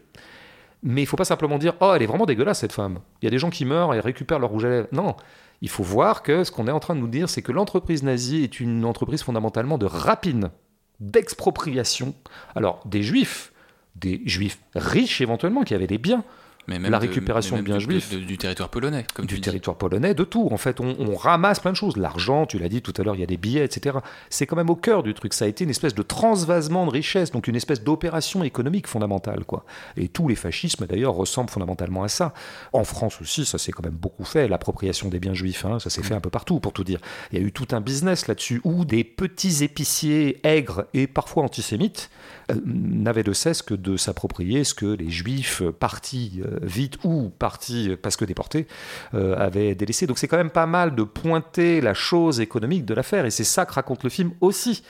Mais 0.84 1.02
il 1.02 1.06
faut 1.06 1.18
pas 1.18 1.26
simplement 1.26 1.58
dire 1.58 1.74
Oh, 1.82 1.94
elle 1.96 2.02
est 2.02 2.08
vraiment 2.08 2.26
dégueulasse 2.26 2.60
cette 2.60 2.72
femme. 2.72 3.00
Il 3.22 3.26
y 3.26 3.28
a 3.28 3.32
des 3.32 3.40
gens 3.40 3.50
qui 3.50 3.66
meurent 3.66 3.94
et 3.94 4.00
récupèrent 4.00 4.40
leur 4.40 4.50
rouge 4.50 4.66
à 4.66 4.70
lèvres. 4.70 4.88
Non, 4.92 5.16
il 5.62 5.70
faut 5.70 5.84
voir 5.84 6.24
que 6.24 6.44
ce 6.44 6.52
qu'on 6.52 6.68
est 6.68 6.72
en 6.72 6.80
train 6.80 6.96
de 6.96 7.02
nous 7.02 7.08
dire, 7.08 7.30
c'est 7.30 7.42
que 7.42 7.52
l'entreprise 7.52 8.04
nazie 8.04 8.44
est 8.44 8.60
une 8.60 8.86
entreprise 8.86 9.24
fondamentalement 9.24 9.78
de 9.78 9.86
rapine, 9.86 10.52
d'expropriation. 11.00 12.14
Alors, 12.56 12.82
des 12.86 13.04
juifs, 13.04 13.52
des 13.96 14.22
juifs 14.26 14.60
riches 14.76 15.22
éventuellement, 15.22 15.64
qui 15.64 15.74
avaient 15.74 15.88
des 15.88 15.98
biens, 15.98 16.24
Mais 16.70 16.80
même 16.80 16.92
La 16.92 17.00
de- 17.00 17.08
récupération 17.08 17.56
mais 17.56 17.64
de 17.64 17.68
même 17.70 17.78
biens 17.80 17.88
juifs. 18.00 18.16
du 18.26 18.38
territoire 18.38 18.70
polonais, 18.70 19.06
comme 19.14 19.26
du 19.26 19.36
tu 19.36 19.40
dis. 19.42 19.46
territoire 19.46 19.76
polonais, 19.78 20.14
de 20.14 20.24
tout. 20.24 20.48
En 20.52 20.58
fait, 20.58 20.80
on, 20.80 20.96
on 21.00 21.16
ramasse 21.16 21.60
plein 21.60 21.72
de 21.72 21.76
choses. 21.76 21.98
L'argent, 21.98 22.46
tu 22.46 22.60
l'as 22.60 22.70
dit 22.70 22.82
tout 22.82 22.94
à 22.98 23.04
l'heure, 23.04 23.16
il 23.16 23.22
y 23.22 23.24
a 23.24 23.28
des 23.28 23.38
billets, 23.38 23.66
etc. 23.66 23.98
C'est 24.30 24.46
quand 24.46 24.56
même 24.56 24.70
au 24.70 24.76
cœur 24.76 25.04
du 25.04 25.14
truc. 25.14 25.34
Ça 25.34 25.46
a 25.46 25.48
été 25.48 25.64
une 25.64 25.70
espèce 25.72 25.96
de 25.96 26.02
transvasement 26.04 26.86
de 26.86 26.92
richesse, 26.92 27.32
donc 27.32 27.48
une 27.48 27.56
espèce 27.56 27.84
d'opération 27.84 28.44
économique 28.44 28.88
fondamentale. 28.88 29.44
Quoi. 29.46 29.66
Et 29.98 30.08
tous 30.08 30.28
les 30.28 30.36
fascismes, 30.36 30.86
d'ailleurs, 30.86 31.14
ressemblent 31.16 31.50
fondamentalement 31.50 32.04
à 32.04 32.08
ça. 32.08 32.34
En 32.74 32.84
France 32.84 33.20
aussi, 33.22 33.46
ça 33.46 33.58
s'est 33.58 33.72
quand 33.72 33.84
même 33.84 33.94
beaucoup 34.00 34.24
fait. 34.26 34.48
L'appropriation 34.48 35.10
des 35.10 35.20
biens 35.20 35.34
juifs, 35.34 35.66
hein, 35.66 35.80
ça 35.80 35.90
s'est 35.90 36.04
fait 36.04 36.14
un 36.14 36.20
peu 36.22 36.30
partout, 36.30 36.60
pour 36.60 36.74
tout 36.74 36.84
dire. 36.84 37.00
Il 37.32 37.40
y 37.40 37.42
a 37.44 37.46
eu 37.46 37.52
tout 37.52 37.68
un 37.72 37.82
business 37.82 38.28
là-dessus 38.28 38.62
où 38.64 38.86
des 38.86 39.04
petits 39.04 39.64
épiciers 39.64 40.40
aigres 40.44 40.86
et 40.94 41.08
parfois 41.08 41.44
antisémites 41.44 42.10
euh, 42.50 42.56
n'avaient 42.66 43.24
de 43.24 43.34
cesse 43.34 43.62
que 43.62 43.74
de 43.74 43.98
s'approprier 43.98 44.64
ce 44.64 44.74
que 44.74 44.86
les 44.86 45.10
juifs 45.10 45.62
euh, 45.62 45.72
partis 45.72 46.42
euh, 46.46 46.60
vite 46.62 46.98
ou 47.04 47.30
partis 47.30 47.96
parce 48.02 48.16
que 48.16 48.26
déportés 48.26 48.68
avaient 49.14 49.76
délaissé. 49.76 50.08
Donc 50.08 50.18
c'est 50.18 50.28
quand 50.28 50.38
même 50.38 50.50
pas 50.50 50.66
mal 50.66 50.96
de 50.96 51.04
pointer 51.04 51.82
la 51.82 51.94
chose 51.94 52.40
économique 52.40 52.86
de 52.86 52.94
l'affaire 52.94 53.26
et 53.26 53.32
c'est 53.32 53.44
ça 53.44 53.66
que 53.66 53.74
raconte 53.74 54.04
le 54.04 54.10
film 54.10 54.32
aussi. 54.42 54.84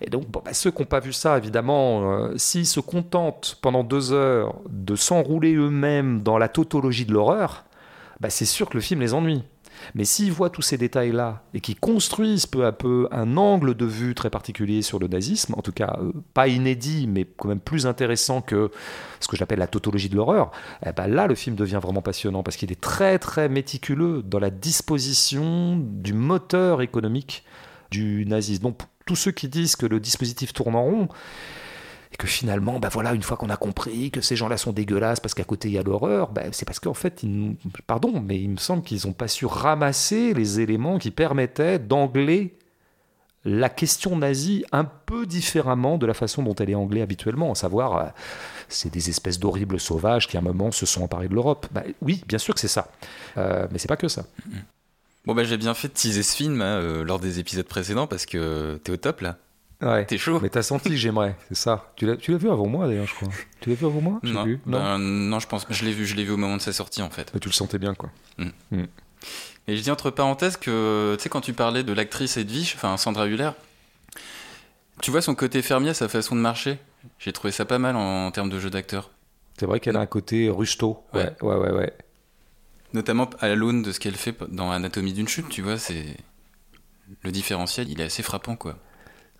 Et 0.00 0.10
donc 0.10 0.30
bah, 0.30 0.42
ceux 0.52 0.70
qui 0.70 0.82
n'ont 0.82 0.86
pas 0.86 1.00
vu 1.00 1.12
ça, 1.12 1.38
évidemment, 1.38 2.30
s'ils 2.36 2.66
se 2.66 2.80
contentent 2.80 3.58
pendant 3.62 3.84
deux 3.84 4.12
heures 4.12 4.54
de 4.68 4.96
s'enrouler 4.96 5.54
eux-mêmes 5.54 6.22
dans 6.22 6.38
la 6.38 6.48
tautologie 6.48 7.06
de 7.06 7.12
l'horreur, 7.12 7.64
bah, 8.20 8.30
c'est 8.30 8.44
sûr 8.44 8.68
que 8.68 8.74
le 8.74 8.80
film 8.80 9.00
les 9.00 9.14
ennuie. 9.14 9.42
Mais 9.94 10.04
s'ils 10.04 10.32
voient 10.32 10.50
tous 10.50 10.62
ces 10.62 10.78
détails-là 10.78 11.42
et 11.54 11.60
qu'ils 11.60 11.78
construisent 11.78 12.46
peu 12.46 12.66
à 12.66 12.72
peu 12.72 13.08
un 13.10 13.36
angle 13.36 13.74
de 13.74 13.86
vue 13.86 14.14
très 14.14 14.30
particulier 14.30 14.82
sur 14.82 14.98
le 14.98 15.08
nazisme, 15.08 15.54
en 15.56 15.62
tout 15.62 15.72
cas 15.72 15.98
euh, 16.00 16.12
pas 16.34 16.48
inédit, 16.48 17.06
mais 17.06 17.24
quand 17.24 17.48
même 17.48 17.60
plus 17.60 17.86
intéressant 17.86 18.40
que 18.40 18.70
ce 19.20 19.28
que 19.28 19.36
j'appelle 19.36 19.58
la 19.58 19.66
tautologie 19.66 20.08
de 20.08 20.16
l'horreur, 20.16 20.50
eh 20.84 20.92
ben 20.92 21.06
là 21.06 21.26
le 21.26 21.34
film 21.34 21.56
devient 21.56 21.80
vraiment 21.82 22.02
passionnant 22.02 22.42
parce 22.42 22.56
qu'il 22.56 22.72
est 22.72 22.80
très 22.80 23.18
très 23.18 23.48
méticuleux 23.48 24.22
dans 24.22 24.38
la 24.38 24.50
disposition 24.50 25.76
du 25.76 26.12
moteur 26.12 26.82
économique 26.82 27.44
du 27.90 28.24
nazisme. 28.26 28.62
Donc 28.64 28.80
tous 29.06 29.16
ceux 29.16 29.30
qui 29.30 29.48
disent 29.48 29.76
que 29.76 29.86
le 29.86 30.00
dispositif 30.00 30.52
tourne 30.52 30.74
en 30.74 30.82
rond, 30.82 31.08
et 32.12 32.16
que 32.16 32.26
finalement, 32.26 32.78
bah 32.78 32.88
voilà, 32.90 33.14
une 33.14 33.22
fois 33.22 33.36
qu'on 33.36 33.50
a 33.50 33.56
compris 33.56 34.10
que 34.10 34.20
ces 34.20 34.36
gens-là 34.36 34.56
sont 34.56 34.72
dégueulasses 34.72 35.20
parce 35.20 35.34
qu'à 35.34 35.44
côté 35.44 35.68
il 35.68 35.74
y 35.74 35.78
a 35.78 35.82
l'horreur, 35.82 36.30
bah, 36.30 36.42
c'est 36.52 36.64
parce 36.64 36.78
qu'en 36.80 36.94
fait, 36.94 37.22
pardon, 37.86 38.20
mais 38.20 38.40
il 38.40 38.50
me 38.50 38.56
semble 38.56 38.82
qu'ils 38.82 39.06
n'ont 39.06 39.12
pas 39.12 39.28
su 39.28 39.46
ramasser 39.46 40.34
les 40.34 40.60
éléments 40.60 40.98
qui 40.98 41.10
permettaient 41.10 41.78
d'angler 41.78 42.54
la 43.44 43.68
question 43.68 44.16
nazie 44.16 44.64
un 44.72 44.84
peu 44.84 45.24
différemment 45.24 45.98
de 45.98 46.06
la 46.06 46.14
façon 46.14 46.42
dont 46.42 46.54
elle 46.56 46.70
est 46.70 46.74
anglée 46.74 47.00
habituellement, 47.00 47.52
à 47.52 47.54
savoir, 47.54 47.96
euh, 47.96 48.04
c'est 48.68 48.92
des 48.92 49.08
espèces 49.08 49.38
d'horribles 49.38 49.78
sauvages 49.78 50.26
qui 50.26 50.36
à 50.36 50.40
un 50.40 50.42
moment 50.42 50.72
se 50.72 50.84
sont 50.84 51.02
emparés 51.02 51.28
de 51.28 51.34
l'Europe. 51.34 51.66
Bah, 51.70 51.84
oui, 52.02 52.22
bien 52.26 52.38
sûr 52.38 52.54
que 52.54 52.60
c'est 52.60 52.66
ça, 52.68 52.88
Euh, 53.38 53.66
mais 53.70 53.78
c'est 53.78 53.88
pas 53.88 53.96
que 53.96 54.08
ça. 54.08 54.24
Bon 55.26 55.34
bah 55.34 55.42
j'ai 55.44 55.56
bien 55.56 55.74
fait 55.74 55.88
de 55.88 55.92
teaser 55.92 56.22
ce 56.22 56.36
film 56.36 56.60
hein, 56.62 56.80
euh, 56.80 57.04
lors 57.04 57.18
des 57.18 57.38
épisodes 57.40 57.66
précédents 57.66 58.06
parce 58.06 58.26
que 58.26 58.80
t'es 58.84 58.92
au 58.92 58.96
top 58.96 59.20
là. 59.20 59.38
Ouais. 59.82 60.06
T'es 60.06 60.16
chaud 60.16 60.40
Mais 60.40 60.48
t'as 60.48 60.62
senti 60.62 60.88
que 60.88 60.96
j'aimerais, 60.96 61.36
c'est 61.48 61.54
ça. 61.54 61.92
Tu 61.96 62.06
l'as, 62.06 62.16
tu 62.16 62.30
l'as 62.32 62.38
vu 62.38 62.50
avant 62.50 62.66
moi 62.66 62.86
d'ailleurs, 62.86 63.06
je 63.06 63.14
crois. 63.14 63.28
Tu 63.60 63.68
l'as 63.68 63.74
vu 63.74 63.84
avant 63.86 64.00
moi? 64.00 64.20
Non. 64.22 64.46
Ben, 64.64 64.98
non, 64.98 65.38
je 65.38 65.46
pense. 65.46 65.66
Je 65.68 65.84
l'ai 65.84 65.92
vu. 65.92 66.06
Je 66.06 66.16
l'ai 66.16 66.24
vu 66.24 66.32
au 66.32 66.36
moment 66.38 66.56
de 66.56 66.62
sa 66.62 66.72
sortie 66.72 67.02
en 67.02 67.10
fait. 67.10 67.30
Mais 67.34 67.40
tu 67.40 67.48
le 67.48 67.54
sentais 67.54 67.78
bien, 67.78 67.94
quoi. 67.94 68.10
Et 69.68 69.76
je 69.76 69.82
dis 69.82 69.90
entre 69.90 70.10
parenthèses 70.10 70.56
que, 70.56 71.14
tu 71.18 71.22
sais, 71.22 71.28
quand 71.28 71.40
tu 71.40 71.52
parlais 71.52 71.82
de 71.82 71.92
l'actrice 71.92 72.36
Edwige, 72.36 72.74
enfin 72.76 72.96
Sandra 72.96 73.26
Huller, 73.26 73.50
tu 75.02 75.10
vois 75.10 75.20
son 75.20 75.34
côté 75.34 75.60
fermier, 75.60 75.92
sa 75.92 76.08
façon 76.08 76.36
de 76.36 76.40
marcher. 76.40 76.78
J'ai 77.18 77.32
trouvé 77.32 77.52
ça 77.52 77.64
pas 77.64 77.78
mal 77.78 77.96
en, 77.96 78.26
en 78.26 78.30
termes 78.30 78.48
de 78.48 78.58
jeu 78.58 78.70
d'acteur. 78.70 79.10
C'est 79.58 79.66
vrai 79.66 79.80
qu'elle 79.80 79.96
a 79.96 80.00
un 80.00 80.06
côté 80.06 80.48
rusto. 80.48 81.02
Ouais, 81.12 81.32
ouais, 81.42 81.56
ouais, 81.56 81.70
ouais. 81.72 81.92
Notamment 82.92 83.28
à 83.40 83.54
l'aune 83.54 83.82
de 83.82 83.92
ce 83.92 84.00
qu'elle 84.00 84.14
fait 84.14 84.36
dans 84.48 84.70
Anatomie 84.70 85.12
d'une 85.12 85.28
chute, 85.28 85.48
tu 85.48 85.62
vois, 85.62 85.78
c'est. 85.78 86.16
Le 87.22 87.30
différentiel, 87.30 87.88
il 87.90 88.00
est 88.00 88.04
assez 88.04 88.22
frappant, 88.22 88.56
quoi. 88.56 88.78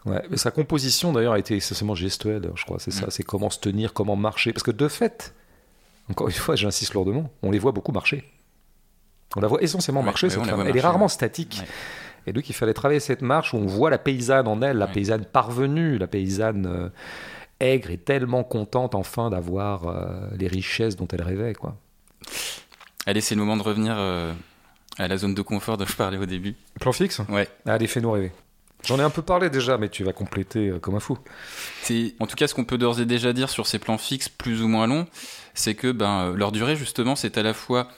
Ouais, 0.06 0.22
mais 0.30 0.36
sa 0.36 0.50
composition 0.50 1.12
d'ailleurs 1.12 1.32
a 1.34 1.38
été 1.38 1.56
essentiellement 1.56 1.94
gestuelle, 1.96 2.50
je 2.54 2.64
crois. 2.64 2.78
C'est 2.78 2.90
ça, 2.92 3.06
Mm. 3.06 3.10
c'est 3.10 3.22
comment 3.24 3.50
se 3.50 3.58
tenir, 3.58 3.92
comment 3.92 4.16
marcher. 4.16 4.52
Parce 4.52 4.62
que 4.62 4.70
de 4.70 4.88
fait, 4.88 5.34
encore 6.08 6.28
une 6.28 6.34
fois, 6.34 6.54
j'insiste 6.56 6.94
lourdement, 6.94 7.30
on 7.42 7.50
les 7.50 7.58
voit 7.58 7.72
beaucoup 7.72 7.92
marcher. 7.92 8.24
On 9.36 9.40
la 9.40 9.48
voit 9.48 9.60
essentiellement 9.62 10.00
Ouais, 10.00 10.06
marcher, 10.06 10.30
cette 10.30 10.38
femme. 10.38 10.48
voit 10.54 10.54
Elle 10.64 10.70
est 10.70 10.72
marcher, 10.74 10.86
rarement 10.86 11.04
ouais. 11.06 11.10
statique. 11.10 11.58
Ouais. 11.60 11.68
Et 12.28 12.32
donc 12.32 12.48
il 12.48 12.54
fallait 12.54 12.74
travailler 12.74 13.00
cette 13.00 13.22
marche 13.22 13.52
où 13.54 13.56
on 13.56 13.66
voit 13.66 13.90
la 13.90 13.98
paysanne 13.98 14.46
en 14.48 14.62
elle, 14.62 14.78
la 14.78 14.86
Ouais. 14.86 14.92
paysanne 14.92 15.24
parvenue, 15.24 15.98
la 15.98 16.06
paysanne 16.06 16.66
euh, 16.66 16.88
aigre 17.60 17.90
et 17.90 17.98
tellement 17.98 18.44
contente 18.44 18.94
enfin 18.94 19.30
d'avoir 19.30 19.88
euh, 19.88 20.28
les 20.38 20.46
richesses 20.48 20.96
dont 20.96 21.06
elle 21.08 21.22
rêvait. 21.22 21.54
Quoi. 21.54 21.76
Allez, 23.06 23.20
c'est 23.20 23.34
le 23.34 23.40
moment 23.40 23.56
de 23.56 23.62
revenir 23.62 23.94
euh, 23.96 24.32
à 24.98 25.06
la 25.08 25.16
zone 25.16 25.34
de 25.34 25.42
confort 25.42 25.76
dont 25.76 25.86
je 25.86 25.94
parlais 25.96 26.18
au 26.18 26.26
début. 26.26 26.54
Plan 26.80 26.92
fixe? 26.92 27.20
Ouais. 27.28 27.48
Allez, 27.64 27.86
fais-nous 27.86 28.10
rêver. 28.10 28.32
J'en 28.86 29.00
ai 29.00 29.02
un 29.02 29.10
peu 29.10 29.22
parlé 29.22 29.50
déjà, 29.50 29.78
mais 29.78 29.88
tu 29.88 30.04
vas 30.04 30.12
compléter 30.12 30.68
euh, 30.68 30.78
comme 30.78 30.94
un 30.94 31.00
fou. 31.00 31.18
En 32.20 32.26
tout 32.26 32.36
cas, 32.36 32.46
ce 32.46 32.54
qu'on 32.54 32.64
peut 32.64 32.78
d'ores 32.78 33.00
et 33.00 33.04
déjà 33.04 33.32
dire 33.32 33.50
sur 33.50 33.66
ces 33.66 33.80
plans 33.80 33.98
fixes 33.98 34.28
plus 34.28 34.62
ou 34.62 34.68
moins 34.68 34.86
longs, 34.86 35.06
c'est 35.54 35.74
que 35.74 35.90
ben, 35.90 36.26
euh, 36.26 36.36
leur 36.36 36.52
durée, 36.52 36.76
justement, 36.76 37.16
c'est 37.16 37.36
à 37.36 37.42
la 37.42 37.52
fois 37.52 37.88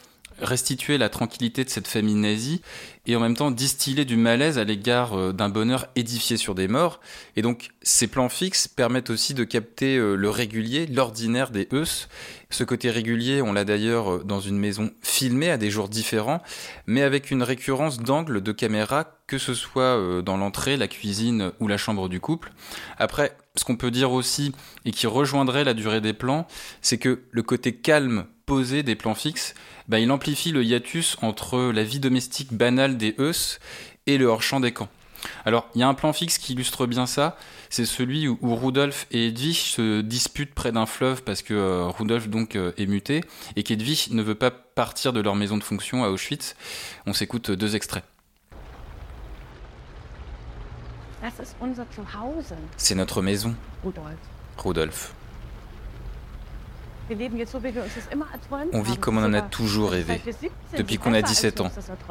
restituer 0.41 0.99
la 0.99 1.09
tranquillité 1.09 1.65
de 1.65 1.71
cette 1.71 1.89
famille 1.89 2.15
nazie 2.15 2.61
et 3.07 3.17
en 3.17 3.21
même 3.21 3.35
temps 3.35 3.51
distiller 3.51 4.05
du 4.05 4.17
malaise 4.17 4.59
à 4.59 4.65
l'égard 4.65 5.19
euh, 5.19 5.33
d'un 5.33 5.49
bonheur 5.49 5.87
édifié 5.97 6.37
sur 6.37 6.55
des 6.55 6.69
morts. 6.69 7.01
Et 7.37 7.43
donc, 7.43 7.71
ces 7.83 8.07
plans 8.07 8.29
fixes 8.29 8.69
permettent 8.69 9.11
aussi 9.11 9.35
de 9.35 9.45
capter 9.45 9.97
euh, 9.97 10.15
le 10.15 10.31
régulier, 10.31 10.87
l'ordinaire 10.87 11.51
des 11.51 11.69
Eus. 11.73 12.09
Ce 12.51 12.65
côté 12.65 12.91
régulier, 12.91 13.43
on 13.43 13.53
l'a 13.53 13.65
d'ailleurs 13.65 14.13
euh, 14.13 14.25
dans 14.25 14.41
une 14.41 14.59
maison 14.59 14.91
filmée 15.03 15.51
à 15.51 15.57
des 15.57 15.71
jours 15.71 15.89
différents, 15.89 16.43
mais 16.87 17.03
avec 17.03 17.31
une 17.31 17.43
récurrence 17.43 17.99
d'angle 17.99 18.43
de 18.43 18.53
caméra, 18.53 19.07
que 19.27 19.39
ce 19.39 19.55
soit 19.55 20.23
dans 20.23 20.39
l'entrée, 20.39 20.79
la 20.79 20.89
cuisine 20.89 21.53
ou 21.61 21.69
la 21.69 21.77
chambre 21.77 22.09
du 22.09 22.19
couple. 22.19 22.51
Après, 22.97 23.37
ce 23.57 23.65
qu'on 23.65 23.77
peut 23.77 23.91
dire 23.91 24.13
aussi, 24.13 24.53
et 24.87 24.91
qui 24.91 25.07
rejoindrait 25.07 25.65
la 25.65 25.75
durée 25.75 26.01
des 26.01 26.15
plans, 26.15 26.47
c'est 26.81 26.97
que 26.97 27.25
le 27.31 27.43
côté 27.43 27.75
calme, 27.75 28.25
posé 28.49 28.83
des 28.83 28.97
plans 28.97 29.15
fixes, 29.15 29.55
bah, 29.89 30.01
il 30.01 30.11
amplifie 30.11 30.53
le 30.53 30.65
hiatus 30.65 31.19
entre 31.21 31.71
la 31.71 31.85
vie 31.85 32.01
domestique 32.01 32.55
banale 32.55 32.97
des 32.97 33.15
Eus 33.19 33.59
et 34.07 34.17
le 34.17 34.25
hors-champ 34.25 34.59
des 34.59 34.73
camps. 34.73 34.89
Alors, 35.45 35.69
il 35.75 35.83
y 35.83 35.85
a 35.85 35.89
un 35.89 35.93
plan 35.93 36.15
fixe 36.15 36.39
qui 36.39 36.55
illustre 36.55 36.87
bien 36.87 37.05
ça, 37.05 37.37
c'est 37.69 37.85
celui 37.85 38.27
où, 38.27 38.39
où 38.41 38.57
Rudolf 38.57 39.07
et 39.11 39.29
Edwige 39.29 39.73
se 39.73 40.01
disputent 40.01 40.55
près 40.55 40.73
d'un 40.73 40.87
fleuve 40.87 41.23
parce 41.25 41.43
que 41.43 41.53
euh, 41.53 41.89
Rudolf 41.89 42.29
donc 42.29 42.57
euh, 42.57 42.73
est 42.79 42.87
muté 42.87 43.23
et 43.55 43.63
qu'Edwige 43.65 44.11
ne 44.13 44.23
veut 44.23 44.35
pas 44.35 44.51
partir 44.51 45.13
de 45.13 45.21
leur 45.21 45.35
maison 45.35 45.59
de 45.59 45.65
fonction 45.65 46.03
à 46.03 46.09
Auschwitz. 46.09 46.57
On 47.05 47.13
s'écoute 47.13 47.51
deux 47.51 47.77
extraits. 47.77 48.05
C'est 52.79 52.95
notre 52.95 53.21
maison, 53.21 53.55
Rudolf. 53.85 54.17
Rudolf. 54.57 55.15
On 58.73 58.83
vit 58.83 58.97
comme 58.99 59.19
on 59.19 59.25
en 59.25 59.35
a 59.35 59.43
toujours 59.43 59.91
rêvé, 59.91 60.21
seit 60.25 60.27
wir 60.27 60.35
17 60.35 60.51
depuis 60.79 60.99
qu'on 60.99 61.15
a 61.15 61.21
besser, 61.23 61.47
als 61.49 61.55
17 61.55 61.61
wir 61.61 61.67
ans. 61.67 61.71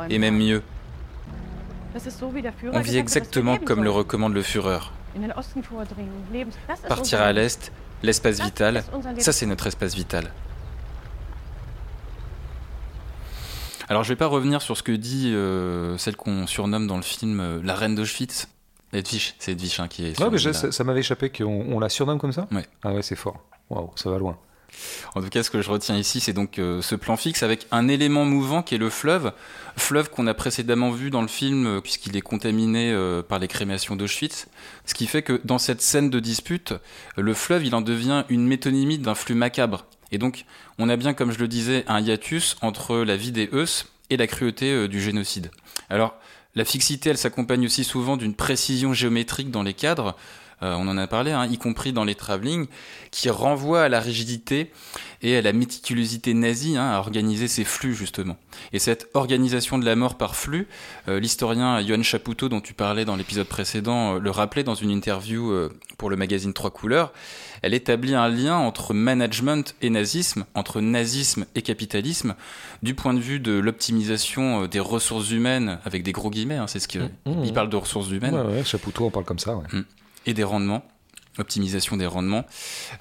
Et 0.09 0.17
même 0.19 0.37
mieux, 0.37 0.61
on 2.73 2.79
vit 2.81 2.97
exactement 2.97 3.57
comme 3.57 3.83
le 3.83 3.89
recommande 3.91 4.33
le 4.33 4.41
Führer. 4.41 4.79
Partir 6.87 7.21
à 7.21 7.33
l'est, 7.33 7.71
l'espace 8.03 8.39
vital, 8.41 8.83
ça 9.19 9.31
c'est 9.33 9.45
notre 9.45 9.67
espace 9.67 9.95
vital. 9.95 10.31
Alors 13.89 14.03
je 14.03 14.09
vais 14.09 14.15
pas 14.17 14.27
revenir 14.27 14.61
sur 14.61 14.75
ce 14.75 14.83
que 14.83 14.91
dit 14.91 15.31
euh, 15.33 15.97
celle 15.97 16.17
qu'on 16.17 16.45
surnomme 16.45 16.87
dans 16.87 16.97
le 16.97 17.01
film 17.03 17.39
euh, 17.39 17.61
la 17.63 17.73
reine 17.73 17.95
d'Auschwitz. 17.95 18.47
Edwige, 18.93 19.35
c'est 19.39 19.53
Edwige 19.53 19.79
hein, 19.79 19.87
qui 19.87 20.05
est 20.05 20.19
Ouais, 20.19 20.29
mais 20.29 20.37
je- 20.37 20.51
ça, 20.51 20.71
ça 20.71 20.83
m'avait 20.83 20.99
échappé 21.01 21.29
qu'on 21.29 21.45
on 21.73 21.79
la 21.79 21.87
surnomme 21.89 22.19
comme 22.19 22.31
ça? 22.33 22.47
Ouais. 22.51 22.65
Ah 22.83 22.91
ouais, 22.93 23.01
c'est 23.01 23.15
fort. 23.15 23.39
Waouh, 23.69 23.91
ça 23.95 24.09
va 24.09 24.17
loin. 24.17 24.37
En 25.15 25.21
tout 25.21 25.29
cas, 25.29 25.43
ce 25.43 25.49
que 25.49 25.61
je 25.61 25.69
retiens 25.69 25.97
ici, 25.97 26.19
c'est 26.19 26.33
donc 26.33 26.59
euh, 26.59 26.81
ce 26.81 26.95
plan 26.95 27.17
fixe 27.17 27.43
avec 27.43 27.67
un 27.71 27.87
élément 27.87 28.25
mouvant 28.25 28.61
qui 28.61 28.75
est 28.75 28.77
le 28.77 28.89
fleuve. 28.89 29.31
Fleuve 29.75 30.09
qu'on 30.09 30.27
a 30.27 30.33
précédemment 30.33 30.91
vu 30.91 31.09
dans 31.09 31.21
le 31.21 31.27
film, 31.27 31.65
euh, 31.65 31.81
puisqu'il 31.81 32.15
est 32.15 32.21
contaminé 32.21 32.91
euh, 32.91 33.21
par 33.21 33.39
les 33.39 33.47
crémations 33.47 33.95
d'Auschwitz. 33.95 34.47
Ce 34.85 34.93
qui 34.93 35.07
fait 35.07 35.21
que 35.21 35.41
dans 35.43 35.57
cette 35.57 35.81
scène 35.81 36.09
de 36.09 36.19
dispute, 36.19 36.73
le 37.15 37.33
fleuve, 37.33 37.65
il 37.65 37.75
en 37.75 37.81
devient 37.81 38.23
une 38.29 38.45
métonymie 38.45 38.97
d'un 38.97 39.15
flux 39.15 39.35
macabre. 39.35 39.85
Et 40.11 40.17
donc, 40.17 40.45
on 40.77 40.89
a 40.89 40.95
bien, 40.95 41.13
comme 41.13 41.31
je 41.31 41.39
le 41.39 41.47
disais, 41.47 41.83
un 41.87 41.99
hiatus 41.99 42.55
entre 42.61 42.97
la 42.97 43.17
vie 43.17 43.31
des 43.31 43.49
Eus 43.51 43.85
et 44.09 44.17
la 44.17 44.27
cruauté 44.27 44.87
du 44.87 45.01
génocide. 45.01 45.51
Alors, 45.89 46.15
la 46.55 46.63
fixité, 46.63 47.09
elle 47.09 47.17
s'accompagne 47.17 47.65
aussi 47.65 47.83
souvent 47.83 48.17
d'une 48.17 48.33
précision 48.33 48.93
géométrique 48.93 49.51
dans 49.51 49.63
les 49.63 49.73
cadres. 49.73 50.15
Euh, 50.63 50.75
on 50.77 50.87
en 50.87 50.97
a 50.97 51.07
parlé, 51.07 51.31
hein, 51.31 51.45
y 51.45 51.57
compris 51.57 51.93
dans 51.93 52.03
les 52.03 52.15
travelling, 52.15 52.67
qui 53.11 53.29
renvoie 53.29 53.83
à 53.83 53.89
la 53.89 53.99
rigidité 53.99 54.71
et 55.21 55.37
à 55.37 55.41
la 55.41 55.53
méticulosité 55.53 56.33
nazie 56.33 56.77
hein, 56.77 56.91
à 56.91 56.99
organiser 56.99 57.47
ces 57.47 57.63
flux 57.63 57.95
justement. 57.95 58.37
Et 58.73 58.79
cette 58.79 59.09
organisation 59.13 59.79
de 59.79 59.85
la 59.85 59.95
mort 59.95 60.15
par 60.15 60.35
flux, 60.35 60.67
euh, 61.07 61.19
l'historien 61.19 61.81
Johan 61.85 62.03
Chapoutot 62.03 62.49
dont 62.49 62.61
tu 62.61 62.73
parlais 62.73 63.05
dans 63.05 63.15
l'épisode 63.15 63.47
précédent 63.47 64.15
euh, 64.15 64.19
le 64.19 64.31
rappelait 64.31 64.63
dans 64.63 64.75
une 64.75 64.91
interview 64.91 65.53
pour 65.97 66.09
le 66.09 66.15
magazine 66.15 66.53
Trois 66.53 66.71
Couleurs, 66.71 67.13
elle 67.61 67.73
établit 67.73 68.13
un 68.13 68.27
lien 68.27 68.55
entre 68.57 68.93
management 68.93 69.75
et 69.81 69.89
nazisme, 69.89 70.45
entre 70.53 70.81
nazisme 70.81 71.45
et 71.55 71.61
capitalisme, 71.61 72.35
du 72.83 72.93
point 72.93 73.13
de 73.13 73.19
vue 73.19 73.39
de 73.39 73.53
l'optimisation 73.53 74.67
des 74.67 74.79
ressources 74.79 75.31
humaines, 75.31 75.79
avec 75.85 76.03
des 76.03 76.11
gros 76.11 76.29
guillemets, 76.29 76.57
hein, 76.57 76.67
c'est 76.67 76.79
ce 76.79 76.87
qu'il 76.87 77.07
Mmh, 77.25 77.43
il 77.43 77.51
mmh. 77.51 77.53
parle 77.53 77.69
de 77.69 77.75
ressources 77.75 78.09
humaines 78.09 78.35
Ouais, 78.35 78.57
ouais, 78.57 78.63
Chapoutot, 78.63 79.05
on 79.05 79.11
parle 79.11 79.25
comme 79.25 79.39
ça. 79.39 79.55
Ouais. 79.55 79.63
Et 80.27 80.33
des 80.33 80.43
rendements, 80.43 80.83
optimisation 81.39 81.97
des 81.97 82.05
rendements. 82.05 82.45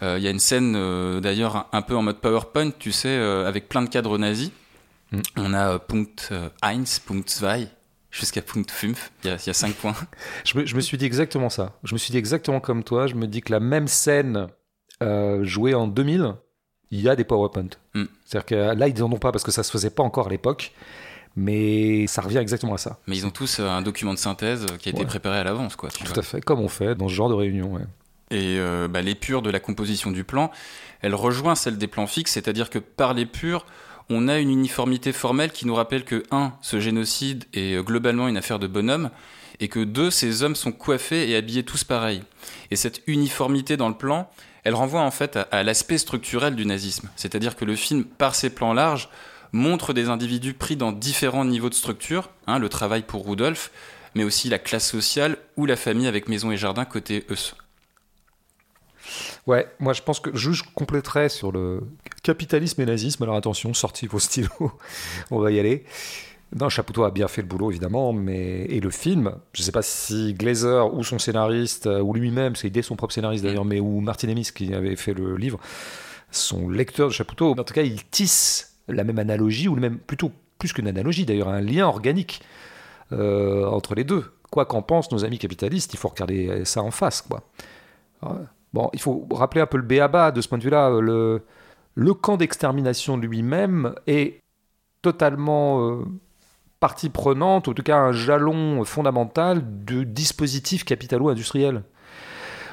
Euh, 0.02 0.16
Il 0.18 0.24
y 0.24 0.28
a 0.28 0.30
une 0.30 0.38
scène 0.38 0.74
euh, 0.76 1.20
d'ailleurs 1.20 1.68
un, 1.72 1.82
peu 1.82 1.94
en 1.94 2.02
mode 2.02 2.20
PowerPoint, 2.20 2.70
tu 2.70 2.92
sais, 2.92 3.08
euh, 3.08 3.46
avec 3.46 3.68
plein 3.68 3.82
de 3.82 3.90
cadres 3.90 4.16
nazis. 4.16 4.52
Mm. 5.12 5.20
On 5.36 5.52
a 5.52 5.78
Punkt 5.78 6.32
1, 6.62 6.84
Punkt 7.06 7.42
2, 7.42 7.68
jusqu'à 8.10 8.40
Punkt 8.40 8.70
5, 8.70 8.96
il 9.24 9.28
y 9.28 9.32
a, 9.32 9.36
il 9.36 9.46
y 9.46 9.50
a 9.50 9.54
cinq 9.54 9.74
points. 9.74 9.94
Je 10.44 10.58
me, 10.58 10.64
je 10.64 10.74
me 10.74 10.80
suis 10.80 10.96
dit 10.96 11.04
exactement 11.04 11.50
ça. 11.50 11.72
Je 11.84 11.92
me 11.94 11.98
suis 11.98 12.12
dit 12.12 12.18
exactement 12.18 12.60
comme 12.60 12.82
toi. 12.82 13.06
Je 13.06 13.14
me 13.14 13.26
dis 13.26 13.42
que 13.42 13.52
la 13.52 13.60
même 13.60 13.88
scène 13.88 14.48
jouée 15.42 15.74
en 15.74 15.86
2000, 15.88 16.34
il 16.90 17.00
y 17.00 17.08
a 17.08 17.16
des 17.16 17.24
PowerPoint. 17.24 17.68
Mm. 17.94 18.04
C'est-à-dire 18.24 18.46
que 18.46 18.78
là, 18.78 18.88
ils 18.88 18.98
n'en 18.98 19.12
ont 19.12 19.18
pas 19.18 19.32
parce 19.32 19.44
que 19.44 19.50
ça 19.50 19.62
se 19.62 19.70
faisait 19.70 19.90
pas 19.90 20.02
encore 20.02 20.28
à 20.28 20.30
l'époque. 20.30 20.72
Mais 21.36 22.06
ça 22.06 22.22
revient 22.22 22.38
exactement 22.38 22.74
à 22.74 22.78
ça. 22.78 22.98
Mais 23.06 23.16
ils 23.16 23.26
ont 23.26 23.30
tous 23.30 23.60
euh, 23.60 23.68
un 23.68 23.82
document 23.82 24.14
de 24.14 24.18
synthèse 24.18 24.64
qui 24.78 24.88
a 24.88 24.92
été 24.92 25.00
Ouais. 25.02 25.06
préparé 25.06 25.38
à 25.38 25.44
l'avance, 25.44 25.76
quoi. 25.76 25.90
tu 25.90 26.02
Tout 26.04 26.08
vois. 26.14 26.18
à 26.20 26.22
fait, 26.22 26.40
comme 26.40 26.60
on 26.60 26.68
fait 26.68 26.94
dans 26.94 27.08
ce 27.08 27.14
genre 27.14 27.28
de 27.28 27.34
réunion. 27.34 27.74
ouais. 27.74 27.82
Et 28.30 28.56
euh, 28.58 28.88
bah, 28.88 29.02
l'épure 29.02 29.42
de 29.42 29.50
la 29.50 29.60
composition 29.60 30.10
du 30.10 30.24
plan, 30.24 30.50
elle 31.02 31.14
rejoint 31.14 31.54
celle 31.54 31.76
des 31.78 31.86
plans 31.86 32.06
fixes, 32.06 32.32
c'est-à-dire 32.32 32.70
que 32.70 32.78
par 32.78 33.14
l'épure, 33.14 33.66
on 34.08 34.28
a 34.28 34.38
une 34.38 34.50
uniformité 34.50 35.12
formelle 35.12 35.52
qui 35.52 35.66
nous 35.66 35.74
rappelle 35.74 36.04
que, 36.04 36.22
un, 36.30 36.52
ce 36.62 36.80
génocide 36.80 37.44
est 37.54 37.74
euh, 37.76 37.82
globalement 37.82 38.26
une 38.28 38.36
affaire 38.36 38.58
de 38.58 38.66
bonhomme, 38.66 39.10
et 39.60 39.68
que, 39.68 39.80
deux, 39.80 40.10
ces 40.10 40.42
hommes 40.42 40.56
sont 40.56 40.72
coiffés 40.72 41.30
et 41.30 41.36
habillés 41.36 41.62
tous 41.64 41.84
pareils. 41.84 42.22
Et 42.70 42.76
cette 42.76 43.02
uniformité 43.06 43.76
dans 43.76 43.88
le 43.88 43.94
plan, 43.94 44.28
elle 44.64 44.74
renvoie 44.74 45.02
en 45.02 45.10
fait 45.12 45.36
à, 45.36 45.42
à 45.52 45.62
l'aspect 45.62 45.98
structurel 45.98 46.56
du 46.56 46.66
nazisme, 46.66 47.08
c'est-à-dire 47.14 47.54
que 47.56 47.64
le 47.64 47.76
film, 47.76 48.04
par 48.04 48.34
ses 48.34 48.50
plans 48.50 48.72
larges, 48.72 49.08
montre 49.52 49.92
des 49.92 50.08
individus 50.08 50.54
pris 50.54 50.76
dans 50.76 50.92
différents 50.92 51.44
niveaux 51.44 51.68
de 51.68 51.74
structure, 51.74 52.30
hein, 52.46 52.58
le 52.58 52.68
travail 52.68 53.02
pour 53.02 53.26
Rudolf, 53.26 53.70
mais 54.14 54.24
aussi 54.24 54.48
la 54.48 54.58
classe 54.58 54.88
sociale 54.88 55.36
ou 55.56 55.66
la 55.66 55.76
famille 55.76 56.06
avec 56.06 56.28
maison 56.28 56.50
et 56.50 56.56
jardin 56.56 56.84
côté 56.84 57.24
Eus. 57.30 57.54
Ouais, 59.46 59.68
moi 59.78 59.92
je 59.92 60.02
pense 60.02 60.18
que 60.18 60.30
je 60.34 60.50
je 60.52 60.64
compléterais 60.74 61.28
sur 61.28 61.52
le 61.52 61.82
capitalisme 62.22 62.80
et 62.80 62.86
nazisme. 62.86 63.22
Alors 63.22 63.36
attention, 63.36 63.72
sortez 63.74 64.06
vos 64.06 64.18
stylos, 64.18 64.72
on 65.30 65.38
va 65.38 65.52
y 65.52 65.60
aller. 65.60 65.84
Non, 66.54 66.68
Chapoutot 66.68 67.04
a 67.04 67.10
bien 67.10 67.28
fait 67.28 67.42
le 67.42 67.48
boulot 67.48 67.70
évidemment, 67.70 68.12
mais 68.12 68.64
et 68.66 68.80
le 68.80 68.90
film, 68.90 69.32
je 69.52 69.62
sais 69.62 69.72
pas 69.72 69.82
si 69.82 70.32
Glazer 70.32 70.94
ou 70.94 71.02
son 71.02 71.18
scénariste 71.18 71.86
ou 71.86 72.14
lui-même, 72.14 72.54
c'est 72.54 72.70
dès 72.70 72.82
son 72.82 72.96
propre 72.96 73.12
scénariste 73.12 73.44
d'ailleurs, 73.44 73.64
mais 73.64 73.80
ou 73.80 74.00
Martin 74.00 74.28
Amis 74.28 74.48
qui 74.54 74.72
avait 74.72 74.96
fait 74.96 75.12
le 75.12 75.36
livre, 75.36 75.58
son 76.30 76.68
lecteur 76.68 77.08
de 77.08 77.12
Chapoutot. 77.12 77.52
En 77.52 77.64
tout 77.64 77.74
cas, 77.74 77.82
il 77.82 78.04
tisse 78.04 78.75
la 78.88 79.04
même 79.04 79.18
analogie 79.18 79.68
ou 79.68 79.74
le 79.74 79.80
même 79.80 79.98
plutôt 79.98 80.32
plus 80.58 80.72
qu'une 80.72 80.88
analogie 80.88 81.26
d'ailleurs, 81.26 81.48
un 81.48 81.60
lien 81.60 81.86
organique 81.86 82.42
euh, 83.12 83.66
entre 83.66 83.94
les 83.94 84.04
deux. 84.04 84.24
quoi 84.50 84.64
qu'en 84.64 84.82
pensent 84.82 85.10
nos 85.12 85.24
amis 85.24 85.38
capitalistes, 85.38 85.92
il 85.94 85.98
faut 85.98 86.08
regarder 86.08 86.64
ça 86.64 86.82
en 86.82 86.90
face. 86.90 87.22
Quoi. 87.22 87.42
Bon, 88.72 88.90
il 88.92 89.00
faut 89.00 89.26
rappeler 89.30 89.60
un 89.60 89.66
peu 89.66 89.76
le 89.76 89.82
béaba 89.82 90.30
de 90.30 90.40
ce 90.40 90.48
point 90.48 90.58
de 90.58 90.62
vue-là. 90.62 91.00
Le, 91.00 91.42
le 91.94 92.14
camp 92.14 92.36
d'extermination 92.36 93.16
lui-même 93.16 93.94
est 94.06 94.40
totalement 95.02 95.88
euh, 95.88 96.04
partie 96.80 97.08
prenante, 97.08 97.68
en 97.68 97.72
tout 97.72 97.82
cas 97.82 97.98
un 97.98 98.12
jalon 98.12 98.84
fondamental 98.84 99.62
du 99.84 100.04
dispositif 100.04 100.84
capitalo-industriel 100.84 101.82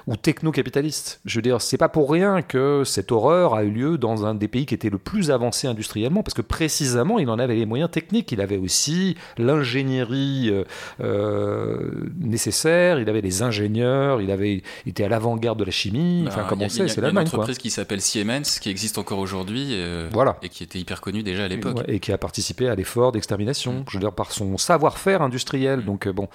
ou 0.07 0.15
techno-capitaliste. 0.17 1.21
Je 1.25 1.37
veux 1.37 1.41
dire, 1.41 1.61
c'est 1.61 1.77
pas 1.77 1.89
pour 1.89 2.11
rien 2.11 2.41
que 2.41 2.83
cette 2.85 3.11
horreur 3.11 3.53
a 3.55 3.63
eu 3.63 3.71
lieu 3.71 3.97
dans 3.97 4.25
un 4.25 4.35
des 4.35 4.47
pays 4.47 4.65
qui 4.65 4.73
était 4.73 4.89
le 4.89 4.97
plus 4.97 5.31
avancé 5.31 5.67
industriellement, 5.67 6.23
parce 6.23 6.33
que 6.33 6.41
précisément, 6.41 7.19
il 7.19 7.29
en 7.29 7.39
avait 7.39 7.55
les 7.55 7.65
moyens 7.65 7.89
techniques. 7.91 8.31
Il 8.31 8.41
avait 8.41 8.57
aussi 8.57 9.15
l'ingénierie 9.37 10.49
euh, 10.51 10.63
euh, 11.01 11.89
nécessaire, 12.19 12.99
il 12.99 13.09
avait 13.09 13.21
les 13.21 13.41
ingénieurs, 13.41 14.21
il, 14.21 14.31
avait, 14.31 14.63
il 14.85 14.89
était 14.89 15.03
à 15.03 15.09
l'avant-garde 15.09 15.59
de 15.59 15.63
la 15.63 15.71
chimie. 15.71 16.25
enfin, 16.27 16.43
comme 16.43 16.61
on 16.61 16.69
sait, 16.69 16.87
c'est 16.87 16.95
une 16.97 17.03
l'Allemagne. 17.03 17.25
quoi. 17.29 17.39
entreprise 17.39 17.57
qui 17.57 17.69
s'appelle 17.69 18.01
Siemens, 18.01 18.59
qui 18.61 18.69
existe 18.69 18.97
encore 18.97 19.19
aujourd'hui, 19.19 19.69
euh, 19.71 20.09
Voilà. 20.11 20.37
et 20.41 20.49
qui 20.49 20.63
était 20.63 20.79
hyper 20.79 21.01
connue 21.01 21.23
déjà 21.23 21.45
à 21.45 21.47
l'époque. 21.47 21.77
Ouais, 21.77 21.85
et 21.95 21.99
qui 21.99 22.11
a 22.11 22.17
participé 22.17 22.67
à 22.67 22.75
l'effort 22.75 23.11
d'extermination, 23.11 23.83
je 23.89 23.97
veux 23.97 24.01
dire, 24.01 24.13
par 24.13 24.31
son 24.31 24.57
savoir-faire 24.57 25.21
industriel. 25.21 25.83
Donc, 25.85 26.07
euh, 26.07 26.13
bon. 26.13 26.27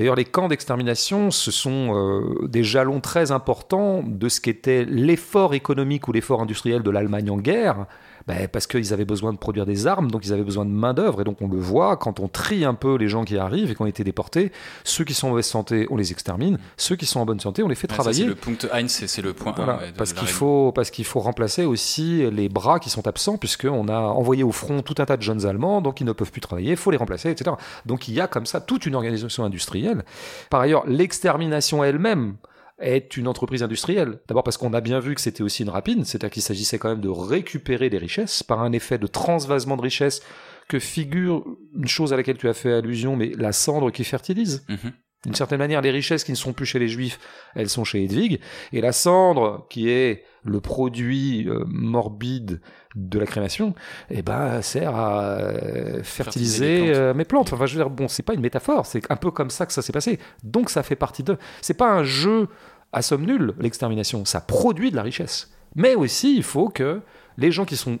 D'ailleurs, 0.00 0.16
les 0.16 0.24
camps 0.24 0.48
d'extermination, 0.48 1.30
ce 1.30 1.50
sont 1.50 1.94
euh, 1.94 2.48
des 2.48 2.64
jalons 2.64 3.02
très 3.02 3.32
importants 3.32 4.02
de 4.02 4.30
ce 4.30 4.40
qu'était 4.40 4.86
l'effort 4.86 5.52
économique 5.52 6.08
ou 6.08 6.12
l'effort 6.12 6.40
industriel 6.40 6.82
de 6.82 6.88
l'Allemagne 6.88 7.30
en 7.30 7.36
guerre, 7.36 7.84
ben, 8.26 8.48
parce 8.48 8.66
qu'ils 8.66 8.92
avaient 8.92 9.04
besoin 9.04 9.32
de 9.32 9.38
produire 9.38 9.66
des 9.66 9.86
armes, 9.86 10.10
donc 10.10 10.24
ils 10.26 10.32
avaient 10.32 10.42
besoin 10.44 10.64
de 10.64 10.70
main-d'œuvre. 10.70 11.20
Et 11.20 11.24
donc, 11.24 11.40
on 11.40 11.48
le 11.48 11.58
voit 11.58 11.96
quand 11.96 12.20
on 12.20 12.28
trie 12.28 12.64
un 12.64 12.74
peu 12.74 12.96
les 12.96 13.08
gens 13.08 13.24
qui 13.24 13.36
arrivent 13.38 13.70
et 13.70 13.74
qui 13.74 13.82
ont 13.82 13.86
été 13.86 14.04
déportés. 14.04 14.52
Ceux 14.84 15.04
qui 15.04 15.14
sont 15.14 15.28
en 15.28 15.30
mauvaise 15.30 15.46
santé, 15.46 15.86
on 15.90 15.96
les 15.96 16.12
extermine. 16.12 16.58
Ceux 16.76 16.96
qui 16.96 17.06
sont 17.06 17.20
en 17.20 17.26
bonne 17.26 17.40
santé, 17.40 17.62
on 17.62 17.68
les 17.68 17.74
fait 17.74 17.90
Ouais, 17.90 17.94
travailler. 17.96 18.22
c'est 18.22 18.28
le 18.28 18.34
point 18.34 18.54
1, 18.72 18.88
c'est 18.88 19.22
le 19.22 19.32
point 19.32 19.52
1. 19.52 19.54
Voilà, 19.56 19.80
parce 19.96 20.12
qu'il 20.12 20.28
faut 20.28 20.72
parce 20.72 20.90
qu'il 20.90 21.04
faut 21.04 21.20
remplacer 21.20 21.64
aussi 21.64 22.30
les 22.30 22.48
bras 22.48 22.78
qui 22.78 22.90
sont 22.90 23.06
absents 23.06 23.36
puisqu'on 23.36 23.88
a 23.88 23.98
envoyé 23.98 24.42
au 24.42 24.52
front 24.52 24.82
tout 24.82 24.94
un 24.98 25.06
tas 25.06 25.16
de 25.16 25.22
jeunes 25.22 25.46
Allemands 25.46 25.80
donc 25.80 26.00
ils 26.00 26.04
ne 26.04 26.12
peuvent 26.12 26.30
plus 26.30 26.40
travailler, 26.40 26.70
il 26.72 26.76
faut 26.76 26.90
les 26.90 26.96
remplacer, 26.96 27.30
etc. 27.30 27.52
Donc 27.86 28.08
il 28.08 28.14
y 28.14 28.20
a 28.20 28.26
comme 28.28 28.46
ça 28.46 28.60
toute 28.60 28.86
une 28.86 28.94
organisation 28.94 29.44
industrielle. 29.44 30.04
Par 30.50 30.60
ailleurs, 30.60 30.84
l'extermination 30.86 31.82
elle-même 31.84 32.36
est 32.80 33.16
une 33.16 33.28
entreprise 33.28 33.62
industrielle. 33.62 34.18
D'abord 34.28 34.42
parce 34.42 34.56
qu'on 34.56 34.72
a 34.72 34.80
bien 34.80 35.00
vu 35.00 35.14
que 35.14 35.20
c'était 35.20 35.42
aussi 35.42 35.62
une 35.62 35.70
rapine, 35.70 36.04
c'est-à-dire 36.04 36.30
qu'il 36.30 36.42
s'agissait 36.42 36.78
quand 36.78 36.88
même 36.88 37.00
de 37.00 37.08
récupérer 37.08 37.90
des 37.90 37.98
richesses 37.98 38.42
par 38.42 38.60
un 38.62 38.72
effet 38.72 38.98
de 38.98 39.06
transvasement 39.06 39.76
de 39.76 39.82
richesses 39.82 40.22
que 40.68 40.78
figure 40.78 41.44
une 41.76 41.88
chose 41.88 42.12
à 42.12 42.16
laquelle 42.16 42.38
tu 42.38 42.48
as 42.48 42.54
fait 42.54 42.72
allusion, 42.72 43.16
mais 43.16 43.32
la 43.36 43.52
cendre 43.52 43.90
qui 43.90 44.04
fertilise. 44.04 44.64
Mhm. 44.68 44.92
D'une 45.24 45.34
certaine 45.34 45.58
manière, 45.58 45.82
les 45.82 45.90
richesses 45.90 46.24
qui 46.24 46.30
ne 46.30 46.36
sont 46.36 46.54
plus 46.54 46.64
chez 46.64 46.78
les 46.78 46.88
juifs, 46.88 47.18
elles 47.54 47.68
sont 47.68 47.84
chez 47.84 48.02
Hedwig. 48.02 48.40
Et 48.72 48.80
la 48.80 48.92
cendre, 48.92 49.66
qui 49.68 49.90
est 49.90 50.24
le 50.44 50.62
produit 50.62 51.46
euh, 51.46 51.62
morbide 51.66 52.62
de 52.94 53.18
la 53.18 53.26
crémation, 53.26 53.74
eh 54.08 54.22
ben, 54.22 54.62
sert 54.62 54.96
à 54.96 55.32
euh, 55.32 56.02
Fertiliser 56.02 56.04
fertiliser 56.04 56.64
les 56.64 56.78
plantes. 56.86 56.96
euh, 56.96 57.14
mes 57.14 57.24
plantes. 57.26 57.52
Enfin, 57.52 57.66
je 57.66 57.76
veux 57.76 57.84
dire, 57.84 57.90
bon, 57.90 58.08
c'est 58.08 58.22
pas 58.22 58.32
une 58.32 58.40
métaphore, 58.40 58.86
c'est 58.86 59.10
un 59.10 59.16
peu 59.16 59.30
comme 59.30 59.50
ça 59.50 59.66
que 59.66 59.74
ça 59.74 59.82
s'est 59.82 59.92
passé. 59.92 60.18
Donc, 60.42 60.70
ça 60.70 60.82
fait 60.82 60.96
partie 60.96 61.22
d'eux. 61.22 61.36
C'est 61.60 61.74
pas 61.74 61.90
un 61.90 62.02
jeu 62.02 62.48
à 62.92 63.02
somme 63.02 63.24
nulle, 63.24 63.54
l'extermination. 63.58 64.24
Ça 64.24 64.40
produit 64.40 64.90
de 64.90 64.96
la 64.96 65.02
richesse. 65.02 65.52
Mais 65.74 65.94
aussi, 65.94 66.34
il 66.36 66.42
faut 66.42 66.68
que 66.68 67.00
les 67.38 67.52
gens 67.52 67.64
qui 67.64 67.76
sont 67.76 67.98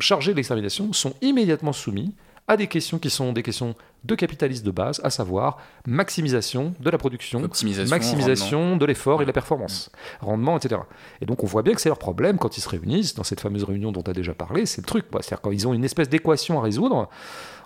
chargés 0.00 0.32
de 0.32 0.36
l'extermination 0.36 0.92
sont 0.92 1.14
immédiatement 1.22 1.72
soumis 1.72 2.14
à 2.48 2.56
des 2.56 2.66
questions 2.66 2.98
qui 2.98 3.10
sont 3.10 3.32
des 3.32 3.42
questions 3.42 3.74
de 4.04 4.14
capitalisme 4.14 4.64
de 4.64 4.70
base, 4.70 5.00
à 5.04 5.10
savoir 5.10 5.58
maximisation 5.86 6.72
de 6.80 6.88
la 6.88 6.96
production, 6.96 7.40
maximisation 7.40 8.76
de 8.76 8.86
l'effort 8.86 9.20
et 9.20 9.24
de 9.24 9.28
la 9.28 9.34
performance, 9.34 9.90
rendement, 10.20 10.56
etc. 10.56 10.80
Et 11.20 11.26
donc 11.26 11.44
on 11.44 11.46
voit 11.46 11.62
bien 11.62 11.74
que 11.74 11.80
c'est 11.80 11.90
leur 11.90 11.98
problème 11.98 12.38
quand 12.38 12.56
ils 12.56 12.62
se 12.62 12.68
réunissent, 12.68 13.14
dans 13.14 13.22
cette 13.22 13.40
fameuse 13.40 13.64
réunion 13.64 13.92
dont 13.92 14.02
tu 14.02 14.10
as 14.10 14.14
déjà 14.14 14.32
parlé, 14.32 14.64
c'est 14.64 14.80
le 14.80 14.86
truc. 14.86 15.04
C'est-à-dire 15.12 15.42
quand 15.42 15.50
ils 15.50 15.68
ont 15.68 15.74
une 15.74 15.84
espèce 15.84 16.08
d'équation 16.08 16.58
à 16.58 16.62
résoudre, 16.62 17.10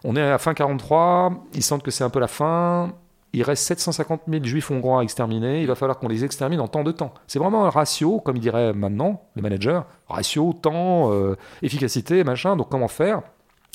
on 0.03 0.17
est 0.17 0.23
à 0.23 0.31
la 0.31 0.39
fin 0.39 0.53
43, 0.53 1.47
ils 1.55 1.63
sentent 1.63 1.85
que 1.85 1.93
c'est 1.93 2.05
un 2.05 2.11
peu 2.11 2.19
la 2.19 2.29
fin, 2.29 2.93
il 3.33 3.43
reste 3.43 3.65
750 3.65 4.23
000 4.29 4.45
juifs 4.45 4.71
hongrois 4.71 5.01
à 5.01 5.03
exterminer, 5.03 5.61
il 5.61 5.67
va 5.67 5.75
falloir 5.75 5.99
qu'on 5.99 6.09
les 6.09 6.25
extermine 6.25 6.61
en 6.61 6.69
temps 6.69 6.85
de 6.85 6.93
temps. 6.93 7.15
C'est 7.27 7.39
vraiment 7.39 7.65
un 7.65 7.71
ratio, 7.71 8.21
comme 8.21 8.37
ils 8.37 8.41
diraient 8.41 8.73
maintenant, 8.73 9.23
les 9.37 9.43
managers, 9.43 9.81
ratio, 10.09 10.53
temps, 10.53 11.13
euh, 11.13 11.37
efficacité, 11.63 12.25
machin, 12.25 12.57
donc 12.57 12.69
comment 12.69 12.89
faire? 12.89 13.23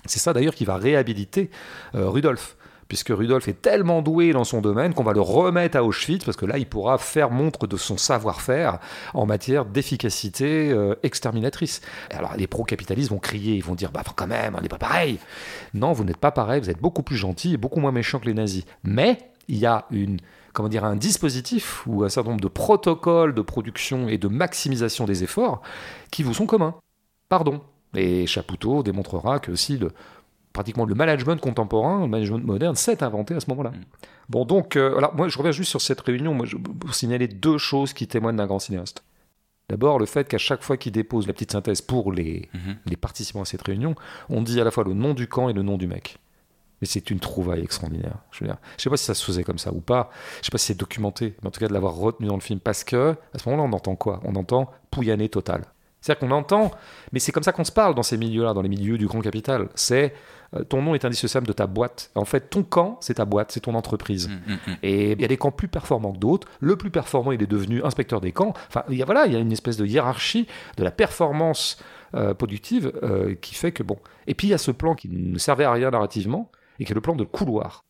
C'est 0.06 0.20
ça 0.20 0.34
d'ailleurs 0.34 0.56
qui 0.56 0.66
va 0.66 0.78
réhabiliter 0.78 1.50
euh, 1.96 2.10
Rudolf 2.10 2.56
puisque 2.88 3.10
Rudolf 3.10 3.48
est 3.48 3.62
tellement 3.62 4.02
doué 4.02 4.32
dans 4.32 4.44
son 4.44 4.62
domaine 4.62 4.94
qu'on 4.94 5.04
va 5.04 5.14
le 5.14 5.22
remettre 5.22 5.78
à 5.78 5.84
Auschwitz, 5.84 6.24
parce 6.24 6.38
que 6.38 6.46
là, 6.46 6.58
il 6.58 6.66
pourra 6.66 6.98
faire 6.98 7.32
montre 7.32 7.68
de 7.68 7.78
son 7.78 7.98
savoir-faire 7.98 8.80
en 9.14 9.26
matière 9.26 9.66
d'efficacité 9.66 10.72
euh, 10.72 10.96
exterminatrice. 11.04 11.82
Alors, 12.12 12.36
les 12.38 12.48
pro-capitalistes 12.48 13.10
vont 13.10 13.20
crier, 13.20 13.56
ils 13.56 13.64
vont 13.64 13.76
dire, 13.76 13.92
bah 13.92 14.04
quand 14.16 14.28
même, 14.28 14.56
on 14.58 14.62
n'est 14.62 14.70
pas 14.70 14.78
pareil. 14.78 15.20
Non, 15.74 15.92
vous 15.92 16.04
n'êtes 16.04 16.18
pas 16.18 16.32
pareil, 16.32 16.62
vous 16.62 16.70
êtes 16.70 16.82
beaucoup 16.82 17.04
plus 17.04 17.18
gentil 17.18 17.54
et 17.54 17.58
beaucoup 17.58 17.80
moins 17.80 17.92
méchant 17.92 18.20
que 18.20 18.26
les 18.26 18.34
nazis. 18.34 18.64
Mais 18.84 19.18
il 19.48 19.58
y 19.58 19.66
a 19.66 19.86
une 19.92 20.20
comment 20.54 20.70
dire, 20.70 20.86
un 20.86 20.96
dispositif 20.96 21.86
ou 21.86 22.04
un 22.04 22.10
certain 22.10 22.32
nombre 22.32 22.42
de 22.42 22.48
protocoles 22.48 23.36
de 23.36 23.42
production 23.44 24.08
et 24.08 24.18
de 24.18 24.28
maximisation 24.28 25.06
des 25.06 25.24
efforts 25.24 25.62
qui 26.10 26.24
vous 26.24 26.34
sont 26.34 26.48
communs. 26.48 26.74
Pardon. 27.30 27.62
Et 27.96 28.26
Chapoutot 28.26 28.82
démontrera 28.82 29.40
que 29.40 29.52
aussi 29.52 29.78
le, 29.78 29.92
pratiquement 30.54 30.86
le 30.86 30.96
management 30.96 31.40
contemporain, 31.40 32.02
le 32.02 32.08
management 32.08 32.44
moderne, 32.44 32.76
s'est 32.76 33.04
inventé 33.04 33.36
à 33.36 33.40
ce 33.40 33.52
moment-là. 33.52 33.72
Bon, 34.30 34.46
donc, 34.46 34.76
euh, 34.76 34.98
alors 34.98 35.14
moi 35.16 35.28
je 35.28 35.38
reviens 35.38 35.52
juste 35.52 35.70
sur 35.70 35.80
cette 35.80 36.02
réunion, 36.02 36.34
moi, 36.34 36.48
je, 36.48 36.58
pour 36.58 36.96
signaler 36.96 37.28
deux 37.28 37.60
choses 37.60 37.94
qui 37.94 38.08
témoignent 38.08 38.38
d'un 38.38 38.48
grand 38.48 38.58
cinéaste. 38.60 39.04
D'abord, 39.70 40.00
le 40.00 40.08
fait 40.08 40.28
qu'à 40.28 40.40
chaque 40.40 40.64
fois 40.64 40.76
qu'il 40.78 40.92
dépose 40.92 41.28
la 41.28 41.34
petite 41.34 41.52
synthèse 41.52 41.82
pour 41.82 42.12
les, 42.12 42.50
Mhm. 42.56 42.78
les 42.88 42.96
participants 42.96 43.42
à 43.42 43.46
cette 43.46 43.62
réunion, 43.62 43.94
on 44.30 44.42
dit 44.42 44.60
à 44.60 44.64
la 44.64 44.72
fois 44.72 44.86
le 44.86 44.94
nom 44.94 45.14
du 45.14 45.28
camp 45.28 45.50
et 45.50 45.54
le 45.54 45.62
nom 45.62 45.78
du 45.78 45.86
mec. 45.86 46.18
Mais 46.82 46.88
c'est 46.88 47.10
une 47.10 47.20
trouvaille 47.20 47.62
extraordinaire. 47.62 48.18
Je 48.32 48.44
veux 48.44 48.48
dire, 48.48 48.58
je 48.78 48.84
sais 48.84 48.90
pas 48.90 48.98
si 48.98 49.06
ça 49.06 49.14
se 49.14 49.26
faisait 49.26 49.44
comme 49.44 49.58
ça 49.58 49.72
ou 49.74 49.82
pas. 49.82 50.12
Je 50.42 50.46
sais 50.46 50.52
pas 50.52 50.58
si 50.58 50.68
c'est 50.68 50.78
documenté, 50.78 51.36
mais 51.42 51.48
en 51.48 51.52
tout 51.52 51.60
cas 51.60 51.68
de 51.68 51.74
l'avoir 51.74 51.96
retenu 51.96 52.28
dans 52.28 52.36
le 52.36 52.42
film, 52.42 52.60
parce 52.60 52.84
que 52.84 53.16
à 53.34 53.40
ce 53.40 53.50
moment-là, 53.50 53.70
on 53.70 53.74
entend 53.74 53.96
quoi? 53.96 54.22
On 54.24 54.36
entend 54.36 54.72
pouillané 54.92 55.30
total. 55.30 55.64
C'est-à-dire 56.02 56.28
qu'on 56.28 56.36
entend, 56.36 56.72
mais 57.12 57.20
c'est 57.20 57.32
comme 57.32 57.44
ça 57.44 57.52
qu'on 57.52 57.64
se 57.64 57.72
parle 57.72 57.96
dans 57.96 58.04
ces 58.04 58.18
milieux-là, 58.18 58.54
dans 58.54 58.62
les 58.62 58.70
milieux 58.70 58.98
du 58.98 59.08
grand 59.08 59.20
capital. 59.20 59.68
C'est 59.76 60.14
euh, 60.56 60.64
ton 60.64 60.82
nom 60.82 60.96
est 60.96 61.04
indissociable 61.04 61.48
de 61.48 61.54
ta 61.54 61.68
boîte. 61.68 62.12
En 62.16 62.26
fait, 62.26 62.50
ton 62.50 62.64
camp, 62.64 62.98
c'est 63.02 63.16
ta 63.16 63.26
boîte, 63.26 63.52
c'est 63.52 63.62
ton 63.62 63.76
entreprise. 63.76 64.30
Mm, 64.30 64.32
mm, 64.32 64.54
mm. 64.54 64.78
Et 64.84 65.12
il 65.14 65.22
y 65.22 65.26
a 65.26 65.28
des 65.28 65.38
camps 65.38 65.52
plus 65.52 65.68
performants 65.68 66.14
que 66.14 66.20
d'autres. 66.20 66.48
Le 66.60 66.76
plus 66.76 66.92
performant, 66.92 67.32
il 67.32 67.42
est 67.42 67.48
devenu 67.48 67.84
inspecteur 67.84 68.22
des 68.22 68.32
camps. 68.32 68.54
Enfin, 68.68 68.84
il 68.90 68.96
y 68.96 69.02
a, 69.02 69.06
voilà, 69.06 69.26
il 69.26 69.34
y 69.34 69.36
a 69.36 69.40
une 69.40 69.52
espèce 69.52 69.78
de 69.78 69.86
hiérarchie 69.86 70.48
de 70.78 70.84
la 70.84 70.92
performance 70.92 71.84
euh, 72.16 72.34
productive 72.34 72.94
euh, 73.04 73.36
qui 73.36 73.56
fait 73.56 73.72
que 73.72 73.84
bon. 73.84 73.98
Et 74.28 74.34
puis 74.34 74.48
il 74.48 74.52
y 74.52 74.54
a 74.54 74.58
ce 74.58 74.72
plan 74.72 74.96
qui 74.96 75.10
ne 75.10 75.38
servait 75.38 75.66
à 75.66 75.72
rien 75.72 75.92
narrativement 75.92 76.50
et 76.80 76.86
qui 76.86 76.92
est 76.92 76.96
le 76.96 77.02
plan 77.02 77.16
de 77.16 77.24
couloir. 77.24 77.84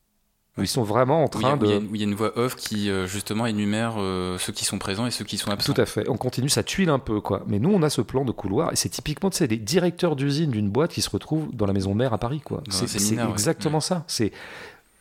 Où. 0.57 0.61
Ils 0.61 0.67
sont 0.67 0.83
vraiment 0.83 1.23
en 1.23 1.27
train 1.27 1.55
où 1.55 1.65
il 1.65 1.69
y, 1.69 1.73
a 1.73 1.79
de. 1.79 1.85
où 1.85 1.95
il 1.95 2.01
y 2.01 2.03
a 2.03 2.07
une 2.07 2.15
voix 2.15 2.35
off 2.37 2.55
qui 2.55 2.89
euh, 2.89 3.05
justement 3.05 3.45
énumère 3.45 3.95
euh, 3.97 4.37
ceux 4.39 4.53
qui 4.53 4.65
sont 4.65 4.79
présents 4.79 5.05
et 5.05 5.11
ceux 5.11 5.23
qui 5.23 5.37
sont 5.37 5.51
absents. 5.51 5.73
Tout 5.73 5.81
à 5.81 5.85
fait. 5.85 6.09
On 6.09 6.17
continue, 6.17 6.49
ça 6.49 6.63
tuile 6.63 6.89
un 6.89 6.99
peu, 6.99 7.21
quoi. 7.21 7.43
Mais 7.47 7.59
nous, 7.59 7.71
on 7.71 7.83
a 7.83 7.89
ce 7.89 8.01
plan 8.01 8.25
de 8.25 8.31
couloir, 8.31 8.71
et 8.73 8.75
c'est 8.75 8.89
typiquement, 8.89 9.29
tu 9.29 9.37
sais, 9.37 9.47
des 9.47 9.57
directeurs 9.57 10.15
d'usine 10.15 10.49
d'une 10.49 10.69
boîte 10.69 10.91
qui 10.91 11.01
se 11.01 11.09
retrouvent 11.09 11.53
dans 11.53 11.67
la 11.67 11.73
maison 11.73 11.93
mère 11.93 12.13
à 12.13 12.17
Paris, 12.17 12.41
quoi. 12.43 12.63
C'est 12.69 13.17
ouais. 13.17 13.29
exactement 13.29 13.79
ça. 13.79 14.03
C'est, 14.07 14.31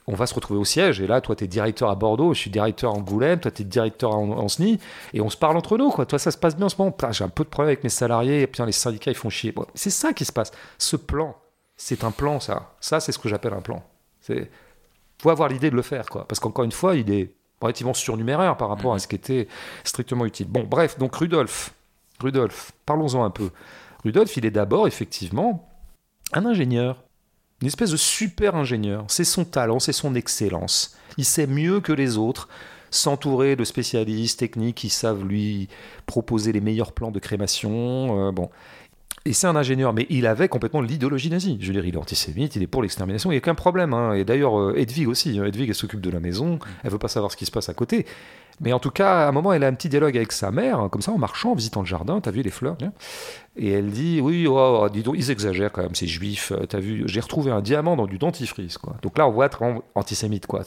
on 0.06 0.14
va 0.14 0.26
se 0.26 0.34
retrouver 0.34 0.60
au 0.60 0.64
siège, 0.64 1.00
et 1.00 1.06
là, 1.06 1.22
toi, 1.22 1.34
t'es 1.34 1.46
directeur 1.46 1.90
à 1.90 1.94
Bordeaux, 1.94 2.34
je 2.34 2.40
suis 2.40 2.50
directeur 2.50 2.92
à 2.92 2.94
Angoulême, 2.94 3.40
toi, 3.40 3.50
t'es 3.50 3.64
directeur 3.64 4.14
en 4.14 4.46
SNI, 4.48 4.78
et 5.14 5.20
on 5.22 5.30
se 5.30 5.36
parle 5.36 5.56
entre 5.56 5.78
nous, 5.78 5.90
quoi. 5.90 6.04
Toi, 6.04 6.18
ça 6.18 6.30
se 6.30 6.38
passe 6.38 6.54
bien 6.54 6.66
en 6.66 6.68
ce 6.68 6.76
moment. 6.78 6.94
J'ai 7.10 7.24
un 7.24 7.28
peu 7.28 7.44
de 7.44 7.48
problème 7.48 7.70
avec 7.70 7.82
mes 7.82 7.90
salariés, 7.90 8.42
et 8.42 8.46
puis 8.46 8.62
les 8.64 8.72
syndicats, 8.72 9.10
ils 9.10 9.16
font 9.16 9.30
chier. 9.30 9.52
Bon, 9.52 9.64
c'est 9.74 9.90
ça 9.90 10.12
qui 10.12 10.24
se 10.24 10.32
passe. 10.32 10.52
Ce 10.78 10.96
plan, 10.96 11.34
c'est 11.76 12.04
un 12.04 12.10
plan, 12.10 12.40
ça. 12.40 12.74
Ça, 12.80 13.00
c'est 13.00 13.12
ce 13.12 13.18
que 13.18 13.28
j'appelle 13.28 13.52
un 13.52 13.60
plan. 13.60 13.82
C'est, 14.20 14.50
faut 15.20 15.30
avoir 15.30 15.48
l'idée 15.48 15.70
de 15.70 15.76
le 15.76 15.82
faire, 15.82 16.06
quoi. 16.06 16.26
Parce 16.26 16.40
qu'encore 16.40 16.64
une 16.64 16.72
fois, 16.72 16.96
il 16.96 17.10
est 17.10 17.34
relativement 17.60 17.94
surnuméraire 17.94 18.56
par 18.56 18.68
rapport 18.68 18.94
à 18.94 18.98
ce 18.98 19.08
qui 19.08 19.16
était 19.16 19.48
strictement 19.84 20.26
utile. 20.26 20.48
Bon, 20.48 20.64
bref, 20.64 20.98
donc 20.98 21.14
Rudolf, 21.14 21.72
Rudolf, 22.20 22.72
parlons-en 22.84 23.24
un 23.24 23.30
peu. 23.30 23.50
Rudolf, 24.04 24.36
il 24.36 24.46
est 24.46 24.50
d'abord 24.50 24.86
effectivement 24.86 25.68
un 26.32 26.44
ingénieur, 26.44 27.02
une 27.60 27.68
espèce 27.68 27.90
de 27.90 27.96
super 27.96 28.54
ingénieur. 28.56 29.04
C'est 29.08 29.24
son 29.24 29.44
talent, 29.44 29.78
c'est 29.78 29.92
son 29.92 30.14
excellence. 30.14 30.96
Il 31.16 31.24
sait 31.24 31.46
mieux 31.46 31.80
que 31.80 31.92
les 31.92 32.18
autres 32.18 32.48
s'entourer 32.90 33.56
de 33.56 33.64
spécialistes 33.64 34.38
techniques 34.38 34.76
qui 34.76 34.90
savent 34.90 35.24
lui 35.24 35.68
proposer 36.06 36.52
les 36.52 36.60
meilleurs 36.60 36.92
plans 36.92 37.10
de 37.10 37.18
crémation. 37.18 38.28
euh, 38.28 38.32
bon. 38.32 38.50
Et 39.26 39.32
c'est 39.32 39.48
un 39.48 39.56
ingénieur, 39.56 39.92
mais 39.92 40.06
il 40.08 40.24
avait 40.24 40.48
complètement 40.48 40.80
l'idéologie 40.80 41.30
nazie. 41.30 41.58
Je 41.60 41.66
veux 41.66 41.72
dire, 41.72 41.84
il 41.84 41.94
est 41.94 41.98
antisémite, 41.98 42.54
il 42.54 42.62
est 42.62 42.68
pour 42.68 42.82
l'extermination, 42.82 43.30
il 43.30 43.34
n'y 43.34 43.38
a 43.38 43.42
aucun 43.42 43.56
problème. 43.56 43.92
hein. 43.92 44.14
Et 44.14 44.24
d'ailleurs, 44.24 44.56
euh, 44.56 44.74
Hedwig 44.76 45.08
aussi. 45.08 45.36
hein. 45.40 45.44
Hedwig, 45.44 45.68
elle 45.68 45.74
s'occupe 45.74 46.00
de 46.00 46.10
la 46.10 46.20
maison, 46.20 46.60
elle 46.84 46.90
veut 46.92 46.98
pas 46.98 47.08
savoir 47.08 47.32
ce 47.32 47.36
qui 47.36 47.44
se 47.44 47.50
passe 47.50 47.68
à 47.68 47.74
côté. 47.74 48.06
Mais 48.60 48.72
en 48.72 48.78
tout 48.78 48.90
cas, 48.90 49.26
à 49.26 49.28
un 49.28 49.32
moment, 49.32 49.52
elle 49.52 49.64
a 49.64 49.66
un 49.66 49.74
petit 49.74 49.88
dialogue 49.88 50.16
avec 50.16 50.32
sa 50.32 50.50
mère, 50.50 50.78
hein, 50.78 50.88
comme 50.88 51.02
ça, 51.02 51.12
en 51.12 51.18
marchant, 51.18 51.50
en 51.50 51.54
visitant 51.54 51.80
le 51.80 51.86
jardin, 51.86 52.20
t'as 52.20 52.30
vu 52.30 52.40
les 52.40 52.50
fleurs. 52.50 52.76
Et 53.56 53.70
elle 53.70 53.90
dit, 53.90 54.20
oui, 54.22 54.46
oh, 54.46 54.80
oh, 54.82 54.88
dis 54.88 55.02
donc, 55.02 55.16
ils 55.18 55.30
exagèrent 55.30 55.72
quand 55.72 55.82
même, 55.82 55.94
ces 55.94 56.06
juifs, 56.06 56.52
euh, 56.52 56.64
t'as 56.64 56.78
vu, 56.78 57.02
j'ai 57.06 57.20
retrouvé 57.20 57.50
un 57.50 57.60
diamant 57.60 57.96
dans 57.96 58.06
du 58.06 58.16
dentifrice, 58.16 58.78
quoi. 58.78 58.96
Donc 59.02 59.18
là, 59.18 59.28
on 59.28 59.32
voit 59.32 59.46
être 59.46 59.62
antisémite, 59.94 60.46
quoi. 60.46 60.62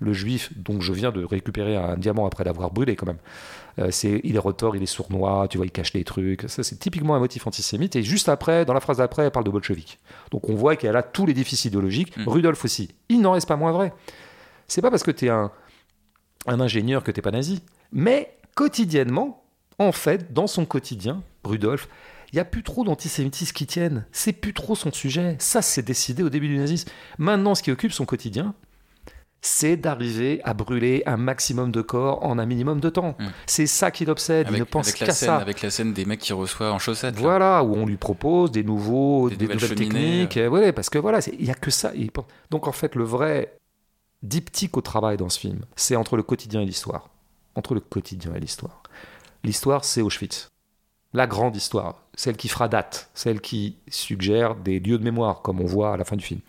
Le 0.00 0.12
juif, 0.12 0.52
donc 0.56 0.82
je 0.82 0.92
viens 0.92 1.10
de 1.10 1.24
récupérer 1.24 1.76
un 1.76 1.96
diamant 1.96 2.26
après 2.26 2.44
l'avoir 2.44 2.70
brûlé, 2.70 2.94
quand 2.94 3.06
même. 3.06 3.18
Euh, 3.78 3.88
c'est, 3.90 4.20
il 4.24 4.36
est 4.36 4.38
retors, 4.38 4.76
il 4.76 4.82
est 4.82 4.86
sournois, 4.86 5.46
tu 5.48 5.56
vois, 5.56 5.66
il 5.66 5.72
cache 5.72 5.92
des 5.92 6.04
trucs. 6.04 6.44
Ça, 6.48 6.62
c'est 6.62 6.76
typiquement 6.76 7.14
un 7.14 7.18
motif 7.18 7.46
antisémite. 7.46 7.96
Et 7.96 8.02
juste 8.02 8.28
après, 8.28 8.64
dans 8.64 8.74
la 8.74 8.80
phrase 8.80 8.98
d'après, 8.98 9.24
elle 9.24 9.30
parle 9.30 9.46
de 9.46 9.50
bolchevique. 9.50 9.98
Donc 10.30 10.48
on 10.48 10.54
voit 10.54 10.76
qu'elle 10.76 10.96
a 10.96 11.02
tous 11.02 11.26
les 11.26 11.34
déficits 11.34 11.68
idéologiques. 11.68 12.16
Mm. 12.16 12.28
Rudolf 12.28 12.64
aussi. 12.64 12.90
Il 13.08 13.20
n'en 13.20 13.32
reste 13.32 13.48
pas 13.48 13.56
moins 13.56 13.72
vrai. 13.72 13.92
C'est 14.68 14.82
pas 14.82 14.90
parce 14.90 15.02
que 15.02 15.10
tu 15.10 15.26
es 15.26 15.30
un, 15.30 15.50
un 16.46 16.60
ingénieur 16.60 17.02
que 17.02 17.10
t'es 17.10 17.22
pas 17.22 17.30
nazi. 17.30 17.62
Mais 17.92 18.36
quotidiennement, 18.54 19.44
en 19.78 19.92
fait, 19.92 20.32
dans 20.32 20.46
son 20.46 20.64
quotidien, 20.64 21.22
Rudolf, 21.44 21.88
il 22.32 22.36
n'y 22.36 22.40
a 22.40 22.44
plus 22.44 22.62
trop 22.62 22.84
d'antisémitisme 22.84 23.52
qui 23.52 23.66
tiennent. 23.66 24.06
C'est 24.10 24.32
plus 24.32 24.54
trop 24.54 24.74
son 24.74 24.90
sujet. 24.90 25.36
Ça, 25.38 25.60
c'est 25.60 25.82
décidé 25.82 26.22
au 26.22 26.30
début 26.30 26.48
du 26.48 26.56
nazisme. 26.56 26.90
Maintenant, 27.18 27.54
ce 27.54 27.62
qui 27.62 27.70
occupe 27.70 27.92
son 27.92 28.06
quotidien, 28.06 28.54
c'est 29.42 29.76
d'arriver 29.76 30.40
à 30.44 30.54
brûler 30.54 31.02
un 31.04 31.16
maximum 31.16 31.72
de 31.72 31.82
corps 31.82 32.24
en 32.24 32.38
un 32.38 32.46
minimum 32.46 32.78
de 32.80 32.88
temps. 32.88 33.16
Mm. 33.18 33.26
C'est 33.46 33.66
ça 33.66 33.90
qui 33.90 34.04
l'obsède. 34.04 34.46
Il 34.52 34.58
ne 34.58 34.64
pense 34.64 34.92
qu'à 34.92 35.12
ça. 35.12 35.36
avec 35.36 35.62
la 35.62 35.70
scène 35.70 35.92
des 35.92 36.04
mecs 36.04 36.20
qui 36.20 36.32
reçoivent 36.32 36.72
en 36.72 36.78
chaussettes. 36.78 37.16
là. 37.16 37.20
Voilà, 37.20 37.64
où 37.64 37.74
on 37.74 37.84
lui 37.84 37.96
propose 37.96 38.52
des 38.52 38.62
nouveaux, 38.62 39.28
Des 39.28 39.36
des, 39.36 39.48
nouvelles 39.48 39.74
techniques. 39.74 40.36
et 40.36 40.46
voilà, 40.46 40.72
parce 40.72 40.88
que 40.88 40.98
voilà, 40.98 41.18
il 41.38 41.44
y 41.44 41.50
a 41.50 41.54
que 41.54 41.72
ça. 41.72 41.92
Donc 42.50 42.68
en 42.68 42.72
fait, 42.72 42.94
le 42.94 43.02
vrai 43.02 43.58
diptyque 44.22 44.76
au 44.76 44.80
travail 44.80 45.16
dans 45.16 45.28
ce 45.28 45.40
film, 45.40 45.64
c'est 45.74 45.96
entre 45.96 46.16
le 46.16 46.22
quotidien 46.22 46.60
et 46.60 46.66
l'histoire. 46.66 47.10
Entre 47.56 47.74
le 47.74 47.80
quotidien 47.80 48.34
et 48.34 48.40
l'histoire. 48.40 48.82
L'histoire, 49.42 49.84
c'est 49.84 50.02
Auschwitz. 50.02 50.50
La 51.14 51.26
grande 51.26 51.56
histoire, 51.56 51.96
celle 52.14 52.36
qui 52.36 52.48
fera 52.48 52.68
date, 52.68 53.10
celle 53.12 53.40
qui 53.40 53.76
suggère 53.88 54.54
des 54.54 54.78
lieux 54.78 54.98
de 54.98 55.04
mémoire, 55.04 55.42
comme 55.42 55.60
on 55.60 55.66
voit 55.66 55.92
à 55.92 55.96
la 55.96 56.04
fin 56.04 56.16
du 56.16 56.24
film. 56.24 56.40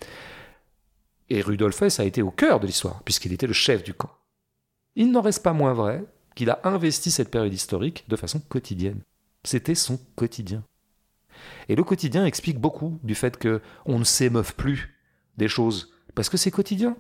Et 1.33 1.41
Rudolf 1.41 1.81
Hess 1.81 1.99
a 1.99 2.05
été 2.05 2.21
au 2.21 2.29
cœur 2.29 2.59
de 2.59 2.67
l'histoire, 2.67 3.01
puisqu'il 3.01 3.33
était 3.33 3.47
le 3.47 3.53
chef 3.53 3.83
du 3.83 3.95
camp. 3.95 4.11
Il 4.95 5.11
n'en 5.11 5.21
reste 5.21 5.41
pas 5.41 5.51
moins 5.51 5.73
vrai 5.73 6.05
qu'il 6.35 6.51
a 6.51 6.59
investi 6.63 7.09
cette 7.09 7.31
période 7.31 7.51
historique 7.51 8.05
de 8.07 8.15
façon 8.15 8.39
quotidienne. 8.39 9.01
C'était 9.43 9.73
son 9.73 9.99
quotidien. 10.15 10.63
Et 11.69 11.75
le 11.75 11.83
quotidien 11.83 12.27
explique 12.27 12.59
beaucoup 12.59 12.99
du 13.01 13.15
fait 13.15 13.37
que 13.37 13.61
on 13.87 13.97
ne 13.97 14.03
s'émeuve 14.03 14.53
plus 14.53 14.95
des 15.37 15.47
choses 15.47 15.91
parce 16.13 16.29
que 16.29 16.37
c'est 16.37 16.51
quotidien. 16.51 16.95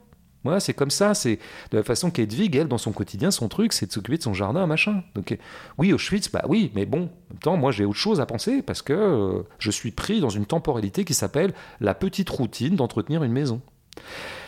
C'est 0.59 0.73
comme 0.73 0.89
ça. 0.89 1.13
C'est 1.13 1.37
de 1.69 1.77
la 1.77 1.83
façon 1.83 2.09
qu'Edwig, 2.09 2.55
elle, 2.55 2.67
dans 2.67 2.79
son 2.79 2.91
quotidien, 2.91 3.29
son 3.29 3.49
truc, 3.49 3.71
c'est 3.71 3.85
de 3.85 3.91
s'occuper 3.91 4.17
de 4.17 4.23
son 4.23 4.33
jardin, 4.33 4.65
machin. 4.65 5.03
Donc, 5.13 5.37
oui, 5.77 5.93
Auschwitz, 5.93 6.31
bah 6.31 6.43
oui, 6.49 6.71
mais 6.73 6.87
bon, 6.87 7.03
en 7.03 7.33
même 7.33 7.39
temps, 7.39 7.55
moi, 7.55 7.71
j'ai 7.71 7.85
autre 7.85 7.99
chose 7.99 8.19
à 8.19 8.25
penser 8.25 8.63
parce 8.63 8.81
que 8.81 8.93
euh, 8.93 9.43
je 9.59 9.69
suis 9.69 9.91
pris 9.91 10.19
dans 10.19 10.29
une 10.29 10.47
temporalité 10.47 11.05
qui 11.05 11.13
s'appelle 11.13 11.53
la 11.79 11.93
petite 11.93 12.29
routine 12.31 12.75
d'entretenir 12.75 13.23
une 13.23 13.31
maison. 13.31 13.61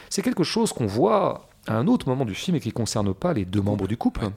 C'est 0.09 0.21
quelque 0.21 0.43
chose 0.43 0.71
qu'on 0.73 0.85
voit 0.85 1.47
à 1.67 1.75
un 1.77 1.87
autre 1.87 2.07
moment 2.07 2.25
du 2.25 2.35
film 2.35 2.55
et 2.57 2.59
qui 2.59 2.69
ne 2.69 2.73
concerne 2.73 3.13
pas 3.13 3.33
les 3.33 3.45
deux 3.45 3.61
membres 3.61 3.87
du 3.87 3.97
couple. 3.97 4.25
ouais. 4.25 4.31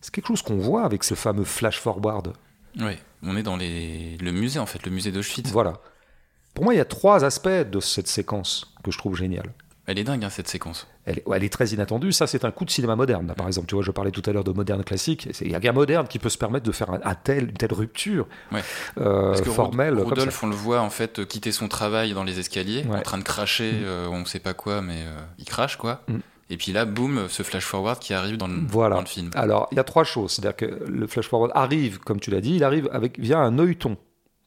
C'est 0.00 0.12
quelque 0.14 0.28
chose 0.28 0.42
qu'on 0.42 0.58
voit 0.58 0.84
avec 0.84 1.02
ce 1.02 1.14
fameux 1.14 1.44
flash 1.44 1.80
forward 1.80 2.34
Ouais, 2.78 2.98
on 3.22 3.36
est 3.36 3.42
dans 3.42 3.56
les... 3.56 4.16
le 4.18 4.32
musée 4.32 4.58
en 4.58 4.66
fait, 4.66 4.84
le 4.84 4.90
musée 4.90 5.12
d'Auschwitz. 5.12 5.50
Voilà. 5.50 5.74
Pour 6.52 6.64
moi, 6.64 6.74
il 6.74 6.76
y 6.76 6.80
a 6.80 6.84
trois 6.84 7.24
aspects 7.24 7.48
de 7.48 7.80
cette 7.80 8.06
séquence 8.08 8.74
que 8.82 8.90
je 8.90 8.98
trouve 8.98 9.16
géniale. 9.16 9.52
Elle 9.86 9.98
est 9.98 10.04
dingue 10.04 10.24
hein, 10.24 10.30
cette 10.30 10.48
séquence. 10.48 10.86
Elle, 11.04 11.18
est- 11.18 11.24
elle 11.34 11.44
est 11.44 11.52
très 11.52 11.66
inattendue. 11.68 12.10
Ça, 12.12 12.26
c'est 12.26 12.44
un 12.44 12.50
coup 12.50 12.64
de 12.64 12.70
cinéma 12.70 12.96
moderne. 12.96 13.26
Là, 13.26 13.34
par 13.34 13.46
exemple, 13.46 13.66
tu 13.66 13.74
vois, 13.74 13.84
je 13.84 13.90
parlais 13.90 14.10
tout 14.10 14.22
à 14.24 14.32
l'heure 14.32 14.44
de 14.44 14.52
moderne 14.52 14.82
classique. 14.82 15.28
Il 15.42 15.50
y 15.50 15.54
a 15.54 15.60
qu'un 15.60 15.72
moderne 15.72 16.06
qui 16.08 16.18
peut 16.18 16.30
se 16.30 16.38
permettre 16.38 16.64
de 16.64 16.72
faire 16.72 16.90
un, 16.90 17.00
un 17.04 17.14
tel, 17.14 17.50
une 17.50 17.52
telle 17.52 17.72
rupture 17.74 18.26
Ouais. 18.52 18.62
euh, 18.98 19.28
Parce 19.28 19.42
que 19.42 19.50
formelle. 19.50 19.96
ça. 19.98 20.30
on 20.42 20.46
le 20.46 20.54
voit 20.56 20.80
en 20.80 20.90
fait 20.90 21.26
quitter 21.26 21.52
son 21.52 21.68
travail 21.68 22.14
dans 22.14 22.24
les 22.24 22.38
escaliers, 22.38 22.84
Ouais. 22.88 22.98
en 22.98 23.02
train 23.02 23.18
de 23.18 23.22
cracher, 23.24 23.72
euh, 23.74 24.08
on 24.10 24.24
sait 24.24 24.38
pas 24.40 24.54
quoi, 24.54 24.80
mais 24.80 25.02
euh, 25.02 25.20
il 25.38 25.44
crache 25.44 25.76
quoi. 25.76 26.00
Mm. 26.08 26.16
Et 26.50 26.56
puis 26.58 26.72
là, 26.72 26.84
boum, 26.84 27.22
ce 27.28 27.42
flash 27.42 27.64
forward 27.64 27.98
qui 27.98 28.12
arrive 28.12 28.36
dans 28.36 28.46
le, 28.46 28.60
Voilà. 28.68 28.96
dans 28.96 29.00
le 29.00 29.06
film. 29.06 29.30
Alors, 29.34 29.66
il 29.72 29.76
y 29.76 29.80
a 29.80 29.84
trois 29.84 30.04
choses. 30.04 30.32
C'est-à-dire 30.32 30.56
que 30.56 30.84
le 30.86 31.06
flash 31.06 31.26
forward 31.28 31.50
arrive, 31.54 31.98
comme 32.00 32.20
tu 32.20 32.30
l'as 32.30 32.42
dit, 32.42 32.56
il 32.56 32.64
arrive 32.64 32.88
avec, 32.92 33.18
via 33.18 33.38
un 33.38 33.58
œilleton. 33.58 33.96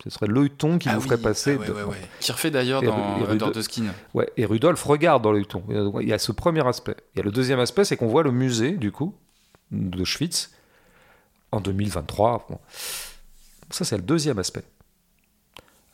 Ce 0.04 0.10
serait 0.12 0.28
l'œilleton 0.28 0.78
qui 0.78 0.90
Ah 0.90 0.94
nous 0.94 1.00
oui, 1.02 1.06
ferait 1.08 1.18
passer. 1.18 1.56
ah 1.56 1.60
ouais, 1.60 1.68
de- 1.68 1.74
ouais, 1.74 1.84
ouais. 1.84 1.98
Qui 2.20 2.32
refait 2.32 2.52
d'ailleurs 2.52 2.82
dans 2.84 3.16
Ru- 3.16 3.24
et 3.24 3.28
Under 3.32 3.48
Rud- 3.48 3.56
the 3.56 3.62
Skin. 3.64 3.86
Ouais, 4.14 4.30
et 4.38 4.46
Rudolf 4.46 4.82
regarde 4.84 5.24
dans 5.24 5.32
l'œilleton. 5.32 5.64
Il 6.02 6.08
y 6.08 6.14
a 6.14 6.20
ce 6.20 6.32
premier 6.32 6.66
aspect. 6.68 6.96
Il 7.16 7.18
y 7.18 7.22
a 7.22 7.24
le 7.24 7.32
deuxième 7.32 7.60
aspect, 7.60 7.84
c'est 7.84 7.98
qu'on 7.98 8.08
voit 8.08 8.24
le 8.24 8.32
musée, 8.32 8.72
du 8.74 8.92
coup, 8.92 9.16
d'Auschwitz, 9.72 10.52
en 11.52 11.60
2023. 11.62 12.46
Bon. 12.50 12.60
Ça, 13.72 13.84
c'est 13.86 13.98
le 13.98 14.04
deuxième 14.04 14.38
aspect. 14.40 14.64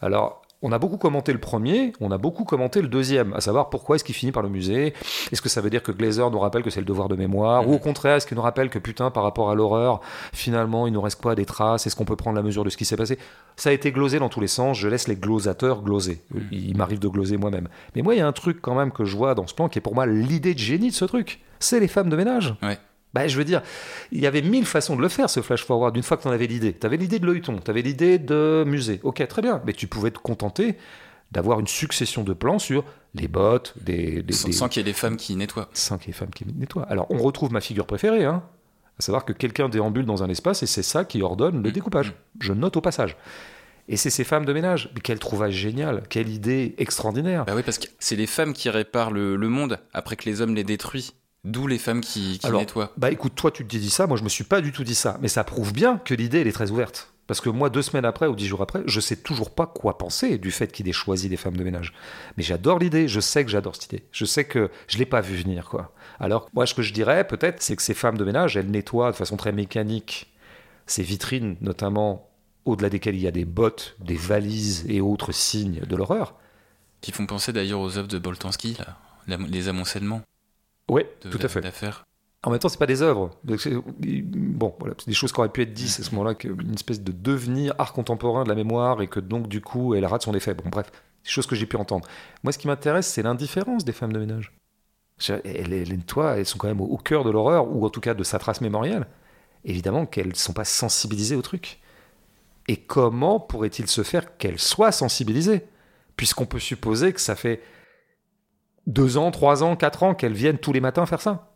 Alors, 0.01 0.42
on 0.63 0.71
a 0.71 0.79
beaucoup 0.79 0.97
commenté 0.97 1.33
le 1.33 1.39
premier, 1.39 1.91
on 1.99 2.09
a 2.09 2.17
beaucoup 2.17 2.45
commenté 2.45 2.81
le 2.81 2.87
deuxième, 2.87 3.33
à 3.33 3.41
savoir 3.41 3.69
pourquoi 3.69 3.97
est-ce 3.97 4.03
qu'il 4.03 4.15
finit 4.15 4.31
par 4.31 4.41
le 4.41 4.49
musée? 4.49 4.93
Est-ce 5.31 5.41
que 5.41 5.49
ça 5.49 5.59
veut 5.59 5.69
dire 5.69 5.83
que 5.83 5.91
Glazer 5.91 6.31
nous 6.31 6.39
rappelle 6.39 6.63
que 6.63 6.69
c'est 6.69 6.79
le 6.79 6.85
devoir 6.85 7.09
de 7.09 7.15
mémoire? 7.15 7.67
Ou 7.67 7.73
au 7.73 7.79
contraire, 7.79 8.15
est-ce 8.15 8.25
qu'il 8.25 8.37
nous 8.37 8.43
rappelle 8.43 8.69
que 8.69 8.79
putain, 8.79 9.11
par 9.11 9.23
rapport 9.23 9.51
à 9.51 9.55
l'horreur, 9.55 9.99
finalement, 10.31 10.87
il 10.87 10.93
nous 10.93 11.01
reste 11.01 11.21
quoi 11.21 11.35
Des 11.35 11.45
traces? 11.45 11.85
Est-ce 11.85 11.97
qu'on 11.97 12.05
peut 12.05 12.15
prendre 12.15 12.37
la 12.37 12.43
mesure 12.43 12.63
de 12.63 12.69
ce 12.69 12.77
qui 12.77 12.85
s'est 12.85 12.95
passé? 12.95 13.19
Ça 13.57 13.69
a 13.69 13.73
été 13.73 13.91
glosé 13.91 14.19
dans 14.19 14.29
tous 14.29 14.39
les 14.39 14.47
sens, 14.47 14.77
je 14.77 14.87
laisse 14.87 15.09
les 15.09 15.17
glosateurs 15.17 15.81
gloser. 15.81 16.23
Il 16.51 16.77
m'arrive 16.77 16.99
de 16.99 17.09
gloser 17.09 17.35
moi-même. 17.35 17.67
Mais 17.95 18.01
moi, 18.01 18.15
il 18.15 18.19
y 18.19 18.21
a 18.21 18.27
un 18.27 18.31
truc 18.31 18.61
quand 18.61 18.73
même 18.73 18.91
que 18.91 19.03
je 19.03 19.17
vois 19.17 19.35
dans 19.35 19.45
ce 19.45 19.53
plan 19.53 19.67
qui 19.67 19.79
est 19.79 19.81
pour 19.81 19.95
moi 19.95 20.05
l'idée 20.05 20.53
de 20.53 20.59
génie 20.59 20.89
de 20.89 20.95
ce 20.95 21.05
truc. 21.05 21.41
C'est 21.59 21.81
les 21.81 21.89
femmes 21.89 22.09
de 22.09 22.15
ménage. 22.15 22.55
Ouais. 22.63 22.77
Bah, 23.13 23.27
je 23.27 23.37
veux 23.37 23.45
dire, 23.45 23.61
il 24.11 24.19
y 24.19 24.25
avait 24.27 24.41
mille 24.41 24.65
façons 24.65 24.95
de 24.95 25.01
le 25.01 25.07
faire, 25.09 25.29
ce 25.29 25.41
flash 25.41 25.63
forward, 25.63 25.95
une 25.95 26.01
fois 26.03 26.17
que 26.17 26.23
tu 26.23 26.27
en 26.27 26.31
avais 26.31 26.47
l'idée. 26.47 26.73
Tu 26.73 26.85
avais 26.85 26.97
l'idée 26.97 27.19
de 27.19 27.25
l'œilleton, 27.27 27.59
tu 27.63 27.69
avais 27.69 27.81
l'idée 27.83 28.17
de 28.17 28.63
musée. 28.65 28.99
Ok, 29.03 29.25
très 29.27 29.41
bien. 29.41 29.61
Mais 29.65 29.73
tu 29.73 29.85
pouvais 29.87 30.09
te 30.11 30.17
contenter 30.19 30.75
d'avoir 31.31 31.59
une 31.59 31.67
succession 31.67 32.23
de 32.23 32.33
plans 32.33 32.59
sur 32.59 32.83
les 33.15 33.27
bottes, 33.27 33.73
des, 33.81 34.21
des, 34.23 34.33
Sans, 34.33 34.47
des- 34.47 34.53
sans 34.53 34.67
qu'il 34.69 34.79
y 34.79 34.81
ait 34.81 34.91
des 34.91 34.97
femmes 34.97 35.17
qui 35.17 35.35
nettoient. 35.35 35.69
cinq 35.73 36.05
les 36.07 36.13
femmes 36.13 36.29
qui 36.31 36.45
nettoient. 36.45 36.83
Alors, 36.89 37.05
on 37.11 37.17
retrouve 37.17 37.51
ma 37.51 37.61
figure 37.61 37.85
préférée, 37.85 38.25
hein, 38.25 38.43
à 38.99 39.01
savoir 39.01 39.25
que 39.25 39.33
quelqu'un 39.33 39.69
déambule 39.69 40.05
dans 40.05 40.23
un 40.23 40.29
espace 40.29 40.61
et 40.63 40.67
c'est 40.67 40.83
ça 40.83 41.05
qui 41.05 41.21
ordonne 41.21 41.61
le 41.63 41.69
Mm. 41.69 41.73
découpage. 41.73 42.13
Je 42.39 42.53
note 42.53 42.77
au 42.77 42.81
passage. 42.81 43.15
Et 43.89 43.97
c'est 43.97 44.09
ces 44.11 44.23
femmes 44.23 44.45
de 44.45 44.53
ménage. 44.53 44.91
Mais 44.95 45.01
quel 45.01 45.19
trouvaille 45.19 45.51
génial, 45.51 46.03
quelle 46.09 46.29
idée 46.29 46.73
extraordinaire. 46.77 47.45
Bah 47.45 47.53
oui, 47.55 47.63
parce 47.63 47.77
que 47.79 47.87
c'est 47.99 48.15
les 48.15 48.27
femmes 48.27 48.53
qui 48.53 48.69
réparent 48.69 49.11
le, 49.11 49.35
le 49.35 49.49
monde 49.49 49.79
après 49.93 50.15
que 50.15 50.25
les 50.25 50.41
hommes 50.41 50.55
les 50.55 50.63
détruisent. 50.63 51.13
D'où 51.43 51.67
les 51.67 51.77
femmes 51.77 52.01
qui, 52.01 52.39
qui 52.39 52.47
Alors, 52.47 52.61
nettoient. 52.61 52.93
Bah 52.97 53.11
écoute, 53.11 53.35
toi 53.35 53.51
tu 53.51 53.65
te 53.65 53.75
dis 53.75 53.89
ça, 53.89 54.07
moi 54.07 54.17
je 54.17 54.23
me 54.23 54.29
suis 54.29 54.45
pas 54.45 54.61
du 54.61 54.71
tout 54.71 54.83
dit 54.83 54.95
ça. 54.95 55.17
Mais 55.21 55.27
ça 55.27 55.43
prouve 55.43 55.73
bien 55.73 55.97
que 55.97 56.13
l'idée 56.13 56.41
elle 56.41 56.47
est 56.47 56.53
très 56.53 56.71
ouverte. 56.71 57.13
Parce 57.25 57.39
que 57.39 57.49
moi, 57.49 57.69
deux 57.69 57.81
semaines 57.81 58.05
après 58.05 58.27
ou 58.27 58.35
dix 58.35 58.47
jours 58.47 58.61
après, 58.61 58.83
je 58.85 58.99
sais 58.99 59.15
toujours 59.15 59.51
pas 59.51 59.65
quoi 59.65 59.97
penser 59.97 60.37
du 60.37 60.51
fait 60.51 60.71
qu'il 60.71 60.89
ait 60.89 60.93
choisi 60.93 61.29
des 61.29 61.37
femmes 61.37 61.55
de 61.55 61.63
ménage. 61.63 61.93
Mais 62.35 62.43
j'adore 62.43 62.79
l'idée, 62.79 63.07
je 63.07 63.21
sais 63.21 63.45
que 63.45 63.51
j'adore 63.51 63.75
cette 63.75 63.85
idée. 63.85 64.03
Je 64.11 64.25
sais 64.25 64.43
que 64.43 64.69
je 64.87 64.97
l'ai 64.97 65.05
pas 65.05 65.21
vu 65.21 65.37
venir, 65.37 65.69
quoi. 65.69 65.93
Alors, 66.19 66.49
moi, 66.53 66.65
ce 66.65 66.73
que 66.73 66.81
je 66.81 66.91
dirais, 66.91 67.25
peut-être, 67.25 67.61
c'est 67.61 67.77
que 67.77 67.81
ces 67.81 67.93
femmes 67.93 68.17
de 68.17 68.25
ménage, 68.25 68.57
elles 68.57 68.69
nettoient 68.69 69.11
de 69.11 69.15
façon 69.15 69.37
très 69.37 69.53
mécanique 69.53 70.33
ces 70.85 71.01
vitrines, 71.01 71.55
notamment 71.61 72.29
au-delà 72.65 72.89
desquelles 72.89 73.15
il 73.15 73.21
y 73.21 73.27
a 73.27 73.31
des 73.31 73.45
bottes, 73.45 73.95
des 73.99 74.17
valises 74.17 74.85
et 74.89 74.99
autres 74.99 75.31
signes 75.31 75.79
de 75.79 75.95
l'horreur. 75.95 76.35
Qui 76.99 77.13
font 77.13 77.25
penser 77.25 77.53
d'ailleurs 77.53 77.79
aux 77.79 77.97
œuvres 77.97 78.09
de 78.09 78.19
Boltanski, 78.19 78.77
là. 78.79 78.97
Les 79.47 79.69
amoncellements 79.69 80.21
Oui, 80.89 81.03
tout 81.21 81.39
à 81.41 81.47
fait. 81.47 81.61
d'affaires. 81.61 82.03
En 82.45 82.51
même 82.51 82.59
temps, 82.59 82.67
c'est 82.67 82.77
pas 82.77 82.85
des 82.85 83.01
œuvres. 83.01 83.31
Bon, 83.45 84.75
voilà, 84.79 84.95
c'est 84.97 85.07
des 85.07 85.13
choses 85.13 85.31
qui 85.31 85.39
auraient 85.39 85.49
pu 85.49 85.61
être 85.61 85.73
dites 85.73 85.97
à 85.99 86.03
ce 86.03 86.11
moment-là, 86.11 86.35
une 86.43 86.73
espèce 86.73 87.01
de 87.01 87.11
devenir 87.13 87.73
art 87.77 87.93
contemporain 87.93 88.43
de 88.43 88.49
la 88.49 88.55
mémoire 88.55 89.01
et 89.01 89.07
que 89.07 89.21
donc 89.21 89.47
du 89.47 89.61
coup 89.61 89.95
elle 89.95 90.05
rate 90.05 90.23
son 90.23 90.33
effet. 90.33 90.53
Bon, 90.53 90.69
bref, 90.69 90.91
des 91.23 91.29
choses 91.29 91.47
que 91.47 91.55
j'ai 91.55 91.65
pu 91.65 91.77
entendre. 91.77 92.05
Moi, 92.43 92.51
ce 92.51 92.57
qui 92.57 92.67
m'intéresse, 92.67 93.07
c'est 93.07 93.23
l'indifférence 93.23 93.85
des 93.85 93.93
femmes 93.93 94.11
de 94.11 94.19
ménage. 94.19 94.51
Elles, 95.29 95.71
elles 95.71 95.89
nettoient, 95.89 96.37
elles 96.37 96.45
sont 96.45 96.57
quand 96.57 96.67
même 96.67 96.81
au, 96.81 96.85
au 96.85 96.97
cœur 96.97 97.23
de 97.23 97.29
l'horreur 97.29 97.73
ou 97.73 97.85
en 97.85 97.89
tout 97.89 98.01
cas 98.01 98.13
de 98.13 98.23
sa 98.23 98.39
trace 98.39 98.59
mémorielle. 98.59 99.07
Évidemment 99.63 100.05
qu'elles 100.05 100.29
ne 100.29 100.33
sont 100.35 100.51
pas 100.51 100.65
sensibilisées 100.65 101.37
au 101.37 101.41
truc. 101.41 101.79
Et 102.67 102.75
comment 102.77 103.39
pourrait-il 103.39 103.87
se 103.87 104.03
faire 104.03 104.37
qu'elles 104.37 104.59
soient 104.59 104.91
sensibilisées? 104.91 105.65
Puisqu'on 106.17 106.45
peut 106.45 106.59
supposer 106.59 107.13
que 107.13 107.21
ça 107.21 107.35
fait 107.35 107.61
deux 108.87 109.17
ans, 109.17 109.31
trois 109.31 109.63
ans, 109.63 109.75
quatre 109.75 110.03
ans 110.03 110.13
qu'elles 110.13 110.33
viennent 110.33 110.57
tous 110.57 110.73
les 110.73 110.81
matins 110.81 111.05
faire 111.05 111.21
ça. 111.21 111.53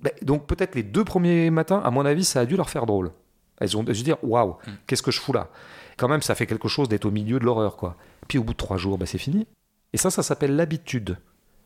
Ben, 0.00 0.12
donc 0.22 0.46
peut-être 0.46 0.74
les 0.74 0.82
deux 0.82 1.04
premiers 1.04 1.50
matins, 1.50 1.80
à 1.84 1.90
mon 1.90 2.04
avis, 2.04 2.24
ça 2.24 2.40
a 2.40 2.46
dû 2.46 2.56
leur 2.56 2.70
faire 2.70 2.86
drôle. 2.86 3.12
Elles 3.58 3.76
ont 3.76 3.82
dû 3.84 3.94
se 3.94 4.02
dire 4.02 4.16
waouh, 4.22 4.56
Mm. 4.66 4.70
qu'est-ce 4.86 5.02
que 5.02 5.10
je 5.10 5.20
fous 5.20 5.32
là? 5.32 5.48
Quand 5.96 6.08
même, 6.08 6.22
ça 6.22 6.34
fait 6.34 6.46
quelque 6.46 6.68
chose 6.68 6.88
d'être 6.88 7.04
au 7.04 7.10
milieu 7.10 7.38
de 7.38 7.44
l'horreur, 7.44 7.76
quoi. 7.76 7.96
Puis 8.26 8.38
au 8.38 8.42
bout 8.44 8.52
de 8.52 8.58
trois 8.58 8.76
jours, 8.76 8.98
ben, 8.98 9.06
c'est 9.06 9.18
fini. 9.18 9.46
Et 9.92 9.96
ça, 9.96 10.10
ça 10.10 10.22
s'appelle 10.24 10.56
l'habitude. 10.56 11.16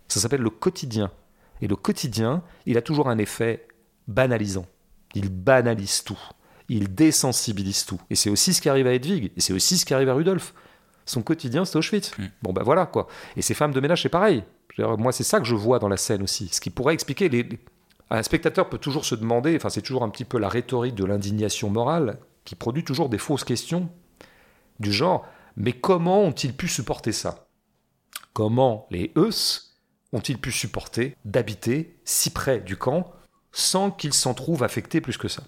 Ça 0.08 0.20
s'appelle 0.20 0.42
le 0.42 0.50
quotidien. 0.50 1.10
Et 1.62 1.66
le 1.68 1.76
quotidien, 1.76 2.42
il 2.66 2.76
a 2.76 2.82
toujours 2.82 3.08
un 3.08 3.16
effet 3.18 3.66
banalisant. 4.06 4.66
Il 5.14 5.30
banalise 5.30 6.04
tout. 6.04 6.18
Il 6.68 6.94
désensibilise 6.94 7.86
tout. 7.86 7.98
Et 8.10 8.14
c'est 8.14 8.28
aussi 8.28 8.52
ce 8.52 8.60
qui 8.60 8.68
arrive 8.68 8.86
à 8.86 8.92
Hedwig. 8.92 9.32
Et 9.36 9.40
c'est 9.40 9.54
aussi 9.54 9.78
ce 9.78 9.86
qui 9.86 9.94
arrive 9.94 10.10
à 10.10 10.14
Rudolf. 10.14 10.52
Son 11.06 11.22
quotidien, 11.22 11.64
c'est 11.64 11.78
Auschwitz. 11.78 12.16
Mm. 12.18 12.24
Bon, 12.42 12.52
ben 12.52 12.62
voilà, 12.62 12.84
quoi. 12.84 13.06
Et 13.36 13.42
ces 13.42 13.54
femmes 13.54 13.72
de 13.72 13.80
ménage, 13.80 14.02
c'est 14.02 14.10
pareil. 14.10 14.44
Moi, 14.78 15.12
c'est 15.12 15.24
ça 15.24 15.40
que 15.40 15.46
je 15.46 15.54
vois 15.54 15.78
dans 15.78 15.88
la 15.88 15.96
scène 15.96 16.22
aussi. 16.22 16.48
Ce 16.48 16.60
qui 16.60 16.70
pourrait 16.70 16.94
expliquer 16.94 17.28
les, 17.28 17.48
Un 18.10 18.22
spectateur 18.22 18.68
peut 18.68 18.78
toujours 18.78 19.04
se 19.04 19.14
demander, 19.14 19.56
enfin 19.56 19.68
c'est 19.68 19.82
toujours 19.82 20.02
un 20.02 20.08
petit 20.08 20.24
peu 20.24 20.38
la 20.38 20.48
rhétorique 20.48 20.94
de 20.94 21.04
l'indignation 21.04 21.70
morale 21.70 22.18
qui 22.44 22.54
produit 22.54 22.84
toujours 22.84 23.08
des 23.08 23.18
fausses 23.18 23.44
questions 23.44 23.90
du 24.80 24.92
genre 24.92 25.26
mais 25.56 25.72
comment 25.72 26.22
ont-ils 26.22 26.54
pu 26.54 26.68
supporter 26.68 27.10
ça? 27.10 27.48
Comment 28.32 28.86
les 28.90 29.12
Eus 29.16 29.74
ont-ils 30.12 30.38
pu 30.38 30.52
supporter 30.52 31.16
d'habiter 31.24 31.98
si 32.04 32.30
près 32.30 32.60
du 32.60 32.76
camp 32.76 33.12
sans 33.50 33.90
qu'ils 33.90 34.14
s'en 34.14 34.34
trouvent 34.34 34.62
affectés 34.62 35.00
plus 35.00 35.18
que 35.18 35.26
ça? 35.26 35.42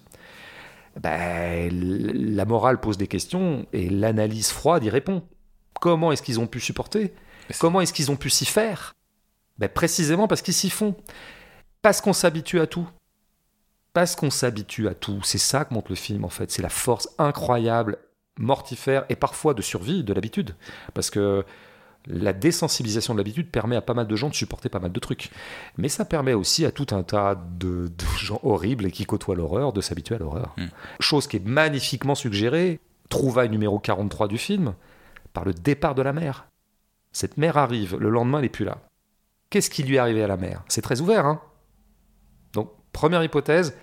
Ben, 0.99 1.71
La 2.35 2.43
morale 2.43 2.81
pose 2.81 2.97
des 2.97 3.07
questions 3.07 3.65
et 3.71 3.89
l'analyse 3.89 4.51
froide 4.51 4.83
y 4.83 4.89
répond. 4.89 5.23
Comment 5.79 6.11
est-ce 6.11 6.21
qu'ils 6.21 6.41
ont 6.41 6.47
pu 6.47 6.59
supporter? 6.59 7.13
Comment 7.59 7.79
est-ce 7.79 7.93
qu'ils 7.93 8.11
ont 8.11 8.17
pu 8.17 8.29
s'y 8.29 8.45
faire? 8.45 8.93
Ben, 9.61 9.69
Précisément 9.69 10.27
parce 10.27 10.41
qu'ils 10.41 10.53
s'y 10.53 10.69
font. 10.69 10.95
Parce 11.81 12.01
qu'on 12.01 12.13
s'habitue 12.13 12.59
à 12.59 12.67
tout. 12.67 12.89
Parce 13.93 14.15
qu'on 14.15 14.29
s'habitue 14.29 14.87
à 14.87 14.93
tout. 14.93 15.21
C'est 15.23 15.37
ça 15.37 15.65
que 15.65 15.73
montre 15.73 15.91
le 15.91 15.95
film, 15.95 16.25
en 16.25 16.29
fait. 16.29 16.51
C'est 16.51 16.61
la 16.61 16.69
force 16.69 17.09
incroyable, 17.17 17.97
mortifère 18.37 19.05
et 19.09 19.15
parfois 19.15 19.53
de 19.53 19.61
survie 19.61 20.03
de 20.03 20.13
l'habitude. 20.13 20.55
Parce 20.93 21.09
que 21.09 21.45
la 22.07 22.33
désensibilisation 22.33 23.13
de 23.13 23.19
l'habitude 23.19 23.49
permet 23.51 23.75
à 23.75 23.81
pas 23.81 23.93
mal 23.93 24.07
de 24.07 24.15
gens 24.15 24.29
de 24.29 24.33
supporter 24.33 24.69
pas 24.69 24.79
mal 24.79 24.91
de 24.91 24.99
trucs. 24.99 25.29
Mais 25.77 25.89
ça 25.89 26.05
permet 26.05 26.33
aussi 26.33 26.65
à 26.65 26.71
tout 26.71 26.87
un 26.91 27.03
tas 27.03 27.35
de, 27.35 27.91
gens 28.17 28.39
horribles 28.43 28.85
et 28.87 28.91
qui 28.91 29.05
côtoient 29.05 29.35
l'horreur 29.35 29.73
de 29.73 29.81
s'habituer 29.81 30.15
à 30.15 30.17
l'horreur. 30.17 30.55
Hmm. 30.57 30.67
Chose 30.99 31.27
qui 31.27 31.37
est 31.37 31.45
magnifiquement 31.45 32.15
suggérée, 32.15 32.79
trouvaille 33.09 33.49
numéro 33.49 33.77
43 33.77 34.27
du 34.27 34.37
film, 34.37 34.73
par 35.33 35.45
le 35.45 35.53
départ 35.53 35.93
de 35.93 36.01
la 36.01 36.13
mère. 36.13 36.47
Cette 37.11 37.37
mère 37.37 37.57
arrive, 37.57 37.97
le 37.97 38.09
lendemain 38.09 38.39
elle 38.39 38.45
n'est 38.45 38.49
plus 38.49 38.65
là. 38.65 38.77
Qu'est-ce 39.51 39.69
qui 39.69 39.83
lui 39.83 39.95
est 39.95 39.99
arrivé 39.99 40.23
à 40.23 40.27
la 40.27 40.37
mère 40.37 40.63
C'est 40.69 40.81
très 40.81 41.01
ouvert, 41.01 41.25
hein 41.25 41.41
Donc, 42.53 42.71
première 42.93 43.23
hypothèse, 43.23 43.75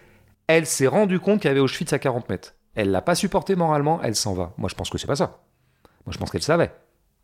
elle 0.48 0.66
s'est 0.66 0.86
rendue 0.86 1.20
compte 1.20 1.40
qu'il 1.40 1.48
y 1.48 1.50
avait 1.50 1.60
Auschwitz 1.60 1.92
à 1.92 2.00
40 2.00 2.28
mètres. 2.28 2.54
Elle 2.74 2.90
l'a 2.90 3.02
pas 3.02 3.14
supporté 3.14 3.54
moralement, 3.54 4.00
elle 4.02 4.16
s'en 4.16 4.34
va. 4.34 4.54
Moi 4.56 4.68
je 4.68 4.74
pense 4.74 4.88
que 4.90 4.98
c'est 4.98 5.06
pas 5.06 5.16
ça. 5.16 5.42
Moi 6.06 6.12
je 6.12 6.18
pense 6.18 6.30
qu'elle 6.30 6.42
savait. 6.42 6.72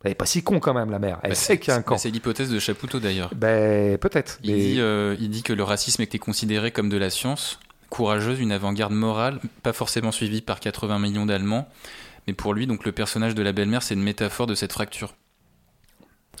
Elle 0.03 0.11
n'est 0.11 0.15
pas 0.15 0.27
si 0.27 0.43
con 0.43 0.59
quand 0.59 0.75
même, 0.75 0.91
la 0.91 0.99
mère. 0.99 1.19
Elle 1.23 1.31
bah, 1.31 1.35
sait 1.35 1.57
qu'il 1.57 1.69
y 1.69 1.71
a 1.71 1.77
un 1.77 1.81
camp. 1.81 1.97
C'est 1.97 2.11
l'hypothèse 2.11 2.51
de 2.51 2.59
Chapoutot 2.59 2.99
d'ailleurs. 2.99 3.31
Ben, 3.33 3.97
peut-être. 3.97 4.37
Il, 4.43 4.53
dit, 4.53 4.75
euh, 4.79 5.15
il 5.19 5.31
dit 5.31 5.41
que 5.41 5.53
le 5.53 5.63
racisme 5.63 6.03
était 6.03 6.19
considéré 6.19 6.69
comme 6.69 6.89
de 6.89 6.97
la 6.97 7.09
science, 7.09 7.59
courageuse, 7.89 8.39
une 8.39 8.51
avant-garde 8.51 8.93
morale, 8.93 9.39
pas 9.63 9.73
forcément 9.73 10.11
suivie 10.11 10.41
par 10.41 10.59
80 10.59 10.99
millions 10.99 11.25
d'Allemands. 11.25 11.67
Mais 12.27 12.33
pour 12.33 12.53
lui, 12.53 12.67
donc 12.67 12.85
le 12.85 12.91
personnage 12.91 13.33
de 13.33 13.41
la 13.41 13.51
belle-mère, 13.51 13.81
c'est 13.81 13.95
une 13.95 14.03
métaphore 14.03 14.45
de 14.45 14.53
cette 14.53 14.73
fracture. 14.73 15.15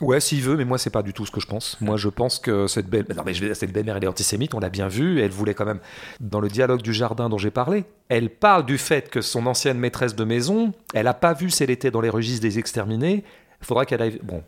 Ouais, 0.01 0.19
s'il 0.19 0.41
veut, 0.41 0.57
mais 0.57 0.65
moi, 0.65 0.77
c'est 0.77 0.89
pas 0.89 1.03
du 1.03 1.13
tout 1.13 1.25
ce 1.25 1.31
que 1.31 1.39
je 1.39 1.47
pense. 1.47 1.79
Moi, 1.79 1.97
je 1.97 2.09
pense 2.09 2.39
que 2.39 2.67
cette 2.67 2.87
belle, 2.87 3.05
non, 3.15 3.23
mais 3.25 3.33
cette 3.53 3.71
belle-mère, 3.71 3.97
elle 3.97 4.03
est 4.03 4.07
antisémite, 4.07 4.53
on 4.53 4.59
l'a 4.59 4.69
bien 4.69 4.87
vu, 4.87 5.21
elle 5.21 5.31
voulait 5.31 5.53
quand 5.53 5.65
même, 5.65 5.79
dans 6.19 6.39
le 6.39 6.49
dialogue 6.49 6.81
du 6.81 6.93
jardin 6.93 7.29
dont 7.29 7.37
j'ai 7.37 7.51
parlé, 7.51 7.85
elle 8.09 8.29
parle 8.29 8.65
du 8.65 8.77
fait 8.77 9.09
que 9.09 9.21
son 9.21 9.45
ancienne 9.45 9.77
maîtresse 9.77 10.15
de 10.15 10.23
maison, 10.23 10.73
elle 10.93 11.07
a 11.07 11.13
pas 11.13 11.33
vu 11.33 11.49
si 11.49 11.63
elle 11.63 11.69
était 11.69 11.91
dans 11.91 12.01
les 12.01 12.09
registres 12.09 12.41
des 12.41 12.59
exterminés, 12.59 13.23
il 13.61 13.65
faudra 13.65 13.85
qu'elle 13.85 14.01
aille. 14.01 14.19
Bon. 14.23 14.43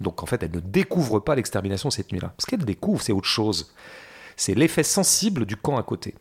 Donc 0.00 0.22
en 0.22 0.26
fait, 0.26 0.42
elle 0.42 0.52
ne 0.52 0.60
découvre 0.60 1.20
pas 1.20 1.34
l'extermination 1.34 1.90
cette 1.90 2.12
nuit-là. 2.12 2.32
Ce 2.38 2.46
qu'elle 2.46 2.64
découvre, 2.64 3.02
c'est 3.02 3.12
autre 3.12 3.28
chose. 3.28 3.72
C'est 4.36 4.54
l'effet 4.54 4.82
sensible 4.82 5.46
du 5.46 5.56
camp 5.56 5.76
à 5.76 5.82
côté. 5.82 6.14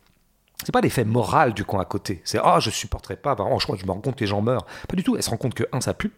C'est 0.63 0.71
pas 0.71 0.82
l'effet 0.82 1.05
moral 1.05 1.53
du 1.53 1.65
camp 1.65 1.79
à 1.79 1.86
côté. 1.86 2.21
C'est 2.23 2.39
ah, 2.43 2.59
je 2.59 2.69
supporterai 2.69 3.15
pas. 3.15 3.36
Oh, 3.39 3.57
je, 3.59 3.65
je 3.75 3.86
me 3.86 3.91
rends 3.91 4.01
compte 4.01 4.15
que 4.15 4.19
les 4.19 4.27
gens 4.27 4.41
meurent. 4.41 4.65
Pas 4.88 4.95
du 4.95 5.03
tout. 5.03 5.15
Elle 5.15 5.23
se 5.23 5.29
rend 5.29 5.38
compte 5.38 5.55
que 5.55 5.63
un, 5.71 5.82
ça 5.82 5.93
pue. 5.93 6.11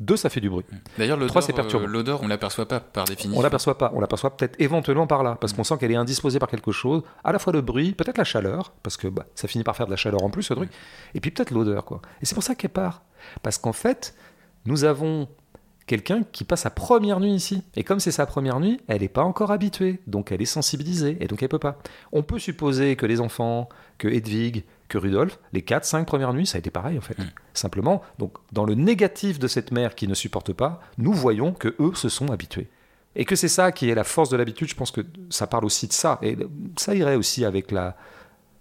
Deux, 0.00 0.16
ça 0.16 0.28
fait 0.30 0.40
du 0.40 0.50
bruit. 0.50 0.64
D'ailleurs, 0.98 1.16
l'odeur, 1.16 1.42
c'est 1.42 1.52
perturbant. 1.52 1.86
Euh, 1.86 1.88
l'odeur, 1.88 2.22
on 2.22 2.28
l'aperçoit 2.28 2.66
pas 2.66 2.80
par 2.80 3.04
définition. 3.04 3.38
On 3.38 3.42
l'aperçoit 3.42 3.78
pas. 3.78 3.92
On 3.94 4.00
l'aperçoit 4.00 4.36
peut-être 4.36 4.60
éventuellement 4.60 5.06
par 5.06 5.22
là, 5.22 5.36
parce 5.40 5.52
qu'on 5.52 5.64
sent 5.64 5.76
qu'elle 5.78 5.92
est 5.92 5.96
indisposée 5.96 6.38
par 6.38 6.48
quelque 6.48 6.72
chose. 6.72 7.02
À 7.24 7.32
la 7.32 7.38
fois 7.38 7.52
le 7.52 7.60
bruit, 7.60 7.92
peut-être 7.92 8.18
la 8.18 8.24
chaleur, 8.24 8.72
parce 8.82 8.96
que 8.96 9.08
bah, 9.08 9.26
ça 9.34 9.48
finit 9.48 9.64
par 9.64 9.76
faire 9.76 9.86
de 9.86 9.90
la 9.90 9.96
chaleur 9.96 10.22
en 10.22 10.30
plus, 10.30 10.42
ce 10.42 10.54
truc. 10.54 10.70
Et 11.14 11.20
puis 11.20 11.30
peut-être 11.30 11.50
l'odeur, 11.50 11.84
quoi. 11.84 12.00
Et 12.20 12.26
c'est 12.26 12.34
pour 12.34 12.44
ça 12.44 12.54
qu'elle 12.54 12.70
part. 12.70 13.02
Parce 13.42 13.58
qu'en 13.58 13.72
fait, 13.72 14.14
nous 14.64 14.84
avons 14.84 15.28
quelqu'un 15.86 16.22
qui 16.30 16.44
passe 16.44 16.62
sa 16.62 16.70
première 16.70 17.20
nuit 17.20 17.32
ici. 17.32 17.62
Et 17.76 17.84
comme 17.84 18.00
c'est 18.00 18.12
sa 18.12 18.26
première 18.26 18.60
nuit, 18.60 18.80
elle 18.88 19.02
n'est 19.02 19.08
pas 19.08 19.24
encore 19.24 19.50
habituée, 19.50 20.00
donc 20.06 20.32
elle 20.32 20.42
est 20.42 20.46
sensibilisée, 20.46 21.16
et 21.20 21.26
donc 21.26 21.42
elle 21.42 21.48
peut 21.48 21.58
pas. 21.58 21.78
On 22.12 22.22
peut 22.22 22.38
supposer 22.38 22.96
que 22.96 23.06
les 23.06 23.20
enfants, 23.20 23.68
que 23.98 24.08
Hedwig, 24.08 24.64
que 24.92 24.98
Rudolf, 24.98 25.38
les 25.54 25.62
4, 25.62 25.86
5 25.86 26.06
premières 26.06 26.34
nuits, 26.34 26.46
ça 26.46 26.56
a 26.56 26.58
été 26.58 26.70
pareil 26.70 26.98
en 26.98 27.00
fait. 27.00 27.18
Mm. 27.18 27.30
Simplement, 27.54 28.02
donc 28.18 28.34
dans 28.52 28.66
le 28.66 28.74
négatif 28.74 29.38
de 29.38 29.48
cette 29.48 29.72
mère 29.72 29.94
qui 29.94 30.06
ne 30.06 30.12
supporte 30.12 30.52
pas, 30.52 30.80
nous 30.98 31.14
voyons 31.14 31.52
que 31.52 31.74
eux 31.80 31.94
se 31.94 32.10
sont 32.10 32.30
habitués. 32.30 32.68
Et 33.16 33.24
que 33.24 33.34
c'est 33.34 33.48
ça 33.48 33.72
qui 33.72 33.88
est 33.88 33.94
la 33.94 34.04
force 34.04 34.28
de 34.28 34.36
l'habitude, 34.36 34.68
je 34.68 34.74
pense 34.74 34.90
que 34.90 35.00
ça 35.30 35.46
parle 35.46 35.64
aussi 35.64 35.86
de 35.86 35.94
ça. 35.94 36.18
Et 36.22 36.36
ça 36.76 36.94
irait 36.94 37.14
aussi 37.14 37.44
avec 37.46 37.70
la, 37.70 37.96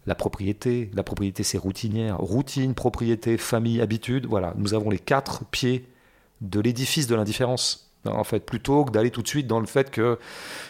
la 0.06 0.16
propriété. 0.16 0.90
La 0.94 1.04
propriété, 1.04 1.44
c'est 1.44 1.58
routinière. 1.58 2.18
Routine, 2.18 2.74
propriété, 2.74 3.38
famille, 3.38 3.82
habitude. 3.82 4.26
Voilà, 4.26 4.54
nous 4.58 4.74
avons 4.74 4.90
les 4.90 5.00
quatre 5.00 5.46
pieds 5.46 5.88
de 6.40 6.60
l'édifice 6.60 7.08
de 7.08 7.16
l'indifférence. 7.16 7.91
En 8.06 8.24
fait, 8.24 8.40
plutôt 8.40 8.86
que 8.86 8.92
d'aller 8.92 9.12
tout 9.12 9.22
de 9.22 9.28
suite 9.28 9.46
dans 9.46 9.60
le 9.60 9.68
fait 9.68 9.92
que 9.92 10.18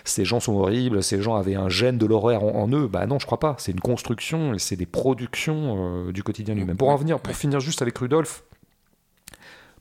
ces 0.03 0.25
gens 0.25 0.41
sont 0.41 0.53
horribles, 0.53 1.01
ces 1.01 1.21
gens 1.21 1.35
avaient 1.35 1.55
un 1.55 1.69
gène 1.69 1.97
de 1.97 2.05
l'horreur 2.05 2.43
en, 2.43 2.67
eux, 2.69 2.87
bah 2.87 3.05
non, 3.05 3.19
je 3.19 3.25
crois 3.25 3.39
pas. 3.39 3.55
C'est 3.57 3.71
une 3.71 3.79
construction 3.79 4.53
et 4.53 4.59
c'est 4.59 4.75
des 4.75 4.85
productions 4.85 6.07
euh, 6.07 6.11
du 6.11 6.23
quotidien 6.23 6.55
lui-même. 6.55 6.75
Pour 6.75 6.89
en 6.89 6.97
venir, 6.97 7.19
pour 7.19 7.33
finir 7.33 7.61
juste 7.61 7.81
avec 7.81 7.97
Rudolf, 7.97 8.43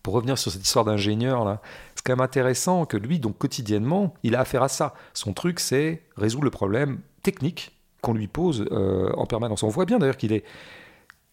pour 0.02 0.14
revenir 0.14 0.38
sur 0.38 0.52
cette 0.52 0.62
histoire 0.62 0.84
d'ingénieur 0.84 1.44
là, 1.44 1.60
c'est 1.94 2.04
quand 2.04 2.12
même 2.12 2.24
intéressant 2.24 2.86
que 2.86 2.96
lui, 2.96 3.18
donc 3.18 3.36
quotidiennement, 3.36 4.14
il 4.22 4.36
a 4.36 4.40
affaire 4.40 4.62
à 4.62 4.68
ça. 4.68 4.94
Son 5.12 5.32
truc, 5.32 5.58
c'est 5.60 6.02
résoudre 6.16 6.44
le 6.44 6.50
problème 6.50 7.00
technique 7.22 7.76
qu'on 8.00 8.14
lui 8.14 8.28
pose 8.28 8.64
euh, 8.70 9.12
en 9.16 9.26
permanence. 9.26 9.62
On 9.62 9.68
voit 9.68 9.84
bien 9.84 9.98
d'ailleurs 9.98 10.16
qu'il 10.16 10.32
est, 10.32 10.44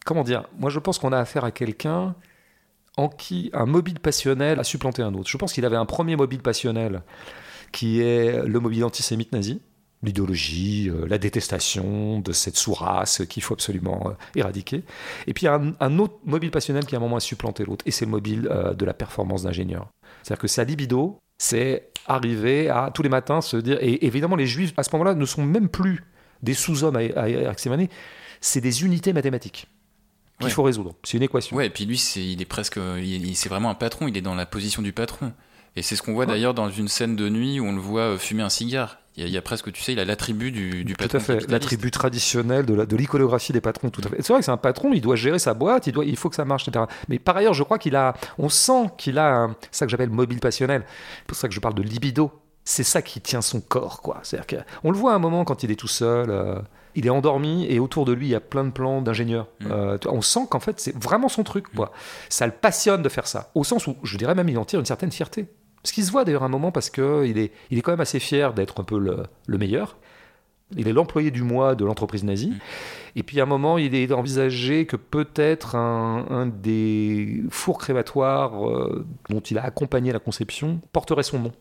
comment 0.04 0.24
dire, 0.24 0.46
moi 0.58 0.70
je 0.70 0.80
pense 0.80 0.98
qu'on 0.98 1.12
a 1.12 1.20
affaire 1.20 1.46
à 1.46 1.52
quelqu'un 1.52 2.16
en 2.98 3.10
qui 3.10 3.50
un 3.54 3.66
mobile 3.66 4.00
passionnel 4.00 4.60
a 4.60 4.64
supplanté 4.64 5.02
un 5.02 5.14
autre. 5.14 5.30
Je 5.30 5.38
pense 5.38 5.54
qu'il 5.54 5.66
avait 5.66 5.78
un 5.78 5.86
premier 5.86 6.16
mobile 6.16 6.42
passionnel 6.42 7.04
qui 7.72 8.02
est 8.02 8.44
le 8.44 8.60
mobile 8.60 8.84
antisémite 8.84 9.32
nazi, 9.32 9.62
l'idéologie, 10.04 10.90
euh, 10.90 11.08
la 11.08 11.18
détestation 11.18 12.20
de 12.20 12.32
cette 12.32 12.56
sous-race 12.56 13.24
qu'il 13.30 13.44
faut 13.44 13.54
absolument 13.54 14.08
euh, 14.08 14.12
éradiquer. 14.36 14.84
Et 15.26 15.34
puis 15.34 15.48
a 15.48 15.62
un, 15.80 16.00
autre 16.00 16.16
mobile 16.26 16.52
passionnel 16.52 16.86
qui 16.86 16.96
à 16.96 16.98
un 16.98 17.02
moment 17.02 17.18
a 17.18 17.20
supplanté 17.20 17.66
l'autre, 17.66 17.84
et 17.88 17.92
c'est 17.92 18.06
le 18.06 18.12
mobile 18.12 18.48
euh, 18.52 18.74
de 18.74 18.86
la 18.86 18.94
performance 18.94 19.44
d'ingénieur. 19.44 19.88
C'est-à-dire 20.24 20.42
que 20.42 20.48
sa 20.48 20.64
libido, 20.64 21.18
c'est 21.38 21.90
arriver 22.08 22.70
à 22.70 22.92
tous 22.94 23.04
les 23.04 23.10
matins 23.10 23.42
se 23.42 23.58
dire, 23.58 23.78
et 23.82 24.06
évidemment 24.06 24.36
les 24.36 24.48
juifs 24.48 24.74
à 24.78 24.84
ce 24.84 24.90
moment-là 24.94 25.14
ne 25.14 25.26
sont 25.26 25.44
même 25.44 25.70
plus 25.70 26.04
des 26.42 26.54
sous-hommes 26.54 26.96
à, 26.96 27.00
à, 27.20 27.50
à 27.50 27.54
c'est 28.40 28.62
des 28.62 28.86
unités 28.86 29.14
mathématiques 29.14 29.68
qu'il 30.40 30.52
faut 30.52 30.64
résoudre. 30.64 30.94
C'est 31.04 31.18
une 31.18 31.24
équation. 31.24 31.58
Ouais, 31.58 31.68
et 31.68 31.70
puis 31.70 31.86
lui, 31.86 31.98
c'est, 31.98 32.24
il 32.24 32.42
est 32.42 32.46
presque, 32.46 32.80
c'est 33.34 33.50
vraiment 33.50 33.70
un 33.70 33.76
patron. 33.76 34.08
Il 34.08 34.18
est 34.18 34.22
dans 34.22 34.36
la 34.36 34.46
position 34.46 34.82
du 34.82 34.94
patron. 34.94 35.34
Et 35.76 35.84
c'est 35.84 35.96
ce 35.96 36.02
qu'on 36.02 36.14
voit 36.14 36.26
d'ailleurs 36.26 36.56
dans 36.56 36.72
une 36.72 36.88
scène 36.88 37.16
de 37.16 37.30
nuit 37.30 37.60
où 37.60 37.66
on 37.66 37.74
le 37.74 37.80
voit 37.80 38.02
euh, 38.02 38.18
fumer 38.18 38.42
un 38.42 38.50
cigare. 38.50 38.98
Il 39.16 39.30
y 39.30 39.38
a, 39.38 39.42
presque, 39.42 39.72
tu 39.72 39.82
sais, 39.82 39.94
il 39.94 40.00
a 40.00 40.06
l'attribut 40.06 40.52
du, 40.52 40.84
du 40.84 40.94
patron. 40.94 41.18
Tout 41.18 41.18
à 41.18 41.20
fait, 41.20 41.50
l'attribut 41.50 41.90
traditionnel 41.90 42.68
de, 42.68 42.76
la, 42.76 42.86
de 42.86 42.96
l'iconographie 42.96 43.52
des 43.52 43.62
patrons. 43.62 43.90
Tout 43.90 44.02
à 44.06 44.10
fait. 44.10 44.18
C'est 44.22 44.32
vrai 44.32 44.40
que 44.40 44.46
c'est 44.46 44.52
un 44.52 44.58
patron, 44.58 44.94
il 44.94 45.02
doit 45.02 45.16
gérer 45.16 45.40
sa 45.40 45.56
boîte, 45.56 45.88
il, 45.88 45.94
doit, 45.94 46.06
il 46.06 46.16
faut 46.16 46.30
que 46.30 46.36
ça 46.36 46.46
marche, 46.46 46.68
etc. 46.68 46.86
Mais 47.10 47.18
par 47.18 47.36
ailleurs, 47.36 47.56
je 47.56 47.64
crois 47.64 47.80
qu'il 47.80 47.96
a, 47.96 48.14
on 48.38 48.48
sent 48.48 48.92
qu'il 48.98 49.18
a 49.18 49.36
un, 49.36 49.56
ça 49.72 49.88
que 49.88 49.92
j'appelle 49.92 50.12
mobile 50.12 50.40
passionnel. 50.40 50.84
C'est 51.18 51.26
pour 51.26 51.38
ça 51.38 51.48
que 51.48 51.54
je 51.56 51.60
parle 51.60 51.74
de 51.74 51.82
libido. 51.82 52.32
C'est 52.64 52.84
ça 52.84 53.02
qui 53.02 53.20
tient 53.20 53.42
son 53.42 53.60
corps, 53.60 54.04
quoi. 54.04 54.20
C'est-à-dire 54.22 54.64
qu'on 54.82 54.92
le 54.92 54.98
voit 54.98 55.14
à 55.14 55.16
un 55.16 55.20
moment 55.20 55.46
quand 55.46 55.64
il 55.64 55.72
est 55.72 55.76
tout 55.76 55.88
seul. 55.88 56.30
Euh, 56.30 56.60
il 56.98 57.06
est 57.06 57.12
endormi 57.12 57.68
et 57.70 57.80
autour 57.80 58.06
de 58.06 58.12
lui 58.12 58.26
il 58.26 58.32
y 58.32 58.36
a 58.36 58.40
plein 58.40 58.64
de 58.64 58.72
plans 58.72 59.02
d'ingénieurs. 59.02 59.48
Mm. 59.62 59.68
Euh, 59.72 59.98
on 60.08 60.22
sent 60.22 60.48
qu'en 60.50 60.60
fait 60.60 60.80
c'est 60.80 60.98
vraiment 60.98 61.30
son 61.30 61.44
truc. 61.44 61.68
Quoi. 61.74 61.92
Ça 62.28 62.48
le 62.48 62.52
passionne 62.52 63.04
de 63.04 63.10
faire 63.10 63.28
ça. 63.28 63.52
Au 63.54 63.64
sens 63.64 63.86
où 63.88 63.96
je 64.04 64.18
dirais 64.18 64.34
même 64.34 64.50
il 64.50 64.58
en 64.58 64.66
tire 64.66 64.80
une 64.80 64.86
certaine 64.86 65.12
fierté. 65.12 65.46
Ce 65.84 65.94
qui 65.94 66.04
se 66.04 66.12
voit 66.12 66.26
d'ailleurs 66.26 66.44
un 66.44 66.50
moment 66.50 66.72
parce 66.72 66.90
qu'il 66.90 67.38
est, 67.38 67.52
il 67.70 67.78
est 67.78 67.82
quand 67.82 67.92
même 67.92 68.02
assez 68.02 68.20
fier 68.20 68.54
d'être 68.54 68.82
un 68.82 68.84
peu 68.84 68.98
le, 68.98 69.58
meilleur. 69.58 69.96
Il 70.76 70.88
est 70.88 70.92
l'employé 70.92 71.30
du 71.32 71.44
mois 71.44 71.76
de 71.76 71.86
l'entreprise 71.86 72.24
nazie. 72.24 72.50
Mm. 72.50 72.60
Et 73.18 73.24
puis 73.24 73.40
à 73.40 73.44
un 73.44 73.46
moment, 73.46 73.78
il 73.78 73.94
est 73.94 74.12
envisagé 74.12 74.88
que 74.88 74.96
peut-être 74.96 75.76
un, 75.76 76.48
des 76.48 77.44
fours 77.52 77.78
crématoires 77.78 78.68
euh, 78.68 79.06
dont 79.30 79.40
il 79.40 79.60
a 79.60 79.64
accompagné 79.64 80.12
la 80.12 80.20
conception 80.20 80.82
porterait 80.92 81.24
son 81.24 81.40
nom. 81.40 81.52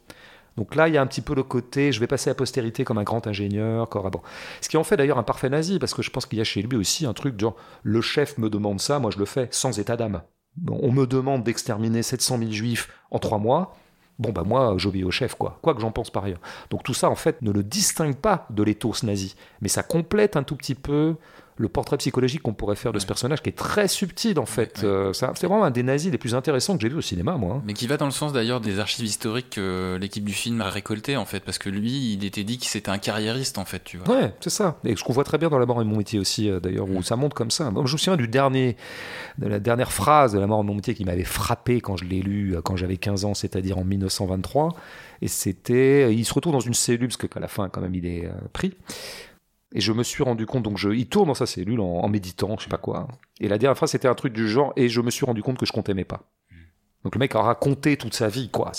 Donc 0.57 0.75
là, 0.75 0.89
il 0.89 0.95
y 0.95 0.97
a 0.97 1.03
un 1.03 1.07
petit 1.07 1.21
peu 1.21 1.35
le 1.35 1.43
côté, 1.43 1.93
je 1.93 2.01
vais 2.01 2.07
passer 2.07 2.31
à 2.31 2.35
postérité 2.35 2.85
comme 2.85 2.99
un 2.99 3.03
grand 3.03 3.27
ingénieur. 3.27 3.89
Bon. 3.89 4.21
Ce 4.61 4.69
qui 4.69 4.77
en 4.77 4.85
fait 4.85 4.97
d'ailleurs 4.97 5.19
un 5.19 5.23
parfait 5.23 5.51
nazi, 5.51 5.79
parce 5.79 5.95
que 5.95 6.03
je 6.03 6.11
pense 6.11 6.27
qu'il 6.27 6.39
y 6.39 6.41
a 6.41 6.45
chez 6.45 6.63
lui 6.63 6.77
aussi 6.77 7.07
un 7.07 7.13
truc 7.13 7.39
genre, 7.39 7.57
le 7.83 8.01
chef 8.01 8.39
me 8.39 8.49
demande 8.49 8.81
ça, 8.81 8.99
moi 8.99 9.11
je 9.11 9.19
le 9.19 9.27
fais, 9.27 9.49
sans 9.51 9.79
état 9.79 9.97
d'âme. 9.97 10.23
on 10.69 10.93
me 10.93 11.07
demande 11.07 11.45
d'exterminer 11.45 12.03
700 12.03 12.39
000 12.39 12.51
juifs 12.53 12.89
en 13.11 13.19
trois 13.19 13.39
mois. 13.39 13.77
Bon, 14.19 14.31
bah 14.31 14.45
moi, 14.47 14.75
j'obéis 14.79 15.05
au 15.05 15.11
chef, 15.11 15.35
quoi. 15.35 15.59
Quoi 15.61 15.75
que 15.75 15.81
j'en 15.83 15.91
pense 15.91 16.09
par 16.09 16.25
ailleurs. 16.25 16.41
Donc 16.71 16.83
tout 16.83 16.95
ça, 16.95 17.11
en 17.11 17.17
fait, 17.17 17.43
ne 17.43 17.51
le 17.51 17.63
distingue 17.63 18.17
pas 18.17 18.47
de 18.49 18.63
l'éthos 18.63 19.03
nazi. 19.03 19.37
Mais 19.61 19.69
ça 19.69 19.83
complète 19.83 20.37
un 20.37 20.43
tout 20.43 20.57
petit 20.57 20.75
peu 20.75 21.17
le 21.59 21.69
portrait 21.69 21.97
psychologique 21.97 22.43
qu'on 22.43 22.53
pourrait 22.53 22.77
faire 22.77 22.93
de 22.93 22.99
ce 22.99 23.07
personnage, 23.07 23.43
qui 23.43 23.49
est 23.49 23.57
très 23.57 23.89
subtil 23.89 24.39
en 24.39 24.45
fait. 24.47 24.83
Euh, 24.85 25.13
ça- 25.15 25.33
c'est 25.37 25.47
vraiment 25.47 25.65
un 25.65 25.71
des 25.71 25.83
nazis 25.83 26.13
les 26.13 26.19
plus 26.19 26.35
intéressants 26.35 26.77
que 26.77 26.83
j'ai 26.83 26.89
vu 26.91 26.97
au 26.97 27.01
cinéma, 27.01 27.37
moi. 27.37 27.55
hein. 27.57 27.63
Mais 27.67 27.73
qui 27.73 27.87
va 27.87 27.97
dans 27.97 28.05
le 28.05 28.11
sens 28.11 28.33
d'ailleurs 28.33 28.61
des 28.61 28.79
archives 28.79 29.07
historiques 29.07 29.51
que 29.51 29.97
l'équipe 30.01 30.25
du 30.25 30.35
film 30.35 30.61
a 30.61 30.69
récoltées 30.69 31.17
en 31.17 31.25
fait, 31.25 31.41
parce 31.41 31.59
que 31.59 31.71
lui, 31.71 32.13
il 32.13 32.25
était 32.25 32.45
dit 32.45 32.59
que 32.59 32.67
c'était 32.67 32.91
un 32.91 32.99
carriériste 32.99 33.57
en 33.59 33.65
fait, 33.65 33.83
tu 33.85 33.97
vois. 33.97 34.15
Ouais, 34.15 34.35
c'est 34.41 34.51
ça. 34.51 34.79
Et 34.85 34.95
ce 34.97 35.03
qu'on 35.03 35.13
voit 35.15 35.25
très 35.25 35.39
bien 35.39 35.49
dans 35.49 35.59
La 35.59 35.65
mort 35.67 35.81
et 35.81 35.85
mon 35.85 35.97
métier 35.97 36.19
aussi, 36.19 36.51
euh, 36.51 36.61
d'ailleurs, 36.61 36.89
où 36.91 37.03
ça 37.03 37.17
monte 37.17 37.33
comme 37.35 37.51
ça. 37.51 37.71
Moi, 37.71 37.85
je 37.87 37.93
me 37.93 37.99
souviens 37.99 38.17
du 38.19 38.29
dernier, 38.29 38.77
de 39.39 39.47
la 39.47 39.59
dernière 39.59 39.93
phrase 39.93 40.33
de 40.35 40.39
La 40.39 40.47
mort 40.47 40.61
et 40.61 40.65
mon 40.65 40.75
métier 40.75 40.95
qui 40.95 41.05
m'avait 41.07 41.25
frappé 41.25 41.81
quand 41.81 41.97
je 41.97 42.05
l'ai 42.05 42.21
lu, 42.21 42.55
euh, 42.55 42.61
quand 42.61 42.77
j'avais 42.77 42.99
15 42.99 43.25
ans, 43.25 43.33
c'est-à-dire 43.35 43.79
en 43.79 43.85
1923. 43.85 44.75
Et 45.23 45.29
c'était, 45.29 46.15
il 46.15 46.25
se 46.27 46.35
retrouve 46.35 46.53
dans 46.53 46.61
une 46.61 46.75
cellule, 46.75 47.09
parce 47.09 47.17
qu'à 47.17 47.41
la 47.41 47.49
fin, 47.49 47.71
quand 47.71 47.81
même, 47.81 47.95
il 47.95 48.05
est 48.05 48.29
pris. 48.53 48.75
Et 49.75 49.81
je 49.81 49.93
me 49.93 50.03
suis 50.03 50.23
rendu 50.23 50.47
compte, 50.47 50.63
donc 50.63 50.79
je, 50.79 50.91
il 50.91 51.09
tourne 51.09 51.29
dans 51.29 51.35
sa 51.35 51.47
cellule 51.47 51.81
en, 51.81 52.09
méditant, 52.09 52.57
je 52.59 52.65
sais 52.65 52.71
pas 52.71 52.79
quoi. 52.79 53.09
Et 53.41 53.49
la 53.49 53.59
dernière 53.59 53.77
phrase, 53.77 53.91
c'était 53.91 54.09
un 54.09 54.15
truc 54.15 54.33
du 54.33 54.49
genre, 54.49 54.73
et 54.77 54.89
je 54.89 55.01
me 55.01 55.11
suis 55.11 55.27
rendu 55.27 55.43
compte 55.43 55.59
que 55.59 55.67
je 55.67 55.73
compte 55.73 55.89
aimer 55.89 56.05
pas. 56.05 56.23
Donc 57.05 57.15
le 57.15 57.21
mec 57.21 57.37
a 57.37 57.41
raconté 57.41 57.97
toute 57.97 58.15
sa 58.15 58.27
vie, 58.27 58.49
quoi. 58.49 58.73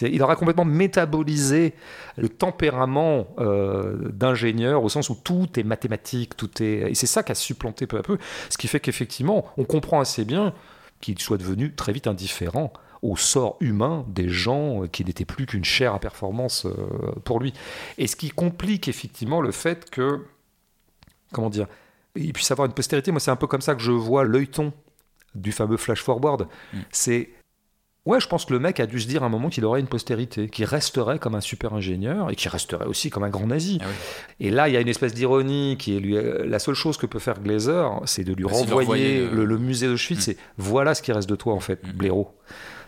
Il 0.00 0.22
aura 0.22 0.36
complètement 0.36 0.64
métabolisé 0.64 1.74
le 2.16 2.28
tempérament 2.28 3.34
euh, 3.38 4.08
d'ingénieur 4.12 4.84
au 4.84 4.88
sens 4.88 5.10
où 5.10 5.16
tout 5.16 5.48
est 5.58 5.64
mathématique, 5.64 6.36
tout 6.36 6.62
est 6.62 6.90
et 6.90 6.94
c'est 6.94 7.08
ça 7.08 7.24
qui 7.24 7.32
a 7.32 7.34
supplanté 7.34 7.88
peu 7.88 7.98
à 7.98 8.02
peu, 8.02 8.18
ce 8.50 8.56
qui 8.56 8.68
fait 8.68 8.78
qu'effectivement 8.78 9.46
on 9.56 9.64
comprend 9.64 9.98
assez 9.98 10.24
bien 10.24 10.54
qu'il 11.00 11.18
soit 11.18 11.38
devenu 11.38 11.74
très 11.74 11.92
vite 11.92 12.06
indifférent 12.06 12.72
au 13.02 13.16
sort 13.16 13.56
humain 13.60 14.04
des 14.08 14.28
gens 14.28 14.86
qui 14.86 15.04
n'étaient 15.04 15.24
plus 15.24 15.44
qu'une 15.46 15.64
chair 15.64 15.92
à 15.94 15.98
performance 15.98 16.66
euh, 16.66 16.72
pour 17.24 17.40
lui. 17.40 17.52
Et 17.98 18.06
ce 18.06 18.14
qui 18.16 18.30
complique 18.30 18.86
effectivement 18.88 19.40
le 19.40 19.50
fait 19.52 19.90
que 19.90 20.20
comment 21.32 21.50
dire, 21.50 21.66
il 22.14 22.32
puisse 22.32 22.50
avoir 22.50 22.66
une 22.66 22.74
postérité. 22.74 23.10
Moi, 23.10 23.20
c'est 23.20 23.30
un 23.30 23.36
peu 23.36 23.46
comme 23.46 23.60
ça 23.62 23.74
que 23.74 23.80
je 23.82 23.90
vois 23.92 24.24
l'œilleton 24.24 24.72
du 25.34 25.50
fameux 25.50 25.76
flash 25.78 26.02
forward. 26.02 26.46
Mm. 26.72 26.78
C'est 26.90 27.30
Ouais, 28.04 28.18
je 28.18 28.26
pense 28.26 28.44
que 28.44 28.52
le 28.52 28.58
mec 28.58 28.80
a 28.80 28.86
dû 28.86 28.98
se 28.98 29.06
dire 29.06 29.22
à 29.22 29.26
un 29.26 29.28
moment 29.28 29.48
qu'il 29.48 29.64
aurait 29.64 29.78
une 29.78 29.86
postérité, 29.86 30.48
qu'il 30.48 30.64
resterait 30.64 31.20
comme 31.20 31.36
un 31.36 31.40
super 31.40 31.72
ingénieur 31.72 32.30
et 32.32 32.34
qu'il 32.34 32.50
resterait 32.50 32.86
aussi 32.86 33.10
comme 33.10 33.22
un 33.22 33.28
grand 33.30 33.46
nazi. 33.46 33.78
Ah 33.80 33.84
oui. 33.86 34.46
Et 34.46 34.50
là, 34.50 34.68
il 34.68 34.74
y 34.74 34.76
a 34.76 34.80
une 34.80 34.88
espèce 34.88 35.14
d'ironie 35.14 35.76
qui 35.78 35.96
est 35.96 36.00
lui. 36.00 36.16
euh, 36.16 36.44
La 36.44 36.58
seule 36.58 36.74
chose 36.74 36.96
que 36.96 37.06
peut 37.06 37.20
faire 37.20 37.38
Glazer, 37.40 37.88
c'est 38.06 38.24
de 38.24 38.32
lui 38.34 38.42
Bah, 38.42 38.50
de 38.50 38.56
renvoyer 38.56 38.80
renvoyer 38.80 39.20
le- 39.20 39.30
le, 39.36 39.44
le 39.44 39.58
musée 39.58 39.86
d'Auschwitz. 39.86 40.18
Mm. 40.18 40.22
C'est 40.22 40.36
voilà 40.58 40.94
ce 40.96 41.02
qui 41.02 41.12
reste 41.12 41.28
de 41.28 41.36
toi, 41.36 41.54
en 41.54 41.60
fait, 41.60 41.80
Mm. 41.86 41.92
blaireau. 41.92 42.34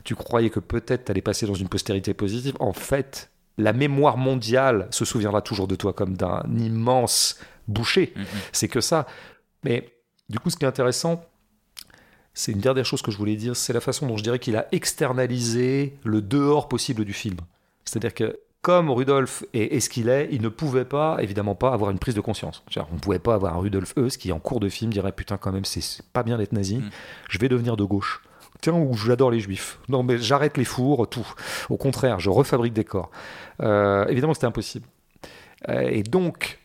Tu 0.05 0.15
croyais 0.15 0.51
que 0.51 0.61
peut-être 0.61 1.07
t'allais 1.07 1.23
passer 1.23 1.47
dans 1.47 1.55
une 1.55 1.69
postérité 1.69 2.13
positive. 2.15 2.55
En 2.61 2.73
fait, 2.73 3.31
la 3.59 3.73
mémoire 3.73 4.17
mondiale 4.19 4.87
se 4.91 5.05
souviendra 5.05 5.41
toujours 5.43 5.67
de 5.67 5.75
toi 5.77 5.93
comme 5.93 6.17
d'un 6.17 6.43
immense 6.59 7.39
boucher. 7.69 8.13
Mhm. 8.17 8.25
C'est 8.53 8.69
que 8.69 8.81
ça. 8.81 9.07
Mais 9.65 9.89
du 10.29 10.39
coup, 10.39 10.51
ce 10.51 10.57
qui 10.57 10.65
est 10.65 10.69
intéressant, 10.69 11.25
c'est 12.35 12.53
une 12.53 12.59
dernière 12.61 12.85
chose 12.85 13.01
que 13.01 13.11
je 13.11 13.17
voulais 13.17 13.37
dire, 13.37 13.57
c'est 13.57 13.73
la 13.73 13.81
façon 13.81 14.07
dont 14.07 14.17
je 14.17 14.23
dirais 14.23 14.39
qu'il 14.39 14.57
a 14.57 14.67
externalisé 14.73 15.97
le 16.05 16.21
dehors 16.21 16.69
possible 16.69 17.05
du 17.05 17.13
film. 17.13 17.37
C'est-à-dire 17.85 18.13
que 18.15 18.39
comme 18.61 18.91
Rudolf 18.91 19.45
est, 19.53 19.79
ce 19.79 19.91
qu'il 19.91 20.09
est, 20.09 20.29
il 20.33 20.41
ne 20.41 20.49
pouvait 20.49 20.87
pas, 20.87 21.19
évidemment 21.21 21.55
pas, 21.55 21.73
avoir 21.75 21.91
une 21.91 21.99
prise 21.99 22.15
de 22.15 22.23
conscience. 22.23 22.63
On 22.91 22.95
ne 22.95 22.99
pouvait 22.99 23.19
pas 23.19 23.35
avoir 23.35 23.55
un 23.55 23.59
Rudolf 23.59 23.93
Heuss 23.99 24.17
qui, 24.17 24.33
en 24.33 24.41
cours 24.41 24.59
de 24.59 24.71
film, 24.71 24.91
dirait 24.91 25.13
Putain, 25.13 25.37
quand 25.37 25.53
même, 25.53 25.67
c'est- 25.67 25.83
c'est 25.83 26.05
pas 26.07 26.23
bien 26.23 26.39
d'être 26.39 26.53
nazi, 26.53 26.79
Mm. 26.79 26.91
je 27.29 27.39
vais 27.39 27.49
devenir 27.51 27.77
de 27.77 27.85
gauche. 27.85 28.23
Ou 28.73 28.95
j'adore 28.95 29.31
les 29.31 29.41
juifs. 29.41 29.79
Non, 29.89 30.03
mais 30.03 30.19
j'arrête 30.19 30.57
les 30.57 30.65
fours, 30.65 31.09
tout. 31.09 31.27
Au 31.71 31.77
contraire, 31.77 32.21
je 32.21 32.31
refabrique 32.31 32.73
des 32.73 32.85
corps. 32.85 33.11
Euh, 33.61 34.07
évidemment, 34.07 34.35
c'était 34.35 34.47
impossible. 34.47 34.87
Euh, 35.69 35.89
et 35.91 36.03
donc, 36.03 36.59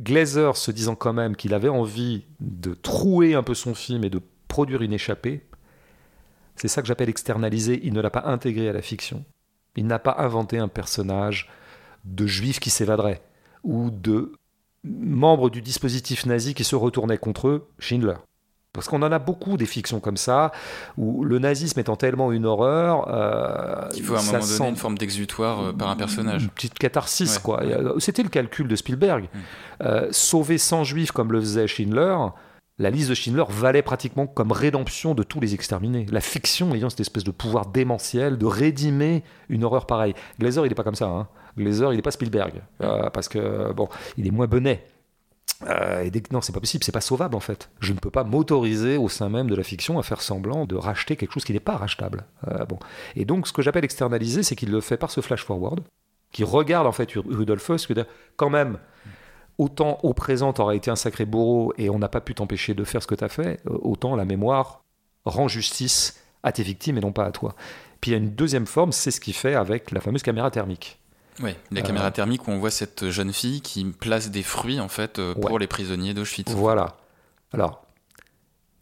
Glazer 0.00 0.56
se 0.56 0.70
disant 0.70 0.94
quand 0.94 1.12
même 1.12 1.36
qu'il 1.36 1.54
avait 1.54 1.68
envie 1.68 2.24
de 2.40 2.74
trouer 2.74 3.34
un 3.34 3.42
peu 3.42 3.54
son 3.54 3.74
film 3.74 4.04
et 4.04 4.10
de 4.10 4.20
produire 4.48 4.82
une 4.82 4.92
échappée, 4.92 5.46
c'est 6.56 6.68
ça 6.68 6.82
que 6.82 6.88
j'appelle 6.88 7.08
externaliser. 7.08 7.80
Il 7.84 7.92
ne 7.92 8.00
l'a 8.00 8.10
pas 8.10 8.24
intégré 8.26 8.68
à 8.68 8.72
la 8.72 8.82
fiction. 8.82 9.24
Il 9.76 9.86
n'a 9.86 9.98
pas 9.98 10.16
inventé 10.18 10.58
un 10.58 10.68
personnage 10.68 11.50
de 12.04 12.26
juif 12.26 12.60
qui 12.60 12.70
s'évaderait 12.70 13.22
ou 13.64 13.90
de 13.90 14.32
membre 14.84 15.50
du 15.50 15.62
dispositif 15.62 16.26
nazi 16.26 16.54
qui 16.54 16.64
se 16.64 16.76
retournait 16.76 17.18
contre 17.18 17.48
eux, 17.48 17.68
Schindler. 17.78 18.16
Parce 18.74 18.88
qu'on 18.88 19.02
en 19.02 19.12
a 19.12 19.18
beaucoup 19.18 19.58
des 19.58 19.66
fictions 19.66 20.00
comme 20.00 20.16
ça, 20.16 20.50
où 20.96 21.24
le 21.24 21.38
nazisme 21.38 21.78
étant 21.80 21.96
tellement 21.96 22.32
une 22.32 22.46
horreur, 22.46 23.06
euh, 23.08 23.86
Il 23.94 24.02
faut 24.02 24.14
à 24.14 24.20
un 24.20 24.22
moment 24.22 24.38
donné 24.38 24.68
une 24.70 24.76
forme 24.76 24.96
d'exutoire 24.96 25.60
euh, 25.62 25.72
par 25.74 25.90
un 25.90 25.96
personnage. 25.96 26.44
une 26.44 26.48
petite 26.48 26.78
catharsis, 26.78 27.36
Ouais, 27.36 27.42
quoi. 27.42 27.62
euh, 27.62 27.98
C'était 27.98 28.22
le 28.22 28.30
calcul 28.30 28.68
de 28.68 28.74
Spielberg. 28.76 29.24
Mm. 29.24 29.38
Euh, 29.82 30.08
sauver 30.10 30.56
100 30.56 30.84
juifs 30.84 31.12
comme 31.12 31.32
le 31.32 31.40
faisait 31.40 31.66
Schindler, 31.66 32.16
la 32.78 32.88
liste 32.88 33.10
de 33.10 33.14
Schindler 33.14 33.44
valait 33.50 33.82
pratiquement 33.82 34.26
comme 34.26 34.52
rédemption 34.52 35.14
de 35.14 35.22
tous 35.22 35.38
les 35.40 35.52
exterminés. 35.52 36.06
La 36.10 36.22
fiction 36.22 36.74
ayant 36.74 36.88
cette 36.88 37.00
espèce 37.00 37.24
de 37.24 37.30
pouvoir 37.30 37.66
démentiel 37.66 38.38
de 38.38 38.46
rédimer 38.46 39.22
une 39.50 39.64
horreur 39.64 39.84
pareille. 39.86 40.14
Glazer, 40.40 40.64
il 40.64 40.70
n'est 40.70 40.74
pas 40.74 40.82
comme 40.82 40.94
ça. 40.94 41.08
Hein. 41.08 41.28
Glazer, 41.58 41.92
il 41.92 41.96
n'est 41.96 42.02
pas 42.02 42.10
Spielberg. 42.10 42.62
Euh, 42.80 43.10
parce 43.10 43.28
que, 43.28 43.70
bon, 43.74 43.88
il 44.16 44.26
est 44.26 44.30
moins 44.30 44.46
bonnet. 44.46 44.86
Euh, 45.68 46.02
et 46.02 46.10
dès 46.10 46.22
non, 46.32 46.40
c'est 46.40 46.52
pas 46.52 46.60
possible, 46.60 46.82
c'est 46.84 46.92
pas 46.92 47.00
sauvable 47.00 47.36
en 47.36 47.40
fait. 47.40 47.70
Je 47.80 47.92
ne 47.92 47.98
peux 47.98 48.10
pas 48.10 48.24
m'autoriser 48.24 48.96
au 48.96 49.08
sein 49.08 49.28
même 49.28 49.48
de 49.48 49.54
la 49.54 49.62
fiction 49.62 49.98
à 49.98 50.02
faire 50.02 50.20
semblant 50.20 50.64
de 50.66 50.74
racheter 50.76 51.16
quelque 51.16 51.32
chose 51.32 51.44
qui 51.44 51.52
n'est 51.52 51.60
pas 51.60 51.76
rachetable. 51.76 52.24
Euh, 52.48 52.64
bon. 52.64 52.78
Et 53.16 53.24
donc, 53.24 53.46
ce 53.46 53.52
que 53.52 53.62
j'appelle 53.62 53.84
externaliser, 53.84 54.42
c'est 54.42 54.56
qu'il 54.56 54.70
le 54.70 54.80
fait 54.80 54.96
par 54.96 55.10
ce 55.10 55.20
flash 55.20 55.44
forward, 55.44 55.80
qui 56.32 56.44
regarde 56.44 56.86
en 56.86 56.92
fait 56.92 57.12
Ru- 57.12 57.22
Rudolf 57.34 57.70
Heuss, 57.70 57.86
que 57.86 57.94
quand 58.36 58.50
même, 58.50 58.78
autant 59.58 59.98
au 60.02 60.14
présent 60.14 60.52
t'aurais 60.52 60.76
été 60.76 60.90
un 60.90 60.96
sacré 60.96 61.26
bourreau 61.26 61.72
et 61.78 61.90
on 61.90 61.98
n'a 61.98 62.08
pas 62.08 62.20
pu 62.20 62.34
t'empêcher 62.34 62.74
de 62.74 62.84
faire 62.84 63.02
ce 63.02 63.06
que 63.06 63.14
t'as 63.14 63.28
fait, 63.28 63.60
euh, 63.66 63.78
autant 63.82 64.16
la 64.16 64.24
mémoire 64.24 64.82
rend 65.24 65.46
justice 65.46 66.20
à 66.42 66.50
tes 66.50 66.62
victimes 66.64 66.98
et 66.98 67.00
non 67.00 67.12
pas 67.12 67.24
à 67.26 67.30
toi. 67.30 67.54
Puis 68.00 68.10
il 68.10 68.14
y 68.14 68.16
a 68.16 68.18
une 68.18 68.30
deuxième 68.34 68.66
forme, 68.66 68.90
c'est 68.90 69.12
ce 69.12 69.20
qu'il 69.20 69.34
fait 69.34 69.54
avec 69.54 69.92
la 69.92 70.00
fameuse 70.00 70.22
caméra 70.22 70.50
thermique. 70.50 70.98
Ouais, 71.40 71.56
la 71.70 71.80
Euh, 71.80 71.82
caméra 71.84 72.10
thermique 72.10 72.46
où 72.46 72.50
on 72.50 72.58
voit 72.58 72.70
cette 72.70 73.08
jeune 73.10 73.32
fille 73.32 73.60
qui 73.62 73.84
place 73.84 74.30
des 74.30 74.42
fruits 74.42 74.80
en 74.80 74.88
fait 74.88 75.18
euh, 75.18 75.34
pour 75.34 75.52
Ouais. 75.52 75.60
les 75.60 75.66
prisonniers 75.66 76.12
d'Auschwitz. 76.14 76.52
Voilà. 76.52 76.96
Alors, 77.52 77.84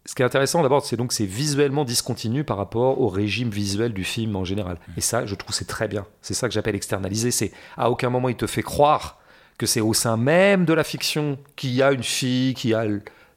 ce 0.05 0.15
qui 0.15 0.21
est 0.21 0.25
intéressant 0.25 0.61
d'abord, 0.63 0.83
c'est 0.85 0.97
donc 0.97 1.09
que 1.09 1.13
c'est 1.13 1.25
visuellement 1.25 1.85
discontinu 1.85 2.43
par 2.43 2.57
rapport 2.57 2.99
au 2.99 3.07
régime 3.07 3.49
visuel 3.49 3.93
du 3.93 4.03
film 4.03 4.35
en 4.35 4.43
général. 4.43 4.77
Et 4.97 5.01
ça, 5.01 5.25
je 5.25 5.35
trouve, 5.35 5.53
c'est 5.55 5.67
très 5.67 5.87
bien. 5.87 6.05
C'est 6.21 6.33
ça 6.33 6.47
que 6.47 6.53
j'appelle 6.53 6.75
externaliser. 6.75 7.31
C'est 7.31 7.51
à 7.77 7.89
aucun 7.89 8.09
moment 8.09 8.27
il 8.29 8.35
te 8.35 8.47
fait 8.47 8.63
croire 8.63 9.19
que 9.57 9.65
c'est 9.65 9.81
au 9.81 9.93
sein 9.93 10.17
même 10.17 10.65
de 10.65 10.73
la 10.73 10.83
fiction 10.83 11.37
qu'il 11.55 11.71
y 11.71 11.81
a 11.83 11.91
une 11.91 12.03
fille 12.03 12.53
qui 12.55 12.73
a 12.73 12.83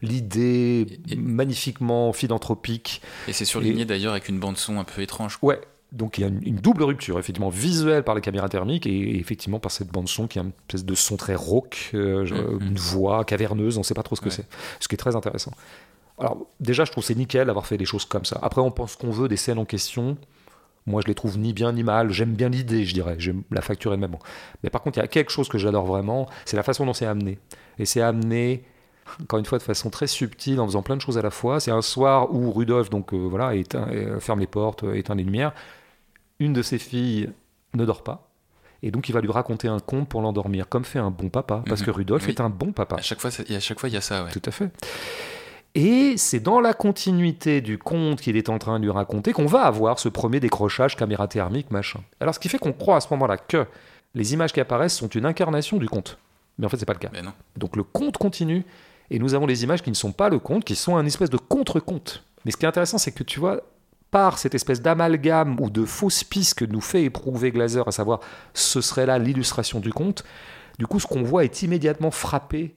l'idée 0.02 1.00
magnifiquement 1.16 2.12
philanthropique. 2.12 3.00
Et 3.28 3.32
c'est 3.32 3.44
surligné 3.44 3.84
d'ailleurs 3.84 4.12
avec 4.12 4.28
une 4.28 4.38
bande 4.40 4.56
son 4.56 4.78
un 4.78 4.84
peu 4.84 5.02
étrange. 5.02 5.38
Ouais. 5.42 5.60
Donc 5.94 6.18
il 6.18 6.22
y 6.22 6.24
a 6.24 6.26
une, 6.26 6.56
double 6.56 6.82
rupture, 6.82 7.18
effectivement, 7.20 7.48
visuelle 7.50 8.02
par 8.02 8.14
la 8.16 8.20
caméra 8.20 8.48
thermique 8.48 8.84
et 8.86 9.16
effectivement 9.18 9.60
par 9.60 9.70
cette 9.70 9.88
bande 9.92 10.08
son 10.08 10.26
qui 10.26 10.38
a 10.40 10.42
une 10.42 10.50
espèce 10.68 10.84
de 10.84 10.94
son 10.96 11.16
très 11.16 11.36
rauque, 11.36 11.90
euh, 11.94 12.24
Mhm. 12.58 12.66
une 12.68 12.76
voix 12.76 13.24
caverneuse, 13.24 13.76
on 13.76 13.80
ne 13.80 13.84
sait 13.84 13.94
pas 13.94 14.02
trop 14.02 14.16
ce 14.16 14.20
que 14.20 14.26
Ouais. 14.28 14.34
c'est. 14.34 14.46
Ce 14.80 14.88
qui 14.88 14.96
est 14.96 14.98
très 14.98 15.14
intéressant. 15.14 15.52
Alors 16.18 16.46
déjà, 16.60 16.84
je 16.84 16.90
trouve 16.92 17.04
c'est 17.04 17.14
nickel 17.14 17.46
d'avoir 17.46 17.66
fait 17.66 17.76
des 17.76 17.84
choses 17.84 18.04
comme 18.04 18.24
ça. 18.24 18.38
Après, 18.42 18.60
on 18.60 18.70
pense 18.72 18.96
qu'on 18.96 19.10
veut 19.10 19.28
des 19.28 19.36
scènes 19.36 19.58
en 19.58 19.64
question. 19.64 20.16
Moi, 20.86 21.00
je 21.00 21.06
les 21.06 21.14
trouve 21.14 21.38
ni 21.38 21.52
bien 21.52 21.72
ni 21.72 21.82
mal. 21.82 22.10
J'aime 22.10 22.34
bien 22.34 22.48
l'idée, 22.50 22.84
je 22.84 22.92
dirais. 22.92 23.14
J'aime 23.18 23.42
la 23.50 23.62
facture 23.62 23.94
elle-même. 23.94 24.16
Mais 24.62 24.70
par 24.70 24.82
contre, 24.82 24.98
il 24.98 25.00
y 25.00 25.04
a 25.04 25.08
quelque 25.08 25.30
chose 25.30 25.48
que 25.48 25.58
j'adore 25.58 25.86
vraiment, 25.86 26.28
c'est 26.44 26.56
la 26.56 26.62
façon 26.62 26.84
dont 26.86 26.92
c'est 26.92 27.06
amené. 27.06 27.38
Et 27.78 27.86
c'est 27.86 28.02
amené, 28.02 28.64
encore 29.22 29.38
une 29.38 29.46
fois, 29.46 29.58
de 29.58 29.62
façon 29.62 29.88
très 29.90 30.06
subtile, 30.08 30.60
en 30.60 30.66
faisant 30.66 30.82
plein 30.82 30.96
de 30.96 31.00
choses 31.00 31.16
à 31.18 31.22
la 31.22 31.30
fois. 31.30 31.58
C'est 31.60 31.70
un 31.70 31.82
soir 31.82 32.34
où 32.34 32.52
Rudolf, 32.52 32.90
donc 32.90 33.14
euh, 33.14 33.16
voilà, 33.16 33.54
éteint- 33.54 33.88
euh, 33.92 34.20
ferme 34.20 34.40
les 34.40 34.46
portes, 34.46 34.84
éteint 34.94 35.14
les 35.14 35.24
lumières. 35.24 35.52
Une 36.44 36.52
de 36.52 36.60
ses 36.62 36.78
filles 36.78 37.30
ne 37.72 37.84
dort 37.86 38.02
pas. 38.02 38.28
Et 38.82 38.90
donc, 38.90 39.08
il 39.08 39.12
va 39.12 39.22
lui 39.22 39.30
raconter 39.32 39.66
un 39.66 39.78
conte 39.80 40.08
pour 40.10 40.20
l'endormir, 40.20 40.68
comme 40.68 40.84
fait 40.84 40.98
un 40.98 41.10
bon 41.10 41.30
papa. 41.30 41.62
Parce 41.66 41.80
Mhm. 41.80 41.86
que 41.86 41.90
Rudolf 41.90 42.24
Oui. 42.26 42.32
est 42.32 42.40
un 42.42 42.50
bon 42.50 42.72
papa. 42.72 42.96
À 42.96 43.00
chaque 43.02 43.20
fois, 43.20 43.30
à 43.30 43.60
chaque 43.60 43.80
fois, 43.80 43.88
il 43.88 43.94
y 43.94 43.96
a 43.96 44.02
ça. 44.02 44.24
Ouais. 44.24 44.30
Tout 44.30 44.42
à 44.44 44.50
fait. 44.50 44.68
Et 45.74 46.16
c'est 46.18 46.38
dans 46.40 46.60
la 46.60 46.72
continuité 46.74 47.60
du 47.60 47.78
conte 47.78 48.20
qu'il 48.20 48.36
est 48.36 48.48
en 48.48 48.58
train 48.58 48.78
de 48.78 48.84
lui 48.84 48.92
raconter 48.92 49.32
qu'on 49.32 49.46
va 49.46 49.62
avoir 49.62 49.98
ce 49.98 50.08
premier 50.08 50.38
décrochage 50.38 50.96
caméra 50.96 51.26
thermique, 51.26 51.70
machin. 51.70 52.00
Alors, 52.20 52.34
ce 52.34 52.38
qui 52.38 52.48
fait 52.48 52.58
qu'on 52.58 52.72
croit 52.72 52.96
à 52.96 53.00
ce 53.00 53.08
moment-là 53.12 53.38
que 53.38 53.66
les 54.14 54.34
images 54.34 54.52
qui 54.52 54.60
apparaissent 54.60 54.96
sont 54.96 55.08
une 55.08 55.26
incarnation 55.26 55.78
du 55.78 55.88
conte. 55.88 56.18
Mais 56.58 56.66
en 56.66 56.68
fait, 56.68 56.76
c'est 56.76 56.86
pas 56.86 56.92
le 56.92 57.00
cas. 57.00 57.10
Mais 57.12 57.22
non. 57.22 57.32
Donc, 57.56 57.74
le 57.76 57.82
conte 57.82 58.18
continue, 58.18 58.64
et 59.10 59.18
nous 59.18 59.34
avons 59.34 59.46
les 59.46 59.64
images 59.64 59.82
qui 59.82 59.90
ne 59.90 59.96
sont 59.96 60.12
pas 60.12 60.28
le 60.28 60.38
conte, 60.38 60.64
qui 60.64 60.76
sont 60.76 60.96
un 60.96 61.06
espèce 61.06 61.30
de 61.30 61.38
contre-conte. 61.38 62.22
Mais 62.44 62.52
ce 62.52 62.56
qui 62.56 62.66
est 62.66 62.68
intéressant, 62.68 62.98
c'est 62.98 63.12
que 63.12 63.24
tu 63.24 63.40
vois, 63.40 63.60
par 64.14 64.38
cette 64.38 64.54
espèce 64.54 64.80
d'amalgame 64.80 65.58
ou 65.58 65.70
de 65.70 65.84
fausse 65.84 66.22
piste 66.22 66.54
que 66.54 66.64
nous 66.64 66.80
fait 66.80 67.02
éprouver 67.02 67.50
Glazer, 67.50 67.88
à 67.88 67.90
savoir 67.90 68.20
ce 68.52 68.80
serait 68.80 69.06
là 69.06 69.18
l'illustration 69.18 69.80
du 69.80 69.92
conte, 69.92 70.22
du 70.78 70.86
coup, 70.86 71.00
ce 71.00 71.06
qu'on 71.08 71.24
voit 71.24 71.42
est 71.42 71.62
immédiatement 71.62 72.12
frappé 72.12 72.76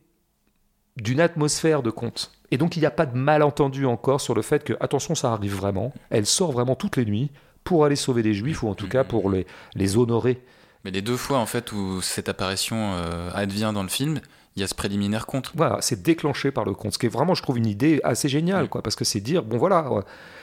d'une 0.96 1.20
atmosphère 1.20 1.84
de 1.84 1.92
conte. 1.92 2.32
Et 2.50 2.58
donc, 2.58 2.76
il 2.76 2.80
n'y 2.80 2.88
a 2.88 2.92
pas 2.92 3.06
de 3.06 3.16
malentendu 3.16 3.86
encore 3.86 4.20
sur 4.20 4.34
le 4.34 4.42
fait 4.42 4.64
que, 4.64 4.74
attention, 4.80 5.14
ça 5.14 5.32
arrive 5.32 5.54
vraiment. 5.54 5.94
Elle 6.10 6.26
sort 6.26 6.52
vraiment 6.52 6.74
toutes 6.74 6.98
les 6.98 7.06
nuits 7.06 7.30
pour 7.64 7.86
aller 7.86 7.96
sauver 7.96 8.24
des 8.24 8.34
juifs, 8.34 8.64
ou 8.64 8.70
en 8.70 8.74
tout 8.74 8.90
cas 8.90 9.04
pour 9.04 9.30
les, 9.30 9.46
les 9.76 9.96
honorer. 9.96 10.42
Mais 10.86 10.90
les 10.90 11.04
deux 11.04 11.18
fois 11.18 11.38
en 11.38 11.46
fait 11.46 11.72
où 11.72 12.02
cette 12.02 12.30
apparition 12.30 12.94
euh, 12.96 13.30
advient 13.36 13.74
dans 13.76 13.84
le 13.84 13.90
film, 13.90 14.22
Il 14.56 14.62
y 14.62 14.64
a 14.64 14.68
ce 14.68 14.74
préliminaire 14.74 15.28
contre. 15.28 15.52
Voilà, 15.56 15.78
c'est 15.82 16.02
déclenché 16.02 16.50
par 16.50 16.66
le 16.66 16.74
conte. 16.74 16.94
Ce 16.94 16.98
qui 16.98 17.06
est 17.06 17.10
vraiment, 17.10 17.36
je 17.36 17.44
trouve, 17.44 17.60
une 17.60 17.68
idée 17.68 18.02
assez 18.04 18.28
géniale, 18.28 18.70
quoi, 18.70 18.82
parce 18.82 18.96
que 18.96 19.06
c'est 19.06 19.22
dire, 19.22 19.44
bon 19.44 19.60
voilà, 19.60 19.88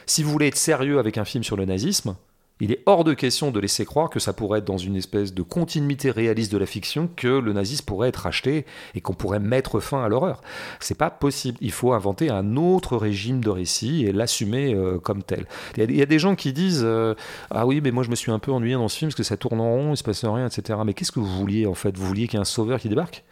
si 0.07 0.23
vous 0.23 0.31
voulez 0.31 0.49
être 0.49 0.57
sérieux 0.57 0.99
avec 0.99 1.19
un 1.19 1.25
film 1.25 1.45
sur 1.45 1.57
le 1.57 1.65
nazisme, 1.65 2.17
il 2.61 2.71
est 2.71 2.83
hors 2.87 3.03
de 3.03 3.15
question 3.15 3.51
de 3.51 3.59
laisser 3.59 3.85
croire 3.85 4.11
que 4.11 4.21
ça 4.21 4.33
pourrait 4.33 4.61
être 4.61 4.65
dans 4.65 4.79
une 4.79 4.95
espèce 4.95 5.35
de 5.35 5.43
continuité 5.43 6.13
réaliste 6.13 6.53
de 6.53 6.59
la 6.59 6.67
fiction 6.67 7.11
que 7.17 7.27
le 7.27 7.53
nazisme 7.53 7.85
pourrait 7.85 8.11
être 8.11 8.29
acheté 8.29 8.65
et 8.95 9.01
qu'on 9.01 9.15
pourrait 9.15 9.41
mettre 9.41 9.81
fin 9.81 10.05
à 10.05 10.09
l'horreur. 10.09 10.41
C'est 10.79 10.97
pas 10.97 11.11
possible. 11.11 11.59
Il 11.61 11.73
faut 11.73 11.93
inventer 11.95 12.31
un 12.31 12.57
autre 12.57 12.97
régime 12.97 13.43
de 13.43 13.51
récit 13.51 14.05
et 14.05 14.13
l'assumer 14.13 14.73
euh, 14.73 14.99
comme 15.01 15.25
tel. 15.25 15.47
Il 15.77 15.81
y, 15.81 15.83
a, 15.83 15.91
il 15.91 15.97
y 15.97 16.03
a 16.03 16.07
des 16.07 16.21
gens 16.21 16.37
qui 16.37 16.53
disent 16.53 16.85
euh, 16.85 17.17
ah 17.51 17.67
oui 17.67 17.81
mais 17.83 17.91
moi 17.91 18.05
je 18.05 18.11
me 18.11 18.15
suis 18.15 18.31
un 18.31 18.39
peu 18.39 18.53
ennuyé 18.53 18.75
dans 18.75 18.89
ce 18.89 18.99
film 18.99 19.09
parce 19.09 19.17
que 19.17 19.25
ça 19.25 19.37
tourne 19.37 19.61
en 19.61 19.71
rond, 19.71 19.95
il 19.95 19.97
se 19.97 20.05
passe 20.05 20.25
rien, 20.25 20.47
etc. 20.47 20.79
Mais 20.87 20.95
qu'est-ce 20.95 21.13
que 21.13 21.21
vous 21.21 21.39
vouliez 21.39 21.67
en 21.67 21.75
fait? 21.75 21.99
Vous 21.99 22.07
vouliez 22.07 22.29
qu'il 22.29 22.37
y 22.37 22.39
ait 22.39 22.43
un 22.43 22.45
sauveur 22.45 22.79
qui 22.79 22.89
débarque? 22.89 23.25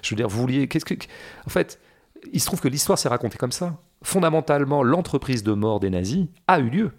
Je 0.00 0.08
veux 0.08 0.16
dire, 0.16 0.28
vous 0.28 0.40
vouliez 0.40 0.68
qu'est-ce 0.68 0.86
que 0.86 0.94
en 1.46 1.50
fait 1.50 1.78
il 2.32 2.40
se 2.40 2.46
trouve 2.46 2.60
que 2.60 2.68
l'histoire 2.68 2.98
s'est 2.98 3.08
racontée 3.10 3.36
comme 3.36 3.52
ça. 3.52 3.76
Fondamentalement, 4.02 4.82
l'entreprise 4.82 5.42
de 5.42 5.52
mort 5.52 5.80
des 5.80 5.90
nazis 5.90 6.26
a 6.46 6.58
eu 6.58 6.70
lieu 6.70 6.92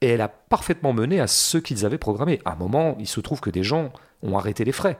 et 0.00 0.08
elle 0.08 0.20
a 0.20 0.28
parfaitement 0.28 0.92
mené 0.92 1.20
à 1.20 1.26
ce 1.26 1.58
qu'ils 1.58 1.84
avaient 1.84 1.98
programmé. 1.98 2.40
À 2.44 2.52
un 2.52 2.56
moment, 2.56 2.96
il 2.98 3.06
se 3.06 3.20
trouve 3.20 3.40
que 3.40 3.50
des 3.50 3.62
gens 3.62 3.92
ont 4.22 4.36
arrêté 4.36 4.64
les 4.64 4.72
frais. 4.72 4.98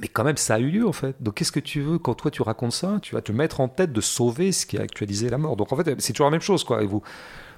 Mais 0.00 0.08
quand 0.08 0.24
même, 0.24 0.36
ça 0.36 0.56
a 0.56 0.58
eu 0.58 0.70
lieu 0.70 0.86
en 0.86 0.92
fait. 0.92 1.16
Donc 1.20 1.34
qu'est-ce 1.34 1.52
que 1.52 1.60
tu 1.60 1.80
veux 1.80 1.98
quand 1.98 2.14
toi 2.14 2.30
tu 2.30 2.42
racontes 2.42 2.72
ça? 2.72 2.98
Tu 3.00 3.14
vas 3.14 3.22
te 3.22 3.32
mettre 3.32 3.60
en 3.60 3.68
tête 3.68 3.92
de 3.92 4.00
sauver 4.00 4.52
ce 4.52 4.66
qui 4.66 4.76
a 4.76 4.82
actualisé 4.82 5.30
la 5.30 5.38
mort. 5.38 5.56
Donc 5.56 5.72
en 5.72 5.76
fait, 5.76 6.00
c'est 6.00 6.12
toujours 6.12 6.26
la 6.26 6.32
même 6.32 6.40
chose 6.40 6.64
quoi. 6.64 6.84
Vous 6.84 7.02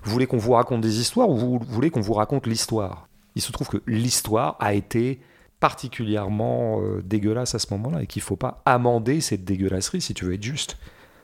voulez 0.04 0.26
qu'on 0.26 0.38
vous 0.38 0.52
raconte 0.52 0.80
des 0.80 1.00
histoires 1.00 1.28
ou 1.28 1.36
vous 1.36 1.58
voulez 1.66 1.90
qu'on 1.90 2.00
vous 2.00 2.14
raconte 2.14 2.46
l'histoire? 2.46 3.08
Il 3.34 3.42
se 3.42 3.52
trouve 3.52 3.68
que 3.68 3.78
l'histoire 3.86 4.56
a 4.60 4.74
été 4.74 5.20
particulièrement 5.60 6.80
euh, 6.80 7.02
dégueulasse 7.02 7.54
à 7.54 7.58
ce 7.58 7.66
moment-là 7.74 8.02
et 8.02 8.06
qu'il 8.06 8.20
ne 8.20 8.24
faut 8.24 8.36
pas 8.36 8.62
amender 8.64 9.20
cette 9.20 9.44
dégueulasserie 9.44 10.00
si 10.00 10.14
tu 10.14 10.24
veux 10.24 10.34
être 10.34 10.42
juste. 10.42 10.78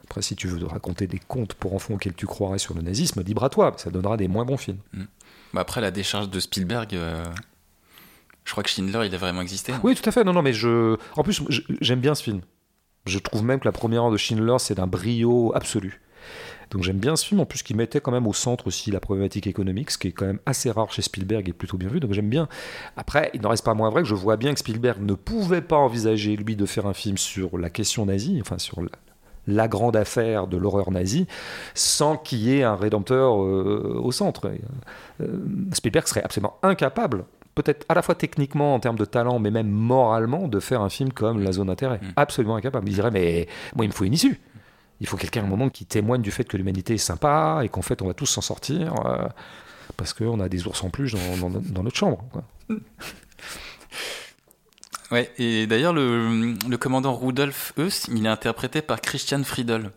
Après, 0.05 0.22
si 0.22 0.36
tu 0.36 0.48
veux 0.48 0.64
raconter 0.66 1.06
des 1.06 1.18
contes 1.18 1.55
pour 1.55 1.74
enfants 1.74 1.94
auxquels 1.94 2.14
tu 2.14 2.26
croirais 2.26 2.59
sur 2.59 2.74
le 2.74 2.82
nazisme, 2.82 3.22
libre 3.22 3.44
à 3.44 3.51
toi, 3.51 3.72
ça 3.76 3.90
donnera 3.90 4.16
des 4.16 4.28
moins 4.28 4.44
bons 4.44 4.56
films. 4.56 4.78
Bah 5.52 5.60
après, 5.60 5.81
la 5.81 5.90
décharge 5.90 6.31
de 6.31 6.40
Spielberg, 6.40 6.94
euh, 6.94 7.24
je 8.44 8.52
crois 8.52 8.62
que 8.62 8.70
Schindler, 8.70 9.06
il 9.06 9.14
a 9.14 9.18
vraiment 9.18 9.40
existé. 9.40 9.72
Oui, 9.82 9.94
tout 9.94 10.09
à 10.09 10.12
fait. 10.12 10.24
Non, 10.24 10.32
non, 10.32 10.43
mais 10.43 10.52
je. 10.52 10.97
En 11.16 11.22
plus, 11.22 11.43
j'aime 11.81 12.01
bien 12.01 12.14
ce 12.14 12.22
film. 12.22 12.43
Je 13.06 13.18
trouve 13.18 13.44
même 13.44 13.60
que 13.60 13.66
la 13.66 13.72
première 13.72 14.05
heure 14.05 14.10
de 14.10 14.16
Schindler, 14.16 14.56
c'est 14.59 14.74
d'un 14.74 14.86
brio 14.86 15.52
absolu. 15.55 16.01
Donc 16.70 16.82
j'aime 16.82 16.98
bien 16.98 17.16
ce 17.16 17.26
film, 17.26 17.40
en 17.40 17.47
plus 17.47 17.62
qui 17.62 17.74
mettait 17.74 18.01
quand 18.01 18.10
même 18.10 18.26
au 18.26 18.32
centre 18.32 18.66
aussi 18.66 18.90
la 18.90 18.98
problématique 18.98 19.47
économique, 19.47 19.90
ce 19.90 19.98
qui 19.98 20.09
est 20.09 20.12
quand 20.12 20.26
même 20.26 20.40
assez 20.47 20.70
rare 20.70 20.90
chez 20.90 21.02
Spielberg 21.02 21.48
et 21.48 21.52
plutôt 21.52 21.76
bien 21.76 21.89
vu, 21.89 22.01
donc 22.01 22.12
j'aime 22.12 22.31
bien. 22.31 22.48
Après, 22.97 23.31
il 23.35 23.43
n'en 23.43 23.51
reste 23.51 23.64
pas 23.64 23.74
moins 23.74 23.90
vrai 23.90 24.02
que 24.02 24.09
je 24.09 24.14
vois 24.14 24.36
bien 24.36 24.55
que 24.55 24.60
Spielberg 24.60 25.01
ne 25.02 25.14
pouvait 25.14 25.60
pas 25.60 25.76
envisager, 25.76 26.36
lui, 26.36 26.56
de 26.56 26.66
faire 26.66 26.86
un 26.86 26.94
film 26.94 27.18
sur 27.18 27.59
la 27.59 27.70
question 27.70 28.06
nazie, 28.06 28.39
enfin 28.40 28.59
sur 28.59 28.81
la, 29.46 29.68
grande 29.68 29.96
affaire 29.96 30.46
de 30.46 30.56
l'horreur 30.56 30.90
nazie, 30.90 31.26
sans 31.74 32.16
qu'il 32.16 32.38
y 32.40 32.58
ait 32.58 32.62
un 32.62 32.76
rédempteur 32.76 33.42
euh, 33.42 34.00
au 34.02 34.12
centre. 34.12 34.50
Euh, 35.20 35.26
Spielberg 35.72 36.06
serait 36.06 36.22
absolument 36.22 36.56
incapable 36.62 37.24
peut-être 37.54 37.86
à 37.88 37.94
la 37.94 38.02
fois 38.02 38.14
techniquement 38.14 38.74
en 38.74 38.80
termes 38.80 38.98
de 38.98 39.04
talent, 39.04 39.38
mais 39.38 39.50
même 39.50 39.68
moralement, 39.70 40.48
de 40.48 40.60
faire 40.60 40.80
un 40.82 40.88
film 40.88 41.12
comme 41.12 41.40
La 41.40 41.52
Zone 41.52 41.68
d'intérêt. 41.68 41.98
Mm. 42.02 42.12
Absolument 42.16 42.56
incapable. 42.56 42.88
Il 42.88 42.94
dirait, 42.94 43.10
mais 43.10 43.46
moi, 43.76 43.84
il 43.84 43.88
me 43.88 43.92
faut 43.94 44.04
une 44.04 44.12
issue. 44.14 44.40
Il 45.00 45.06
faut 45.06 45.16
quelqu'un 45.16 45.42
à 45.42 45.44
un 45.44 45.48
moment 45.48 45.68
qui 45.68 45.84
témoigne 45.86 46.22
du 46.22 46.30
fait 46.30 46.44
que 46.44 46.56
l'humanité 46.56 46.94
est 46.94 46.98
sympa 46.98 47.60
et 47.62 47.68
qu'en 47.68 47.82
fait, 47.82 48.00
on 48.02 48.06
va 48.06 48.14
tous 48.14 48.26
s'en 48.26 48.40
sortir 48.40 48.94
euh, 49.06 49.28
parce 49.96 50.12
qu'on 50.14 50.40
a 50.40 50.48
des 50.48 50.66
ours 50.66 50.82
en 50.82 50.90
plus 50.90 51.12
dans, 51.12 51.48
dans- 51.48 51.60
dans 51.60 51.82
notre 51.82 51.96
chambre. 51.96 52.24
quoi. 52.32 52.42
Ouais, 55.10 55.31
et 55.39 55.66
d'ailleurs, 55.66 55.93
le, 55.93 56.55
le 56.68 56.76
commandant 56.78 57.14
Rudolf 57.14 57.72
Heuss, 57.78 58.06
il 58.14 58.24
est 58.24 58.28
interprété 58.28 58.82
par 58.82 59.01
Christian 59.01 59.43
Friedel. 59.44 59.90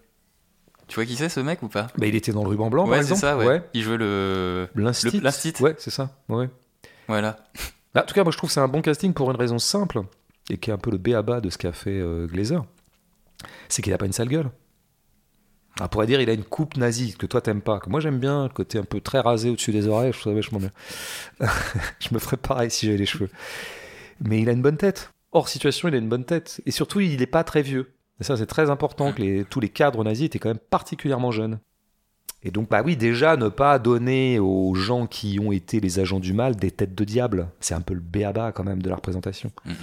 Tu 0.87 0.95
vois 0.95 1.05
qui 1.05 1.15
c'est 1.15 1.29
ce 1.29 1.39
mec 1.39 1.63
ou 1.63 1.67
pas? 1.67 1.87
Bah, 1.97 2.07
il 2.07 2.15
était 2.15 2.31
dans 2.31 2.43
le 2.43 2.49
ruban 2.49 2.69
blanc, 2.69 2.83
par 2.83 2.91
Ouais, 2.93 3.03
c'est 3.03 3.11
exemple. 3.13 3.21
ça, 3.21 3.37
ouais. 3.37 3.61
Il 3.73 3.83
jouait 3.83 3.97
le. 3.97 4.67
L'instit. 4.75 5.53
Ouais, 5.61 5.75
c'est 5.77 5.91
ça. 5.91 6.11
Ouais. 6.29 6.49
Voilà. 7.07 7.37
Bah, 7.93 8.03
en 8.03 8.05
tout 8.05 8.13
cas, 8.13 8.23
moi, 8.23 8.31
je 8.31 8.37
trouve 8.37 8.49
que 8.49 8.53
c'est 8.53 8.59
un 8.59 8.67
bon 8.67 8.81
casting 8.81 9.13
pour 9.13 9.29
une 9.31 9.37
raison 9.37 9.59
simple 9.59 10.01
et 10.49 10.57
qui 10.57 10.69
est 10.69 10.73
un 10.73 10.77
peu 10.77 10.91
le 10.91 10.97
béaba 10.97 11.41
de 11.41 11.49
ce 11.49 11.57
qu'a 11.57 11.73
fait 11.73 11.99
euh, 11.99 12.25
Glazer. 12.27 12.63
C'est 13.69 13.81
qu'il 13.81 13.93
a 13.93 13.97
pas 13.97 14.05
une 14.05 14.13
sale 14.13 14.29
gueule. 14.29 14.49
On 15.79 15.87
pourrait 15.89 16.07
dire 16.07 16.19
il 16.21 16.29
a 16.29 16.33
une 16.33 16.43
coupe 16.43 16.75
nazie 16.77 17.13
que 17.15 17.27
toi 17.27 17.39
t'aimes 17.39 17.61
pas, 17.61 17.79
que 17.79 17.89
moi 17.89 17.99
j'aime 17.99 18.17
bien, 18.17 18.43
le 18.43 18.49
côté 18.49 18.79
un 18.79 18.83
peu 18.83 18.99
très 18.99 19.19
rasé 19.19 19.51
au-dessus 19.51 19.71
des 19.71 19.87
oreilles, 19.87 20.11
je 20.11 20.19
trouve 20.19 20.31
ça 20.33 20.35
vachement 20.35 20.57
bien. 20.59 20.71
je 21.99 22.13
me 22.13 22.17
ferais 22.19 22.37
pareil 22.37 22.71
si 22.71 22.87
j'avais 22.87 22.97
les 22.97 23.05
cheveux. 23.05 23.29
Mais 24.21 24.41
il 24.41 24.49
a 24.49 24.51
une 24.51 24.61
bonne 24.61 24.77
tête. 24.77 25.11
Hors 25.31 25.49
situation, 25.49 25.87
il 25.87 25.95
a 25.95 25.97
une 25.97 26.09
bonne 26.09 26.25
tête. 26.25 26.61
Et 26.65 26.71
surtout, 26.71 26.99
il 26.99 27.17
n'est 27.19 27.25
pas 27.27 27.43
très 27.43 27.61
vieux. 27.61 27.91
Et 28.19 28.23
ça, 28.23 28.35
c'est 28.37 28.45
très 28.47 28.69
important 28.69 29.13
que 29.13 29.21
les- 29.21 29.45
tous 29.45 29.59
les 29.59 29.69
cadres 29.69 30.03
nazis 30.03 30.25
étaient 30.25 30.39
quand 30.39 30.49
même 30.49 30.57
particulièrement 30.57 31.31
jeunes. 31.31 31.59
Et 32.43 32.51
donc, 32.51 32.69
bah 32.69 32.81
oui, 32.85 32.95
déjà, 32.95 33.35
ne 33.35 33.49
pas 33.49 33.77
donner 33.79 34.39
aux 34.39 34.73
gens 34.75 35.07
qui 35.07 35.39
ont 35.39 35.51
été 35.51 35.79
les 35.79 35.99
agents 35.99 36.19
du 36.19 36.33
mal 36.33 36.55
des 36.55 36.71
têtes 36.71 36.95
de 36.95 37.03
diable. 37.03 37.49
C'est 37.59 37.73
un 37.73 37.81
peu 37.81 37.93
le 37.93 37.99
béaba 37.99 38.51
quand 38.51 38.63
même 38.63 38.81
de 38.81 38.89
la 38.89 38.95
représentation. 38.95 39.51
Mhm. 39.65 39.75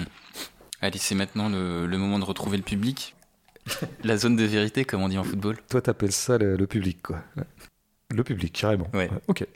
Allez, 0.80 0.98
c'est 0.98 1.14
maintenant 1.14 1.48
le, 1.48 1.86
le 1.86 1.98
moment 1.98 2.18
de 2.18 2.24
retrouver 2.24 2.56
le 2.56 2.62
public. 2.62 3.14
La 4.04 4.16
zone 4.18 4.36
de 4.36 4.44
vérité, 4.44 4.84
comme 4.84 5.02
on 5.02 5.08
dit 5.08 5.16
en 5.18 5.24
football. 5.24 5.56
Toi, 5.70 5.80
t'appelles 5.80 6.12
ça 6.12 6.36
le, 6.38 6.56
le 6.56 6.66
public, 6.66 7.00
quoi. 7.02 7.22
Ouais. 7.36 7.44
Le 8.10 8.22
public, 8.22 8.52
carrément. 8.52 8.88
Ouais. 8.92 9.08
ok. 9.28 9.46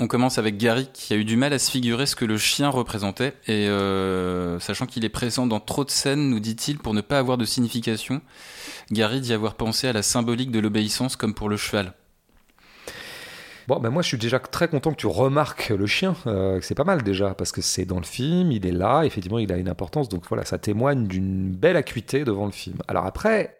On 0.00 0.08
commence 0.08 0.38
avec 0.38 0.56
Gary 0.56 0.88
qui 0.92 1.12
a 1.12 1.16
eu 1.16 1.24
du 1.24 1.36
mal 1.36 1.52
à 1.52 1.58
se 1.58 1.70
figurer 1.70 2.06
ce 2.06 2.16
que 2.16 2.24
le 2.24 2.36
chien 2.36 2.68
représentait 2.68 3.34
et 3.46 3.68
euh, 3.68 4.58
sachant 4.58 4.86
qu'il 4.86 5.04
est 5.04 5.08
présent 5.08 5.46
dans 5.46 5.60
trop 5.60 5.84
de 5.84 5.90
scènes, 5.90 6.30
nous 6.30 6.40
dit-il, 6.40 6.78
pour 6.78 6.94
ne 6.94 7.00
pas 7.00 7.18
avoir 7.18 7.38
de 7.38 7.44
signification, 7.44 8.20
Gary 8.90 9.20
dit 9.20 9.32
avoir 9.32 9.54
pensé 9.54 9.86
à 9.86 9.92
la 9.92 10.02
symbolique 10.02 10.50
de 10.50 10.58
l'obéissance 10.58 11.14
comme 11.14 11.32
pour 11.32 11.48
le 11.48 11.56
cheval. 11.56 11.94
Bon, 13.68 13.78
ben 13.78 13.88
moi, 13.88 14.02
je 14.02 14.08
suis 14.08 14.18
déjà 14.18 14.38
très 14.40 14.68
content 14.68 14.90
que 14.90 14.96
tu 14.96 15.06
remarques 15.06 15.70
le 15.70 15.86
chien. 15.86 16.14
euh, 16.26 16.58
c'est 16.60 16.74
pas 16.74 16.84
mal 16.84 17.02
déjà, 17.02 17.34
parce 17.34 17.50
que 17.50 17.62
c'est 17.62 17.86
dans 17.86 17.96
le 17.96 18.04
film, 18.04 18.52
il 18.52 18.66
est 18.66 18.72
là, 18.72 19.04
effectivement, 19.04 19.38
il 19.38 19.50
a 19.52 19.56
une 19.56 19.70
importance. 19.70 20.10
Donc 20.10 20.24
voilà, 20.28 20.44
ça 20.44 20.58
témoigne 20.58 21.06
d'une 21.06 21.50
belle 21.50 21.76
acuité 21.76 22.24
devant 22.24 22.44
le 22.44 22.52
film. 22.52 22.76
Alors 22.88 23.06
après, 23.06 23.56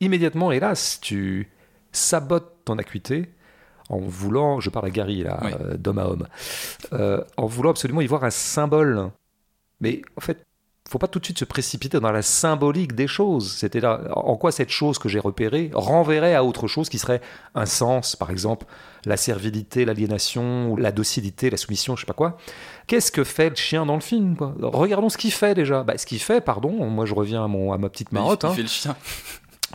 immédiatement, 0.00 0.52
hélas, 0.52 0.98
tu 1.00 1.50
sabotes 1.92 2.52
ton 2.66 2.76
acuité 2.76 3.30
en 3.88 3.98
voulant, 3.98 4.60
je 4.60 4.70
parle 4.70 4.86
à 4.86 4.90
Gary 4.90 5.22
là, 5.22 5.38
Oui. 5.44 5.50
euh, 5.60 5.76
d'homme 5.76 5.98
à 5.98 6.06
homme, 6.06 6.26
euh, 6.92 7.22
en 7.36 7.46
voulant 7.46 7.70
absolument 7.70 8.00
y 8.00 8.06
voir 8.06 8.24
un 8.24 8.30
symbole. 8.30 9.10
Mais 9.80 10.02
en 10.16 10.20
fait, 10.20 10.44
faut 10.88 10.98
pas 10.98 11.08
tout 11.08 11.18
de 11.18 11.24
suite 11.24 11.38
se 11.40 11.44
précipiter 11.44 11.98
dans 11.98 12.12
la 12.12 12.22
symbolique 12.22 12.94
des 12.94 13.08
choses. 13.08 13.52
C'était 13.52 13.80
là, 13.80 14.00
en 14.14 14.36
quoi 14.36 14.52
cette 14.52 14.70
chose 14.70 14.98
que 14.98 15.08
j'ai 15.08 15.18
repérée 15.18 15.70
renverrait 15.74 16.34
à 16.36 16.44
autre 16.44 16.68
chose 16.68 16.88
qui 16.88 16.98
serait 16.98 17.20
un 17.56 17.66
sens, 17.66 18.14
par 18.14 18.30
exemple, 18.30 18.66
la 19.04 19.16
servilité, 19.16 19.84
l'aliénation, 19.84 20.70
ou 20.70 20.76
la 20.76 20.92
docilité, 20.92 21.50
la 21.50 21.56
soumission, 21.56 21.96
je 21.96 22.02
sais 22.02 22.06
pas 22.06 22.12
quoi. 22.12 22.38
Qu'est-ce 22.86 23.10
que 23.10 23.24
fait 23.24 23.50
le 23.50 23.56
chien 23.56 23.84
dans 23.84 23.96
le 23.96 24.00
film 24.00 24.36
quoi? 24.36 24.54
Regardons 24.60 25.08
ce 25.08 25.18
qu'il 25.18 25.32
fait 25.32 25.54
déjà. 25.54 25.82
Bah, 25.82 25.98
ce 25.98 26.06
qu'il 26.06 26.20
fait, 26.20 26.40
pardon, 26.40 26.70
moi 26.88 27.04
je 27.04 27.14
reviens 27.14 27.44
à, 27.44 27.48
mon, 27.48 27.72
à 27.72 27.78
ma 27.78 27.88
petite 27.88 28.08
il- 28.12 28.14
marotte. 28.14 28.42
il 28.44 28.46
hein. 28.46 28.52
fait 28.54 28.62
le 28.62 28.68
chien. 28.68 28.96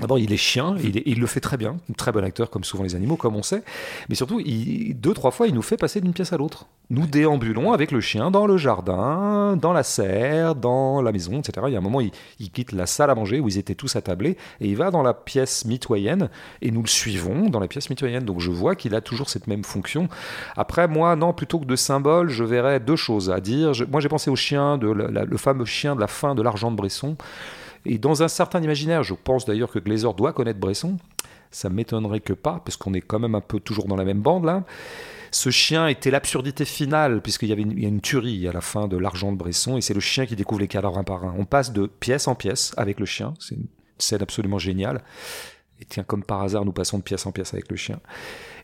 D'abord, 0.02 0.19
il 0.19 0.34
est 0.34 0.38
chien, 0.38 0.76
il, 0.84 1.02
il 1.06 1.19
le 1.19 1.28
fait 1.28 1.40
très 1.40 1.57
bien, 1.57 1.78
très 1.95 2.11
bon 2.11 2.23
acteur, 2.23 2.49
comme 2.49 2.64
souvent 2.64 2.84
les 2.84 2.95
animaux, 2.95 3.15
comme 3.15 3.36
on 3.36 3.44
sait. 3.44 3.64
Mais 4.10 4.15
surtout, 4.15 4.40
il- 4.40 4.95
deux, 4.99 5.14
trois 5.14 5.32
fois, 5.32 5.48
il 5.48 5.53
nous 5.53 5.61
fait 5.61 5.78
passer 5.78 6.02
d'une 6.02 6.11
pièce 6.14 6.34
à 6.34 6.38
l'autre. 6.38 6.65
Nous 6.90 7.06
déambulons 7.07 7.72
avec 7.72 7.91
le 7.91 8.02
chien 8.02 8.32
dans 8.32 8.45
le 8.48 8.57
jardin, 8.57 9.56
dans 9.56 9.72
la 9.72 9.84
serre, 9.84 10.56
dans 10.56 11.02
la 11.02 11.11
maison, 11.11 11.40
etc. 11.40 11.68
Il 11.69 11.73
y 11.73 11.76
a 11.76 11.80
un 11.80 11.82
moment, 11.82 12.02
il, 12.02 12.11
quitte 12.52 12.73
la 12.73 12.86
salle 12.86 13.10
à 13.10 13.15
manger 13.15 13.40
où 13.40 13.48
ils 13.48 13.57
étaient 13.57 13.76
tous 13.76 13.95
attablés 13.95 14.36
et 14.60 14.68
il 14.68 14.76
va 14.76 14.91
dans 14.91 15.02
la 15.03 15.14
pièce 15.14 15.64
mitoyenne 15.65 16.30
et 16.61 16.72
nous 16.72 16.82
le 16.82 16.88
suivons 16.90 17.49
dans 17.49 17.60
la 17.60 17.68
pièce 17.68 17.90
mitoyenne. 17.90 18.26
Donc 18.26 18.41
je 18.41 18.52
vois 18.52 18.76
qu'il 18.76 18.94
a 18.95 18.99
toujours 19.02 19.30
cette 19.30 19.48
même 19.48 19.64
fonction. 19.64 20.10
Après, 20.57 20.88
moi, 20.88 21.15
non, 21.15 21.32
plutôt 21.32 21.60
que 21.60 21.65
de 21.65 21.76
symbole, 21.78 22.30
je 22.30 22.44
verrais 22.44 22.80
deux 22.82 22.98
choses 22.98 23.30
à 23.30 23.40
dire. 23.40 23.72
Moi, 23.90 24.02
j'ai 24.02 24.10
pensé 24.10 24.30
au 24.30 24.36
chien, 24.36 24.78
le 24.82 25.38
fameux 25.38 25.65
chien 25.65 25.95
de 25.95 26.02
la 26.02 26.07
fin 26.07 26.36
de 26.36 26.41
l'argent 26.41 26.72
de 26.72 26.76
Bresson. 26.76 27.15
Et 27.86 27.98
dans 27.98 28.24
un 28.24 28.28
certain 28.28 28.62
imaginaire, 28.62 29.03
je 29.03 29.14
pense 29.14 29.45
d'ailleurs 29.45 29.72
que 29.72 29.80
Glazer 29.80 30.14
doit 30.14 30.34
connaître 30.34 30.60
Bresson. 30.60 30.98
Ça 31.49 31.70
m'étonnerait 31.70 32.22
que 32.22 32.34
pas, 32.34 32.62
parce 32.64 32.78
qu'on 32.78 32.94
est 32.94 33.02
quand 33.02 33.20
même 33.20 33.36
un 33.36 33.41
peu 33.41 33.60
toujours 33.60 33.88
dans 33.88 33.95
la 33.95 34.06
même 34.06 34.22
bande 34.22 34.45
là. 34.45 34.64
Ce 35.32 35.49
chien 35.49 35.88
était 35.88 36.12
l'absurdité 36.12 36.66
finale, 36.66 37.22
puisqu'il 37.22 37.49
y 37.49 37.53
avait 37.53 37.62
une, 37.62 37.78
y 37.78 37.86
a 37.86 37.88
une 37.88 38.02
tuerie 38.02 38.48
à 38.48 38.52
la 38.52 38.60
fin 38.60 38.88
de 38.88 38.98
l'argent 38.98 39.32
de 39.32 39.38
Bresson, 39.38 39.78
et 39.78 39.82
c'est 39.82 39.94
le 39.94 40.02
chien 40.02 40.26
qui 40.26 40.36
découvre 40.36 40.60
les 40.60 40.68
cadavres 40.68 40.98
un 40.98 41.06
par 41.06 41.24
un. 41.24 41.34
On 41.38 41.45
passe 41.45 41.72
de 41.72 41.86
pièce 41.88 42.28
en 42.28 42.36
pièce 42.36 42.74
avec 42.76 42.99
le 42.99 43.06
chien, 43.06 43.34
c'est 43.40 43.56
une 43.56 43.68
scène 43.98 44.22
absolument 44.22 44.60
géniale. 44.60 45.03
Et 45.80 45.86
tiens, 45.86 46.03
comme 46.03 46.24
par 46.24 46.41
hasard, 46.41 46.66
nous 46.66 46.74
passons 46.74 46.98
de 46.98 47.03
pièce 47.03 47.26
en 47.26 47.32
pièce 47.32 47.53
avec 47.53 47.72
le 47.72 47.78
chien. 47.78 47.99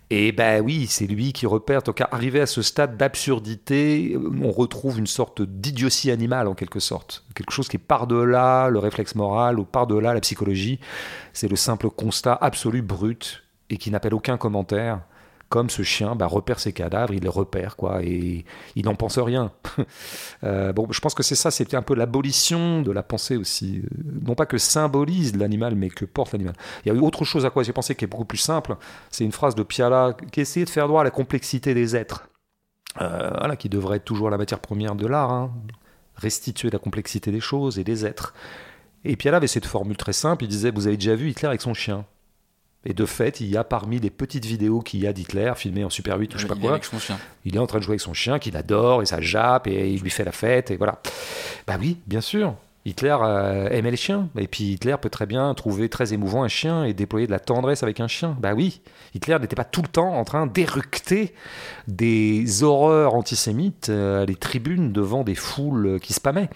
Et 0.09 0.31
ben 0.31 0.63
oui, 0.63 0.87
c'est 0.87 1.05
lui 1.05 1.33
qui 1.33 1.45
repère. 1.45 1.81
Donc, 1.83 2.01
arrivé 2.11 2.39
à 2.39 2.45
ce 2.45 2.61
stade 2.61 2.95
d'absurdité, 2.95 4.17
on 4.41 4.51
retrouve 4.51 4.99
une 4.99 5.07
sorte 5.07 5.41
d'idiotie 5.41 6.11
animale 6.11 6.47
en 6.47 6.53
quelque 6.53 6.79
sorte. 6.79 7.25
Quelque 7.35 7.51
chose 7.51 7.67
qui 7.67 7.75
est 7.75 7.79
par-delà 7.79 8.69
le 8.69 8.79
réflexe 8.79 9.15
moral 9.15 9.59
ou 9.59 9.65
par-delà 9.65 10.13
la 10.13 10.21
psychologie. 10.21 10.79
C'est 11.33 11.49
le 11.49 11.57
simple 11.57 11.89
constat 11.89 12.37
absolu 12.39 12.81
brut 12.81 13.43
et 13.69 13.77
qui 13.77 13.91
n'appelle 13.91 14.13
aucun 14.13 14.37
commentaire 14.37 15.01
comme 15.49 15.69
ce 15.69 15.81
chien 15.81 16.15
bah, 16.15 16.27
repère 16.27 16.59
ses 16.59 16.73
cadavres, 16.73 17.13
il 17.13 17.23
les 17.23 17.29
repère, 17.29 17.75
quoi, 17.75 18.03
et 18.03 18.45
il 18.75 18.85
n'en 18.85 18.95
pense 18.95 19.17
rien. 19.19 19.51
Euh, 20.43 20.71
bon, 20.71 20.87
je 20.91 20.99
pense 20.99 21.15
que 21.15 21.23
c'est 21.23 21.35
ça, 21.35 21.49
c'était 21.49 21.77
un 21.77 21.81
peu 21.81 21.95
l'abolition 21.95 22.81
de 22.83 22.91
la 22.91 23.01
pensée 23.01 23.37
aussi. 23.37 23.81
Non 24.21 24.35
pas 24.35 24.45
que 24.45 24.59
symbolise 24.59 25.35
l'animal, 25.35 25.75
mais 25.75 25.89
que 25.89 26.05
porte 26.05 26.33
l'animal. 26.33 26.53
Il 26.85 26.89
y 26.89 26.91
a 26.91 26.95
eu 26.95 27.01
autre 27.01 27.25
chose 27.25 27.45
à 27.45 27.49
quoi 27.49 27.63
j'ai 27.63 27.73
pensé 27.73 27.95
qui 27.95 28.05
est 28.05 28.07
beaucoup 28.07 28.25
plus 28.25 28.37
simple. 28.37 28.75
C'est 29.09 29.23
une 29.23 29.31
phrase 29.31 29.55
de 29.55 29.63
Piala 29.63 30.15
qui 30.31 30.41
essayait 30.41 30.65
de 30.65 30.69
faire 30.69 30.87
droit 30.87 31.01
à 31.01 31.03
la 31.03 31.09
complexité 31.09 31.73
des 31.73 31.95
êtres. 31.95 32.29
Euh, 33.01 33.31
voilà, 33.37 33.55
qui 33.55 33.67
devrait 33.67 33.97
être 33.97 34.05
toujours 34.05 34.29
la 34.29 34.37
matière 34.37 34.59
première 34.59 34.95
de 34.95 35.07
l'art, 35.07 35.31
hein. 35.31 35.51
restituer 36.15 36.69
la 36.69 36.79
complexité 36.79 37.31
des 37.31 37.41
choses 37.41 37.79
et 37.79 37.83
des 37.83 38.05
êtres. 38.05 38.35
Et 39.03 39.15
Piala 39.15 39.37
avait 39.37 39.47
cette 39.47 39.65
formule 39.65 39.97
très 39.97 40.13
simple, 40.13 40.43
il 40.43 40.49
disait, 40.49 40.71
vous 40.71 40.87
avez 40.87 40.97
déjà 40.97 41.15
vu 41.15 41.29
Hitler 41.29 41.47
avec 41.47 41.61
son 41.61 41.73
chien 41.73 42.05
et 42.85 42.93
de 42.93 43.05
fait, 43.05 43.41
il 43.41 43.47
y 43.47 43.57
a 43.57 43.63
parmi 43.63 43.99
les 43.99 44.09
petites 44.09 44.45
vidéos 44.45 44.79
qu'il 44.79 45.01
y 45.01 45.07
a 45.07 45.13
d'Hitler, 45.13 45.53
filmées 45.55 45.83
en 45.83 45.89
Super 45.89 46.17
8 46.17 46.35
ou 46.35 46.37
je 46.37 46.43
sais 46.43 46.47
pas 46.47 46.55
quoi, 46.55 46.69
Est 46.69 46.73
avec 46.73 46.85
son 46.85 46.99
chien. 46.99 47.17
il 47.43 47.55
est 47.55 47.59
en 47.59 47.67
train 47.67 47.79
de 47.79 47.83
jouer 47.83 47.93
avec 47.93 48.01
son 48.01 48.13
chien 48.13 48.39
qu'il 48.39 48.55
adore 48.55 49.01
et 49.01 49.05
ça 49.05 49.19
jappe 49.19 49.67
et 49.67 49.91
il 49.91 50.01
lui 50.01 50.09
fait 50.09 50.23
la 50.23 50.31
fête 50.31 50.71
et 50.71 50.77
voilà. 50.77 51.01
Bah 51.67 51.75
oui, 51.79 51.97
bien 52.07 52.21
sûr. 52.21 52.55
Hitler 52.87 53.17
euh, 53.21 53.67
aimait 53.69 53.91
les 53.91 53.97
chiens. 53.97 54.29
Et 54.37 54.47
puis 54.47 54.71
Hitler 54.71 54.95
peut 55.01 55.09
très 55.09 55.25
bien 55.25 55.53
trouver 55.53 55.89
très 55.89 56.13
émouvant 56.13 56.43
un 56.43 56.47
chien 56.47 56.85
et 56.85 56.93
déployer 56.93 57.27
de 57.27 57.31
la 57.33 57.39
tendresse 57.39 57.83
avec 57.83 57.99
un 57.99 58.07
chien. 58.07 58.37
Bah 58.39 58.53
oui, 58.55 58.79
Hitler 59.13 59.37
n'était 59.41 59.57
pas 59.57 59.65
tout 59.65 59.81
le 59.81 59.89
temps 59.89 60.13
en 60.13 60.23
train 60.23 60.47
d'éructer 60.47 61.33
des 61.89 62.63
horreurs 62.63 63.13
antisémites 63.13 63.89
euh, 63.89 64.23
à 64.23 64.25
les 64.25 64.35
tribunes 64.35 64.93
devant 64.93 65.25
des 65.25 65.35
foules 65.35 65.99
qui 66.01 66.13
spammaient. 66.13 66.49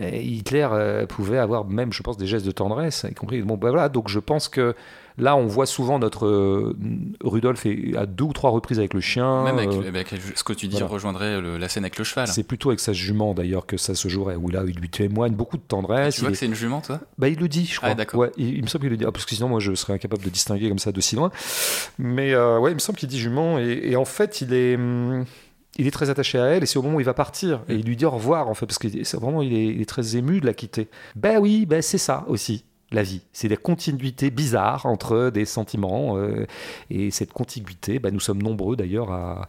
Et 0.00 0.24
Hitler 0.24 0.66
euh, 0.72 1.06
pouvait 1.06 1.38
avoir 1.38 1.66
même, 1.66 1.92
je 1.92 2.02
pense, 2.02 2.16
des 2.16 2.26
gestes 2.26 2.46
de 2.46 2.52
tendresse, 2.52 3.04
y 3.10 3.14
compris. 3.14 3.42
Bon, 3.42 3.58
bah 3.58 3.68
voilà, 3.68 3.90
donc 3.90 4.08
je 4.08 4.18
pense 4.18 4.48
que 4.48 4.74
Là, 5.18 5.34
on 5.36 5.46
voit 5.46 5.66
souvent 5.66 5.98
notre 5.98 6.26
euh, 6.26 6.76
Rudolf 7.24 7.64
est 7.66 7.96
à 7.96 8.04
deux 8.06 8.24
ou 8.24 8.32
trois 8.32 8.50
reprises 8.50 8.78
avec 8.78 8.92
le 8.92 9.00
chien. 9.00 9.44
Même 9.44 9.58
avec, 9.58 9.70
euh, 9.72 9.88
avec 9.88 10.08
ce 10.34 10.44
que 10.44 10.52
tu 10.52 10.66
dis 10.66 10.72
voilà. 10.72 10.86
rejoindrait 10.88 11.40
le- 11.40 11.56
la 11.56 11.68
scène 11.68 11.84
avec 11.84 11.96
le 11.98 12.04
cheval. 12.04 12.28
c'est 12.28 12.42
plutôt 12.42 12.68
avec 12.68 12.80
sa 12.80 12.92
jument 12.92 13.32
d'ailleurs 13.32 13.64
que 13.66 13.76
ça 13.78 13.94
se 13.94 14.08
jouerait, 14.08 14.36
où 14.36 14.48
là 14.48 14.62
il 14.66 14.74
lui 14.78 14.90
témoigne 14.90 15.32
beaucoup 15.32 15.56
de 15.56 15.62
tendresse. 15.62 16.14
Tu 16.16 16.20
il 16.20 16.22
vois 16.22 16.28
est- 16.30 16.32
que 16.32 16.38
c'est 16.38 16.46
une 16.46 16.54
jument, 16.54 16.80
toi? 16.82 17.00
Bah, 17.18 17.28
il 17.28 17.38
le 17.38 17.48
dit, 17.48 17.64
je 17.64 17.76
crois. 17.78 17.88
Ah, 17.90 17.94
d'accord. 17.94 18.20
Ouais, 18.20 18.32
il, 18.36 18.56
il 18.58 18.62
me 18.62 18.66
semble 18.68 18.82
qu'il 18.82 18.90
le 18.90 18.96
dit. 18.98 19.04
Ah, 19.06 19.12
parce 19.12 19.24
que 19.24 19.34
sinon, 19.34 19.48
moi, 19.48 19.60
je 19.60 19.74
serais 19.74 19.94
incapable 19.94 20.22
de 20.22 20.28
distinguer 20.28 20.68
comme 20.68 20.78
ça 20.78 20.92
de 20.92 21.00
si 21.00 21.16
loin. 21.16 21.30
Mais 21.98 22.34
euh, 22.34 22.58
ouais, 22.58 22.70
il 22.72 22.74
me 22.74 22.78
semble 22.80 22.98
qu'il 22.98 23.08
dit 23.08 23.18
jument. 23.18 23.58
Et, 23.58 23.80
et 23.90 23.96
en 23.96 24.04
fait, 24.04 24.40
il 24.42 24.52
est. 24.52 24.74
hum, 24.76 25.24
Il 25.78 25.86
est 25.86 25.90
très 25.90 26.08
attaché 26.10 26.38
à 26.38 26.44
elle 26.46 26.62
et 26.62 26.66
c'est 26.66 26.78
au 26.78 26.82
moment 26.82 26.96
où 26.96 27.00
il 27.00 27.04
va 27.06 27.12
partir 27.14 27.60
et 27.68 27.74
il 27.74 27.84
lui 27.84 27.96
dit 27.96 28.06
au 28.06 28.10
revoir 28.10 28.48
en 28.48 28.54
fait 28.54 28.64
parce 28.64 28.78
que 28.78 28.88
vraiment 29.18 29.42
il 29.42 29.52
est, 29.52 29.66
il 29.66 29.82
est 29.82 29.88
très 29.88 30.16
ému 30.16 30.40
de 30.40 30.46
la 30.46 30.54
quitter. 30.54 30.88
Ben 31.16 31.38
oui, 31.38 31.66
ben 31.66 31.82
c'est 31.82 31.98
ça 31.98 32.24
aussi 32.28 32.64
la 32.92 33.02
vie. 33.02 33.22
C'est 33.32 33.48
des 33.48 33.56
continuités 33.56 34.30
bizarres 34.30 34.86
entre 34.86 35.30
des 35.30 35.44
sentiments 35.44 36.16
euh, 36.16 36.46
et 36.90 37.10
cette 37.10 37.32
contiguïté, 37.32 37.98
ben, 37.98 38.12
nous 38.12 38.20
sommes 38.20 38.42
nombreux 38.42 38.76
d'ailleurs 38.76 39.10
à, 39.10 39.48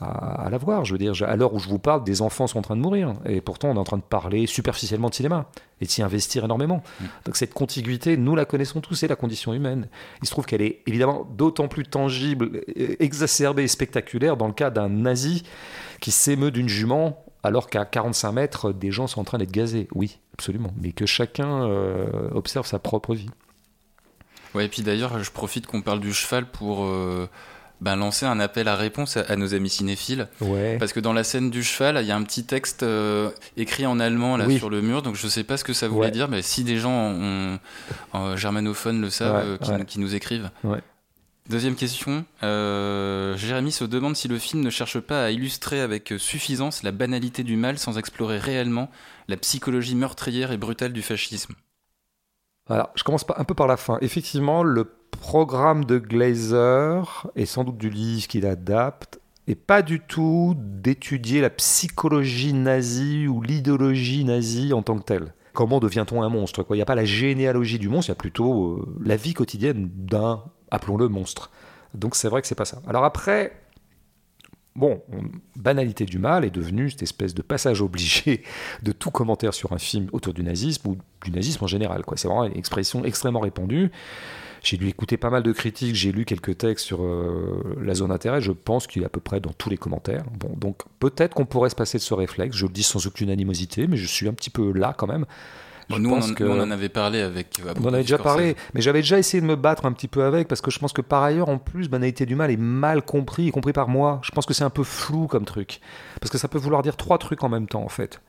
à, 0.00 0.46
à 0.46 0.50
la 0.50 0.58
voir. 0.58 0.84
Je 0.84 0.92
veux 0.92 0.98
dire, 0.98 1.12
à 1.26 1.36
l'heure 1.36 1.52
où 1.52 1.58
je 1.58 1.68
vous 1.68 1.78
parle, 1.78 2.04
des 2.04 2.22
enfants 2.22 2.46
sont 2.46 2.58
en 2.58 2.62
train 2.62 2.76
de 2.76 2.80
mourir 2.80 3.14
et 3.26 3.40
pourtant 3.40 3.70
on 3.70 3.74
est 3.74 3.78
en 3.78 3.84
train 3.84 3.98
de 3.98 4.02
parler 4.02 4.46
superficiellement 4.46 5.10
de 5.10 5.14
cinéma 5.14 5.46
et 5.80 5.84
de 5.84 5.90
s'y 5.90 6.02
investir 6.02 6.44
énormément. 6.44 6.82
Donc 7.24 7.36
cette 7.36 7.52
contiguïté, 7.52 8.16
nous 8.16 8.34
la 8.34 8.44
connaissons 8.44 8.80
tous, 8.80 8.94
c'est 8.94 9.08
la 9.08 9.16
condition 9.16 9.52
humaine. 9.52 9.88
Il 10.22 10.26
se 10.26 10.30
trouve 10.30 10.46
qu'elle 10.46 10.62
est 10.62 10.82
évidemment 10.86 11.28
d'autant 11.36 11.68
plus 11.68 11.84
tangible, 11.84 12.62
euh, 12.78 12.96
exacerbée 13.00 13.64
et 13.64 13.68
spectaculaire 13.68 14.36
dans 14.36 14.46
le 14.46 14.54
cas 14.54 14.70
d'un 14.70 14.88
nazi 14.88 15.42
qui 16.00 16.10
s'émeut 16.10 16.50
d'une 16.50 16.68
jument 16.68 17.24
alors 17.42 17.70
qu'à 17.70 17.84
45 17.84 18.32
mètres, 18.32 18.72
des 18.72 18.90
gens 18.90 19.06
sont 19.06 19.20
en 19.20 19.24
train 19.24 19.38
d'être 19.38 19.52
gazés. 19.52 19.88
Oui, 19.94 20.18
absolument. 20.38 20.72
Mais 20.80 20.92
que 20.92 21.04
chacun 21.06 21.64
euh, 21.64 22.30
observe 22.32 22.66
sa 22.66 22.78
propre 22.78 23.14
vie. 23.14 23.28
Ouais, 24.54 24.64
et 24.64 24.68
puis 24.68 24.82
d'ailleurs, 24.82 25.22
je 25.22 25.30
profite 25.30 25.66
qu'on 25.66 25.82
parle 25.82 26.00
du 26.00 26.12
cheval 26.14 26.46
pour 26.46 26.84
euh, 26.84 27.28
ben, 27.80 27.96
lancer 27.96 28.24
un 28.24 28.40
appel 28.40 28.66
à 28.68 28.76
réponse 28.76 29.16
à, 29.16 29.22
à 29.22 29.36
nos 29.36 29.52
amis 29.52 29.68
cinéphiles. 29.68 30.28
Ouais. 30.40 30.78
Parce 30.78 30.92
que 30.94 31.00
dans 31.00 31.12
la 31.12 31.22
scène 31.24 31.50
du 31.50 31.62
cheval, 31.62 31.98
il 32.00 32.06
y 32.06 32.12
a 32.12 32.16
un 32.16 32.22
petit 32.22 32.44
texte 32.44 32.82
euh, 32.82 33.30
écrit 33.56 33.84
en 33.86 34.00
allemand 34.00 34.36
là 34.36 34.46
Oui. 34.46 34.56
sur 34.56 34.70
le 34.70 34.80
mur, 34.80 35.02
donc 35.02 35.16
je 35.16 35.28
sais 35.28 35.44
pas 35.44 35.56
ce 35.58 35.64
que 35.64 35.74
ça 35.74 35.86
voulait 35.88 36.06
Ouais. 36.06 36.10
dire, 36.12 36.28
mais 36.28 36.40
si 36.42 36.64
des 36.64 36.78
gens 36.78 37.58
en 38.12 38.36
germanophones 38.36 39.00
le 39.02 39.10
savent, 39.10 39.58
Ouais, 39.60 39.78
qui, 39.80 39.84
qui 39.86 40.00
nous 40.00 40.14
écrivent. 40.14 40.50
Deuxième 41.48 41.76
question, 41.76 42.26
euh, 42.42 43.34
Jérémy 43.38 43.72
se 43.72 43.84
demande 43.84 44.16
si 44.16 44.28
le 44.28 44.38
film 44.38 44.62
ne 44.62 44.68
cherche 44.68 45.00
pas 45.00 45.24
à 45.24 45.30
illustrer 45.30 45.80
avec 45.80 46.12
suffisance 46.18 46.82
la 46.82 46.92
banalité 46.92 47.42
du 47.42 47.56
mal 47.56 47.78
sans 47.78 47.96
explorer 47.96 48.38
réellement 48.38 48.90
la 49.28 49.38
psychologie 49.38 49.94
meurtrière 49.94 50.52
et 50.52 50.58
brutale 50.58 50.92
du 50.92 51.00
fascisme. 51.00 51.54
Alors, 52.68 52.90
je 52.96 53.02
commence 53.02 53.24
un 53.34 53.44
peu 53.44 53.54
par 53.54 53.66
la 53.66 53.78
fin. 53.78 53.96
Effectivement, 54.02 54.62
le 54.62 54.84
programme 55.10 55.86
de 55.86 55.96
Glazer, 55.96 57.26
et 57.34 57.46
sans 57.46 57.64
doute 57.64 57.78
du 57.78 57.88
livre 57.88 58.28
qu'il 58.28 58.44
adapte, 58.44 59.18
est 59.46 59.54
pas 59.54 59.80
du 59.80 60.00
tout 60.00 60.54
d'étudier 60.58 61.40
la 61.40 61.48
psychologie 61.48 62.52
nazie 62.52 63.26
ou 63.26 63.40
l'idéologie 63.40 64.24
nazie 64.24 64.74
en 64.74 64.82
tant 64.82 64.98
que 64.98 65.04
telle. 65.04 65.32
Comment 65.54 65.80
devient-on 65.80 66.22
un 66.22 66.28
monstre 66.28 66.66
Il 66.68 66.74
n'y 66.74 66.82
a 66.82 66.84
pas 66.84 66.94
la 66.94 67.06
généalogie 67.06 67.78
du 67.78 67.88
monstre, 67.88 68.10
il 68.10 68.12
y 68.12 68.12
a 68.12 68.16
plutôt 68.16 68.64
euh, 68.64 68.94
la 69.02 69.16
vie 69.16 69.32
quotidienne 69.32 69.90
d'un, 69.94 70.44
appelons-le, 70.70 71.08
monstre. 71.08 71.50
Donc 71.94 72.16
c'est 72.16 72.28
vrai 72.28 72.42
que 72.42 72.48
c'est 72.48 72.54
pas 72.54 72.64
ça. 72.64 72.80
Alors 72.88 73.04
après, 73.04 73.52
bon, 74.76 75.02
on- 75.12 75.22
banalité 75.56 76.04
du 76.04 76.18
mal 76.18 76.44
est 76.44 76.50
devenue 76.50 76.90
cette 76.90 77.02
espèce 77.02 77.34
de 77.34 77.42
passage 77.42 77.82
obligé 77.82 78.42
de 78.82 78.92
tout 78.92 79.10
commentaire 79.10 79.54
sur 79.54 79.72
un 79.72 79.78
film 79.78 80.08
autour 80.12 80.34
du 80.34 80.42
nazisme 80.42 80.88
ou 80.88 80.98
du 81.24 81.30
nazisme 81.30 81.64
en 81.64 81.68
général. 81.68 82.02
C'est 82.16 82.28
vraiment 82.28 82.44
une 82.44 82.56
expression 82.56 83.04
extrêmement 83.04 83.40
répandue. 83.40 83.90
J'ai 84.62 84.76
dû 84.76 84.88
écouter 84.88 85.16
pas 85.16 85.30
mal 85.30 85.44
de 85.44 85.52
critiques, 85.52 85.94
j'ai 85.94 86.10
lu 86.10 86.24
quelques 86.24 86.58
textes 86.58 86.84
sur 86.84 87.04
euh, 87.04 87.76
la 87.80 87.94
zone 87.94 88.08
d'intérêt, 88.08 88.40
je 88.40 88.50
pense 88.50 88.88
qu'il 88.88 89.02
est 89.02 89.06
à 89.06 89.08
peu 89.08 89.20
près 89.20 89.38
dans 89.38 89.52
tous 89.52 89.70
les 89.70 89.76
commentaires. 89.76 90.24
Bon, 90.36 90.50
donc 90.56 90.82
peut-être 90.98 91.34
qu'on 91.34 91.46
pourrait 91.46 91.70
se 91.70 91.76
passer 91.76 91.96
de 91.98 92.02
ce 92.02 92.12
réflexe, 92.12 92.56
je 92.56 92.66
le 92.66 92.72
dis 92.72 92.82
sans 92.82 93.06
aucune 93.06 93.30
animosité, 93.30 93.86
mais 93.86 93.96
je 93.96 94.06
suis 94.06 94.26
un 94.26 94.32
petit 94.34 94.50
peu 94.50 94.72
là 94.72 94.94
quand 94.98 95.06
même. 95.06 95.26
Bon, 95.88 95.98
nous, 95.98 96.10
on 96.10 96.18
en, 96.22 96.34
que- 96.34 96.44
nous, 96.44 96.50
on 96.50 96.60
en 96.60 96.70
avait 96.70 96.88
parlé 96.88 97.20
avec. 97.22 97.60
à 97.66 97.72
on 97.80 97.84
en 97.86 97.94
avait 97.94 98.02
déjà 98.02 98.18
parlé, 98.18 98.56
mais 98.74 98.80
j'avais 98.82 99.00
déjà 99.00 99.18
essayé 99.18 99.40
de 99.40 99.46
me 99.46 99.56
battre 99.56 99.86
un 99.86 99.92
petit 99.92 100.08
peu 100.08 100.22
avec, 100.24 100.46
parce 100.48 100.60
que 100.60 100.70
je 100.70 100.78
pense 100.78 100.92
que 100.92 101.00
par 101.00 101.22
ailleurs, 101.22 101.48
en 101.48 101.58
plus, 101.58 101.88
banalité 101.88 102.26
du 102.26 102.34
mal 102.34 102.50
est 102.50 102.56
mal 102.58 103.02
compris, 103.02 103.44
y 103.44 103.50
compris 103.50 103.72
par 103.72 103.88
moi. 103.88 104.20
Je 104.22 104.30
pense 104.30 104.44
que 104.46 104.52
c'est 104.54 104.64
un 104.64 104.70
peu 104.70 104.84
flou 104.84 105.26
comme 105.26 105.44
truc, 105.44 105.80
parce 106.20 106.30
que 106.30 106.38
ça 106.38 106.48
peut 106.48 106.58
vouloir 106.58 106.82
dire 106.82 106.96
trois 106.96 107.16
trucs 107.18 107.42
en 107.44 107.48
même 107.48 107.66
temps, 107.68 107.82
en 107.82 107.88
fait. 107.88 108.20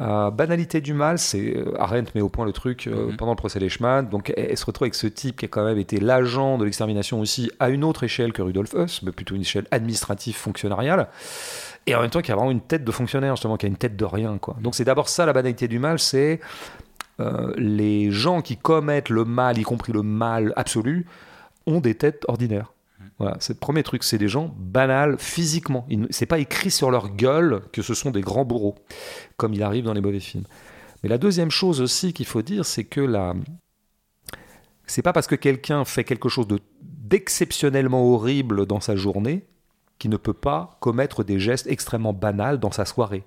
Euh, 0.00 0.30
banalité 0.30 0.80
du 0.80 0.94
mal, 0.94 1.18
c'est 1.18 1.56
euh, 1.56 1.74
Arendt 1.76 2.12
met 2.14 2.20
au 2.20 2.28
point 2.28 2.44
le 2.46 2.52
truc 2.52 2.86
euh, 2.86 3.06
Mhm. 3.08 3.16
pendant 3.16 3.32
le 3.32 3.36
procès 3.36 3.58
d'Eichmann. 3.58 4.08
Donc, 4.08 4.32
elle, 4.36 4.46
elle 4.50 4.56
se 4.56 4.64
retrouve 4.64 4.84
avec 4.84 4.94
ce 4.94 5.08
type 5.08 5.38
qui 5.40 5.46
a 5.46 5.48
quand 5.48 5.64
même 5.64 5.78
été 5.78 5.98
l'agent 5.98 6.56
de 6.56 6.64
l'extermination 6.64 7.18
aussi 7.18 7.50
à 7.58 7.68
une 7.68 7.82
autre 7.82 8.04
échelle 8.04 8.32
que 8.32 8.40
Rudolf 8.40 8.76
Heuss, 8.76 9.02
mais 9.02 9.10
plutôt 9.10 9.34
une 9.34 9.40
échelle 9.40 9.66
administrative 9.72 10.36
fonctionnariale. 10.36 11.08
Et 11.86 11.96
en 11.96 12.00
même 12.02 12.10
temps, 12.10 12.20
qui 12.20 12.30
a 12.30 12.36
vraiment 12.36 12.52
une 12.52 12.60
tête 12.60 12.84
de 12.84 12.92
fonctionnaire, 12.92 13.34
justement, 13.34 13.56
qui 13.56 13.66
a 13.66 13.68
une 13.68 13.76
tête 13.76 13.96
de 13.96 14.04
rien. 14.04 14.38
Quoi. 14.38 14.56
Donc, 14.60 14.76
c'est 14.76 14.84
d'abord 14.84 15.08
ça 15.08 15.26
la 15.26 15.32
banalité 15.32 15.66
du 15.66 15.80
mal, 15.80 15.98
c'est 15.98 16.38
euh, 17.20 17.52
les 17.56 18.10
gens 18.10 18.42
qui 18.42 18.56
commettent 18.56 19.10
le 19.10 19.24
mal, 19.24 19.58
y 19.58 19.62
compris 19.62 19.92
le 19.92 20.02
mal 20.02 20.52
absolu, 20.56 21.06
ont 21.66 21.80
des 21.80 21.94
têtes 21.94 22.24
ordinaires. 22.28 22.72
Voilà, 23.18 23.36
c'est 23.40 23.52
le 23.54 23.58
premier 23.58 23.82
truc, 23.82 24.04
c'est 24.04 24.18
des 24.18 24.28
gens 24.28 24.54
banals 24.58 25.16
physiquement. 25.18 25.86
C'est 26.10 26.26
pas 26.26 26.38
écrit 26.38 26.70
sur 26.70 26.90
leur 26.90 27.10
gueule 27.10 27.62
que 27.72 27.82
ce 27.82 27.94
sont 27.94 28.10
des 28.10 28.20
grands 28.20 28.44
bourreaux, 28.44 28.76
comme 29.36 29.54
il 29.54 29.62
arrive 29.62 29.84
dans 29.84 29.92
les 29.92 30.00
mauvais 30.00 30.20
films. 30.20 30.44
Mais 31.02 31.08
la 31.08 31.18
deuxième 31.18 31.50
chose 31.50 31.80
aussi 31.80 32.12
qu'il 32.12 32.26
faut 32.26 32.42
dire, 32.42 32.64
c'est 32.64 32.84
que 32.84 33.00
la... 33.00 33.34
c'est 34.86 35.02
pas 35.02 35.12
parce 35.12 35.26
que 35.26 35.34
quelqu'un 35.34 35.84
fait 35.84 36.04
quelque 36.04 36.28
chose 36.28 36.46
de- 36.46 36.60
d'exceptionnellement 36.80 38.04
horrible 38.04 38.66
dans 38.66 38.80
sa 38.80 38.94
journée 38.94 39.44
qu'il 39.98 40.10
ne 40.10 40.16
peut 40.16 40.32
pas 40.32 40.76
commettre 40.80 41.24
des 41.24 41.40
gestes 41.40 41.66
extrêmement 41.66 42.12
banals 42.12 42.58
dans 42.58 42.70
sa 42.70 42.84
soirée. 42.84 43.24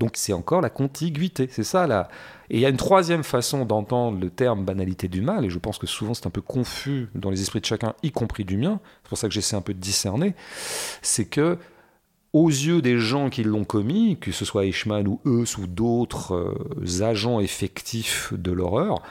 Donc 0.00 0.12
c'est 0.14 0.32
encore 0.32 0.62
la 0.62 0.70
contiguïté, 0.70 1.46
c'est 1.52 1.62
ça 1.62 1.86
là. 1.86 2.08
Et 2.48 2.56
il 2.56 2.60
y 2.60 2.66
a 2.66 2.70
une 2.70 2.78
troisième 2.78 3.22
façon 3.22 3.66
d'entendre 3.66 4.18
le 4.18 4.30
terme 4.30 4.64
banalité 4.64 5.08
du 5.08 5.20
mal, 5.20 5.44
et 5.44 5.50
je 5.50 5.58
pense 5.58 5.76
que 5.76 5.86
souvent 5.86 6.14
c'est 6.14 6.26
un 6.26 6.30
peu 6.30 6.40
confus 6.40 7.08
dans 7.14 7.28
les 7.28 7.42
esprits 7.42 7.60
de 7.60 7.66
chacun, 7.66 7.94
y 8.02 8.10
compris 8.10 8.46
du 8.46 8.56
mien. 8.56 8.80
C'est 9.02 9.08
pour 9.10 9.18
ça 9.18 9.28
que 9.28 9.34
j'essaie 9.34 9.56
un 9.56 9.60
peu 9.60 9.74
de 9.74 9.78
discerner. 9.78 10.34
C'est 11.02 11.26
que 11.26 11.58
aux 12.32 12.48
yeux 12.48 12.80
des 12.80 12.96
gens 12.96 13.28
qui 13.28 13.44
l'ont 13.44 13.64
commis, 13.64 14.16
que 14.18 14.32
ce 14.32 14.46
soit 14.46 14.64
Eichmann 14.64 15.06
ou 15.06 15.20
eux 15.26 15.44
ou 15.58 15.66
d'autres 15.66 16.34
euh, 16.34 17.02
agents 17.02 17.38
effectifs 17.40 18.32
de 18.32 18.52
l'horreur, 18.52 19.02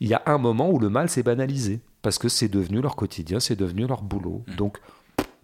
il 0.00 0.08
y 0.08 0.14
a 0.14 0.22
un 0.24 0.38
moment 0.38 0.70
où 0.70 0.78
le 0.78 0.88
mal 0.88 1.10
s'est 1.10 1.22
banalisé 1.22 1.80
parce 2.00 2.18
que 2.18 2.30
c'est 2.30 2.48
devenu 2.48 2.80
leur 2.80 2.96
quotidien, 2.96 3.40
c'est 3.40 3.56
devenu 3.56 3.86
leur 3.86 4.02
boulot. 4.02 4.42
Donc 4.56 4.78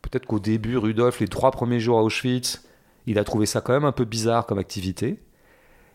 peut-être 0.01 0.25
qu'au 0.25 0.41
début, 0.41 0.79
Rudolf, 0.79 1.21
les 1.21 1.29
trois 1.29 1.51
premiers 1.51 1.81
jours 1.81 1.99
à 1.99 2.03
Auschwitz, 2.03 2.63
il 3.07 3.19
a 3.19 3.25
trouvé 3.25 3.47
ça 3.47 3.61
quand 3.61 3.73
même 3.73 3.85
un 3.85 3.93
peu 3.93 4.05
bizarre 4.05 4.47
comme 4.47 4.59
activité, 4.59 5.19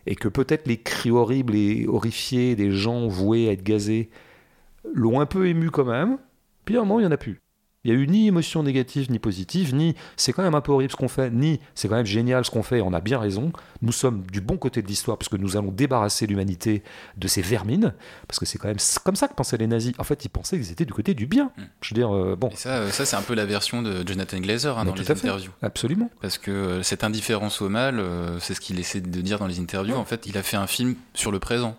et 0.06 0.14
que 0.14 0.28
peut-être 0.28 0.66
les 0.66 0.80
cris 0.80 1.10
horribles 1.10 1.54
et 1.54 1.86
horrifiés 1.86 2.56
des 2.56 2.70
gens 2.70 3.08
voués 3.08 3.48
à 3.48 3.52
être 3.52 3.62
gazés 3.62 4.10
l'ont 4.94 5.20
un 5.20 5.26
peu 5.26 5.48
ému 5.48 5.70
quand 5.70 5.84
même, 5.84 6.18
puis 6.64 6.76
à 6.76 6.80
un 6.80 6.84
moment, 6.84 7.00
il 7.00 7.02
n'y 7.02 7.08
en 7.08 7.12
a 7.12 7.16
plus. 7.16 7.40
Il 7.86 7.90
y 7.90 7.92
a 7.92 7.98
eu 8.00 8.08
ni 8.08 8.26
émotion 8.26 8.64
négative 8.64 9.12
ni 9.12 9.20
positive, 9.20 9.72
ni 9.72 9.94
c'est 10.16 10.32
quand 10.32 10.42
même 10.42 10.56
un 10.56 10.60
peu 10.60 10.72
horrible 10.72 10.90
ce 10.90 10.96
qu'on 10.96 11.06
fait, 11.06 11.30
ni 11.30 11.60
c'est 11.76 11.86
quand 11.86 11.94
même 11.94 12.04
génial 12.04 12.44
ce 12.44 12.50
qu'on 12.50 12.64
fait, 12.64 12.80
on 12.80 12.92
a 12.92 13.00
bien 13.00 13.20
raison. 13.20 13.52
Nous 13.80 13.92
sommes 13.92 14.24
du 14.32 14.40
bon 14.40 14.56
côté 14.56 14.82
de 14.82 14.88
l'histoire 14.88 15.16
puisque 15.16 15.34
nous 15.34 15.56
allons 15.56 15.70
débarrasser 15.70 16.26
l'humanité 16.26 16.82
de 17.16 17.28
ces 17.28 17.42
vermines, 17.42 17.94
parce 18.26 18.40
que 18.40 18.44
c'est 18.44 18.58
quand 18.58 18.66
même 18.66 18.78
comme 19.04 19.14
ça 19.14 19.28
que 19.28 19.34
pensaient 19.34 19.56
les 19.56 19.68
nazis. 19.68 19.92
En 19.98 20.04
fait, 20.04 20.24
ils 20.24 20.28
pensaient 20.28 20.58
qu'ils 20.58 20.72
étaient 20.72 20.84
du 20.84 20.92
côté 20.92 21.14
du 21.14 21.26
bien. 21.26 21.52
Mm. 21.56 21.62
Je 21.80 21.90
veux 21.90 21.94
dire, 21.94 22.12
euh, 22.12 22.34
bon. 22.34 22.48
Et 22.48 22.56
ça, 22.56 22.70
euh, 22.70 22.90
ça 22.90 23.04
c'est 23.04 23.14
un 23.14 23.22
peu 23.22 23.34
la 23.34 23.46
version 23.46 23.82
de 23.82 24.04
Jonathan 24.04 24.38
Glazer 24.38 24.76
hein, 24.76 24.84
dans 24.84 24.92
les 24.92 25.04
fait. 25.04 25.12
interviews. 25.12 25.52
Absolument. 25.62 26.10
Parce 26.20 26.38
que 26.38 26.50
euh, 26.50 26.82
cette 26.82 27.04
indifférence 27.04 27.62
au 27.62 27.68
mal, 27.68 28.00
euh, 28.00 28.40
c'est 28.40 28.54
ce 28.54 28.60
qu'il 28.60 28.80
essaie 28.80 29.00
de 29.00 29.20
dire 29.20 29.38
dans 29.38 29.46
les 29.46 29.60
interviews. 29.60 29.94
Ouais. 29.94 30.00
En 30.00 30.04
fait, 30.04 30.26
il 30.26 30.36
a 30.36 30.42
fait 30.42 30.56
un 30.56 30.66
film 30.66 30.96
sur 31.14 31.30
le 31.30 31.38
présent. 31.38 31.76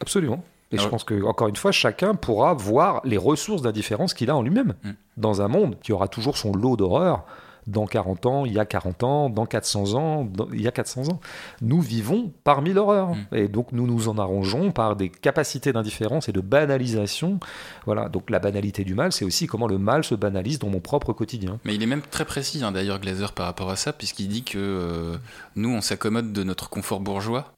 Absolument. 0.00 0.44
Et 0.74 0.76
je 0.76 0.82
Alors- 0.82 0.90
pense 0.90 1.04
que, 1.04 1.22
encore 1.22 1.46
une 1.48 1.56
fois, 1.56 1.70
chacun 1.72 2.14
pourra 2.14 2.52
voir 2.54 3.00
les 3.04 3.16
ressources 3.16 3.62
d'indifférence 3.62 4.12
qu'il 4.12 4.28
a 4.28 4.36
en 4.36 4.42
lui-même. 4.42 4.74
Mm. 4.82 4.90
Dans 5.16 5.40
un 5.40 5.48
monde 5.48 5.76
qui 5.82 5.92
aura 5.92 6.08
toujours 6.08 6.36
son 6.36 6.52
lot 6.52 6.76
d'horreur, 6.76 7.24
dans 7.66 7.86
40 7.86 8.26
ans, 8.26 8.44
il 8.44 8.52
y 8.52 8.58
a 8.58 8.66
40 8.66 9.04
ans, 9.04 9.30
dans 9.30 9.46
400 9.46 9.94
ans, 9.94 10.24
dans- 10.24 10.48
il 10.52 10.60
y 10.60 10.68
a 10.68 10.70
400 10.70 11.08
ans. 11.08 11.20
Nous 11.62 11.80
vivons 11.80 12.30
parmi 12.42 12.72
l'horreur. 12.74 13.14
Mm. 13.14 13.36
Et 13.36 13.48
donc, 13.48 13.72
nous 13.72 13.86
nous 13.86 14.08
en 14.08 14.18
arrangeons 14.18 14.70
par 14.72 14.96
des 14.96 15.08
capacités 15.08 15.72
d'indifférence 15.72 16.28
et 16.28 16.32
de 16.32 16.40
banalisation. 16.42 17.38
Voilà. 17.86 18.08
Donc, 18.10 18.28
la 18.28 18.38
banalité 18.38 18.84
du 18.84 18.94
mal, 18.94 19.12
c'est 19.12 19.24
aussi 19.24 19.46
comment 19.46 19.66
le 19.68 19.78
mal 19.78 20.04
se 20.04 20.14
banalise 20.14 20.58
dans 20.58 20.68
mon 20.68 20.80
propre 20.80 21.12
quotidien. 21.12 21.58
Mais 21.64 21.74
il 21.74 21.82
est 21.82 21.86
même 21.86 22.02
très 22.02 22.24
précis, 22.26 22.62
hein, 22.64 22.72
d'ailleurs, 22.72 22.98
Glazer, 22.98 23.32
par 23.32 23.46
rapport 23.46 23.70
à 23.70 23.76
ça, 23.76 23.92
puisqu'il 23.94 24.28
dit 24.28 24.42
que 24.42 24.58
euh, 24.58 25.16
nous, 25.56 25.70
on 25.70 25.80
s'accommode 25.80 26.32
de 26.32 26.42
notre 26.42 26.68
confort 26.68 27.00
bourgeois 27.00 27.52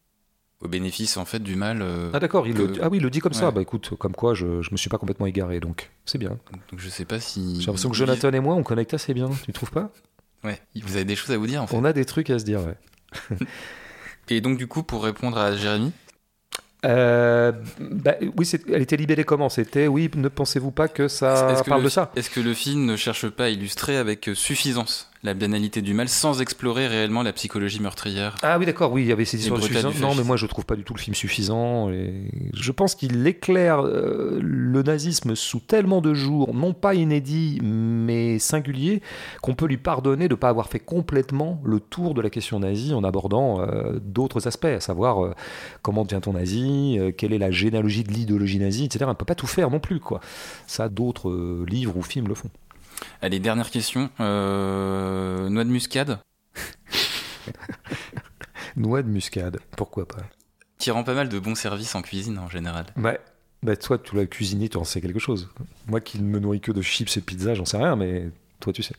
au 0.63 0.69
bénéfice, 0.69 1.17
en 1.17 1.25
fait, 1.25 1.39
du 1.41 1.55
mal. 1.57 1.83
euh, 1.83 2.11
Ah, 2.15 2.19
d'accord. 2.19 2.47
il 2.47 2.55
que- 2.55 2.63
le- 2.63 2.73
Ah 2.83 2.89
oui, 2.89 2.97
il 2.99 3.03
le 3.03 3.11
dit 3.11 3.21
comme 3.21 3.33
ça. 3.35 3.51
Bah 3.51 3.61
écoute, 3.63 3.91
comme 3.99 4.15
quoi, 4.15 4.35
je, 4.35 4.63
je 4.63 4.71
me 4.73 4.77
suis 4.77 4.89
pas 4.89 4.99
complètement 4.99 5.27
égaré. 5.27 5.61
Donc, 5.61 5.91
c'est 6.07 6.19
bien. 6.19 6.31
donc 6.71 6.79
je 6.79 6.89
sais 6.89 7.05
pas 7.05 7.21
si. 7.21 7.61
J'ai 7.61 7.67
l'impression 7.67 7.91
que 7.91 7.97
Jonathan 7.97 8.31
et 8.33 8.41
moi, 8.41 8.55
on 8.55 8.63
connecte 8.63 8.95
assez 8.95 9.13
bien. 9.15 9.29
Tu 9.45 9.53
trouves 9.53 9.71
pas? 9.71 9.91
Ouais, 10.45 10.61
vous 10.83 10.97
avez 10.97 11.05
des 11.05 11.17
choses 11.17 11.31
à 11.33 11.39
vous 11.39 11.47
dire, 11.47 11.63
en 11.63 11.67
fait. 11.67 11.77
On 11.77 11.85
a 11.85 11.93
des 11.93 12.05
trucs 12.05 12.31
à 12.31 12.39
se 12.39 12.45
dire, 12.45 12.61
ouais. 12.61 13.39
Et 14.29 14.41
donc, 14.41 14.59
du 14.59 14.67
coup, 14.67 14.83
pour 14.83 15.05
répondre 15.05 15.39
à 15.39 15.55
Jérémy, 15.57 15.93
Euh, 16.85 17.53
bah, 17.81 18.15
oui, 18.37 18.49
elle 18.73 18.83
était 18.83 18.97
libellée 18.97 19.25
comment? 19.25 19.49
C'était, 19.49 19.87
oui, 19.89 20.11
ne 20.15 20.29
pensez-vous 20.29 20.71
pas 20.71 20.89
que 20.89 21.09
ça 21.09 21.61
que, 21.65 21.69
parle 21.69 21.81
le, 21.81 21.87
de 21.87 21.91
ça? 21.91 22.13
est-ce 22.17 22.31
que 22.31 22.39
le 22.41 22.55
film 22.55 22.85
ne 22.85 22.97
cherche 22.97 23.29
pas 23.29 23.45
à 23.45 23.49
illustrer 23.49 23.97
avec 23.97 24.31
suffisance 24.35 25.11
la 25.23 25.35
banalité 25.35 25.83
du 25.83 25.95
mal 25.95 26.09
sans 26.09 26.41
explorer 26.41 26.87
réellement 26.87 27.23
la 27.23 27.33
psychologie 27.33 27.81
meurtrière 27.81 28.37
Ah 28.43 28.59
oui, 28.59 28.67
d'accord, 28.67 28.93
oui, 28.93 29.03
il 29.03 29.09
y 29.09 29.13
avait 29.13 29.25
ces 29.25 29.39
histoires 29.39 29.61
de 29.61 30.01
Non, 30.01 30.15
mais 30.15 30.25
moi, 30.25 30.37
je 30.37 30.47
trouve 30.47 30.65
pas 30.65 30.77
du 30.77 30.85
tout 30.85 30.95
le 30.95 30.99
film 30.99 31.15
suffisant. 31.15 31.91
Et 31.91 32.31
je 32.53 32.73
pense 32.73 32.95
qu'il 32.95 33.27
éclaire 33.27 33.81
euh, 33.81 34.39
le 34.41 34.83
nazisme 34.83 35.35
sous 35.35 35.61
tellement 35.61 36.01
de 36.01 36.15
jours, 36.15 36.55
non 36.55 36.73
pas 36.73 36.95
inédits, 36.95 37.59
mais 37.63 38.39
singuliers, 38.39 39.03
qu'on 39.43 39.55
peut 39.55 39.67
lui 39.67 39.79
pardonner 39.79 40.29
de 40.29 40.35
ne 40.35 40.39
pas 40.39 40.49
avoir 40.49 40.69
fait 40.69 40.81
complètement 40.81 41.61
le 41.65 41.81
tour 41.81 42.15
de 42.15 42.21
la 42.21 42.31
question 42.31 42.61
nazie 42.61 42.95
en 42.95 43.05
abordant 43.05 43.61
euh, 43.61 43.99
d'autres 44.01 44.47
aspects, 44.47 44.67
à 44.67 44.81
savoir 44.81 45.25
euh, 45.25 45.35
comment 45.83 46.05
devient-on 46.05 46.35
nazi, 46.35 46.99
quelle 47.17 47.33
est 47.33 47.39
la 47.39 47.51
généalogie 47.51 48.05
de 48.05 48.13
l'idéologie 48.13 48.59
nazie, 48.59 48.85
etc. 48.85 49.05
On 49.07 49.11
ne 49.11 49.15
peut 49.15 49.25
pas 49.25 49.35
tout 49.35 49.47
faire 49.47 49.71
non 49.71 49.81
plus, 49.81 50.01
quoi. 50.01 50.21
Ça, 50.67 50.89
d'autres 50.89 51.65
livres 51.67 51.97
ou 51.97 52.03
films 52.03 52.29
le 52.29 52.35
font. 52.35 52.51
Allez, 53.23 53.39
dernière 53.39 53.71
question. 53.71 54.11
Euh, 54.21 55.49
noix 55.49 55.65
de 55.65 55.71
muscade, 55.71 56.19
Noix 58.77 59.03
de 59.03 59.09
muscade, 59.09 59.59
pourquoi 59.77 60.07
pas 60.07 60.23
qui 60.79 60.91
rend 60.91 61.05
pas 61.05 61.15
mal 61.15 61.29
de 61.29 61.39
bons 61.39 61.55
services 61.55 61.95
en 61.95 62.03
cuisine 62.03 62.39
en 62.39 62.49
général. 62.49 62.87
Ouais. 62.97 63.19
Bah, 63.63 63.77
toi, 63.77 63.99
tu 63.99 64.15
l'as 64.15 64.27
cuisiné, 64.27 64.69
tu 64.69 64.77
en 64.77 64.85
sais 64.85 65.01
quelque 65.01 65.19
chose. 65.19 65.49
Moi 65.89 66.01
qui 66.01 66.21
ne 66.21 66.25
me 66.25 66.39
nourris 66.39 66.61
que 66.61 66.73
de 66.73 66.83
chips 66.83 67.17
et 67.17 67.21
de 67.21 67.25
pizza, 67.25 67.55
j'en 67.55 67.65
sais 67.65 67.79
rien, 67.79 67.97
mais 67.97 68.29
toi, 68.61 68.73
tu 68.73 68.83
sais. 68.83 68.95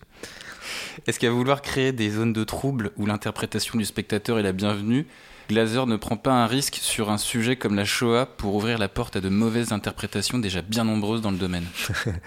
Est-ce 1.05 1.19
qu'à 1.19 1.29
vouloir 1.29 1.61
créer 1.61 1.91
des 1.91 2.09
zones 2.09 2.33
de 2.33 2.43
trouble 2.43 2.91
où 2.97 3.05
l'interprétation 3.05 3.77
du 3.77 3.85
spectateur 3.85 4.39
est 4.39 4.43
la 4.43 4.51
bienvenue, 4.51 5.05
Glazer 5.47 5.87
ne 5.87 5.95
prend 5.95 6.17
pas 6.17 6.33
un 6.33 6.47
risque 6.47 6.75
sur 6.75 7.09
un 7.09 7.17
sujet 7.17 7.55
comme 7.55 7.75
la 7.75 7.85
Shoah 7.85 8.25
pour 8.25 8.55
ouvrir 8.55 8.79
la 8.79 8.89
porte 8.89 9.15
à 9.15 9.21
de 9.21 9.29
mauvaises 9.29 9.71
interprétations 9.71 10.39
déjà 10.39 10.61
bien 10.61 10.83
nombreuses 10.83 11.21
dans 11.21 11.31
le 11.31 11.37
domaine? 11.37 11.65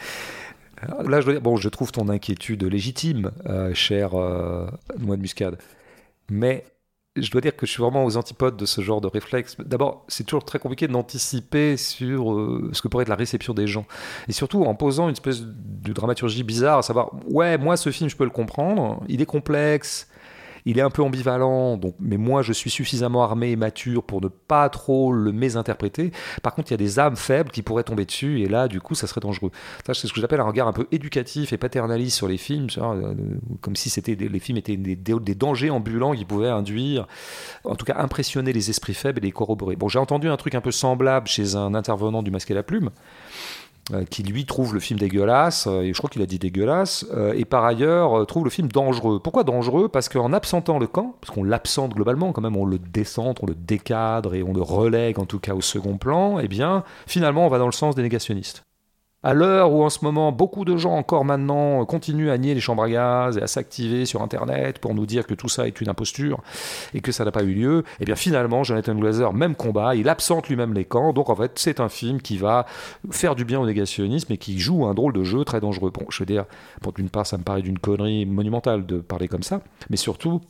Là, 0.89 1.21
je 1.21 1.27
dois 1.27 1.35
dire, 1.35 1.43
bon, 1.43 1.57
je 1.57 1.69
trouve 1.69 1.93
ton 1.93 2.09
inquiétude 2.09 2.65
légitime, 2.65 3.31
euh, 3.47 3.75
cher 3.75 4.15
euh, 4.15 4.67
de 4.97 5.17
muscade. 5.17 5.59
Mais 6.31 6.65
je 7.17 7.31
dois 7.31 7.41
dire 7.41 7.57
que 7.57 7.67
je 7.67 7.73
suis 7.73 7.83
vraiment 7.83 8.05
aux 8.05 8.17
antipodes 8.17 8.57
de 8.57 8.67
ce 8.67 8.81
genre 8.81 9.01
de 9.01 9.09
réflexe. 9.09 9.57
D'abord, 9.59 10.05
c'est 10.09 10.25
toujours 10.25 10.45
très 10.45 10.59
compliqué 10.59 10.89
d'anticiper 10.89 11.77
sur 11.77 12.33
euh, 12.33 12.71
ce 12.73 12.83
que 12.83 12.89
pourrait 12.89 13.03
être 13.03 13.09
la 13.09 13.17
réception 13.17 13.53
des 13.53 13.67
gens. 13.67 13.85
Et 14.29 14.33
surtout 14.33 14.65
en 14.65 14.75
posant 14.75 15.09
une 15.09 15.13
espèce 15.13 15.43
de 15.43 15.93
dramaturgie 15.93 16.45
bizarre, 16.45 16.79
à 16.79 16.83
savoir, 16.83 17.11
ouais, 17.29 17.59
moi, 17.59 17.77
ce 17.77 17.91
film, 17.91 18.09
je 18.09 18.17
peux 18.17 18.25
le 18.25 18.31
comprendre, 18.31 19.03
il 19.09 19.21
est 19.21 19.27
complexe. 19.27 20.09
Il 20.67 20.79
est 20.79 20.83
un 20.83 20.91
peu 20.91 21.03
ambivalent, 21.03 21.77
donc, 21.77 21.95
mais 22.01 22.17
moi 22.17 22.43
je 22.43 22.53
suis 22.53 22.71
suffisamment 22.71 23.23
armé 23.23 23.51
et 23.51 23.57
mature 23.57 24.03
pour 24.03 24.21
ne 24.21 24.29
pas 24.29 24.69
trop 24.69 25.13
le 25.13 25.33
mésinterpréter. 25.33 26.13
Par 26.43 26.55
contre, 26.55 26.71
il 26.71 26.73
y 26.73 26.75
a 26.75 26.79
des 26.79 26.99
âmes 26.99 27.17
faibles 27.17 27.51
qui 27.51 27.63
pourraient 27.63 27.85
tomber 27.85 28.05
dessus, 28.05 28.41
et 28.41 28.49
là, 28.49 28.69
du 28.69 28.81
coup, 28.81 28.95
ça 28.95 29.07
serait 29.07 29.21
dangereux. 29.21 29.51
Ça, 29.87 29.95
c'est 29.95 30.07
ce 30.07 30.13
que 30.13 30.21
j'appelle 30.21 30.41
un 30.41 30.45
regard 30.45 30.69
un 30.69 30.73
peu 30.73 30.87
éducatif 30.93 31.53
et 31.53 31.57
paternaliste 31.59 32.17
sur 32.17 32.29
les 32.29 32.37
films, 32.37 32.69
vois, 32.77 32.95
euh, 32.95 33.15
comme 33.61 33.77
si 33.77 33.91
c'était 33.91 34.17
des- 34.17 34.29
les 34.29 34.39
films 34.39 34.59
étaient 34.59 34.77
des, 34.77 34.97
des- 34.97 35.19
des 35.21 35.35
dangers 35.35 35.71
ambulants 35.71 36.15
qui 36.15 36.25
pouvaient 36.25 36.49
induire, 36.49 37.07
en 37.65 37.75
tout 37.77 37.85
cas 37.85 37.97
impressionner 37.99 38.53
les 38.53 38.71
esprits 38.71 38.95
faibles 38.95 39.19
et 39.19 39.23
les 39.23 39.33
corroborer. 39.33 39.77
Bon, 39.77 39.89
j'ai 39.89 39.99
entendu 39.99 40.29
un 40.29 40.37
truc 40.37 40.55
un 40.55 40.61
peu 40.61 40.71
semblable 40.71 41.27
chez 41.29 41.57
un 41.57 41.75
intervenant 41.75 42.23
du 42.23 42.31
Masque 42.31 42.51
et 42.51 42.55
la 42.55 42.63
Plume, 42.63 42.91
qui 44.09 44.23
lui 44.23 44.45
trouve 44.47 44.75
le 44.75 44.81
film 44.81 44.99
dégueulasse, 44.99 45.67
euh, 45.67 45.83
et 45.83 45.93
je 45.93 45.99
crois 45.99 46.11
qu'il 46.11 46.23
a 46.23 46.27
dit 46.27 46.39
dégueulasse, 46.39 47.07
euh, 47.13 47.33
et 47.37 47.45
par 47.45 47.65
ailleurs 47.65 48.21
euh, 48.21 48.25
trouve 48.25 48.45
le 48.45 48.51
film 48.51 48.69
dangereux. 48.69 49.21
Pourquoi 49.23 49.45
dangereux? 49.45 49.89
Parce 49.89 50.09
qu'en 50.09 50.33
absentant 50.33 50.79
le 50.79 50.87
camp, 50.87 51.17
parce 51.21 51.35
qu'on 51.35 51.45
l'absente 51.45 51.95
globalement, 51.95 52.33
quand 52.33 52.43
même 52.43 52.57
on 52.57 52.65
le 52.65 52.79
décentre, 52.79 53.45
on 53.45 53.47
le 53.47 53.55
décadre 53.55 54.35
et 54.35 54.43
on 54.43 54.53
le 54.53 54.63
relègue 54.63 55.19
en 55.19 55.27
tout 55.27 55.39
cas 55.39 55.55
au 55.55 55.61
second 55.61 55.97
plan, 55.97 56.39
eh 56.39 56.49
bien 56.49 56.85
finalement 57.07 57.47
on 57.47 57.49
va 57.49 57.59
dans 57.59 57.67
le 57.67 57.73
sens 57.73 57.95
des 57.95 58.03
négationnistes. 58.03 58.65
À 59.23 59.35
l'heure 59.35 59.71
où 59.73 59.83
en 59.83 59.91
ce 59.91 60.03
moment 60.03 60.33
beaucoup 60.33 60.65
de 60.65 60.79
gens 60.79 60.95
encore 60.95 61.27
maintenant 61.27 61.85
continuent 61.85 62.31
à 62.31 62.39
nier 62.39 62.55
les 62.55 62.61
chambres 62.61 62.85
à 62.85 62.89
gaz 62.89 63.37
et 63.37 63.43
à 63.43 63.47
s'activer 63.47 64.07
sur 64.07 64.23
Internet 64.23 64.79
pour 64.79 64.95
nous 64.95 65.05
dire 65.05 65.27
que 65.27 65.35
tout 65.35 65.51
ça 65.51 65.67
est 65.67 65.79
une 65.83 65.91
imposture 65.91 66.41
et 66.95 67.03
que 67.03 67.13
ça 67.13 67.27
n'a 67.27 67.31
pas 67.31 67.43
eu 67.43 67.53
lieu, 67.53 67.85
eh 68.01 68.07
bien 68.07 68.17
finalement 68.17 68.65
Jonathan 68.65 68.95
Glazer, 68.95 69.35
même 69.35 69.57
combat, 69.57 69.95
il 69.95 70.09
absente 70.09 70.49
lui-même 70.49 70.73
les 70.73 70.87
camps, 70.87 71.13
donc 71.13 71.29
en 71.29 71.37
fait 71.37 71.53
c'est 71.57 71.81
un 71.81 71.91
film 71.91 72.23
qui 72.23 72.39
va 72.39 72.65
faire 73.11 73.35
du 73.35 73.45
bien 73.45 73.61
au 73.61 73.67
négationnisme 73.67 74.33
et 74.33 74.39
qui 74.39 74.59
joue 74.59 74.87
un 74.87 74.95
drôle 74.95 75.13
de 75.13 75.23
jeu 75.23 75.45
très 75.45 75.61
dangereux. 75.61 75.91
Bon, 75.91 76.07
je 76.09 76.21
veux 76.21 76.27
dire, 76.27 76.47
bon, 76.81 76.91
d'une 76.91 77.11
part 77.11 77.27
ça 77.27 77.37
me 77.37 77.43
paraît 77.43 77.61
d'une 77.61 77.79
connerie 77.79 78.25
monumentale 78.25 78.87
de 78.87 79.01
parler 79.01 79.29
comme 79.29 79.43
ça, 79.43 79.61
mais 79.91 79.99
surtout 79.99 80.41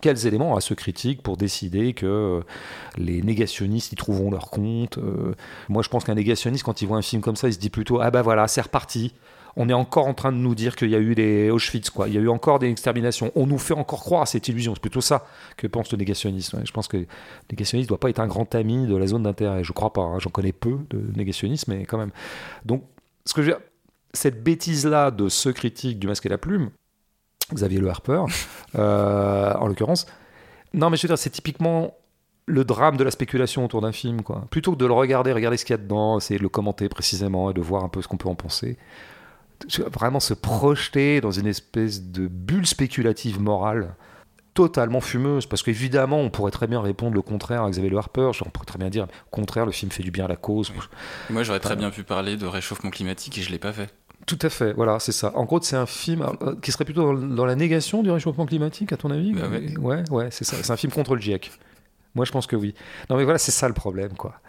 quels 0.00 0.26
éléments 0.26 0.56
a 0.56 0.60
ce 0.60 0.74
critique 0.74 1.22
pour 1.22 1.36
décider 1.36 1.94
que 1.94 2.06
euh, 2.06 2.40
les 2.98 3.22
négationnistes 3.22 3.92
y 3.92 3.96
trouveront 3.96 4.30
leur 4.30 4.50
compte 4.50 4.98
euh, 4.98 5.34
Moi, 5.68 5.82
je 5.82 5.88
pense 5.88 6.04
qu'un 6.04 6.14
négationniste, 6.14 6.64
quand 6.64 6.82
il 6.82 6.88
voit 6.88 6.98
un 6.98 7.02
film 7.02 7.22
comme 7.22 7.36
ça, 7.36 7.48
il 7.48 7.54
se 7.54 7.58
dit 7.58 7.70
plutôt 7.70 8.00
Ah 8.00 8.10
bah 8.10 8.22
voilà, 8.22 8.48
c'est 8.48 8.60
reparti. 8.60 9.14
On 9.58 9.70
est 9.70 9.74
encore 9.74 10.06
en 10.06 10.12
train 10.12 10.32
de 10.32 10.36
nous 10.36 10.54
dire 10.54 10.76
qu'il 10.76 10.90
y 10.90 10.94
a 10.94 10.98
eu 10.98 11.14
des 11.14 11.50
Auschwitz, 11.50 11.88
quoi. 11.88 12.08
Il 12.08 12.14
y 12.14 12.18
a 12.18 12.20
eu 12.20 12.28
encore 12.28 12.58
des 12.58 12.68
exterminations. 12.68 13.32
On 13.36 13.46
nous 13.46 13.56
fait 13.56 13.72
encore 13.72 14.00
croire 14.00 14.20
à 14.20 14.26
cette 14.26 14.46
illusion. 14.48 14.74
C'est 14.74 14.82
plutôt 14.82 15.00
ça 15.00 15.24
que 15.56 15.66
pense 15.66 15.90
le 15.92 15.96
négationniste. 15.96 16.54
Je 16.62 16.72
pense 16.72 16.88
que 16.88 16.98
le 16.98 17.06
négationniste 17.50 17.88
ne 17.88 17.88
doit 17.88 18.00
pas 18.00 18.10
être 18.10 18.20
un 18.20 18.26
grand 18.26 18.54
ami 18.54 18.86
de 18.86 18.94
la 18.94 19.06
zone 19.06 19.22
d'intérêt. 19.22 19.64
Je 19.64 19.72
crois 19.72 19.94
pas. 19.94 20.02
hein. 20.02 20.18
J'en 20.18 20.28
connais 20.28 20.52
peu 20.52 20.76
de 20.90 21.00
négationnistes, 21.16 21.68
mais 21.68 21.86
quand 21.86 21.96
même. 21.96 22.10
Donc, 22.66 22.84
ce 23.24 23.32
que 23.32 23.40
je 23.40 23.46
veux 23.46 23.56
dire, 23.56 23.64
cette 24.12 24.44
bêtise-là 24.44 25.10
de 25.10 25.30
ce 25.30 25.48
critique 25.48 25.98
du 25.98 26.06
masque 26.06 26.26
et 26.26 26.28
la 26.28 26.36
plume, 26.36 26.68
Xavier 27.52 27.80
Le 27.80 27.88
Harper, 27.88 28.22
euh, 28.78 29.52
en 29.54 29.66
l'occurrence. 29.66 30.06
Non, 30.74 30.90
mais 30.90 30.96
je 30.96 31.02
veux 31.02 31.08
dire, 31.08 31.18
c'est 31.18 31.30
typiquement 31.30 31.94
le 32.46 32.64
drame 32.64 32.96
de 32.96 33.04
la 33.04 33.10
spéculation 33.10 33.64
autour 33.64 33.80
d'un 33.80 33.92
film, 33.92 34.22
quoi. 34.22 34.46
Plutôt 34.50 34.72
que 34.72 34.76
de 34.76 34.86
le 34.86 34.92
regarder, 34.92 35.32
regarder 35.32 35.56
ce 35.56 35.64
qu'il 35.64 35.74
y 35.74 35.78
a 35.78 35.82
dedans, 35.82 36.18
essayer 36.18 36.38
de 36.38 36.42
le 36.42 36.48
commenter 36.48 36.88
précisément 36.88 37.50
et 37.50 37.54
de 37.54 37.60
voir 37.60 37.84
un 37.84 37.88
peu 37.88 38.02
ce 38.02 38.08
qu'on 38.08 38.16
peut 38.16 38.28
en 38.28 38.34
penser. 38.34 38.78
Vraiment 39.92 40.20
se 40.20 40.34
projeter 40.34 41.20
dans 41.20 41.30
une 41.30 41.46
espèce 41.46 42.02
de 42.02 42.28
bulle 42.28 42.66
spéculative 42.66 43.40
morale 43.40 43.96
totalement 44.56 45.02
fumeuse, 45.02 45.46
parce 45.46 45.62
qu'évidemment, 45.62 46.18
on 46.18 46.30
pourrait 46.30 46.50
très 46.50 46.66
bien 46.66 46.80
répondre 46.80 47.14
le 47.14 47.20
contraire 47.20 47.62
à 47.62 47.70
Xavier 47.70 47.90
Le 47.90 47.98
Harper. 47.98 48.30
On 48.44 48.48
pourrait 48.48 48.64
très 48.64 48.78
bien 48.78 48.88
dire, 48.88 49.04
au 49.04 49.30
contraire, 49.30 49.66
le 49.66 49.72
film 49.72 49.92
fait 49.92 50.02
du 50.02 50.10
bien 50.10 50.24
à 50.24 50.28
la 50.28 50.36
cause. 50.36 50.72
Moi, 51.28 51.42
j'aurais 51.42 51.60
très 51.60 51.76
bien 51.76 51.90
pu 51.90 52.04
parler 52.04 52.36
de 52.36 52.46
réchauffement 52.46 52.90
climatique 52.90 53.36
et 53.38 53.42
je 53.42 53.50
l'ai 53.50 53.58
pas 53.58 53.72
fait. 53.74 53.92
Tout 54.26 54.38
à 54.42 54.50
fait, 54.50 54.72
voilà, 54.72 54.98
c'est 54.98 55.12
ça. 55.12 55.30
En 55.36 55.44
gros, 55.44 55.60
c'est 55.62 55.76
un 55.76 55.86
film 55.86 56.26
euh, 56.42 56.56
qui 56.60 56.72
serait 56.72 56.84
plutôt 56.84 57.16
dans, 57.16 57.46
la 57.46 57.54
négation 57.54 58.02
du 58.02 58.10
réchauffement 58.10 58.44
climatique, 58.44 58.92
à 58.92 58.96
ton 58.96 59.10
avis 59.12 59.32
Bah 59.32 59.48
ouais. 59.48 59.78
ouais, 59.78 60.10
ouais, 60.10 60.28
c'est 60.32 60.44
ça. 60.44 60.56
C'est 60.60 60.72
un 60.72 60.76
film 60.76 60.92
contre 60.92 61.14
le 61.14 61.20
GIEC. 61.20 61.52
Moi, 62.16 62.24
je 62.24 62.32
pense 62.32 62.48
que 62.48 62.56
oui. 62.56 62.74
Non, 63.08 63.16
mais 63.16 63.24
voilà, 63.24 63.38
c'est 63.38 63.52
ça 63.52 63.68
le 63.68 63.74
problème, 63.74 64.14
quoi. 64.14 64.40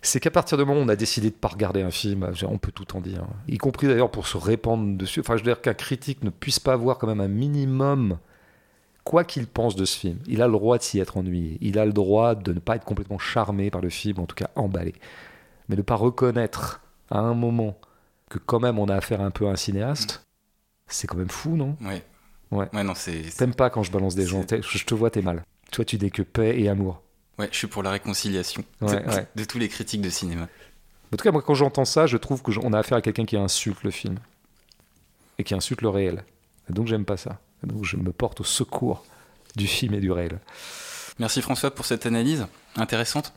C'est 0.00 0.18
qu'à 0.18 0.30
partir 0.30 0.56
du 0.56 0.64
moment 0.64 0.80
où 0.80 0.82
on 0.82 0.88
a 0.88 0.96
décidé 0.96 1.28
de 1.28 1.34
pas 1.34 1.48
regarder 1.48 1.82
un 1.82 1.90
film, 1.90 2.22
euh, 2.22 2.32
on 2.48 2.56
peut 2.56 2.72
tout 2.72 2.96
en 2.96 3.00
dire, 3.02 3.24
y 3.48 3.58
compris 3.58 3.86
d'ailleurs 3.86 4.10
pour 4.10 4.26
se 4.26 4.38
répandre 4.38 4.96
dessus. 4.96 5.20
Enfin, 5.20 5.36
je 5.36 5.42
veux 5.42 5.50
dire 5.50 5.60
qu'un 5.60 5.74
critique 5.74 6.24
ne 6.24 6.30
puisse 6.30 6.58
pas 6.58 6.72
avoir 6.72 6.96
quand 6.96 7.06
même 7.06 7.20
un 7.20 7.28
minimum, 7.28 8.18
quoi 9.04 9.24
qu'il 9.24 9.46
pense 9.46 9.76
de 9.76 9.84
ce 9.84 9.98
film. 9.98 10.18
Il 10.26 10.40
a 10.40 10.46
le 10.46 10.52
droit 10.52 10.78
de 10.78 10.82
s'y 10.82 11.00
être 11.00 11.18
ennuyé. 11.18 11.58
Il 11.60 11.78
a 11.78 11.84
le 11.84 11.92
droit 11.92 12.34
de 12.34 12.54
ne 12.54 12.60
pas 12.60 12.76
être 12.76 12.84
complètement 12.86 13.18
charmé 13.18 13.70
par 13.70 13.82
le 13.82 13.90
film, 13.90 14.20
en 14.20 14.26
tout 14.26 14.36
cas 14.36 14.48
emballé. 14.56 14.94
Mais 15.68 15.76
de 15.76 15.82
ne 15.82 15.84
pas 15.84 15.96
reconnaître 15.96 16.80
à 17.10 17.18
un 17.18 17.34
moment 17.34 17.76
que 18.32 18.38
quand 18.38 18.60
même 18.60 18.78
on 18.78 18.86
a 18.88 18.94
affaire 18.96 19.20
un 19.20 19.30
peu 19.30 19.46
à 19.48 19.50
un 19.50 19.56
cinéaste, 19.56 20.24
C'est 20.88 21.06
quand 21.06 21.16
même 21.16 21.30
fou, 21.30 21.56
non 21.56 21.76
Ouais. 21.80 22.02
Ouais. 22.50 22.68
Ouais, 22.74 22.84
non, 22.84 22.94
c'est. 22.94 23.22
T'aimes 23.36 23.54
pas 23.54 23.70
quand 23.70 23.82
je 23.82 23.90
balance 23.90 24.14
des 24.14 24.26
gens. 24.26 24.44
Je 24.50 24.84
te 24.84 24.94
vois, 24.94 25.10
t'es 25.10 25.22
mal. 25.22 25.42
Toi, 25.70 25.84
tu 25.86 25.96
n'es 25.98 26.10
que 26.10 26.22
paix 26.22 26.60
et 26.60 26.68
amour. 26.68 27.00
Ouais, 27.38 27.48
je 27.50 27.56
suis 27.56 27.66
pour 27.66 27.82
la 27.82 27.90
réconciliation 27.90 28.62
Ouais, 28.82 29.00
de, 29.02 29.08
ouais. 29.10 29.26
de 29.34 29.44
tous 29.44 29.58
les 29.58 29.68
critiques 29.68 30.02
de 30.02 30.10
cinéma. 30.10 30.48
En 31.12 31.16
tout 31.16 31.22
cas, 31.24 31.32
moi, 31.32 31.40
quand 31.42 31.54
j'entends 31.54 31.86
ça, 31.86 32.06
je 32.06 32.18
trouve 32.18 32.42
qu'on 32.42 32.72
a 32.74 32.78
affaire 32.78 32.98
à 32.98 33.00
quelqu'un 33.02 33.24
qui 33.24 33.36
insulte 33.38 33.82
le 33.84 33.90
film. 33.90 34.16
Et 35.38 35.44
qui 35.44 35.54
insulte 35.54 35.80
le 35.80 35.88
réel. 35.88 36.24
Et 36.68 36.74
donc, 36.74 36.88
j'aime 36.88 37.06
pas 37.06 37.16
ça. 37.16 37.40
Et 37.64 37.66
donc, 37.66 37.84
je 37.84 37.96
me 37.96 38.12
porte 38.12 38.42
au 38.42 38.44
secours 38.44 39.04
du 39.56 39.66
film 39.66 39.94
et 39.94 40.00
du 40.00 40.12
réel. 40.12 40.38
Merci 41.18 41.40
François 41.42 41.74
pour 41.74 41.86
cette 41.86 42.04
analyse 42.06 42.46
intéressante. 42.76 43.32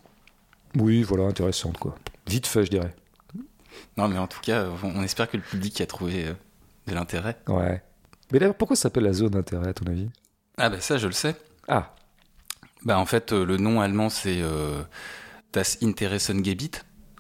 Oui, 0.78 1.04
voilà, 1.04 1.24
intéressante, 1.24 1.78
quoi. 1.78 1.96
Vite 2.28 2.48
fait, 2.48 2.66
je 2.66 2.70
dirais. 2.72 2.94
Non, 3.98 4.08
mais 4.08 4.18
en 4.18 4.28
tout 4.28 4.40
cas, 4.42 4.66
on 4.84 5.04
espère 5.04 5.30
que 5.30 5.38
le 5.38 5.44
public 5.44 5.80
a 5.82 5.86
trouvé 5.86 6.26
euh, 6.28 6.34
de 6.88 6.94
l'intérêt. 6.94 7.38
Ouais. 7.48 7.82
Mais 8.32 8.40
d'ailleurs, 8.40 8.56
pourquoi 8.56 8.76
ça 8.76 8.84
s'appelle 8.84 9.04
la 9.04 9.14
zone 9.14 9.30
d'intérêt, 9.30 9.70
à 9.70 9.74
ton 9.74 9.86
avis? 9.86 10.10
Ah, 10.58 10.70
bah 10.70 10.80
ça, 10.82 10.98
je 10.98 11.08
le 11.08 11.14
sais. 11.14 11.36
Ah, 11.68 11.94
Bah, 12.84 12.98
en 13.00 13.06
fait, 13.06 13.34
euh, 13.34 13.46
le 13.46 13.58
nom 13.58 13.82
allemand, 13.82 14.10
c'est 14.10 14.42
euh, 14.42 14.82
Das 15.54 15.78
Interessengebiet. 15.84 16.72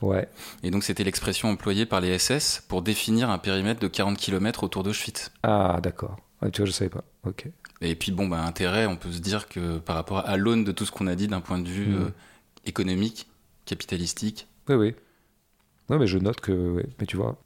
ouais. 0.01 0.27
Et 0.63 0.71
donc, 0.71 0.83
c'était 0.83 1.03
l'expression 1.03 1.49
employée 1.49 1.85
par 1.85 2.01
les 2.01 2.17
SS 2.17 2.63
pour 2.67 2.81
définir 2.81 3.29
un 3.29 3.37
périmètre 3.37 3.79
de 3.79 3.87
40 3.87 4.17
km 4.17 4.63
autour 4.63 4.83
d'Auschwitz. 4.83 5.31
Ah, 5.43 5.79
d'accord. 5.81 6.17
Ah, 6.41 6.49
tu 6.49 6.61
vois, 6.61 6.67
je 6.67 6.71
savais 6.71 6.89
pas. 6.89 7.03
Ok. 7.25 7.47
Et 7.81 7.95
puis, 7.95 8.11
bon, 8.11 8.27
bah, 8.27 8.41
intérêt, 8.41 8.85
on 8.87 8.95
peut 8.95 9.11
se 9.11 9.19
dire 9.19 9.47
que 9.47 9.77
par 9.79 9.95
rapport 9.95 10.19
à 10.27 10.37
l'aune 10.37 10.63
de 10.63 10.71
tout 10.71 10.85
ce 10.85 10.91
qu'on 10.91 11.07
a 11.07 11.15
dit 11.15 11.27
d'un 11.27 11.41
point 11.41 11.59
de 11.59 11.67
vue 11.69 11.87
Mhm. 11.87 12.03
euh, 12.03 12.09
économique, 12.65 13.27
capitalistique, 13.65 14.47
Oui, 14.69 14.75
oui. 14.75 14.95
Non, 15.89 15.97
mais 15.97 16.07
je 16.07 16.17
note 16.17 16.39
que. 16.39 16.51
ouais. 16.51 16.87
Mais 16.99 17.05
tu 17.05 17.17
vois, 17.17 17.37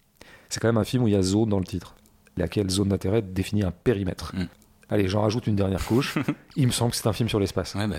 c'est 0.49 0.59
quand 0.59 0.67
même 0.67 0.77
un 0.77 0.83
film 0.83 1.03
où 1.03 1.07
il 1.07 1.13
y 1.13 1.17
a 1.17 1.21
zone 1.21 1.49
dans 1.49 1.59
le 1.59 1.65
titre. 1.65 1.95
Laquelle 2.37 2.69
zone 2.69 2.89
d'intérêt 2.89 3.21
définit 3.21 3.63
un 3.63 3.71
périmètre. 3.71 4.33
Mm. 4.35 4.45
Allez, 4.89 5.07
j'en 5.07 5.21
rajoute 5.21 5.45
une 5.47 5.55
dernière 5.55 5.85
couche. 5.85 6.17
il 6.55 6.67
me 6.67 6.71
semble 6.71 6.91
que 6.91 6.97
c'est 6.97 7.07
un 7.07 7.13
film 7.13 7.29
sur 7.29 7.39
l'espace. 7.39 7.75
ouais, 7.75 7.87
bah, 7.87 7.97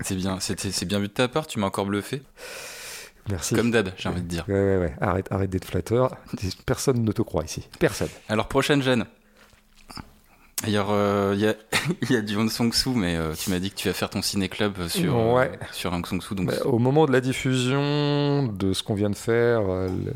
c'est 0.00 0.16
bien, 0.16 0.40
c'est 0.40 0.58
c'est 0.58 0.86
bien 0.86 0.98
vu 0.98 1.08
de 1.08 1.12
ta 1.12 1.28
part, 1.28 1.46
tu 1.46 1.58
m'as 1.58 1.66
encore 1.66 1.86
bluffé. 1.86 2.22
Merci. 3.28 3.54
Comme 3.54 3.70
d'hab, 3.70 3.90
j'ai 3.96 4.08
envie 4.08 4.22
de 4.22 4.26
dire. 4.26 4.44
Ouais, 4.48 4.54
ouais, 4.54 4.76
ouais. 4.78 4.94
Arrête, 5.00 5.30
arrête 5.30 5.50
d'être 5.50 5.66
flatteur. 5.66 6.16
Personne 6.66 7.04
ne 7.04 7.12
te 7.12 7.22
croit 7.22 7.44
ici. 7.44 7.68
Personne. 7.78 8.08
Alors, 8.28 8.48
prochaine 8.48 8.82
gêne. 8.82 9.04
D'ailleurs, 10.62 10.88
euh, 10.90 11.32
il 11.34 11.40
y, 11.40 11.46
a, 11.46 11.54
y 12.10 12.16
a 12.16 12.20
du 12.20 12.36
Hong 12.36 12.50
Song-soo, 12.50 12.92
mais 12.94 13.16
euh, 13.16 13.32
tu 13.34 13.48
m'as 13.50 13.58
dit 13.58 13.70
que 13.70 13.76
tu 13.76 13.88
vas 13.88 13.94
faire 13.94 14.10
ton 14.10 14.20
ciné-club 14.20 14.88
sur, 14.88 15.16
euh, 15.16 15.34
Ouais. 15.34 15.58
sur 15.72 15.90
Hong 15.92 16.06
Song-soo. 16.06 16.34
Donc, 16.34 16.48
Bah, 16.48 16.54
au 16.66 16.78
moment 16.78 17.06
de 17.06 17.12
la 17.12 17.20
diffusion 17.22 18.46
de 18.46 18.72
ce 18.74 18.82
qu'on 18.82 18.94
vient 18.94 19.08
de 19.10 19.16
faire, 19.16 19.62
euh, 19.70 19.88
le, 19.88 20.12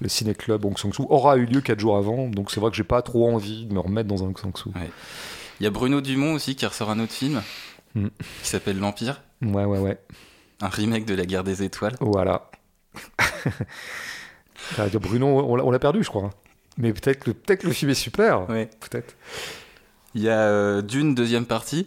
le 0.00 0.08
ciné-club 0.08 0.64
Hong 0.64 0.78
Sang-soo 0.78 1.06
aura 1.10 1.36
eu 1.36 1.44
lieu 1.44 1.60
4 1.60 1.78
jours 1.78 1.96
avant. 1.98 2.28
Donc 2.28 2.50
c'est 2.50 2.58
vrai 2.60 2.70
que 2.70 2.76
j'ai 2.76 2.84
pas 2.84 3.02
trop 3.02 3.28
envie 3.30 3.66
de 3.66 3.74
me 3.74 3.80
remettre 3.80 4.08
dans 4.08 4.24
un 4.24 4.28
Hong 4.28 4.38
Sang-soo. 4.38 4.72
il 5.60 5.64
y 5.64 5.66
a 5.66 5.70
Bruno 5.70 6.00
Dumont 6.00 6.32
aussi 6.34 6.56
qui 6.56 6.64
ressort 6.66 6.90
un 6.90 6.98
autre 7.00 7.12
film 7.12 7.42
Mm. 7.94 8.06
qui 8.42 8.48
s'appelle 8.48 8.78
L'Empire, 8.78 9.20
Ouais, 9.42 9.66
ouais, 9.66 9.78
ouais. 9.78 9.98
un 10.62 10.68
remake 10.68 11.04
de 11.04 11.14
La 11.14 11.26
Guerre 11.26 11.44
des 11.44 11.62
Étoiles. 11.62 11.94
Voilà. 12.00 12.50
Bruno, 15.00 15.26
on 15.26 15.56
l'a- 15.56 15.64
on 15.64 15.70
l'a 15.70 15.78
perdu, 15.78 16.02
je 16.02 16.08
crois. 16.08 16.30
Mais 16.78 16.94
peut-être 16.94 17.22
que, 17.22 17.30
peut 17.32 17.56
que 17.56 17.66
le 17.66 17.74
film 17.74 17.90
est 17.90 17.94
super. 17.94 18.48
Ouais. 18.48 18.70
Peut-être. 18.80 19.14
Il 20.14 20.22
y 20.22 20.28
a 20.28 20.38
euh, 20.40 20.82
Dune, 20.82 21.14
deuxième 21.14 21.46
partie. 21.46 21.86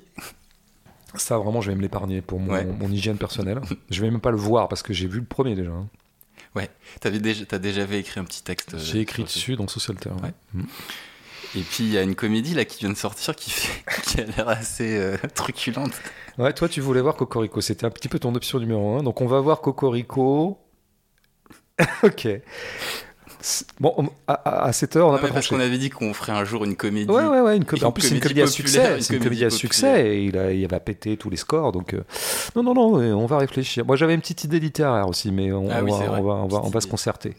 Ça, 1.15 1.37
vraiment, 1.37 1.61
je 1.61 1.69
vais 1.71 1.75
me 1.77 1.81
l'épargner 1.81 2.21
pour 2.21 2.39
mon, 2.39 2.51
Ouais. 2.51 2.65
mon 2.65 2.89
hygiène 2.91 3.17
personnelle. 3.17 3.61
je 3.89 4.01
vais 4.01 4.09
même 4.11 4.19
pas 4.21 4.31
le 4.31 4.37
voir 4.37 4.67
parce 4.67 4.83
que 4.83 4.93
j'ai 4.93 5.07
vu 5.07 5.19
le 5.19 5.25
premier 5.25 5.55
déjà. 5.55 5.71
hein. 5.71 5.87
T'avais 7.01 7.19
déjà, 7.19 7.45
t'as 7.45 7.59
déjà 7.59 7.83
écrit 7.83 8.19
un 8.19 8.23
petit 8.23 8.41
texte. 8.43 8.73
euh, 8.75 8.79
J'ai 8.79 8.99
écrit 9.01 9.23
dessus 9.23 9.55
dans 9.57 9.67
Social 9.67 9.97
Terror. 9.97 10.19
Ouais. 10.23 10.61
Et 11.55 11.61
puis 11.61 11.83
il 11.83 11.89
y 11.89 11.97
a 11.97 12.01
une 12.01 12.15
comédie 12.15 12.53
là 12.53 12.63
qui 12.65 12.79
vient 12.79 12.89
de 12.89 12.97
sortir 12.97 13.35
qui, 13.35 13.49
fait, 13.51 13.83
qui 14.03 14.21
a 14.21 14.23
l'air 14.25 14.47
assez 14.49 14.97
euh, 14.97 15.17
truculente. 15.33 15.91
Ouais, 16.37 16.53
toi, 16.53 16.67
tu 16.69 16.79
voulais 16.81 17.01
voir 17.01 17.15
Cocorico. 17.15 17.59
C'était 17.61 17.85
un 17.85 17.89
petit 17.89 18.07
peu 18.07 18.19
ton 18.19 18.33
option 18.35 18.59
numéro 18.59 18.97
un. 18.97 19.03
Donc, 19.03 19.19
on 19.21 19.25
va 19.27 19.39
voir 19.41 19.59
Cocorico. 19.61 20.57
ok. 22.03 22.27
Bon, 23.79 23.93
on- 23.97 24.09
à, 24.27 24.71
cette 24.73 24.95
heure, 24.95 25.07
on 25.07 25.11
n'a 25.11 25.19
pas 25.19 25.27
parce 25.27 25.47
qu'on 25.47 25.59
avait 25.59 25.77
dit 25.77 25.89
qu'on 25.89 26.13
ferait 26.13 26.31
un 26.31 26.45
jour 26.45 26.65
une 26.65 26.75
comédie. 26.75 27.11
Ouais, 27.11 27.23
ouais, 27.25 27.41
ouais. 27.41 27.57
Une 27.57 27.65
com- 27.65 27.79
En 27.83 27.91
plus, 27.91 28.01
c'est 28.03 28.15
une 28.15 28.19
comédie 28.21 28.41
à 28.41 28.47
succès. 28.47 28.97
C'est 29.01 29.15
une 29.15 29.23
comédie 29.23 29.45
à 29.45 29.49
succès. 29.49 30.07
Et 30.15 30.23
il, 30.25 30.37
a, 30.37 30.51
il 30.51 30.67
va 30.67 30.79
péter 30.79 31.15
tous 31.17 31.29
les 31.29 31.37
scores. 31.37 31.71
Donc, 31.71 31.93
euh, 31.93 32.01
non, 32.55 32.63
non, 32.63 32.73
non, 32.73 32.99
euh, 32.99 33.13
on 33.13 33.25
va 33.25 33.37
réfléchir. 33.37 33.85
Moi, 33.85 33.95
j'avais 33.95 34.15
une 34.15 34.21
petite 34.21 34.43
idée 34.45 34.59
littéraire 34.59 35.07
aussi, 35.07 35.31
mais 35.31 35.51
on, 35.51 35.69
Ah 35.69 35.77
on 35.81 35.83
oui, 35.85 35.91
va, 35.91 35.97
on 35.97 35.99
va, 35.99 36.17
on 36.17 36.23
va, 36.23 36.33
on 36.35 36.47
va 36.47 36.69
Petite 36.69 36.81
se 36.83 36.87
concerter. 36.87 37.33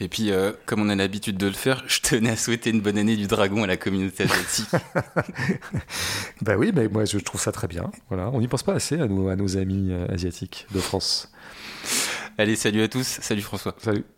Et 0.00 0.08
puis, 0.08 0.30
euh, 0.32 0.52
comme 0.66 0.82
on 0.82 0.88
a 0.88 0.94
l'habitude 0.96 1.36
de 1.38 1.46
le 1.46 1.52
faire, 1.52 1.84
je 1.86 2.00
tenais 2.00 2.30
à 2.30 2.36
souhaiter 2.36 2.70
une 2.70 2.80
bonne 2.80 2.98
année 2.98 3.16
du 3.16 3.26
dragon 3.28 3.62
à 3.62 3.66
la 3.66 3.76
communauté 3.76 4.24
asiatique. 4.24 4.68
Bah 6.42 6.54
oui, 6.58 6.72
mais 6.74 6.88
moi, 6.88 7.04
je 7.04 7.18
trouve 7.18 7.40
ça 7.40 7.52
très 7.52 7.68
bien. 7.68 7.90
Voilà. 8.08 8.28
On 8.32 8.40
n'y 8.40 8.48
pense 8.48 8.62
pas 8.64 8.74
assez 8.74 9.00
à 9.00 9.06
nos, 9.06 9.28
à 9.28 9.36
nos 9.36 9.56
amis 9.56 9.92
asiatiques 10.10 10.66
de 10.74 10.80
France. 10.80 11.30
Allez, 12.38 12.56
salut 12.56 12.82
à 12.82 12.88
tous. 12.88 13.06
Salut 13.20 13.42
François. 13.42 13.74
Salut. 13.78 14.04